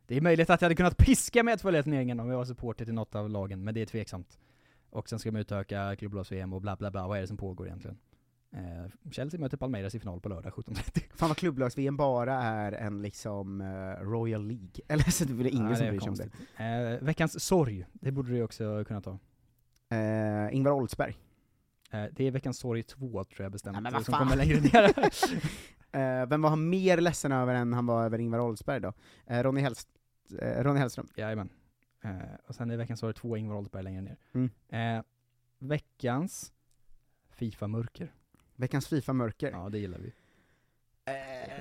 Det 0.06 0.16
är 0.16 0.20
möjligt 0.20 0.50
att 0.50 0.60
jag 0.60 0.66
hade 0.66 0.74
kunnat 0.74 0.96
piska 0.96 1.42
medföljeturneringen 1.42 2.20
om 2.20 2.28
jag 2.30 2.36
var 2.36 2.44
supporter 2.44 2.84
till 2.84 2.94
något 2.94 3.14
av 3.14 3.30
lagen, 3.30 3.64
men 3.64 3.74
det 3.74 3.82
är 3.82 3.86
tveksamt. 3.86 4.38
Och 4.90 5.08
sen 5.08 5.18
ska 5.18 5.30
de 5.30 5.38
utöka 5.38 5.96
klubblags-VM 5.96 6.52
och 6.52 6.60
bla 6.60 6.76
bla 6.76 6.90
bla, 6.90 7.08
vad 7.08 7.16
är 7.16 7.20
det 7.20 7.26
som 7.26 7.36
pågår 7.36 7.66
egentligen? 7.66 7.98
Eh, 8.52 9.10
Chelsea 9.10 9.40
möter 9.40 9.56
Palmeiras 9.56 9.94
i 9.94 10.00
final 10.00 10.20
på 10.20 10.28
lördag 10.28 10.52
17.30. 10.52 11.02
Fan 11.14 11.28
vad 11.28 11.36
klubblags-VM 11.36 11.96
bara 11.96 12.34
är 12.34 12.72
en 12.72 13.02
liksom 13.02 13.60
eh, 13.60 14.04
Royal 14.04 14.46
League. 14.46 14.70
Eller 14.88 15.10
så 15.10 15.24
det 15.24 15.32
är 15.32 15.46
ingen 15.46 15.64
Nej, 15.66 15.76
som 15.76 15.86
bryr 15.88 16.00
sig 16.00 16.08
om 16.08 16.14
det. 16.14 16.64
Eh, 16.64 17.04
veckans 17.06 17.44
sorg, 17.44 17.86
det 17.92 18.12
borde 18.12 18.32
du 18.32 18.42
också 18.42 18.84
kunna 18.84 19.00
ta. 19.00 19.18
Eh, 19.90 20.54
Ingvar 20.54 20.72
Oldsberg. 20.72 21.16
Eh, 21.90 22.04
det 22.12 22.24
är 22.24 22.30
veckans 22.30 22.58
sorg 22.58 22.82
2 22.82 23.24
tror 23.24 23.44
jag 23.44 23.52
bestämt, 23.52 23.72
Nej, 23.74 23.82
men 23.82 23.92
vad 23.92 24.04
som 24.04 24.14
kommer 24.14 24.36
längre 24.36 24.60
ner. 24.60 24.94
Eh, 25.92 26.26
vem 26.26 26.42
var 26.42 26.50
han 26.50 26.68
mer 26.68 27.00
ledsen 27.00 27.32
över 27.32 27.54
än 27.54 27.72
han 27.72 27.86
var 27.86 28.04
över 28.04 28.18
Ingvar 28.18 28.38
Oldsberg 28.38 28.80
då? 28.80 28.92
Eh, 29.26 29.42
Ronny, 29.42 29.60
Hellst, 29.60 29.88
eh, 30.42 30.62
Ronny 30.62 30.78
Hellström. 30.78 31.08
Jajamän. 31.16 31.48
Eh, 32.04 32.12
och 32.46 32.54
sen 32.54 32.70
är 32.70 32.76
veckans 32.76 33.00
sorg 33.00 33.14
2 33.14 33.36
Ingvar 33.36 33.56
Oldsberg 33.56 33.82
längre 33.82 34.00
ner. 34.02 34.18
Mm. 34.32 34.50
Eh, 34.68 35.04
veckans 35.58 36.52
Fifa-mörker. 37.30 38.12
Veckans 38.58 38.88
Fifa-mörker. 38.88 39.50
Ja, 39.50 39.68
det 39.68 39.78
gillar 39.78 39.98
vi. 39.98 40.12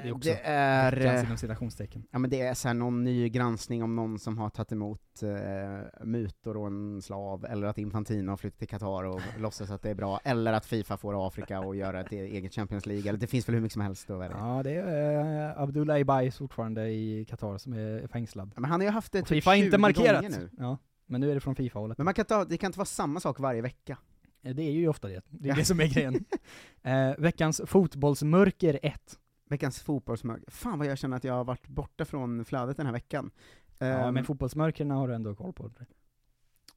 det 0.04 0.12
också 0.12 0.30
det 0.30 0.42
är... 0.44 0.92
veckans 0.92 1.20
eh, 1.20 1.26
inom 1.26 1.38
citationstecken. 1.38 2.04
Ja 2.12 2.20
men 2.20 2.30
det 2.30 2.42
är 2.42 2.54
så 2.54 2.68
här 2.68 2.76
någon 2.76 3.04
ny 3.04 3.30
granskning 3.30 3.84
om 3.84 3.96
någon 3.96 4.20
som 4.20 4.38
har 4.38 4.50
tagit 4.50 4.72
emot 4.72 5.24
eh, 5.24 6.06
mutor 6.06 6.58
och 6.58 6.68
en 6.68 7.02
slav, 7.02 7.46
eller 7.46 7.68
att 7.68 7.78
Infantino 7.78 8.30
har 8.30 8.38
flyttat 8.38 8.60
till 8.60 8.68
Qatar 8.68 9.04
och 9.04 9.22
låtsas 9.40 9.72
att 9.72 9.82
det 9.82 9.90
är 9.90 9.96
bra, 9.96 10.20
eller 10.24 10.54
att 10.54 10.66
Fifa 10.66 10.98
får 10.98 11.28
Afrika 11.28 11.60
och 11.60 11.76
göra 11.76 12.02
ett 12.02 12.12
eget 12.12 12.54
Champions 12.54 12.86
League, 12.86 13.10
eller 13.10 13.20
det 13.20 13.28
finns 13.28 13.48
väl 13.50 13.56
hur 13.56 13.62
mycket 13.62 13.74
som 13.74 13.82
helst 13.82 14.08
då. 14.08 14.24
Ja, 14.24 14.62
det 14.64 14.72
är 14.72 15.50
eh, 15.50 15.62
Abdullah 15.62 16.00
Ibais 16.00 16.38
fortfarande 16.38 16.90
i 16.90 17.26
Qatar 17.30 17.58
som 17.58 17.74
är 17.74 18.08
fängslad. 18.08 18.52
Men 18.56 18.66
han 18.66 18.80
har 18.80 18.86
ju 18.86 18.92
haft 18.92 19.12
det 19.12 19.22
Och 19.22 19.28
typ 19.28 19.36
Fifa 19.36 19.50
har 19.50 19.56
inte 19.56 19.72
20 19.72 19.78
markerat. 19.78 20.22
gånger 20.22 20.38
nu. 20.40 20.50
Ja, 20.58 20.78
men 21.06 21.22
nu 21.22 21.30
är 21.32 21.34
det 21.36 21.42
från 21.42 21.56
Fifa-hållet. 21.56 21.98
Men 21.98 22.06
man 22.06 22.14
kan 22.14 22.26
ta, 22.26 22.46
det 22.46 22.58
kan 22.58 22.68
inte 22.68 22.80
vara 22.80 22.86
samma 22.86 23.20
sak 23.20 23.40
varje 23.40 23.62
vecka. 23.62 23.98
Eh, 24.42 24.56
Det 24.56 24.64
är 24.64 24.72
ju 24.72 24.88
ofta 24.88 25.08
det. 25.08 25.22
Det 25.30 25.50
är 25.50 25.56
det 25.56 25.66
som 25.66 25.80
är 25.80 25.88
grejen. 25.88 26.26
Eh, 26.82 27.14
veckans 27.18 27.62
fotbollsmörker 27.66 28.80
1. 28.84 29.20
Veckans 29.50 29.80
fotbollsmörker. 29.82 30.52
Fan 30.52 30.80
vad 30.80 30.88
jag 30.88 30.98
känner 30.98 31.18
att 31.18 31.24
jag 31.24 31.34
har 31.34 31.44
varit 31.44 31.68
borta 31.68 32.06
från 32.06 32.46
flödet 32.46 32.78
den 32.78 32.86
här 32.86 32.94
veckan. 32.94 33.32
Ja, 33.80 33.86
Ehm, 33.86 34.14
men 34.14 34.26
fotbollsmörkerna 34.26 34.96
har 34.96 35.08
du 35.08 35.14
ändå 35.16 35.36
koll 35.36 35.54
på. 35.54 35.72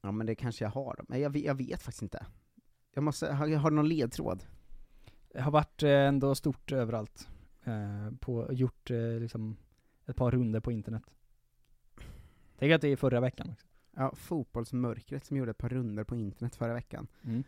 ja 0.01 0.11
men 0.11 0.27
det 0.27 0.35
kanske 0.35 0.65
jag 0.65 0.69
har, 0.71 1.05
men 1.07 1.19
jag, 1.21 1.29
vet- 1.29 1.43
jag 1.45 1.55
vet 1.55 1.81
faktiskt 1.83 2.01
inte. 2.01 2.25
Jag 2.93 3.03
måste, 3.03 3.33
har, 3.33 3.55
har 3.55 3.69
du 3.69 3.75
någon 3.75 3.89
ledtråd? 3.89 4.43
Det 5.33 5.41
har 5.41 5.51
varit 5.51 5.83
eh, 5.83 5.89
ändå 5.91 6.35
stort 6.35 6.71
överallt. 6.71 7.27
Eh, 7.63 8.15
på, 8.19 8.53
gjort 8.53 8.91
eh, 8.91 8.97
liksom 9.19 9.57
ett 10.05 10.15
par 10.15 10.31
runder 10.31 10.59
på 10.59 10.71
internet. 10.71 11.03
Tänk 12.59 12.71
att 12.73 12.81
det 12.81 12.87
är 12.87 12.95
förra 12.95 13.19
veckan 13.19 13.49
också. 13.53 13.67
Ja, 13.95 14.15
fotbollsmörkret 14.15 15.25
som 15.25 15.37
gjorde 15.37 15.51
ett 15.51 15.57
par 15.57 15.69
runder 15.69 16.03
på 16.03 16.15
internet 16.15 16.55
förra 16.55 16.73
veckan. 16.73 17.07
Mm. 17.23 17.43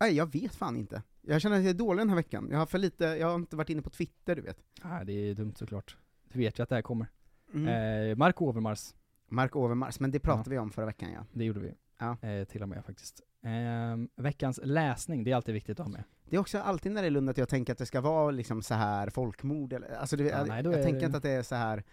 Nej, 0.00 0.14
jag 0.16 0.32
vet 0.32 0.54
fan 0.54 0.76
inte. 0.76 1.02
Jag 1.20 1.40
känner 1.40 1.56
att 1.56 1.62
jag 1.62 1.70
är 1.70 1.74
dålig 1.78 2.00
den 2.00 2.08
här 2.08 2.16
veckan. 2.16 2.48
Jag 2.50 2.58
har 2.58 2.66
för 2.66 2.78
lite, 2.78 3.04
jag 3.04 3.26
har 3.26 3.34
inte 3.34 3.56
varit 3.56 3.70
inne 3.70 3.82
på 3.82 3.90
Twitter, 3.90 4.36
du 4.36 4.42
vet. 4.42 4.58
Ah, 4.82 5.04
det 5.04 5.12
är 5.12 5.34
dumt 5.34 5.54
såklart. 5.56 5.96
Du 6.32 6.38
vet 6.38 6.58
ju 6.58 6.62
att 6.62 6.68
det 6.68 6.74
här 6.74 6.82
kommer. 6.82 7.06
Mm. 7.54 8.10
Eh, 8.10 8.16
Mark 8.16 8.42
Overmars. 8.42 8.94
Mark 9.28 9.56
Overmars, 9.56 10.00
men 10.00 10.10
det 10.10 10.20
pratade 10.20 10.44
Ja. 10.46 10.50
vi 10.50 10.58
om 10.58 10.70
förra 10.70 10.86
veckan 10.86 11.12
ja. 11.12 11.24
Det 11.32 11.44
gjorde 11.44 11.60
vi. 11.60 11.74
Ja. 11.98 12.28
Eh, 12.28 12.44
till 12.44 12.62
och 12.62 12.68
med 12.68 12.84
faktiskt. 12.84 13.20
Eh, 13.42 14.22
veckans 14.22 14.60
läsning, 14.62 15.24
det 15.24 15.30
är 15.30 15.36
alltid 15.36 15.54
viktigt 15.54 15.80
att 15.80 15.86
ha 15.86 15.92
med. 15.92 16.04
Det 16.24 16.36
är 16.36 16.40
också 16.40 16.58
alltid 16.58 16.92
när 16.92 17.02
det 17.02 17.08
är 17.08 17.10
Lund 17.10 17.30
att 17.30 17.38
jag 17.38 17.48
tänker 17.48 17.72
att 17.72 17.78
det 17.78 17.86
ska 17.86 18.00
vara 18.00 18.30
liksom 18.30 18.62
så 18.62 18.74
här 18.74 19.10
folkmord, 19.10 19.72
eller, 19.72 19.90
alltså 19.96 20.16
det, 20.16 20.24
Ja, 20.24 20.38
jag, 20.38 20.48
nej, 20.48 20.64
jag 20.64 20.74
är 20.74 20.82
tänker 20.82 21.06
inte 21.06 21.16
att 21.16 21.22
det 21.22 21.30
är 21.30 21.42
så 21.42 21.54
här 21.54 21.84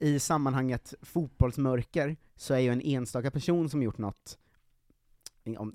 i- 0.00 0.18
sammanhanget 0.18 0.94
fotbollsmörker, 1.02 2.16
så 2.36 2.54
är 2.54 2.58
ju 2.58 2.68
en 2.72 2.80
enstaka 2.84 3.30
person 3.30 3.68
som 3.70 3.82
gjort 3.82 3.98
något 3.98 4.38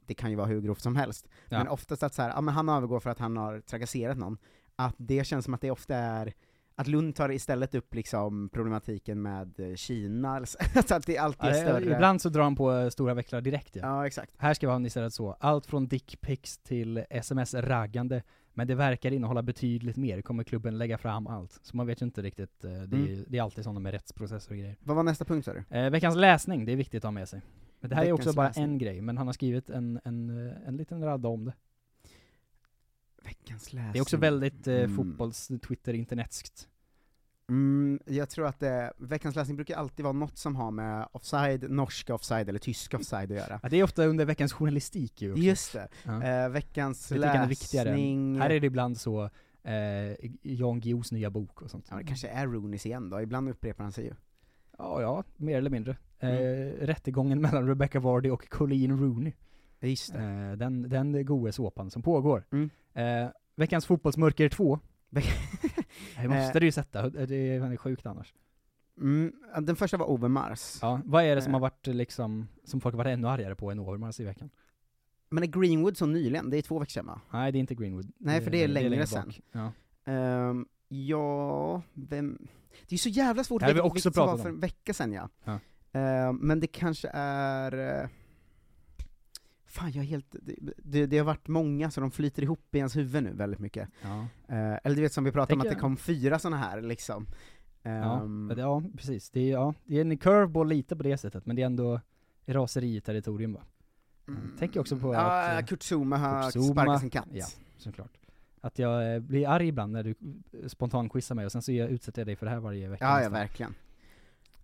det 0.06 0.14
kan 0.14 0.30
ju 0.30 0.36
vara 0.36 0.48
hur 0.48 0.62
grovt 0.62 0.82
som 0.82 0.96
helst, 0.96 1.28
Ja. 1.50 1.58
men 1.58 1.68
oftast 1.68 2.04
att 2.04 2.14
så 2.14 2.22
här, 2.22 2.30
ja 2.30 2.42
men 2.42 2.54
han 2.54 2.70
övergår 2.70 3.00
för 3.00 3.10
att 3.10 3.20
han 3.20 3.38
har 3.38 3.60
trakasserat 3.62 4.18
någon, 4.18 4.38
att 4.76 4.96
det 4.98 5.24
känns 5.28 5.46
som 5.46 5.54
att 5.54 5.62
det 5.62 5.72
ofta 5.72 5.96
är 5.96 6.34
att 6.76 6.88
Lund 6.88 7.16
tar 7.16 7.32
istället 7.32 7.76
upp 7.76 7.96
liksom 7.96 8.50
problematiken 8.50 9.22
med 9.22 9.60
eh, 9.60 9.76
Kina, 9.76 10.36
eller 10.38 10.46
så, 10.46 10.58
alltså 10.76 10.96
att 10.96 11.06
det 11.06 11.18
alltid 11.18 11.50
är 11.50 11.54
Ja, 11.56 11.62
större. 11.62 11.96
Ibland 11.96 12.22
så 12.22 12.30
drar 12.30 12.44
han 12.44 12.56
på 12.56 12.74
eh, 12.74 12.90
stora 12.90 13.14
växlar 13.14 13.42
direkt 13.42 13.76
ja. 13.76 13.82
Ja, 13.86 14.08
exakt. 14.08 14.34
Här 14.38 14.54
ska 14.54 14.68
vi 14.68 14.74
ha 14.74 14.82
istället 14.86 15.14
så, 15.14 15.32
allt 15.40 15.66
från 15.66 15.88
dickpics 15.88 16.58
till 16.58 17.06
sms-raggande, 17.10 18.24
men 18.58 18.68
det 18.68 18.76
verkar 18.76 19.12
innehålla 19.12 19.42
betydligt 19.44 19.98
mer, 19.98 20.22
kommer 20.22 20.44
klubben 20.44 20.78
lägga 20.78 20.98
fram 20.98 21.28
allt? 21.28 21.60
Så 21.64 21.78
man 21.78 21.88
vet 21.88 22.02
ju 22.02 22.06
inte 22.06 22.22
riktigt, 22.22 22.64
eh, 22.64 22.72
det, 22.72 22.78
är, 22.98 23.14
Mm. 23.14 23.26
det 23.28 23.38
är 23.38 23.42
alltid 23.42 23.64
sådana 23.64 23.80
med 23.80 23.92
rättsprocesser 23.92 24.52
och 24.52 24.58
grejer. 24.58 24.76
Vad 24.84 24.96
var 24.96 25.04
nästa 25.04 25.26
punkt 25.26 25.46
sa 25.46 25.54
du? 25.54 25.64
Eh, 25.78 25.90
veckans 25.90 26.16
läsning, 26.16 26.66
det 26.66 26.72
är 26.72 26.76
viktigt 26.76 26.98
att 26.98 27.04
ha 27.04 27.12
med 27.12 27.30
sig. 27.30 27.42
Men 27.80 27.90
det 27.90 27.96
här 27.96 28.04
är 28.04 28.06
Veckans 28.12 28.28
också 28.28 28.36
bara 28.38 28.48
läsning. 28.48 28.66
en 28.66 28.78
grej, 28.78 29.02
men 29.02 29.18
han 29.18 29.28
har 29.28 29.34
skrivit 29.34 29.70
en, 29.70 30.00
en, 30.04 30.48
eh, 30.48 30.68
en 30.68 30.78
liten 30.78 31.04
radda 31.04 31.30
om 31.30 31.46
det. 31.46 31.54
Veckans 33.24 33.74
läsning. 33.74 33.92
Det 33.94 34.00
är 34.00 34.02
också 34.02 34.18
väldigt 34.18 34.68
eh, 34.68 34.76
Mm. 34.76 34.96
fotbolls-Twitter-internetskt. 34.96 36.68
Mm, 37.50 38.00
jag 38.06 38.30
tror 38.30 38.48
att 38.48 38.60
det, 38.60 38.94
veckans 38.98 39.36
läsning 39.36 39.56
brukar 39.56 39.76
alltid 39.78 40.04
vara 40.04 40.14
något 40.14 40.38
som 40.38 40.56
har 40.56 40.72
med 40.72 41.08
offside, 41.12 41.72
norska 41.72 42.14
offside 42.16 42.50
eller 42.50 42.60
tyska 42.60 42.98
offside 42.98 43.32
att 43.32 43.38
göra. 43.38 43.60
Ja, 43.64 43.70
det 43.70 43.78
är 43.78 43.84
ofta 43.84 44.06
under 44.06 44.26
veckans 44.26 44.54
journalistik 44.54 45.22
ju 45.22 45.32
också. 45.32 45.44
Just 45.44 45.74
det. 45.74 45.88
Ja. 46.04 46.24
Eh, 46.24 46.50
veckans 46.50 47.12
är 47.12 47.18
läsning... 47.18 47.48
viktigare. 47.50 47.90
Här 48.40 48.50
är 48.50 48.60
det 48.60 48.68
ibland 48.68 48.98
så, 48.98 49.30
eh, 49.64 50.30
Jan 50.42 50.80
Guillous 50.80 51.12
nya 51.12 51.30
bok 51.30 51.62
och 51.62 51.70
sånt. 51.72 51.88
Ja, 51.92 51.98
det 51.98 52.04
kanske 52.04 52.28
är 52.28 52.48
Rooneys 52.48 52.86
igen 52.86 53.10
då, 53.10 53.22
ibland 53.22 53.50
upprepar 53.50 53.84
han 53.84 53.94
sig 53.94 54.06
ju. 54.06 54.14
Ja, 54.78 55.02
ja, 55.02 55.24
mer 55.38 55.58
eller 55.58 55.70
mindre. 55.70 55.98
Eh, 56.20 56.30
Mm. 56.30 56.72
rättegången 56.80 57.42
mellan 57.42 57.68
Rebecca 57.68 58.00
Vardy 58.00 58.30
och 58.30 58.50
Colleen 58.50 59.00
Rooney. 59.00 59.34
Just 59.80 60.14
det. 60.14 60.20
Eh, 60.20 60.58
den, 60.58 60.90
den 60.90 61.26
goe 61.26 61.52
såpan 61.52 61.92
som 61.92 62.02
pågår. 62.02 62.44
Mm. 62.52 62.70
Eh, 62.94 63.30
veckans 63.56 63.86
fotbollsmörker 63.86 64.50
2. 64.50 64.80
Veck- 66.16 66.22
det 66.22 66.28
måste 66.28 66.58
Eh. 66.58 66.60
du 66.60 66.66
ju 66.66 66.72
sätta, 66.72 67.10
det 67.10 67.36
är, 67.36 67.72
är 67.72 67.78
sjukt 67.78 68.06
annars. 68.06 68.34
Mm, 69.02 69.34
den 69.62 69.76
första 69.76 69.98
var 69.98 70.06
Overmars. 70.10 70.78
Ja, 70.82 71.02
vad 71.06 71.24
är 71.24 71.36
det 71.36 71.42
som 71.42 71.52
Eh. 71.52 71.56
har 71.56 71.60
varit 71.62 71.88
liksom, 71.88 72.48
som 72.64 72.82
folk 72.82 72.94
har 72.94 72.98
varit 72.98 73.14
ännu 73.14 73.28
argare 73.28 73.56
på 73.56 73.72
än 73.72 73.80
Overmars 73.80 74.20
i 74.20 74.24
veckan? 74.24 74.50
Men 75.30 75.44
är 75.44 75.48
Greenwood 75.48 75.98
så 75.98 76.06
nyligen? 76.06 76.50
Det 76.50 76.58
är 76.58 76.62
två 76.62 76.80
veckor 76.80 76.92
sedan 76.92 77.06
va? 77.06 77.22
Nej, 77.32 77.52
det 77.52 77.58
är 77.58 77.60
inte 77.60 77.76
Greenwood. 77.76 78.12
Nej, 78.18 78.42
för 78.42 78.52
det 78.52 78.64
är 78.64 78.68
längre 78.68 78.98
bak. 79.00 79.08
sen. 79.08 79.34
Ja. 79.52 79.72
Ehm, 80.12 80.66
ja, 80.88 81.82
vem... 81.94 82.48
Det 82.88 82.96
är 82.96 83.00
så 83.00 83.10
jävla 83.10 83.44
svårt 83.44 83.60
Det 83.62 83.66
att 83.66 83.76
veta 83.76 83.84
vilket 83.84 84.14
som 84.14 84.26
var 84.26 84.38
för 84.38 84.50
en 84.50 84.60
vecka 84.60 84.94
sedan 84.94 85.14
ja. 85.14 85.30
Ja. 85.44 85.60
Ehm, 86.00 86.36
men 86.36 86.60
det 86.60 86.68
kanske 86.68 87.10
är... 87.14 88.10
Fan, 89.78 89.92
jag 89.92 90.04
är 90.04 90.08
helt... 90.08 90.36
Det, 90.78 91.06
det, 91.06 91.18
har 91.18 91.26
varit 91.26 91.48
många, 91.48 91.92
så 91.92 92.02
de 92.02 92.12
flyter 92.12 92.44
ihop 92.44 92.76
i 92.76 92.78
ens 92.78 92.96
huvud 92.96 93.24
nu 93.24 93.34
väldigt 93.34 93.60
mycket. 93.60 93.90
Ja. 94.02 94.20
Eh, 94.48 94.78
eller 94.84 94.96
du 94.96 95.02
vet 95.02 95.14
som 95.14 95.24
vi 95.24 95.32
pratade 95.32 95.54
om, 95.54 95.62
att 95.62 95.70
det 95.70 95.76
kom 95.76 95.98
fyra 95.98 96.40
såna 96.40 96.58
här 96.58 96.82
liksom. 96.82 97.28
Ja, 97.84 98.26
men 98.26 98.58
det- 98.58 98.62
ja, 98.62 98.84
precis. 98.98 99.30
Det 99.30 99.40
är, 99.40 99.52
ja, 99.52 99.74
det 99.86 99.98
är 99.98 100.02
en 100.02 100.18
curveball 100.18 100.68
lite 100.68 100.96
på 100.96 101.04
det 101.04 101.18
sättet, 101.18 101.46
men 101.46 101.56
det 101.56 101.62
är 101.62 101.66
ändå 101.66 102.02
raseri-territorium 102.46 103.54
va? 103.54 103.62
Mm. 104.28 104.58
Tänker 104.60 104.80
också 104.80 104.98
på 104.98 105.14
ja, 105.14 105.20
att... 105.20 105.62
eh, 105.62 105.66
Kurt 105.66 105.84
Zuma 105.84 106.18
har 106.18 106.72
sparkat 106.72 107.00
sin 107.00 107.10
katt. 107.10 107.28
Ja, 107.32 107.46
såklart. 107.78 108.12
Att 108.62 108.80
jag 108.80 109.14
eh, 109.14 109.20
blir 109.20 109.48
arg 109.48 109.68
ibland 109.68 109.94
när 109.94 110.04
du 110.04 110.10
eh, 110.10 110.68
spontant 110.68 111.12
quizar 111.12 111.36
mig 111.36 111.46
och 111.46 111.52
sen 111.52 111.62
så 111.62 111.72
jag 111.72 111.90
utsätter 111.90 112.22
jag 112.22 112.28
dig 112.28 112.36
för 112.36 112.46
det 112.46 112.52
här 112.52 112.60
varje 112.60 112.90
vecka 112.90 113.06
Ja, 113.06 113.10
ja, 113.12 113.18
nästan. 113.18 113.34
verkligen. 113.34 113.76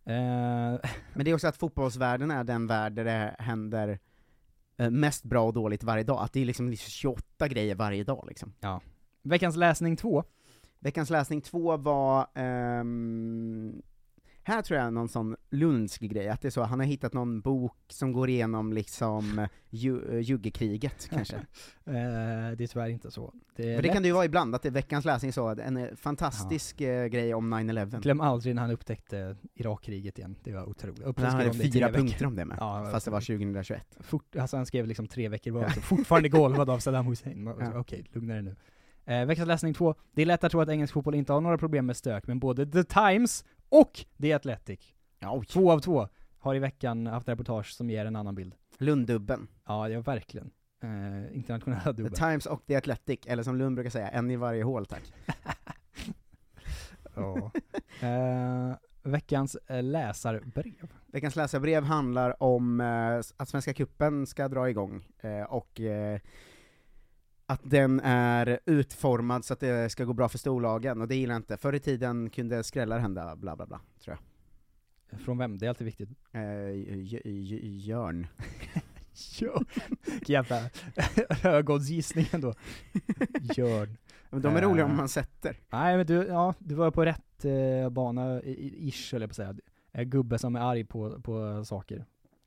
Eh, 0.06 0.80
Men 1.14 1.26
det 1.26 1.32
är 1.32 1.34
också 1.34 1.48
att 1.48 1.58
fotbollsvärlden 1.58 2.32
är 2.32 2.44
den 2.44 2.68
värld 2.68 2.94
där 2.94 3.06
det 3.06 3.36
händer 3.40 4.00
mest 4.90 5.24
bra 5.24 5.48
och 5.48 5.54
dåligt 5.54 5.84
varje 5.84 6.04
dag, 6.04 6.24
att 6.24 6.34
det 6.34 6.42
är 6.42 6.46
liksom 6.46 6.76
28 6.76 7.48
grejer 7.48 7.76
varje 7.76 8.04
dag 8.04 8.26
liksom. 8.28 8.54
ja. 8.60 8.82
Veckans 9.22 9.56
läsning 9.56 9.98
2. 9.98 10.24
Veckans 10.80 11.10
läsning 11.10 11.42
två 11.42 11.78
var, 11.78 12.28
ehm, 12.36 13.82
Här 14.46 14.62
tror 14.62 14.80
jag 14.80 14.94
någon 14.94 15.10
sån 15.10 15.36
lundsk 15.50 16.02
grej, 16.02 16.30
att 16.30 16.42
det 16.42 16.48
är 16.48 16.50
så, 16.50 16.64
han 16.64 16.80
har 16.80 16.86
hittat 16.86 17.14
någon 17.14 17.42
bok 17.42 17.78
som 17.88 18.12
går 18.12 18.30
igenom 18.30 18.74
liksom 18.74 19.48
ju, 19.70 20.12
eh, 20.12 20.20
juggekriget 20.20 21.08
kanske. 21.12 21.36
Eh, 21.36 21.44
det 21.86 22.64
är 22.64 22.68
tyvärr 22.68 22.90
inte 22.90 23.12
så. 23.12 23.34
Det, 23.56 23.82
det 23.82 23.90
kan 23.90 24.02
det 24.02 24.08
ju 24.08 24.14
vara 24.14 24.26
ibland, 24.26 24.56
att 24.56 24.62
det 24.62 24.70
är 24.70 24.74
veckans 24.74 25.06
läsning 25.06 25.34
så, 25.34 25.48
en 25.48 25.78
eh, 25.78 25.96
fantastisk 25.96 26.82
eh, 26.82 27.06
grej 27.06 27.34
om 27.34 27.54
9-11. 27.54 28.02
Glöm 28.02 28.22
aldrig 28.22 28.56
när 28.56 28.62
han 28.62 28.72
upptäckte 28.72 29.36
Irakkriget 29.54 30.18
igen, 30.18 30.36
det 30.44 30.54
var 30.54 30.70
otroligt. 30.70 31.20
Han 31.20 31.26
hade 31.26 31.54
fyra 31.54 31.92
punkter 31.92 32.26
om 32.26 32.36
det 32.36 32.46
med, 32.46 32.58
Ja, 32.60 32.90
fast 32.92 33.06
det 33.06 33.12
var 33.12 33.22
2021. 33.22 33.98
Fort, 34.00 34.36
alltså 34.36 34.58
han 34.58 34.66
skrev 34.66 34.88
liksom 34.88 35.08
tre 35.08 35.30
veckor 35.30 35.52
bara, 35.52 35.70
fortfarande 35.70 36.30
golvad 36.30 36.70
av 36.70 36.80
Saddam 36.80 37.06
Hussein. 37.06 37.54
Ja. 37.60 37.80
Okej, 37.80 38.06
lugna 38.14 38.34
dig 38.34 38.44
nu. 38.44 38.56
Eh, 39.06 39.26
veckans 39.26 39.48
läsning 39.48 39.74
två. 39.74 39.96
Det 40.12 40.22
är 40.22 40.26
lätt 40.26 40.44
att 40.44 40.52
tro 40.52 40.62
att 40.62 40.70
engelsk 40.70 40.94
fotboll 40.94 41.16
inte 41.16 41.34
har 41.34 41.42
några 41.42 41.58
problem 41.58 41.86
med 41.86 41.98
stök, 41.98 42.28
men 42.28 42.40
både 42.40 42.66
The 42.66 42.84
Times 42.84 43.46
och 43.74 44.06
The 44.22 44.34
Athletic, 44.34 44.94
två 45.50 45.72
av 45.72 45.80
två, 45.80 46.08
har 46.38 46.56
i 46.56 46.60
veckan 46.60 47.08
haft 47.08 47.28
reportage 47.28 47.74
som 47.74 47.90
ger 47.90 48.06
en 48.06 48.16
annan 48.16 48.36
bild. 48.36 48.56
Lunddubben. 48.78 49.48
Ja, 49.66 49.90
ja 49.90 50.02
verkligen. 50.02 50.52
Eh, 50.84 51.36
internationella 51.36 51.84
The 51.84 51.92
dubben. 51.92 52.14
Times 52.14 52.46
och 52.46 52.66
The 52.66 52.76
Athletic, 52.76 53.20
eller 53.26 53.44
som 53.44 53.56
Lund 53.56 53.76
brukar 53.76 53.90
säga, 53.90 54.10
en 54.10 54.32
i 54.32 54.36
varje 54.36 54.64
hål 54.64 54.86
tack. 54.86 55.14
Ja. 57.16 57.52
Eh, 58.08 58.76
veckans 59.04 59.56
eh, 59.56 59.84
läsarbrev. 59.84 60.94
Veckans 61.06 61.36
läsarbrev 61.36 61.84
handlar 61.84 62.44
om 62.44 62.82
eh, 62.82 63.22
att 63.38 63.50
Svenska 63.50 63.74
Kuppen 63.74 64.28
ska 64.28 64.48
dra 64.48 64.70
igång, 64.70 65.06
eh, 65.20 65.44
och 65.44 65.82
eh, 65.82 66.20
att 67.46 67.62
den 67.64 68.00
är 68.04 68.60
utformad 68.66 69.46
så 69.46 69.54
att 69.54 69.60
det 69.60 69.92
ska 69.92 70.04
gå 70.04 70.14
bra 70.14 70.30
för 70.30 70.38
storlagen, 70.38 71.02
och 71.02 71.08
det 71.08 71.16
gillar 71.16 71.34
jag 71.34 71.40
inte. 71.40 71.58
Förr 71.58 71.74
i 71.74 71.80
tiden 71.80 72.30
kunde 72.30 72.64
skrällar 72.64 73.00
hända, 73.00 73.36
bla 73.36 73.56
bla 73.56 73.66
bla, 73.66 73.82
tror 74.04 74.18
jag. 74.18 74.34
Från 75.20 75.38
vem? 75.38 75.58
Det 75.58 75.66
är 75.66 75.70
alltid 75.70 75.86
viktigt. 75.86 76.10
Eh, 76.32 76.42
Jörn. 77.64 78.28
Jörn. 79.14 79.66
Jävla 80.26 80.70
ögonsgissning 81.44 82.28
ändå. 82.32 82.54
Jörn. 83.42 83.98
Men 84.30 84.42
de 84.42 84.56
är 84.56 84.62
Eh, 84.62 84.70
roliga 84.70 84.86
om 84.86 84.98
man 84.98 85.10
sätter. 85.10 85.60
Nej 85.70 85.98
men 85.98 86.06
du, 86.06 86.14
ja, 86.14 86.54
du 86.60 86.76
var 86.76 86.92
på 86.92 87.06
rätt 87.06 87.46
eh, 87.46 87.90
bana, 87.90 88.42
ish 88.44 89.12
höll 89.12 89.22
jag 89.22 89.30
på 89.30 89.32
att 89.32 89.36
säga. 89.36 89.56
En 89.92 90.10
gubbe 90.10 90.40
som 90.40 90.56
är 90.56 90.60
arg 90.60 90.84
på, 90.84 91.22
på 91.22 91.66
saker. 91.66 92.06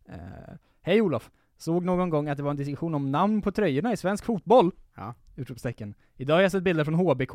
Eh, 0.09 0.55
Hej 0.81 1.03
Olof! 1.03 1.31
Såg 1.59 1.85
någon 1.85 2.11
gång 2.11 2.29
att 2.29 2.37
det 2.37 2.43
var 2.43 2.51
en 2.51 2.57
diskussion 2.57 2.95
om 2.95 3.11
namn 3.11 3.43
på 3.43 3.51
tröjorna 3.53 3.93
i 3.93 3.97
svensk 3.97 4.25
fotboll? 4.25 4.71
Ja. 4.95 5.15
Utropstecken. 5.37 5.95
Idag 6.17 6.35
har 6.35 6.43
jag 6.43 6.53
sett 6.53 6.63
bilder 6.63 6.85
från 6.85 6.95
HBK, 6.95 7.35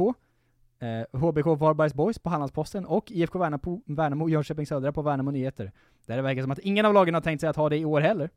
eh, 0.79 1.19
HBK 1.19 1.45
Varbergs 1.59 1.93
Boys 1.93 2.19
på 2.19 2.29
Hallandsposten 2.29 2.85
och 2.85 3.11
IFK 3.11 3.39
Värnamo, 3.39 3.81
Värnamo 3.85 4.29
Jönköping 4.29 4.65
Södra 4.67 4.91
på 4.91 5.01
Värnamo 5.01 5.31
Nyheter. 5.31 5.71
Där 6.05 6.15
det 6.15 6.21
verkar 6.21 6.41
som 6.41 6.51
att 6.51 6.59
ingen 6.59 6.85
av 6.85 6.93
lagen 6.93 7.13
har 7.13 7.21
tänkt 7.21 7.41
sig 7.41 7.49
att 7.49 7.55
ha 7.55 7.69
det 7.69 7.77
i 7.77 7.85
år 7.85 8.01
heller. 8.01 8.29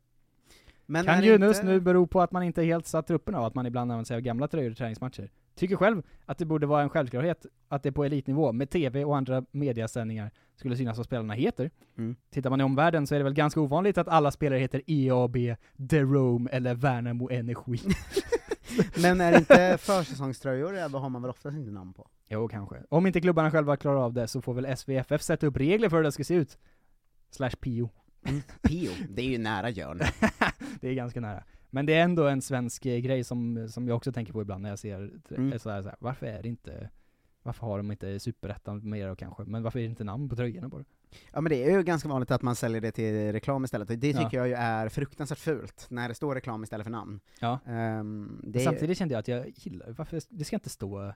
Men 0.85 1.05
kan 1.05 1.23
ju 1.23 1.33
inte- 1.33 1.63
nu 1.63 1.79
bero 1.79 2.07
på 2.07 2.21
att 2.21 2.31
man 2.31 2.43
inte 2.43 2.63
helt 2.63 2.85
satt 2.87 3.07
trupperna 3.07 3.39
och 3.39 3.47
att 3.47 3.55
man 3.55 3.65
ibland 3.65 3.91
använder 3.91 4.05
sig 4.07 4.15
av 4.15 4.21
gamla 4.21 4.47
tröjor 4.47 4.71
i 4.71 4.75
träningsmatcher. 4.75 5.29
Tycker 5.55 5.75
själv 5.75 6.03
att 6.25 6.37
det 6.37 6.45
borde 6.45 6.67
vara 6.67 6.81
en 6.81 6.89
självklarhet 6.89 7.45
att 7.67 7.83
det 7.83 7.91
på 7.91 8.03
elitnivå, 8.03 8.51
med 8.51 8.69
TV 8.69 9.05
och 9.05 9.17
andra 9.17 9.45
mediasändningar, 9.51 10.31
skulle 10.55 10.77
synas 10.77 10.97
vad 10.97 11.05
spelarna 11.05 11.33
heter. 11.33 11.71
Mm. 11.97 12.15
Tittar 12.29 12.49
man 12.49 12.61
i 12.61 12.63
omvärlden 12.63 13.07
så 13.07 13.15
är 13.15 13.19
det 13.19 13.23
väl 13.23 13.33
ganska 13.33 13.61
ovanligt 13.61 13.97
att 13.97 14.07
alla 14.07 14.31
spelare 14.31 14.59
heter 14.59 14.81
EAB, 14.87 15.35
The 15.89 16.01
Rome 16.01 16.49
eller 16.49 16.75
Värnamo 16.75 17.29
Energi. 17.31 17.79
Men 19.01 19.21
är 19.21 19.31
det 19.31 19.37
inte 19.37 19.77
försäsongströjor, 19.79 20.89
då 20.89 20.97
har 20.97 21.09
man 21.09 21.21
väl 21.21 21.29
oftast 21.29 21.57
inte 21.57 21.71
namn 21.71 21.93
på? 21.93 22.07
jo, 22.29 22.47
kanske. 22.47 22.75
Om 22.89 23.07
inte 23.07 23.21
klubbarna 23.21 23.51
själva 23.51 23.77
klarar 23.77 24.05
av 24.05 24.13
det 24.13 24.27
så 24.27 24.41
får 24.41 24.53
väl 24.53 24.77
SVFF 24.77 25.21
sätta 25.21 25.47
upp 25.47 25.57
regler 25.57 25.89
för 25.89 25.97
hur 25.97 26.03
det 26.03 26.11
ska 26.11 26.23
se 26.23 26.33
ut. 26.33 26.57
Slash 27.29 27.55
PO. 27.59 27.89
Pio, 28.61 28.91
det 29.09 29.21
är 29.21 29.25
ju 29.25 29.37
nära 29.37 29.69
Jörn. 29.69 30.01
det 30.81 30.89
är 30.89 30.93
ganska 30.93 31.21
nära. 31.21 31.43
Men 31.75 31.85
det 31.85 31.93
är 31.93 32.03
ändå 32.03 32.27
en 32.27 32.41
svensk 32.41 32.85
eh, 32.85 32.97
grej 32.99 33.23
som, 33.23 33.69
som 33.69 33.87
jag 33.87 33.95
också 33.97 34.11
tänker 34.11 34.33
på 34.33 34.41
ibland 34.41 34.61
när 34.61 34.69
jag 34.69 34.79
ser, 34.79 34.97
Mm. 34.97 35.21
mm. 35.29 35.59
så 35.59 35.69
här, 35.69 35.81
så 35.81 35.87
här, 35.89 35.97
varför 35.99 36.25
är 36.25 36.41
det 36.43 36.49
inte, 36.49 36.89
varför 37.43 37.67
har 37.67 37.77
de 37.77 37.91
inte 37.91 38.19
superettan 38.19 38.89
mer 38.89 39.07
då 39.07 39.15
kanske, 39.15 39.43
men 39.43 39.63
varför 39.63 39.79
är 39.79 39.83
det 39.83 39.89
inte 39.89 40.03
namn 40.03 40.29
på 40.29 40.35
tröjorna 40.35 40.69
bara? 40.69 40.83
Ja 41.33 41.41
men 41.41 41.49
det 41.49 41.63
är 41.63 41.77
ju 41.77 41.83
ganska 41.83 42.09
vanligt 42.09 42.31
att 42.31 42.41
man 42.41 42.55
säljer 42.55 42.81
det 42.81 42.91
till 42.91 43.31
reklam 43.31 43.63
istället, 43.63 43.89
och 43.89 43.97
det 43.97 44.11
Ja. 44.11 44.23
tycker 44.23 44.37
jag 44.37 44.47
ju 44.47 44.53
är 44.53 44.89
fruktansvärt 44.89 45.39
fult, 45.39 45.87
när 45.89 46.09
det 46.09 46.15
står 46.15 46.35
reklam 46.35 46.63
istället 46.63 46.83
för 46.83 46.91
namn. 46.91 47.19
Ja. 47.39 47.59
Ehm, 47.65 48.41
det 48.43 48.59
Samtidigt 48.59 48.97
kände 48.97 49.13
jag 49.13 49.19
att 49.19 49.27
jag 49.27 49.51
gillar, 49.55 49.91
varför, 49.97 50.21
det 50.29 50.45
ska 50.45 50.55
inte 50.55 50.69
stå 50.69 51.13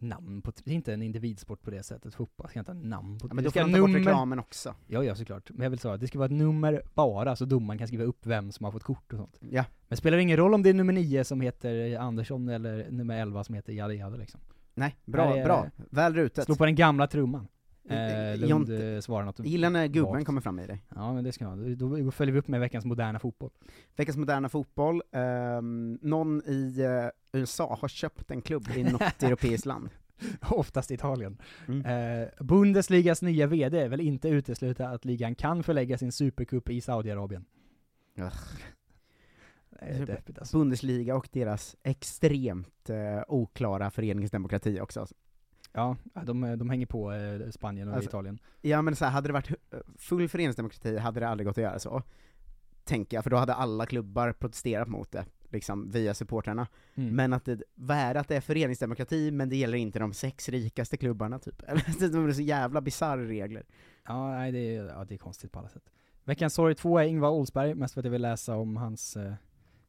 namn 0.00 0.42
på, 0.42 0.52
det 0.64 0.70
är 0.70 0.74
inte 0.74 0.92
en 0.92 1.02
individsport 1.02 1.62
på 1.62 1.70
det 1.70 1.82
sättet, 1.82 2.14
fotboll 2.14 2.48
ska 2.48 2.58
inte 2.58 2.72
ha 2.72 2.78
namn 2.80 3.18
på 3.18 3.28
Ja, 3.30 3.34
men 3.34 3.44
då 3.44 3.50
ska 3.50 3.60
får 3.60 3.68
de 3.68 3.74
ta 3.74 3.80
bort 3.80 3.96
reklamen 3.96 4.38
också. 4.38 4.74
Ja, 4.86 5.04
ja 5.04 5.14
såklart. 5.14 5.50
Men 5.50 5.62
jag 5.62 5.70
vill 5.70 5.78
säga 5.78 5.94
att 5.94 6.00
det 6.00 6.06
ska 6.06 6.18
vara 6.18 6.26
ett 6.26 6.32
nummer 6.32 6.82
bara, 6.94 7.36
så 7.36 7.44
domaren 7.44 7.78
kan 7.78 7.88
skriva 7.88 8.04
upp 8.04 8.26
vem 8.26 8.52
som 8.52 8.64
har 8.64 8.72
fått 8.72 8.82
kort 8.82 9.12
och 9.12 9.18
sånt. 9.18 9.38
Ja. 9.40 9.64
Men 9.88 9.96
spelar 9.96 10.16
det 10.16 10.22
ingen 10.22 10.36
roll 10.36 10.54
om 10.54 10.62
det 10.62 10.68
är 10.70 10.74
nummer 10.74 10.92
9 10.92 11.24
som 11.24 11.40
heter 11.40 11.98
Andersson 11.98 12.48
eller 12.48 12.90
nummer 12.90 13.20
11 13.20 13.44
som 13.44 13.54
heter 13.54 13.72
Jada 13.72 13.94
Jada 13.94 14.16
liksom. 14.16 14.40
Nej, 14.74 14.96
bra, 15.04 15.36
är- 15.36 15.44
bra. 15.44 15.66
Väl 15.90 16.14
rutet. 16.14 16.44
Slå 16.44 16.54
på 16.54 16.64
den 16.64 16.74
gamla 16.74 17.06
trumman. 17.06 17.48
Eh, 17.88 17.98
Eh, 17.98 18.32
eh, 18.32 18.38
Lund 18.38 18.94
eh, 18.94 19.00
svarar 19.00 19.24
något 19.24 19.38
Jag 19.38 19.46
gillar 19.48 19.70
när 19.70 19.86
gubben 19.86 20.12
vagt. 20.12 20.26
kommer 20.26 20.40
fram 20.40 20.58
i 20.58 20.66
dig. 20.66 20.84
Ja 20.94 21.14
men 21.14 21.24
det 21.24 21.32
ska 21.32 21.44
jag. 21.44 21.78
Då, 21.78 21.96
då 21.96 22.10
följer 22.10 22.32
vi 22.32 22.38
upp 22.38 22.48
med 22.48 22.60
veckans 22.60 22.84
moderna 22.84 23.18
fotboll. 23.18 23.50
Veckans 23.96 24.16
moderna 24.16 24.48
fotboll, 24.48 25.02
ehm, 25.12 25.98
någon 26.02 26.42
i 26.46 26.80
eh, 26.80 27.40
USA 27.40 27.76
har 27.80 27.88
köpt 27.88 28.30
en 28.30 28.42
klubb 28.42 28.68
i 28.76 28.82
något 28.82 29.02
europeiskt 29.22 29.66
land. 29.66 29.88
Oftast 30.50 30.90
Italien. 30.90 31.38
Mm. 31.68 31.86
Eh, 32.22 32.28
Bundesligas 32.40 33.22
nya 33.22 33.46
VD 33.46 33.88
vill 33.88 34.00
inte 34.00 34.28
utesluta 34.28 34.88
att 34.88 35.04
ligan 35.04 35.34
kan 35.34 35.62
förlägga 35.62 35.98
sin 35.98 36.12
supercup 36.12 36.70
i 36.70 36.80
Saudiarabien. 36.80 37.44
Deppigt 40.06 40.38
alltså. 40.38 40.58
Bundesliga 40.58 41.16
och 41.16 41.28
deras 41.32 41.76
extremt 41.82 42.90
eh, 42.90 43.22
oklara 43.28 43.90
föreningsdemokrati 43.90 44.80
också. 44.80 45.06
Ja, 45.78 46.22
de, 46.24 46.58
de 46.58 46.70
hänger 46.70 46.86
på 46.86 47.12
eh, 47.12 47.50
Spanien 47.50 47.88
och 47.88 47.94
Alltså, 47.94 48.10
Italien. 48.10 48.38
Ja 48.60 48.82
men 48.82 48.96
så 48.96 49.04
här, 49.04 49.12
hade 49.12 49.28
det 49.28 49.32
varit 49.32 49.50
hu- 49.50 49.82
full 49.98 50.28
föreningsdemokrati 50.28 50.98
hade 50.98 51.20
det 51.20 51.28
aldrig 51.28 51.46
gått 51.46 51.58
att 51.58 51.62
göra 51.62 51.78
så, 51.78 52.02
tänker 52.84 53.16
jag, 53.16 53.24
för 53.24 53.30
då 53.30 53.36
hade 53.36 53.54
alla 53.54 53.86
klubbar 53.86 54.32
protesterat 54.32 54.88
mot 54.88 55.12
det, 55.12 55.24
liksom 55.48 55.90
via 55.90 56.14
supportrarna. 56.14 56.66
Mm. 56.94 57.16
Men 57.16 57.32
att 57.32 57.44
det, 57.44 57.62
vad 57.74 57.96
är 57.96 58.14
det 58.14 58.20
att 58.20 58.28
det 58.28 58.36
är 58.36 58.40
föreningsdemokrati, 58.40 59.30
men 59.30 59.48
det 59.48 59.56
gäller 59.56 59.78
inte 59.78 59.98
de 59.98 60.12
sex 60.12 60.48
rikaste 60.48 60.96
klubbarna 60.96 61.38
typ? 61.38 61.62
Eller, 61.66 62.12
de 62.12 62.26
är 62.28 62.32
så 62.32 62.42
jävla 62.42 62.80
bisarra 62.80 63.24
regler. 63.24 63.64
Ja, 64.06 64.30
nej 64.30 64.52
det 64.52 64.76
är, 64.76 64.84
ja, 64.84 65.04
det 65.04 65.14
är 65.14 65.18
konstigt 65.18 65.52
på 65.52 65.58
alla 65.58 65.68
sätt. 65.68 65.90
Veckans 66.24 66.54
sorg 66.54 66.74
två 66.74 66.98
är 66.98 67.04
Ingvar 67.04 67.30
Oldsberg, 67.30 67.74
mest 67.74 67.94
för 67.94 68.00
att 68.00 68.04
jag 68.04 68.12
vill 68.12 68.22
läsa 68.22 68.56
om 68.56 68.76
hans 68.76 69.16
eh, 69.16 69.32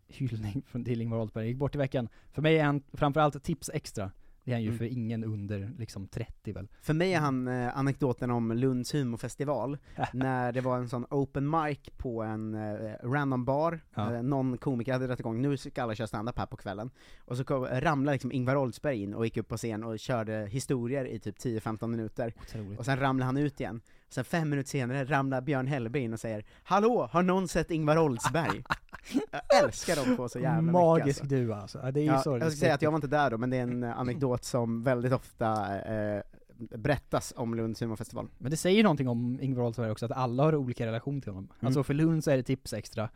hyllning 0.08 0.64
från, 0.68 0.86
till 0.86 1.02
Ingvar 1.02 1.18
Oldsberg. 1.20 1.48
gick 1.48 1.58
bort 1.58 1.76
i 1.76 1.78
veckan. 1.78 2.10
För 2.32 2.42
mig 2.42 2.60
är 2.60 2.64
han 2.64 2.84
framförallt 2.94 3.44
tips 3.44 3.70
extra. 3.74 4.12
Det 4.50 4.54
är 4.54 4.56
han 4.56 4.64
ju 4.64 4.68
Mm. 4.70 4.78
för 4.78 4.86
ingen 4.86 5.24
under 5.24 5.72
liksom 5.78 6.08
30 6.08 6.54
väl. 6.54 6.68
För 6.82 6.94
mig 6.94 7.14
är 7.14 7.20
han 7.20 7.48
eh, 7.48 7.78
anekdoten 7.78 8.32
om 8.32 8.52
Lunds 8.52 8.94
humorfestival, 8.94 9.78
när 10.14 10.52
det 10.52 10.62
var 10.62 10.78
en 10.78 10.90
sån 10.90 11.06
open 11.10 11.50
mic 11.50 11.80
på 11.98 12.24
en 12.24 12.54
eh, 12.56 12.92
random 13.04 13.46
bar, 13.46 13.80
Ja. 13.96 14.14
eh, 14.16 14.22
någon 14.24 14.58
komiker 14.58 14.94
hade 14.94 15.06
dragit 15.08 15.20
igång, 15.20 15.42
nu 15.42 15.58
ska 15.58 15.84
alla 15.84 15.96
köra 15.96 16.08
stand-up 16.08 16.38
här 16.38 16.46
på 16.46 16.58
kvällen, 16.58 16.90
och 17.26 17.38
så 17.38 17.44
kom, 17.44 17.66
ramlade 17.66 18.16
liksom 18.16 18.32
Ingvar 18.32 18.56
Oldsberg 18.56 19.02
in 19.04 19.14
och 19.14 19.26
gick 19.26 19.38
upp 19.38 19.48
på 19.48 19.58
scen 19.58 19.84
och 19.84 20.00
körde 20.00 20.48
historier 20.52 21.06
i 21.06 21.20
typ 21.20 21.38
10-15 21.38 21.88
minuter, 21.88 22.34
Otroligt. 22.42 22.80
och 22.80 22.86
sen 22.86 23.00
ramlade 23.00 23.26
han 23.26 23.38
ut 23.38 23.60
igen. 23.60 23.82
Sen 24.10 24.24
fem 24.26 24.50
minuter 24.50 24.70
senare 24.70 25.06
ramlar 25.06 25.42
Björn 25.42 25.68
Hellberg 25.68 26.04
in 26.04 26.14
och 26.14 26.20
säger 26.20 26.46
'Hallå, 26.64 27.10
har 27.12 27.24
någon 27.24 27.48
sett 27.48 27.72
Ingvar 27.72 27.98
Oldsberg?' 27.98 28.64
Jag 29.32 29.64
älskar 29.64 29.96
de 29.96 30.16
två 30.16 30.30
så 30.30 30.40
jävla 30.40 30.72
Magisk 30.72 31.06
mycket 31.06 31.22
alltså. 31.22 31.36
du 31.36 31.54
alltså. 31.54 31.80
Ja, 31.84 31.92
det 31.92 32.00
är 32.00 32.04
ju 32.04 32.08
Ja, 32.12 32.22
sorgligt. 32.22 32.44
jag 32.44 32.52
ska 32.52 32.60
säga 32.60 32.74
att 32.74 32.82
jag 32.82 32.92
var 32.92 32.98
inte 32.98 33.08
där 33.08 33.32
då, 33.32 33.38
men 33.38 33.50
det 33.50 33.58
är 33.58 33.62
en 33.62 33.84
anekdot 33.84 34.44
som 34.44 34.84
väldigt 34.84 35.14
ofta 35.14 35.80
eh, 35.82 36.22
berättas 36.58 37.34
om 37.38 37.56
Lunds 37.56 37.82
humorfestival. 37.82 38.28
Men 38.38 38.52
det 38.52 38.58
säger 38.58 38.84
någonting 38.84 39.08
om 39.08 39.40
Ingvar 39.42 39.64
Oldsberg 39.64 39.92
också, 39.92 40.06
att 40.06 40.12
alla 40.12 40.44
har 40.44 40.56
olika 40.56 40.86
relation 40.86 41.22
till 41.22 41.32
honom. 41.32 41.50
Mm. 41.60 41.68
Alltså 41.68 41.84
för 41.84 41.94
Lund 41.94 42.24
så 42.24 42.32
är 42.32 42.38
det 42.38 42.44
tips 42.44 42.74
extra. 42.74 43.10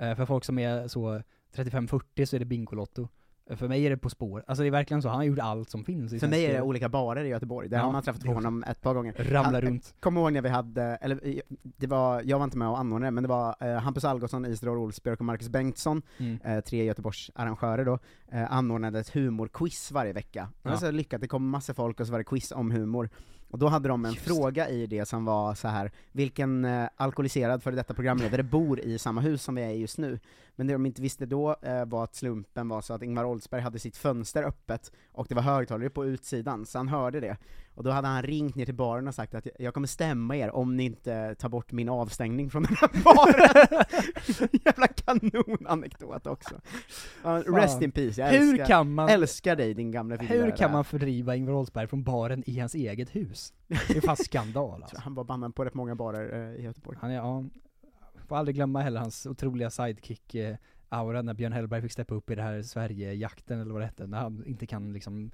Eh, 0.00 0.14
för 0.14 0.26
folk 0.26 0.44
som 0.44 0.58
är 0.58 0.88
så 0.88 1.22
35-40 1.54 2.24
så 2.24 2.36
är 2.36 2.40
det 2.40 2.44
Bingolotto. 2.46 3.08
Eh, 3.50 3.56
För 3.56 3.68
mig 3.68 3.86
är 3.86 3.90
det 3.90 3.96
På 3.96 4.10
spår. 4.10 4.44
Alltså 4.46 4.62
det 4.62 4.68
är 4.68 4.70
verkligen 4.70 5.02
så, 5.02 5.08
han 5.08 5.16
har 5.16 5.24
gjort 5.24 5.38
allt 5.38 5.70
som 5.70 5.84
finns 5.84 6.12
i 6.12 6.18
För 6.18 6.28
mig 6.28 6.44
är 6.46 6.52
det 6.54 6.60
olika 6.62 6.88
barer 6.88 7.24
i 7.24 7.28
Göteborg, 7.28 7.68
där 7.68 7.76
Ja, 7.76 7.82
har 7.84 7.92
man 7.92 8.02
träffat 8.02 8.24
på 8.24 8.32
honom 8.32 8.64
ett 8.64 8.80
par 8.82 8.94
gånger. 8.94 9.12
Ramlar 9.18 9.52
Han- 9.52 9.60
runt. 9.60 9.94
Kommer 10.00 10.20
ihåg 10.20 10.32
när 10.32 10.42
vi 10.42 10.48
hade, 10.48 10.82
eller 10.82 11.20
eh, 11.28 11.40
det 11.62 11.86
var, 11.86 12.22
jag 12.24 12.38
var 12.38 12.44
inte 12.44 12.58
med 12.58 12.68
och 12.68 12.78
anordnade 12.78 13.10
men 13.10 13.22
det 13.22 13.28
var 13.28 13.56
eh, 13.60 13.74
Hampus 13.78 14.04
Algotsson, 14.04 14.46
Isidor 14.46 14.78
Olsbjörk 14.78 15.18
och 15.20 15.26
Marcus 15.26 15.48
Bengtsson, 15.48 16.02
Mm. 16.18 16.38
eh, 16.44 16.60
tre 16.60 16.84
Göteborgs 16.84 17.30
arrangörer 17.34 17.84
då, 17.84 17.98
eh, 18.32 18.52
anordnade 18.52 19.00
ett 19.00 19.08
humorquiz 19.14 19.92
varje 19.92 20.12
vecka. 20.12 20.48
Det 20.62 20.68
var 20.68 20.76
Ja. 20.76 20.80
så 20.80 20.90
lyckat, 20.90 21.20
det 21.20 21.28
kom 21.28 21.48
massa 21.50 21.74
folk 21.74 22.00
och 22.00 22.06
så 22.06 22.12
var 22.12 22.18
det 22.18 22.24
quiz 22.24 22.52
om 22.52 22.70
humor. 22.70 23.08
Och 23.50 23.58
då 23.58 23.68
hade 23.68 23.88
de 23.88 24.04
en 24.04 24.12
fråga 24.14 24.68
i 24.68 24.86
det 24.86 25.06
som 25.08 25.24
var 25.24 25.54
så 25.54 25.68
här: 25.68 25.90
vilken 26.12 26.64
eh, 26.64 26.88
alkoholiserad 26.96 27.62
för 27.62 27.72
detta 27.72 27.94
programledare 27.94 28.42
bor 28.42 28.80
i 28.80 28.98
samma 28.98 29.20
hus 29.20 29.42
som 29.42 29.54
vi 29.54 29.62
är 29.62 29.68
i 29.70 29.80
just 29.80 29.98
nu? 29.98 30.18
Men 30.58 30.66
det 30.66 30.72
de 30.72 30.86
inte 30.86 31.02
visste 31.02 31.26
då 31.26 31.56
eh, 31.62 31.84
var 31.84 32.04
att 32.04 32.14
slumpen 32.14 32.68
var 32.68 32.80
så 32.80 32.94
att 32.94 33.02
Ingvar 33.02 33.24
Oldsberg 33.24 33.60
hade 33.60 33.78
sitt 33.78 33.96
fönster 33.96 34.42
öppet, 34.42 34.92
och 35.12 35.26
det 35.28 35.34
var 35.34 35.42
högtalare 35.42 35.90
på 35.90 36.04
utsidan, 36.06 36.66
så 36.66 36.78
han 36.78 36.88
hörde 36.88 37.20
det. 37.20 37.36
och 37.74 37.84
då 37.84 37.90
hade 37.90 38.08
han 38.08 38.22
ringt 38.22 38.54
ner 38.54 38.64
till 38.64 38.74
baren 38.74 39.08
och 39.08 39.14
sagt 39.14 39.34
att 39.34 39.46
jag 39.58 39.74
kommer 39.74 39.86
stämma 39.86 40.36
er 40.36 40.50
om 40.50 40.76
ni 40.76 40.84
inte 40.84 41.34
tar 41.34 41.48
bort 41.48 41.72
min 41.72 41.88
avstängning 41.88 42.50
från 42.50 42.62
den 42.62 42.76
här 42.80 42.88
baren. 43.04 43.84
Jävla 44.64 44.86
kanonanekdot 44.86 46.26
också. 46.26 46.60
Ja, 47.24 47.42
rest 47.46 47.82
in 47.82 47.90
peace, 47.92 48.20
jag 48.20 48.28
Hur 48.28 48.50
älskar, 48.50 48.66
kan 48.66 48.94
man- 48.94 49.08
älskar 49.08 49.56
dig 49.56 49.74
din 49.74 49.90
gamla 49.90 50.16
Hur 50.16 50.26
figur. 50.28 50.56
kan 50.56 50.72
man 50.72 50.84
fördriva 50.84 51.36
Ingvar 51.36 51.52
Oldsberg 51.54 51.86
från 51.86 52.02
baren 52.02 52.42
i 52.46 52.58
hans 52.58 52.74
eget 52.74 53.14
hus? 53.16 53.52
Det 53.68 53.96
är 53.96 54.00
fan 54.00 54.16
skandal 54.24 54.82
alltså. 54.82 54.96
Han 55.00 55.14
var 55.14 55.24
bannad 55.24 55.54
på 55.54 55.64
rätt 55.64 55.74
många 55.74 55.94
barer 55.94 56.52
eh, 56.52 56.60
i 56.60 56.62
Göteborg. 56.62 56.98
Han 57.00 57.10
är, 57.10 57.14
ja, 57.14 57.44
får 58.28 58.36
aldrig 58.36 58.54
glömma 58.54 58.82
heller 58.82 59.00
hans 59.00 59.26
otroliga 59.26 59.70
sidekick 59.70 60.34
eh, 60.34 60.56
aura 60.88 61.22
när 61.22 61.34
Björn 61.34 61.52
Hellberg 61.52 61.82
fick 61.82 61.92
steppa 61.92 62.14
upp 62.14 62.30
i 62.30 62.34
det 62.34 62.42
här 62.42 62.62
Sverige-jakten 62.62 63.60
eller 63.60 63.72
vad 63.72 63.82
det 63.82 63.86
hette, 63.86 64.06
när 64.06 64.18
han 64.18 64.44
inte 64.46 64.66
kan 64.66 64.92
liksom 64.92 65.30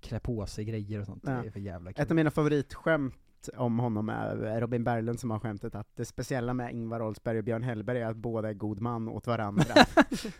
klä 0.00 0.20
på 0.20 0.46
sig 0.46 0.64
grejer 0.64 1.00
och 1.00 1.06
sånt. 1.06 1.22
Ja. 1.26 1.32
Det 1.32 1.46
är 1.46 1.50
för 1.50 1.60
jävla 1.60 1.92
kul. 1.92 2.02
Ett 2.02 2.10
av 2.10 2.16
mina 2.16 2.30
favoritskämt 2.30 3.14
om 3.56 3.78
honom 3.78 4.08
är 4.08 4.60
Robin 4.60 4.84
Berglund 4.84 5.20
som 5.20 5.30
har 5.30 5.38
skämtet 5.38 5.74
att 5.74 5.96
det 5.96 6.04
speciella 6.04 6.54
med 6.54 6.74
Ingvar 6.74 7.02
Oldsberg 7.02 7.38
och 7.38 7.44
Björn 7.44 7.62
Hellberg 7.62 8.00
är 8.00 8.06
att 8.06 8.16
båda 8.16 8.48
är 8.48 8.54
god 8.54 8.80
man 8.80 9.08
åt 9.08 9.26
varandra. 9.26 9.74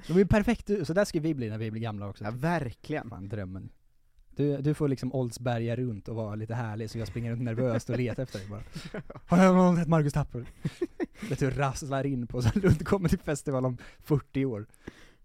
De 0.06 0.12
är 0.12 0.18
ju 0.18 0.26
perfekta, 0.26 0.84
så 0.84 0.92
där 0.92 1.04
ska 1.04 1.20
vi 1.20 1.34
bli 1.34 1.50
när 1.50 1.58
vi 1.58 1.70
blir 1.70 1.82
gamla 1.82 2.08
också. 2.08 2.24
Ja, 2.24 2.30
verkligen. 2.30 3.10
Fan, 3.10 3.28
drömmen. 3.28 3.70
Du, 4.36 4.56
du 4.56 4.74
får 4.74 4.88
liksom 4.88 5.12
Oldsberga 5.12 5.76
runt 5.76 6.08
och 6.08 6.16
vara 6.16 6.34
lite 6.34 6.54
härlig, 6.54 6.90
så 6.90 6.98
jag 6.98 7.08
springer 7.08 7.30
runt 7.30 7.42
nervöst 7.42 7.90
och 7.90 7.96
letar 7.96 8.22
efter 8.22 8.38
dig 8.38 8.48
bara. 8.48 8.62
Har 9.26 9.44
jag 9.44 9.54
någon 9.54 9.76
sett 9.76 9.88
Marcus 9.88 10.12
Tapper? 10.12 10.46
Vet 11.30 11.38
du, 11.38 11.50
rasslar 11.50 12.06
in 12.06 12.26
på 12.26 12.42
så 12.42 12.58
Lund 12.58 12.86
kommer 12.86 13.08
till 13.08 13.18
festival 13.18 13.64
om 13.66 13.78
40 14.00 14.44
år. 14.44 14.66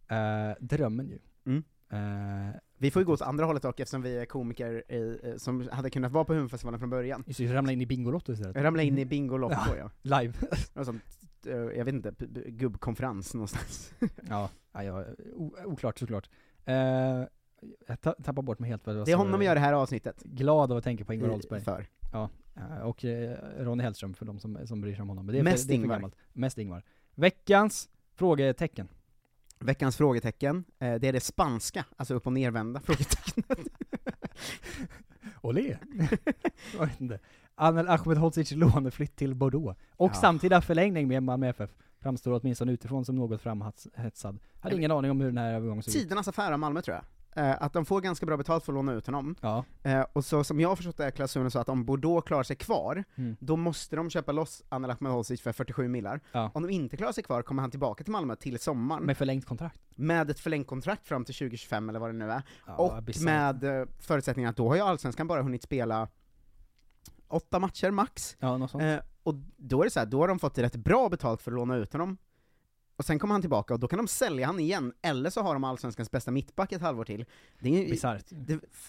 Eh, 0.08 0.18
drömmen 0.60 1.10
ju. 1.10 1.20
Mm. 1.46 1.64
Eh, 1.90 2.56
Vi 2.78 2.92
får 2.92 3.02
ju 3.02 3.06
gå 3.06 3.14
åt 3.14 3.22
andra 3.22 3.46
hållet 3.46 3.64
dock 3.64 3.80
eftersom 3.80 4.02
vi 4.02 4.18
är 4.18 4.26
komiker 4.26 4.92
i, 4.92 5.20
eh, 5.24 5.36
som 5.38 5.70
hade 5.72 5.90
kunnat 5.90 6.12
vara 6.12 6.26
på 6.26 6.34
Humorfestivalen 6.34 6.80
från 6.80 6.90
början. 6.90 7.24
Just 7.28 7.38
det, 7.40 7.54
ramla 7.54 7.72
in 7.72 7.82
i 7.82 7.86
Bingolotto 7.86 8.34
istället. 8.34 8.56
Ramla 8.56 8.84
in 8.84 8.98
i 8.98 9.06
Bingolotto 9.06 9.76
ja. 9.78 9.92
Live. 10.02 10.34
Något 10.74 10.86
sånt, 10.86 11.04
jag 11.46 11.86
vet 11.86 11.94
inte, 11.94 12.14
gubbkonferens 12.48 13.34
någonstans. 13.34 13.94
ja, 14.30 14.50
ja, 14.72 14.84
ja 14.84 15.06
oklart 15.66 16.00
såklart. 16.00 16.30
Eh, 16.66 16.76
jag 17.88 18.02
ta- 18.02 18.16
tappar 18.24 18.42
bort 18.42 18.60
mig 18.60 18.70
helt 18.70 18.86
Det 18.86 18.92
är 19.12 19.16
honom 19.16 19.40
vi 19.40 19.46
gör 19.46 19.56
det 19.56 19.62
här 19.62 19.74
avsnittet. 19.74 20.24
Glad 20.24 20.72
av 20.72 20.78
att 20.78 20.84
tänka 20.84 21.06
på 21.06 21.14
Ingvar 21.14 21.30
Oldsberg. 21.30 21.62
för. 21.62 21.86
Ja, 22.12 22.30
och 22.84 23.06
eh, 23.06 23.38
Ronny 23.60 23.84
Hellström 23.84 24.14
för 24.14 24.26
de 24.26 24.40
som, 24.40 24.68
som 24.68 24.82
bryr 24.82 24.94
sig 24.96 25.02
om 25.02 25.10
honom. 25.10 25.26
Men 25.26 25.34
det 25.34 25.40
är 25.40 25.44
Mest 25.44 25.64
för, 25.64 25.68
det 25.68 25.74
är 25.74 25.78
för 25.78 25.84
Ingvar. 25.84 25.96
gammalt. 25.96 26.16
Mest 26.34 26.58
Ingvar. 26.58 26.84
Veckans 27.16 27.90
frågetecken. 28.16 28.88
Veckans 29.60 29.98
frågetecken, 29.98 30.64
eh, 30.80 30.96
det 30.96 31.08
är 31.08 31.14
det 31.14 31.20
spanska, 31.24 31.86
alltså 31.98 32.14
upp 32.14 32.28
och 32.28 32.34
nervända 32.34 32.80
frågetecknet. 32.80 33.48
Olé! 35.42 35.78
Anel 37.56 37.88
Ahmedhodzic 37.88 38.52
låneflytt 38.52 39.16
till 39.16 39.36
Bordeaux. 39.36 39.80
Och 39.92 40.12
Ja. 40.12 40.16
samtida 40.16 40.62
förlängning 40.62 41.08
med 41.08 41.24
Malmö 41.24 41.48
FF. 41.50 41.70
Framstår 42.00 42.40
åtminstone 42.42 42.72
utifrån 42.72 43.06
som 43.06 43.16
något 43.16 43.42
framhetsad. 43.42 44.40
Hade 44.60 44.76
ingen 44.76 44.92
aning 44.92 45.12
om 45.12 45.20
hur 45.22 45.28
den 45.28 45.38
här 45.38 45.54
övergången 45.54 45.84
såg 45.84 45.96
ut. 45.96 46.02
Tidernas 46.02 46.28
affär 46.28 46.52
av 46.52 46.60
Malmö 46.60 46.82
tror 46.82 46.96
jag. 46.96 47.04
Eh, 47.36 47.62
att 47.64 47.74
de 47.74 47.86
får 47.86 48.02
ganska 48.02 48.26
bra 48.26 48.38
betalt 48.38 48.66
för 48.66 48.72
att 48.72 48.76
låna 48.76 48.94
ut 48.94 49.06
honom. 49.06 49.36
Ja. 49.42 49.66
Eh, 49.84 50.06
och 50.14 50.26
så 50.26 50.44
som 50.44 50.60
jag 50.60 50.70
har 50.70 50.76
förstått 50.76 50.98
det 50.98 51.06
är 51.06 51.12
klausulen 51.12 51.52
så 51.52 51.60
att 51.60 51.70
om 51.70 51.86
Bordeaux 51.86 52.28
klarar 52.28 52.44
sig 52.44 52.56
kvar, 52.56 53.04
Mm. 53.16 53.36
då 53.40 53.56
måste 53.56 53.96
de 53.96 54.10
köpa 54.10 54.32
loss 54.32 54.64
Anel 54.70 54.92
Ahmedhodzic 54.92 55.42
för 55.42 55.52
47 55.52 55.88
millar. 55.88 56.20
Ja. 56.32 56.52
Om 56.54 56.64
de 56.64 56.70
inte 56.74 56.98
klarar 56.98 57.12
sig 57.12 57.24
kvar 57.24 57.42
kommer 57.42 57.62
han 57.62 57.72
tillbaka 57.72 58.04
till 58.04 58.12
Malmö 58.12 58.36
till 58.36 58.60
sommaren. 58.60 59.04
Med 59.04 59.18
förlängt 59.18 59.46
kontrakt. 59.46 59.82
med 59.96 60.30
ett 60.30 60.40
förlängt 60.40 60.68
kontrakt 60.68 61.08
fram 61.08 61.26
till 61.26 61.36
2025 61.36 61.90
eller 61.90 62.00
vad 62.00 62.10
det 62.10 62.14
nu 62.18 62.32
är. 62.32 62.42
Ja, 62.68 62.76
och 62.76 63.04
bisarrt. 63.04 63.24
med 63.26 63.64
eh, 63.82 63.86
förutsättningen 64.00 64.50
att 64.50 64.58
då 64.58 64.68
har 64.70 64.76
ju 64.76 64.82
Allsvenskan 64.82 65.28
bara 65.28 65.42
hunnit 65.42 65.64
spela 65.64 66.08
åtta 67.28 67.60
matcher 67.60 67.92
max. 67.92 68.38
Ja, 68.40 68.58
något 68.58 68.72
sånt. 68.72 68.84
Och 69.24 69.36
då 69.58 69.82
är 69.82 69.86
det 69.86 69.92
så 69.92 70.00
här, 70.00 70.06
då 70.08 70.20
har 70.20 70.28
de 70.28 70.40
fått 70.40 70.58
rätt 70.58 70.76
bra 70.76 71.10
betalt 71.10 71.42
för 71.42 71.52
att 71.52 71.56
låna 71.56 71.76
ut 71.76 71.94
honom. 71.94 72.18
Och 72.96 73.06
sen 73.06 73.20
kommer 73.20 73.34
han 73.34 73.42
tillbaka 73.42 73.74
och 73.74 73.80
då 73.80 73.88
kan 73.88 73.98
de 73.98 74.08
sälja 74.08 74.48
han 74.48 74.60
igen, 74.60 74.94
eller 75.02 75.30
så 75.30 75.42
har 75.42 75.54
de 75.54 75.64
Allsvenskans 75.64 76.12
bästa 76.12 76.32
mittback 76.32 76.72
ett 76.72 76.82
halvår 76.82 77.06
till. 77.06 77.26
Det 77.60 77.70
är 77.70 77.84
ju, 77.84 77.90
Bisarrt. 77.90 78.26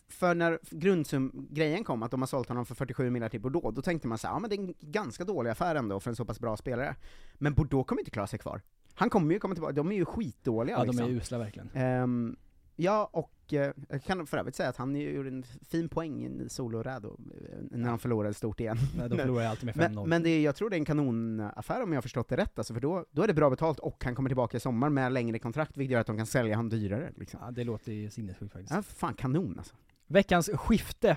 för 0.08 0.34
när 0.34 0.58
grundsum-grejen 0.70 1.84
kom, 1.84 2.02
att 2.02 2.10
de 2.10 2.22
har 2.22 2.26
sålt 2.26 2.48
honom 2.48 2.66
för 2.66 2.74
47 2.74 3.10
miljoner 3.10 3.28
till 3.28 3.40
Bordeaux, 3.40 3.76
då 3.76 3.82
tänkte 3.82 4.08
man 4.08 4.18
så 4.18 4.26
här, 4.26 4.34
ja 4.34 4.38
men 4.38 4.50
det 4.50 4.56
är 4.56 4.60
en 4.60 4.74
ganska 4.80 5.24
dålig 5.24 5.50
affär 5.50 5.74
ändå 5.74 6.00
för 6.00 6.10
en 6.10 6.16
så 6.16 6.24
pass 6.24 6.40
bra 6.40 6.56
spelare. 6.56 6.96
Men 7.34 7.54
Bordeaux 7.54 7.88
kommer 7.88 8.00
inte 8.02 8.10
klara 8.10 8.26
sig 8.26 8.38
kvar. 8.38 8.62
Han 8.94 9.10
kommer 9.10 9.34
ju 9.34 9.40
komma 9.40 9.54
tillbaka, 9.54 9.72
de 9.72 9.92
är 9.92 9.96
ju 9.96 10.04
skitdåliga 10.04 10.76
Ja, 10.76 10.84
de 10.84 10.86
liksom. 10.90 11.06
är 11.06 11.10
usla 11.10 11.38
verkligen. 11.38 11.70
Ehm, 11.74 12.36
ja, 12.76 13.10
och 13.12 13.52
eh, 13.52 13.72
jag 13.88 14.02
kan 14.02 14.26
för 14.26 14.36
övrigt 14.36 14.54
säga 14.54 14.68
att 14.68 14.76
han 14.76 14.96
gjorde 14.96 15.28
en 15.28 15.42
fin 15.42 15.88
poäng 15.88 16.24
i 16.24 16.48
solo-rädo, 16.48 17.18
eh, 17.40 17.58
när 17.70 17.88
de 17.88 17.98
förlorade 17.98 18.34
stort 18.34 18.60
igen. 18.60 18.76
Nej, 18.98 19.08
de 19.08 19.18
förlorar 19.18 19.46
alltid 19.46 19.66
med 19.66 19.74
5-0. 19.74 19.94
Men, 19.94 20.08
men 20.08 20.22
det 20.22 20.42
jag 20.42 20.56
tror 20.56 20.70
det 20.70 20.76
är 20.76 20.78
en 20.78 20.84
kanonaffär 20.84 21.82
om 21.82 21.92
jag 21.92 21.96
har 21.96 22.02
förstått 22.02 22.28
det 22.28 22.36
rätt, 22.36 22.58
alltså, 22.58 22.74
för 22.74 22.80
då, 22.80 23.04
då 23.10 23.22
är 23.22 23.26
det 23.26 23.34
bra 23.34 23.50
betalt 23.50 23.78
och 23.78 24.04
han 24.04 24.14
kommer 24.14 24.30
tillbaka 24.30 24.56
i 24.56 24.60
sommar 24.60 24.88
med 24.88 25.12
längre 25.12 25.38
kontrakt, 25.38 25.76
vilket 25.76 25.92
gör 25.92 26.00
att 26.00 26.06
de 26.06 26.16
kan 26.16 26.26
sälja 26.26 26.56
han 26.56 26.68
dyrare. 26.68 27.12
Liksom. 27.16 27.40
Ja, 27.42 27.50
det 27.50 27.64
låter 27.64 27.92
ju 27.92 28.10
sinnessjukt 28.10 28.52
faktiskt. 28.52 28.74
Ja, 28.74 28.82
fan 28.82 29.14
kanon 29.14 29.58
alltså. 29.58 29.74
Veckans 30.06 30.50
skifte. 30.54 31.16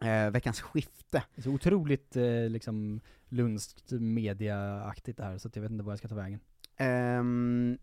Eh, 0.00 0.30
veckans 0.30 0.60
skifte. 0.60 1.22
Det 1.34 1.40
är 1.40 1.42
så 1.42 1.50
otroligt 1.50 2.16
eh, 2.16 2.48
liksom 2.48 3.00
Lundskt 3.28 3.92
mediaaktigt 3.92 5.18
det 5.18 5.24
här, 5.24 5.38
så 5.38 5.50
jag 5.54 5.62
vet 5.62 5.70
inte 5.70 5.84
var 5.84 5.92
jag 5.92 5.98
ska 5.98 6.08
ta 6.08 6.14
vägen. 6.14 6.40
Um, 6.80 7.78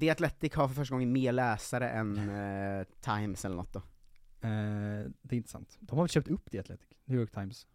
The 0.00 0.10
Athletic 0.10 0.54
har 0.54 0.68
för 0.68 0.74
första 0.74 0.94
gången 0.94 1.12
mer 1.12 1.32
läsare 1.32 1.90
än 1.90 2.18
eh, 2.18 2.86
Times 3.00 3.44
eller 3.44 3.56
något 3.56 3.72
då. 3.72 3.78
Eh, 4.40 5.10
det 5.22 5.34
är 5.34 5.36
inte 5.36 5.50
sant. 5.50 5.76
De 5.80 5.96
har 5.96 6.04
väl 6.04 6.08
köpt 6.08 6.28
upp 6.28 6.50
The 6.50 6.58
Athletic, 6.58 6.88
New 7.04 7.20
York 7.20 7.30
Times. 7.30 7.66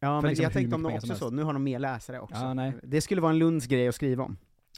Ja, 0.00 0.08
För 0.08 0.22
men 0.22 0.28
liksom 0.28 0.42
jag 0.42 0.52
tänkte 0.52 0.74
om 0.74 0.82
de 0.82 0.94
också 0.94 1.14
så, 1.14 1.30
nu 1.30 1.42
har 1.42 1.52
de 1.52 1.64
mer 1.64 1.78
läsare 1.78 2.20
också. 2.20 2.36
Ja, 2.36 2.54
nej. 2.54 2.72
Det 2.82 3.00
skulle 3.00 3.20
vara 3.20 3.32
en 3.32 3.38
Lunds 3.38 3.66
grej 3.66 3.88
att 3.88 3.94
skriva 3.94 4.24
om. 4.24 4.36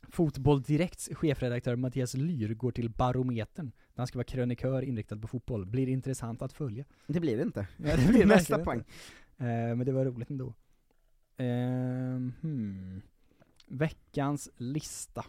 Fotboll 0.09 0.63
Direkts 0.63 1.09
chefredaktör 1.13 1.77
Mattias 1.77 2.15
Lyr 2.15 2.55
går 2.55 2.71
till 2.71 2.91
Barometern, 2.91 3.67
där 3.67 3.97
han 3.97 4.07
ska 4.07 4.19
vara 4.19 4.25
krönikör 4.25 4.83
inriktad 4.83 5.17
på 5.17 5.29
fotboll. 5.29 5.67
Blir 5.67 5.89
intressant 5.89 6.43
att 6.43 6.53
följa. 6.53 6.85
Det 7.07 7.21
blir 7.21 7.37
det 7.37 7.43
inte. 7.43 7.67
Ja, 7.77 7.97
det 7.97 8.09
blir 8.09 8.27
Nästa 8.27 8.59
poäng. 8.59 8.79
Eh, 9.37 9.47
men 9.47 9.85
det 9.85 9.93
var 9.93 10.05
roligt 10.05 10.31
ändå. 10.31 10.55
Eh, 11.37 11.47
hmm. 12.43 13.03
Veckans 13.69 14.51
lista. 14.57 15.25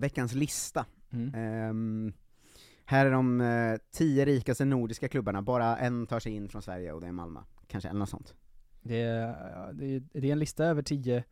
Veckans 0.00 0.34
lista. 0.34 0.86
Mm. 1.10 1.34
Ehm, 1.34 2.12
här 2.84 3.06
är 3.06 3.10
de 3.10 3.40
eh, 3.40 3.78
tio 3.90 4.24
rikaste 4.24 4.64
nordiska 4.64 5.08
klubbarna, 5.08 5.42
bara 5.42 5.76
en 5.76 6.06
tar 6.06 6.20
sig 6.20 6.32
in 6.32 6.48
från 6.48 6.62
Sverige 6.62 6.92
och 6.92 7.00
det 7.00 7.06
är 7.06 7.12
Malmö. 7.12 7.40
Kanske, 7.66 7.88
eller 7.88 7.98
något 7.98 8.08
sånt. 8.08 8.34
Det 8.82 9.00
är, 9.00 9.72
det, 9.72 10.28
är, 10.28 10.32
en 10.32 10.38
lista 10.38 10.64
över 10.64 10.82
tio 10.82 11.24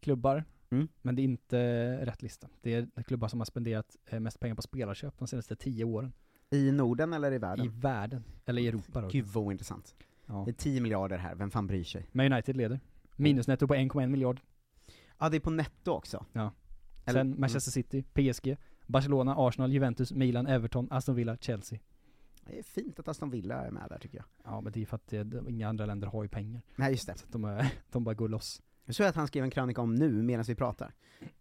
klubbar, 0.00 0.44
Mm. 0.70 0.88
men 1.02 1.14
det 1.16 1.22
är 1.22 1.24
inte 1.24 1.58
rätt 2.06 2.22
lista. 2.22 2.48
Det 2.62 2.74
är 2.74 3.02
klubbar 3.02 3.28
som 3.28 3.40
har 3.40 3.44
spenderat 3.44 3.96
eh, 4.06 4.20
mest 4.20 4.40
pengar 4.40 4.54
på 4.54 4.62
spelarköp 4.62 5.18
de 5.18 5.28
senaste 5.28 5.56
tio 5.56 5.84
åren. 5.84 6.12
I 6.50 6.72
Norden 6.72 7.12
eller 7.12 7.32
i 7.32 7.38
världen? 7.38 7.66
I 7.66 7.68
världen. 7.68 8.24
Eller 8.46 8.62
i 8.62 8.68
Europa 8.68 9.00
då. 9.00 9.08
Gud 9.08 9.26
vad 9.26 9.44
ointressant. 9.44 9.94
Ja. 10.26 10.42
Det 10.44 10.50
är 10.50 10.52
10 10.52 10.80
miljarder 10.80 11.18
här, 11.18 11.34
vem 11.34 11.50
fan 11.50 11.66
bryr 11.66 11.84
sig? 11.84 12.08
Men 12.12 12.32
United 12.32 12.56
leder. 12.56 12.80
Minusnetto 13.16 13.66
på 13.66 13.74
1,1 13.74 14.06
miljard. 14.06 14.40
Ja, 15.18 15.28
det 15.28 15.36
är 15.36 15.40
på 15.40 15.50
netto 15.50 15.90
också. 15.90 16.26
Ja. 16.32 16.52
Eller- 17.04 17.20
Sen 17.20 17.40
Manchester 17.40 17.70
City, 17.72 18.02
PSG, 18.02 18.56
Barcelona, 18.86 19.34
Arsenal, 19.38 19.72
Juventus, 19.72 20.12
Milan, 20.12 20.46
Everton, 20.46 20.88
Aston 20.90 21.14
Villa, 21.14 21.36
Chelsea. 21.40 21.78
Det 22.46 22.58
är 22.58 22.62
fint 22.62 22.98
att 22.98 23.08
Aston 23.08 23.30
Villa 23.30 23.54
är 23.66 23.70
med 23.70 23.82
där 23.88 23.98
tycker 23.98 24.16
jag. 24.18 24.24
Ja 24.44 24.60
men 24.60 24.72
det 24.72 24.82
är 24.82 24.86
för 24.86 24.96
att 24.96 25.06
det, 25.08 25.42
inga 25.48 25.68
andra 25.68 25.86
länder 25.86 26.06
har 26.08 26.22
ju 26.22 26.28
pengar. 26.28 26.62
Nej, 26.76 26.90
just 26.90 27.06
det. 27.06 27.18
Så 27.18 27.24
att 27.26 27.32
de, 27.32 27.44
är, 27.44 27.66
de 27.90 28.04
bara 28.04 28.14
går 28.14 28.28
loss. 28.28 28.62
Jag 28.84 28.94
såg 28.94 29.06
att 29.06 29.14
han 29.16 29.26
skrev 29.26 29.44
en 29.44 29.50
krönika 29.50 29.80
om 29.80 29.94
nu, 29.94 30.22
medan 30.22 30.44
vi 30.48 30.54
pratar. 30.54 30.94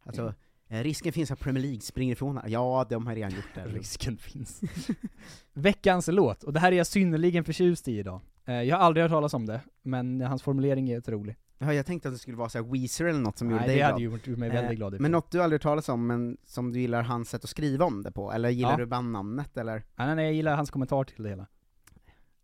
Alltså, 0.04 0.34
eh, 0.68 0.84
risken 0.84 1.14
finns 1.14 1.32
att 1.32 1.40
Premier 1.40 1.62
League 1.64 1.82
springer 1.82 2.12
ifrån 2.14 2.38
här. 2.38 2.48
Ja, 2.50 2.86
de 2.90 3.08
har 3.08 3.16
redan 3.16 3.32
gjort 3.32 3.56
det. 3.56 3.66
Risken 3.66 4.18
finns. 4.18 4.62
Veckans 5.54 6.08
låt, 6.08 6.44
och 6.44 6.54
det 6.54 6.60
här 6.60 6.72
är 6.72 6.76
jag 6.76 6.88
synnerligen 6.88 7.44
förtjust 7.44 7.88
i 7.88 8.00
idag. 8.00 8.22
Eh, 8.46 8.54
Jag 8.62 8.78
har 8.78 8.84
aldrig 8.84 9.02
hört 9.04 9.12
talas 9.12 9.34
om 9.34 9.46
det, 9.46 9.62
men 9.82 10.22
hans 10.22 10.42
formulering 10.44 10.90
är 10.90 10.98
otrolig. 10.98 11.36
Ja, 11.58 11.74
jag 11.74 11.86
tänkte 11.86 12.08
att 12.10 12.16
det 12.16 12.20
skulle 12.20 12.38
vara 12.38 12.50
så 12.50 12.58
här 12.64 12.72
Weezer 12.72 13.06
eller 13.06 13.20
något 13.20 13.38
som 13.38 13.48
Nej, 13.48 13.56
gjorde 13.56 13.66
dig 13.66 13.76
det 13.76 13.80
glad. 13.80 13.92
hade 13.92 14.04
ju 14.04 14.10
gjort 14.12 14.26
mig 14.38 14.50
väldigt 14.50 14.72
Eh, 14.72 14.76
glad 14.78 15.02
Men 15.02 15.12
något 15.12 15.32
du 15.32 15.42
aldrig 15.44 15.62
talas 15.62 15.90
om, 15.90 16.08
men 16.08 16.38
som 16.46 16.72
du 16.74 16.80
gillar 16.80 17.02
hans 17.04 17.30
sätt 17.30 17.44
att 17.44 17.50
skriva 17.50 17.86
om 17.86 18.04
det 18.04 18.12
på? 18.12 18.32
Eller 18.32 18.50
gillar 18.50 18.72
Ja. 18.72 18.78
du 18.78 18.86
bandnamnet, 18.86 19.58
eller? 19.58 19.74
Nej, 19.96 20.08
nej, 20.08 20.16
nej, 20.16 20.26
jag 20.26 20.34
gillar 20.34 20.56
hans 20.56 20.72
kommentar 20.72 21.04
till 21.04 21.24
det 21.24 21.30
hela. 21.30 21.48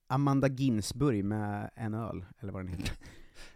Amanda 0.07 0.47
Ginsburg 0.47 1.23
med 1.25 1.69
en 1.75 1.93
öl, 1.93 2.25
eller 2.39 2.53
vad 2.53 2.61
den 2.65 2.67
heter. 2.73 2.91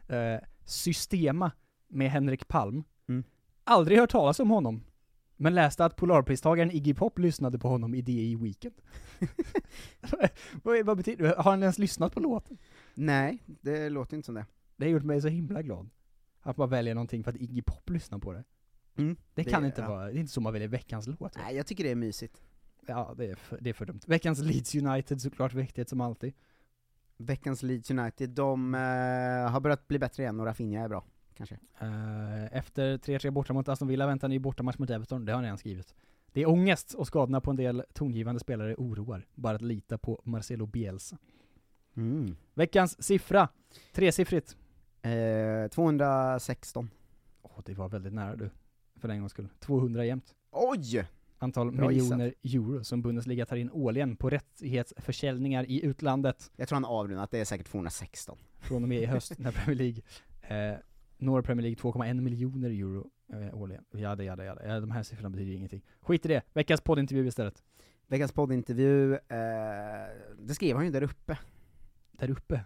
Eh, 0.08 0.40
Systema 0.66 1.52
med 1.88 2.12
Henrik 2.12 2.48
Palm. 2.48 2.84
Mm. 3.08 3.24
Aldrig 3.64 3.98
hört 4.00 4.10
talas 4.12 4.40
om 4.40 4.50
honom, 4.50 4.84
men 5.38 5.56
läste 5.56 5.86
att 5.86 5.96
Polarpristagaren 5.96 6.72
Iggy 6.72 6.94
Pop 6.94 7.20
lyssnade 7.20 7.60
på 7.60 7.68
honom 7.70 7.96
i 7.96 8.02
DI 8.02 8.36
Weekend. 8.36 8.76
vad, 10.64 10.86
vad 10.86 10.98
betyder 10.98 11.24
det? 11.24 11.36
Har 11.38 11.52
han 11.52 11.62
ens 11.62 11.78
lyssnat 11.78 12.14
på 12.14 12.20
låten? 12.20 12.58
Nej, 12.94 13.44
det 13.46 13.90
låter 13.90 14.16
inte 14.16 14.26
som 14.26 14.36
det. 14.36 14.46
Det 14.76 14.86
har 14.86 14.91
gjort 14.91 15.04
mig 15.04 15.22
så 15.22 15.28
himla 15.28 15.62
glad. 15.62 15.90
Att 16.41 16.58
man 16.58 16.70
väljer 16.70 16.95
någonting 16.95 17.24
för 17.24 17.32
att 17.32 17.38
Iggy 17.38 17.62
Pop 17.62 17.90
lyssnar 17.90 18.20
på 18.20 18.34
det. 18.34 18.44
Mm, 18.95 19.16
Det 19.34 19.44
det- 19.44 19.50
kan 19.50 19.66
inte 19.66 19.82
ja. 19.82 19.90
vara, 19.90 20.06
det 20.06 20.12
är 20.18 20.20
inte 20.20 20.32
så 20.34 20.41
man 20.41 20.54
väljer 20.54 20.68
veckans 20.70 21.08
låt. 21.08 21.38
Nej, 21.38 21.56
jag 21.56 21.68
tycker 21.68 21.84
det 21.84 21.91
är 21.91 21.95
mysigt. 21.95 22.41
Ja, 22.88 23.14
det 23.18 23.26
är 23.26 23.36
för, 23.36 23.58
det 23.62 23.70
är 23.70 23.74
för 23.74 23.86
dumt. 23.86 24.00
Veckans 24.08 24.40
Leeds 24.40 24.76
United 24.76 25.22
såklart 25.22 25.54
viktigt 25.54 25.90
som 25.90 26.02
alltid. 26.02 26.34
Veckans 27.18 27.64
Leeds 27.64 27.91
United, 27.91 28.30
de 28.30 28.76
eh, 28.76 28.80
har 29.52 29.60
börjat 29.60 29.88
bli 29.88 30.00
bättre 30.00 30.24
igen 30.24 30.40
och 30.40 30.45
Rafinha 30.45 30.84
är 30.84 30.90
bra, 30.90 31.06
kanske. 31.34 31.60
Eh, 31.80 32.58
efter 32.58 32.98
3-3 32.98 33.30
borta 33.32 33.54
mot 33.54 33.68
Aston 33.70 33.88
Villa 33.88 34.08
väntar 34.08 34.28
ny 34.28 34.40
bortamatch 34.40 34.78
mot 34.78 34.90
Everton, 34.90 35.26
det 35.26 35.32
har 35.32 35.38
han 35.38 35.44
redan 35.44 35.58
skrivit. 35.58 35.95
Det 36.32 36.41
är 36.41 36.50
ångest 36.50 36.94
och 36.94 37.08
skadorna 37.08 37.41
på 37.41 37.50
en 37.52 37.56
del 37.58 37.84
tongivande 37.94 38.40
spelare 38.40 38.76
oroar. 38.76 39.28
Bara 39.36 39.56
att 39.56 39.62
lita 39.62 39.98
på 39.98 40.22
Marcelo 40.24 40.66
Bielsa. 40.66 41.18
Mm. 41.95 42.36
Veckans 42.54 43.04
siffra, 43.04 43.50
tresiffrigt. 43.91 44.58
Eh, 45.04 45.70
216. 45.70 46.90
Åh, 47.42 47.60
det 47.66 47.74
var 47.74 47.90
väldigt 47.90 48.14
nära 48.14 48.36
du, 48.36 48.50
för 48.96 49.10
en 49.10 49.20
gångs 49.20 49.32
skull. 49.32 49.48
200 49.60 50.06
jämnt. 50.06 50.36
Oj! 50.52 51.08
Antal 51.38 51.72
Bra 51.72 51.88
miljoner 51.88 52.34
euro 52.44 52.84
som 52.84 53.02
Bundesliga 53.02 53.46
tar 53.46 53.56
in 53.56 53.70
årligen 53.72 54.16
på 54.16 54.30
rättighetsförsäljningar 54.30 55.66
i 55.70 55.86
utlandet. 55.86 56.52
Jag 56.56 56.68
tror 56.68 56.76
han 56.76 56.86
avrundat, 56.86 57.32
det 57.32 57.40
är 57.40 57.46
säkert 57.46 57.68
216. 57.68 58.38
Från 58.60 58.84
och 58.84 58.90
med 58.90 59.02
i 59.02 59.06
höst 59.06 59.40
när 59.40 59.52
Premier 59.52 59.76
League 59.78 60.02
eh, 60.42 60.78
når 61.18 61.42
Premier 61.42 61.62
League 61.62 61.92
2,1 61.92 62.22
miljoner 62.22 62.70
euro 62.70 63.10
eh, 63.34 63.62
årligen. 63.62 63.86
Jada, 63.92 64.24
jada, 64.24 64.46
jada. 64.46 64.68
Ja, 64.68 64.80
de 64.80 64.92
här 64.92 65.04
siffrorna 65.04 65.30
betyder 65.30 65.54
ingenting. 65.54 65.82
Skit 66.02 66.26
i 66.26 66.28
det. 66.28 66.42
Veckans 66.54 66.82
poddintervju 66.82 67.28
istället. 67.28 67.64
Veckans 68.08 68.32
poddintervju, 68.32 69.14
eh, 69.14 69.20
det 70.40 70.56
skrev 70.56 70.76
han 70.76 70.86
ju 70.86 70.92
där 70.92 71.04
uppe. 71.04 71.38
Där 72.12 72.30
uppe? 72.30 72.62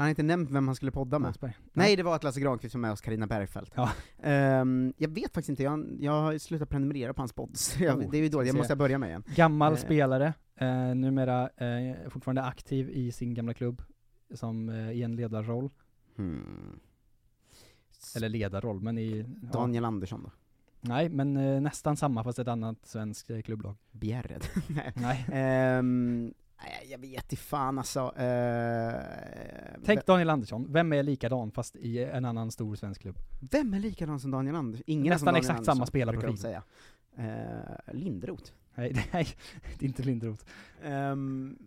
Han 0.00 0.04
har 0.04 0.10
inte 0.10 0.22
nämnt 0.22 0.50
vem 0.50 0.68
han 0.68 0.74
skulle 0.74 0.90
podda 0.90 1.18
med. 1.18 1.26
Månsberg. 1.26 1.56
Nej, 1.72 1.96
det 1.96 2.02
var 2.02 2.14
att 2.16 2.24
Lasse 2.24 2.40
Granqvist 2.40 2.74
var 2.74 2.80
med 2.80 2.90
hos 2.90 3.00
Carina 3.00 3.26
Bergfeldt. 3.26 3.72
Ja. 3.76 3.90
Ehm, 4.22 4.92
jag 4.96 5.08
vet 5.08 5.34
faktiskt 5.34 5.48
inte, 5.48 5.62
jag, 5.62 5.96
jag 6.00 6.12
har 6.12 6.38
slutat 6.38 6.68
prenumerera 6.68 7.14
på 7.14 7.20
hans 7.20 7.32
podd, 7.32 7.56
så 7.56 7.84
jag, 7.84 7.98
Oh, 7.98 8.10
det 8.10 8.18
är 8.18 8.22
ju 8.22 8.28
dåligt, 8.28 8.46
jag 8.46 8.54
se. 8.54 8.58
måste 8.58 8.76
börja 8.76 8.98
med 8.98 9.08
igen. 9.08 9.24
Gammal 9.36 9.72
Eh, 9.72 9.78
spelare, 9.78 10.34
eh, 10.56 10.94
numera 10.94 11.48
eh, 11.56 12.08
fortfarande 12.08 12.42
aktiv 12.42 12.90
i 12.90 13.12
sin 13.12 13.34
gamla 13.34 13.54
klubb, 13.54 13.82
som 14.34 14.68
eh, 14.68 14.90
i 14.90 15.02
en 15.02 15.16
ledarroll. 15.16 15.70
Hmm. 16.16 16.80
Eller 18.16 18.28
ledarroll, 18.28 18.80
men 18.80 18.98
i... 18.98 19.22
Daniel 19.52 19.84
Andersson 19.84 20.22
då? 20.22 20.30
Nej, 20.80 21.08
men 21.08 21.36
eh, 21.36 21.60
nästan 21.60 21.96
samma 21.96 22.24
fast 22.24 22.38
ett 22.38 22.48
annat 22.48 22.86
svenskt 22.86 23.30
klubblag. 23.44 23.76
Bjärred? 23.92 24.44
Nej. 24.68 24.92
Nej. 24.96 25.24
Nej, 25.28 26.32
jag 26.90 26.98
vet 26.98 27.22
inte 27.32 27.36
fan 27.36 27.78
alltså. 27.78 28.00
Eh, 28.16 28.94
Tänk 29.84 30.06
Daniel 30.06 30.30
Andersson, 30.30 30.72
vem 30.72 30.92
är 30.92 31.02
likadan 31.02 31.50
fast 31.50 31.76
i 31.76 32.04
en 32.04 32.24
annan 32.24 32.50
stor 32.50 32.76
svensk 32.76 33.00
klubb? 33.00 33.18
Vem 33.50 33.74
är 33.74 33.78
likadan 33.80 34.20
som 34.20 34.30
Daniel 34.30 34.56
Andersson? 34.56 34.84
Ingen 34.86 35.10
Nästan 35.12 35.36
exakt 35.36 35.50
Andersson, 35.50 35.74
samma 35.74 35.86
spelarprofil. 35.86 36.38
säga. 36.38 36.62
Eh, 37.16 37.94
Lindroth? 37.94 38.52
Nej, 38.74 39.06
nej, 39.12 39.26
det 39.78 39.84
är 39.84 39.88
inte 39.88 40.02
Lindroth. 40.02 40.44
Ehm, 40.82 41.58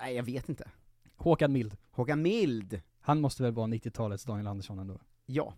nej, 0.00 0.14
jag 0.14 0.22
vet 0.22 0.48
inte. 0.48 0.68
Håkan 1.16 1.52
Mild. 1.52 1.76
Håkan 1.90 2.22
Mild? 2.22 2.80
Han 3.00 3.20
måste 3.20 3.42
väl 3.42 3.52
vara 3.52 3.66
90-talets 3.66 4.24
Daniel 4.24 4.46
Andersson 4.46 4.78
ändå? 4.78 5.00
Ja. 5.26 5.54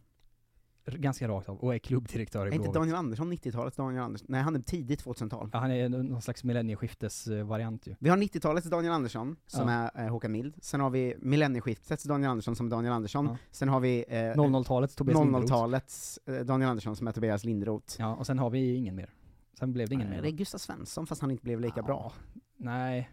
Ganska 0.87 1.29
rakt 1.29 1.49
av, 1.49 1.57
och 1.59 1.75
är 1.75 1.79
klubbdirektör 1.79 2.47
i 2.47 2.49
Är 2.49 2.53
inte 2.53 2.59
Blåvitt. 2.59 2.75
Daniel 2.75 2.97
Andersson 2.97 3.33
90-talets 3.33 3.77
Daniel 3.77 4.03
Andersson? 4.03 4.27
Nej, 4.31 4.43
han 4.43 4.55
är 4.57 4.61
tidigt 4.61 5.05
2000-tal. 5.05 5.51
Ja, 5.53 5.59
han 5.59 5.71
är 5.71 5.89
någon 5.89 6.23
slags 6.23 6.45
millennieskiftesvariant 6.45 7.87
ju. 7.87 7.95
Vi 7.99 8.09
har 8.11 8.17
90-talets 8.17 8.67
Daniel 8.71 8.93
Andersson, 8.93 9.37
som 9.47 9.69
Ja. 9.69 9.91
är 9.95 10.05
eh, 10.05 10.11
Håkan 10.11 10.33
Mild. 10.33 10.55
Sen 10.63 10.81
har 10.81 10.91
vi 10.91 11.15
millennieskiftets 11.19 12.05
Daniel 12.05 12.31
Andersson, 12.31 12.57
som 12.57 12.67
är 12.67 12.71
Daniel 12.71 12.93
Andersson. 12.93 13.27
Ja. 13.27 13.37
Sen 13.51 13.69
har 13.69 13.81
vi... 13.81 14.05
Eh, 14.09 14.15
00-talets 14.15 14.95
Tobias 14.97 15.19
Lindroth. 15.21 15.45
00-talets 15.53 16.19
eh, 16.27 16.35
Daniel 16.41 16.71
Andersson, 16.71 16.97
som 16.97 17.09
är 17.09 17.13
Tobias 17.13 17.45
Lindroth. 17.45 17.95
Ja, 17.99 18.15
och 18.15 18.27
sen 18.27 18.39
har 18.39 18.51
vi 18.51 18.75
ingen 18.75 18.95
mer. 18.95 19.11
Sen 19.59 19.73
blev 19.73 19.89
det 19.89 19.95
ingen 19.95 20.07
Nej, 20.09 20.17
mer. 20.17 20.23
Det 20.23 20.29
är 20.29 20.33
Gustav 20.37 20.59
Svensson, 20.59 21.07
fast 21.07 21.21
han 21.21 21.31
inte 21.31 21.43
blev 21.45 21.61
lika 21.61 21.83
bra. 21.83 22.13
Nej. 22.57 23.11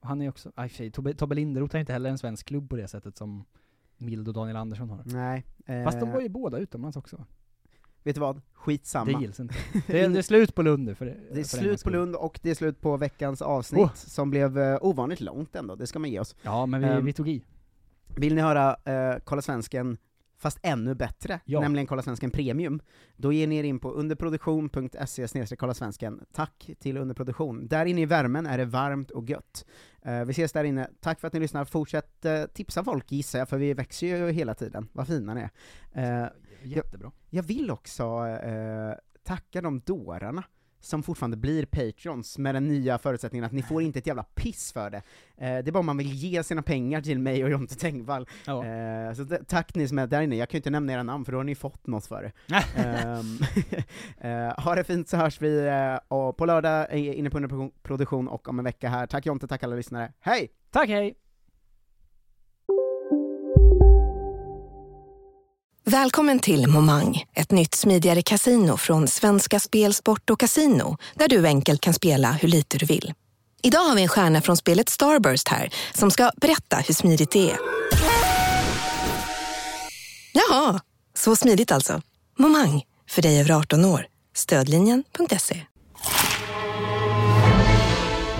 Han 0.00 0.22
är 0.22 0.28
också, 0.28 0.52
aj 0.54 0.68
tjej, 0.68 0.90
Tobbe, 0.90 1.14
Tobbe 1.14 1.34
Linderoth 1.34 1.76
är 1.76 1.80
inte 1.80 1.92
heller 1.92 2.10
en 2.10 2.18
svensk 2.18 2.46
klubb 2.46 2.70
på 2.70 2.76
det 2.76 2.88
sättet 2.88 3.16
som 3.16 3.44
Mild 4.02 4.28
och 4.28 4.34
Daniel 4.34 4.56
Andersson 4.56 4.90
har. 4.90 5.02
Nej. 5.04 5.44
Fast 5.84 6.00
de 6.00 6.08
eh, 6.08 6.14
var 6.14 6.20
ju 6.20 6.28
båda 6.28 6.58
utomlands 6.58 6.96
också. 6.96 7.24
Vet 8.04 8.14
du 8.14 8.20
vad? 8.20 8.40
Skitsamma. 8.52 9.12
Det 9.18 9.20
gills 9.24 9.40
inte. 9.40 9.54
Det 9.86 10.00
är, 10.00 10.08
det 10.08 10.18
är 10.18 10.22
slut 10.22 10.54
på 10.54 10.62
Lund 10.62 10.84
nu 10.84 10.94
för 10.94 11.04
Det 11.06 11.12
är 11.12 11.16
för 11.16 11.28
en 11.30 11.34
gångs 11.34 11.50
slut 11.50 11.84
på. 11.84 11.90
Lund 11.90 12.16
och 12.16 12.40
det 12.42 12.50
är 12.50 12.54
slut 12.54 12.80
på 12.80 12.96
veckans 12.96 13.42
avsnitt, 13.42 13.80
Oh. 13.82 13.94
som 13.94 14.30
blev 14.30 14.58
eh, 14.58 14.78
ovanligt 14.80 15.20
långt 15.20 15.56
ändå, 15.56 15.74
det 15.74 15.86
ska 15.86 15.98
man 15.98 16.10
ge 16.10 16.20
oss. 16.20 16.34
Ja, 16.42 16.66
men 16.66 16.80
vi, 16.80 16.86
Ehm, 16.86 17.04
vi 17.04 17.12
tog 17.12 17.28
i. 17.28 17.44
Vill 18.16 18.34
ni 18.34 18.40
höra 18.40 18.76
eh, 18.84 19.18
Kolla 19.24 19.42
Svensken, 19.42 19.96
fast 20.42 20.58
ännu 20.62 20.94
bättre, 20.94 21.40
Ja. 21.44 21.60
nämligen 21.60 21.86
Kolla 21.86 22.02
Svensken 22.02 22.30
Premium, 22.30 22.80
då 23.16 23.32
ger 23.32 23.46
ni 23.46 23.56
er 23.56 23.64
in 23.64 23.78
på 23.78 23.90
underproduktion.se 23.90 25.56
kolla 25.56 25.74
svensken. 25.74 26.24
Tack 26.32 26.70
till 26.80 26.96
underproduktion. 26.96 27.68
Där 27.68 27.86
inne 27.86 28.00
i 28.00 28.06
värmen 28.06 28.46
är 28.46 28.58
det 28.58 28.64
varmt 28.64 29.10
och 29.10 29.30
gött. 29.30 29.66
Eh, 30.02 30.24
vi 30.24 30.30
ses 30.30 30.52
där 30.52 30.64
inne. 30.64 30.90
Tack 31.00 31.20
för 31.20 31.26
att 31.26 31.32
ni 31.32 31.40
lyssnar. 31.40 31.64
Fortsätt 31.64 32.24
eh, 32.24 32.44
tipsa 32.44 32.84
folk 32.84 33.12
gissar 33.12 33.38
jag, 33.38 33.48
för 33.48 33.58
vi 33.58 33.74
växer 33.74 34.06
ju 34.06 34.30
hela 34.30 34.54
tiden. 34.54 34.88
Vad 34.92 35.06
fina 35.06 35.34
ni 35.34 35.40
är. 35.92 36.22
Eh, 36.22 36.28
Jättebra. 36.62 37.12
Jag, 37.30 37.38
jag 37.38 37.42
vill 37.42 37.70
också 37.70 38.26
tacka 39.24 39.60
de 39.60 39.80
dårarna 39.80 40.44
som 40.84 41.02
fortfarande 41.02 41.36
blir 41.36 41.66
Patreons 41.66 42.38
med 42.38 42.54
den 42.54 42.68
nya 42.68 42.98
förutsättningen 42.98 43.44
att 43.44 43.52
ni 43.52 43.62
får 43.62 43.82
inte 43.82 43.98
ett 43.98 44.06
jävla 44.06 44.22
piss 44.22 44.72
för 44.72 44.90
det. 44.90 44.96
Eh, 44.96 45.02
det 45.36 45.68
är 45.68 45.72
bara 45.72 45.78
om 45.78 45.86
man 45.86 45.96
vill 45.96 46.12
ge 46.12 46.42
sina 46.42 46.62
pengar 46.62 47.00
till 47.00 47.18
mig 47.18 47.44
och 47.44 47.50
Jonte 47.50 47.74
Tengvall. 47.74 48.28
Ja. 48.46 48.66
Eh, 48.66 49.14
så 49.14 49.26
tack 49.46 49.74
ni 49.74 49.88
som 49.88 49.98
är 49.98 50.06
där 50.06 50.20
inne, 50.20 50.36
jag 50.36 50.48
kan 50.48 50.56
ju 50.56 50.58
inte 50.58 50.70
nämna 50.70 50.92
era 50.92 51.02
namn 51.02 51.24
för 51.24 51.32
då 51.32 51.38
har 51.38 51.44
ni 51.44 51.54
fått 51.54 51.86
något 51.86 52.06
för 52.06 52.22
det. 52.22 52.32
Ehm, 52.76 53.38
eh, 54.20 54.64
ha 54.64 54.74
det 54.74 54.84
fint 54.84 55.08
så 55.08 55.16
hörs 55.16 55.40
vi 55.40 55.66
eh, 55.66 56.32
på 56.32 56.46
lördag 56.46 56.94
inne 56.94 57.30
på 57.30 57.36
underproduktion 57.36 58.28
och 58.28 58.48
om 58.48 58.58
en 58.58 58.64
vecka 58.64 58.88
här. 58.88 59.06
Tack 59.06 59.26
Jonte, 59.26 59.46
tack 59.46 59.62
alla 59.62 59.76
lyssnare. 59.76 60.12
Hej! 60.20 60.50
Tack, 60.70 60.88
hej! 60.88 61.21
Välkommen 65.92 66.38
till 66.38 66.66
Momang, 66.66 67.24
ett 67.34 67.50
nytt 67.50 67.74
smidigare 67.74 68.22
casino 68.22 68.76
från 68.76 69.08
Svenska 69.08 69.60
Spel, 69.60 69.94
Sport 69.94 70.30
och 70.30 70.40
Casino, 70.40 70.96
där 71.14 71.28
du 71.28 71.46
enkelt 71.46 71.80
kan 71.80 71.94
spela 71.94 72.32
hur 72.32 72.48
lite 72.48 72.78
du 72.78 72.86
vill. 72.86 73.12
Idag 73.62 73.80
har 73.80 73.94
vi 73.96 74.02
en 74.02 74.08
stjärna 74.08 74.40
från 74.40 74.56
spelet 74.56 74.88
Starburst 74.88 75.48
här, 75.48 75.70
som 75.94 76.10
ska 76.10 76.30
berätta 76.36 76.76
hur 76.76 76.94
smidigt 76.94 77.30
det 77.30 77.50
är. 77.50 77.58
Jaha, 80.32 80.80
så 81.14 81.36
smidigt 81.36 81.72
alltså. 81.72 82.02
Momang, 82.38 82.82
för 83.10 83.22
dig 83.22 83.40
över 83.40 83.50
18 83.50 83.84
år. 83.84 84.06
Stödlinjen.se. 84.34 85.60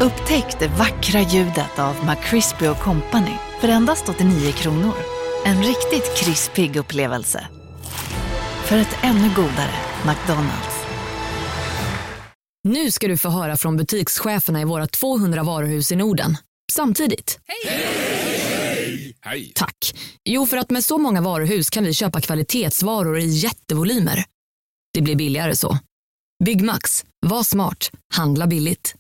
Upptäck 0.01 0.59
det 0.59 0.69
vackra 0.69 1.21
ljudet 1.21 1.79
av 1.79 1.97
McCrispy 2.07 2.67
Company 2.83 3.37
för 3.61 3.69
endast 3.69 4.09
89 4.09 4.53
kronor. 4.53 5.22
En 5.45 5.63
riktigt 5.63 6.17
krispig 6.17 6.77
upplevelse. 6.77 7.49
För 8.65 8.77
ett 8.77 8.97
ännu 9.03 9.29
godare 9.37 9.75
McDonalds. 10.07 10.85
Nu 12.69 12.91
ska 12.91 13.09
du 13.09 13.19
få 13.19 13.29
höra 13.29 13.57
från 13.57 13.77
butikscheferna 13.77 14.61
i 14.61 14.65
våra 14.65 14.87
200 14.87 15.43
varuhus 15.43 15.93
i 15.93 15.97
Norden. 15.97 16.37
Samtidigt. 16.73 17.39
Hej! 19.25 19.53
Tack. 19.55 19.95
Jo, 20.25 20.47
för 20.47 20.57
att 20.57 20.71
med 20.71 20.85
så 20.85 20.99
många 20.99 21.21
varuhus 21.21 21.71
kan 21.71 21.85
vi 21.85 21.95
köpa 21.95 22.21
kvalitetsvaror 22.21 23.19
i 23.19 23.27
jättevolymer. 23.27 24.25
Det 24.95 25.01
blir 25.01 25.17
billigare 25.17 25.57
så. 25.57 25.79
Byggmax. 26.45 27.05
Var 27.27 27.43
smart. 27.43 27.91
Handla 28.15 28.47
billigt. 28.47 28.95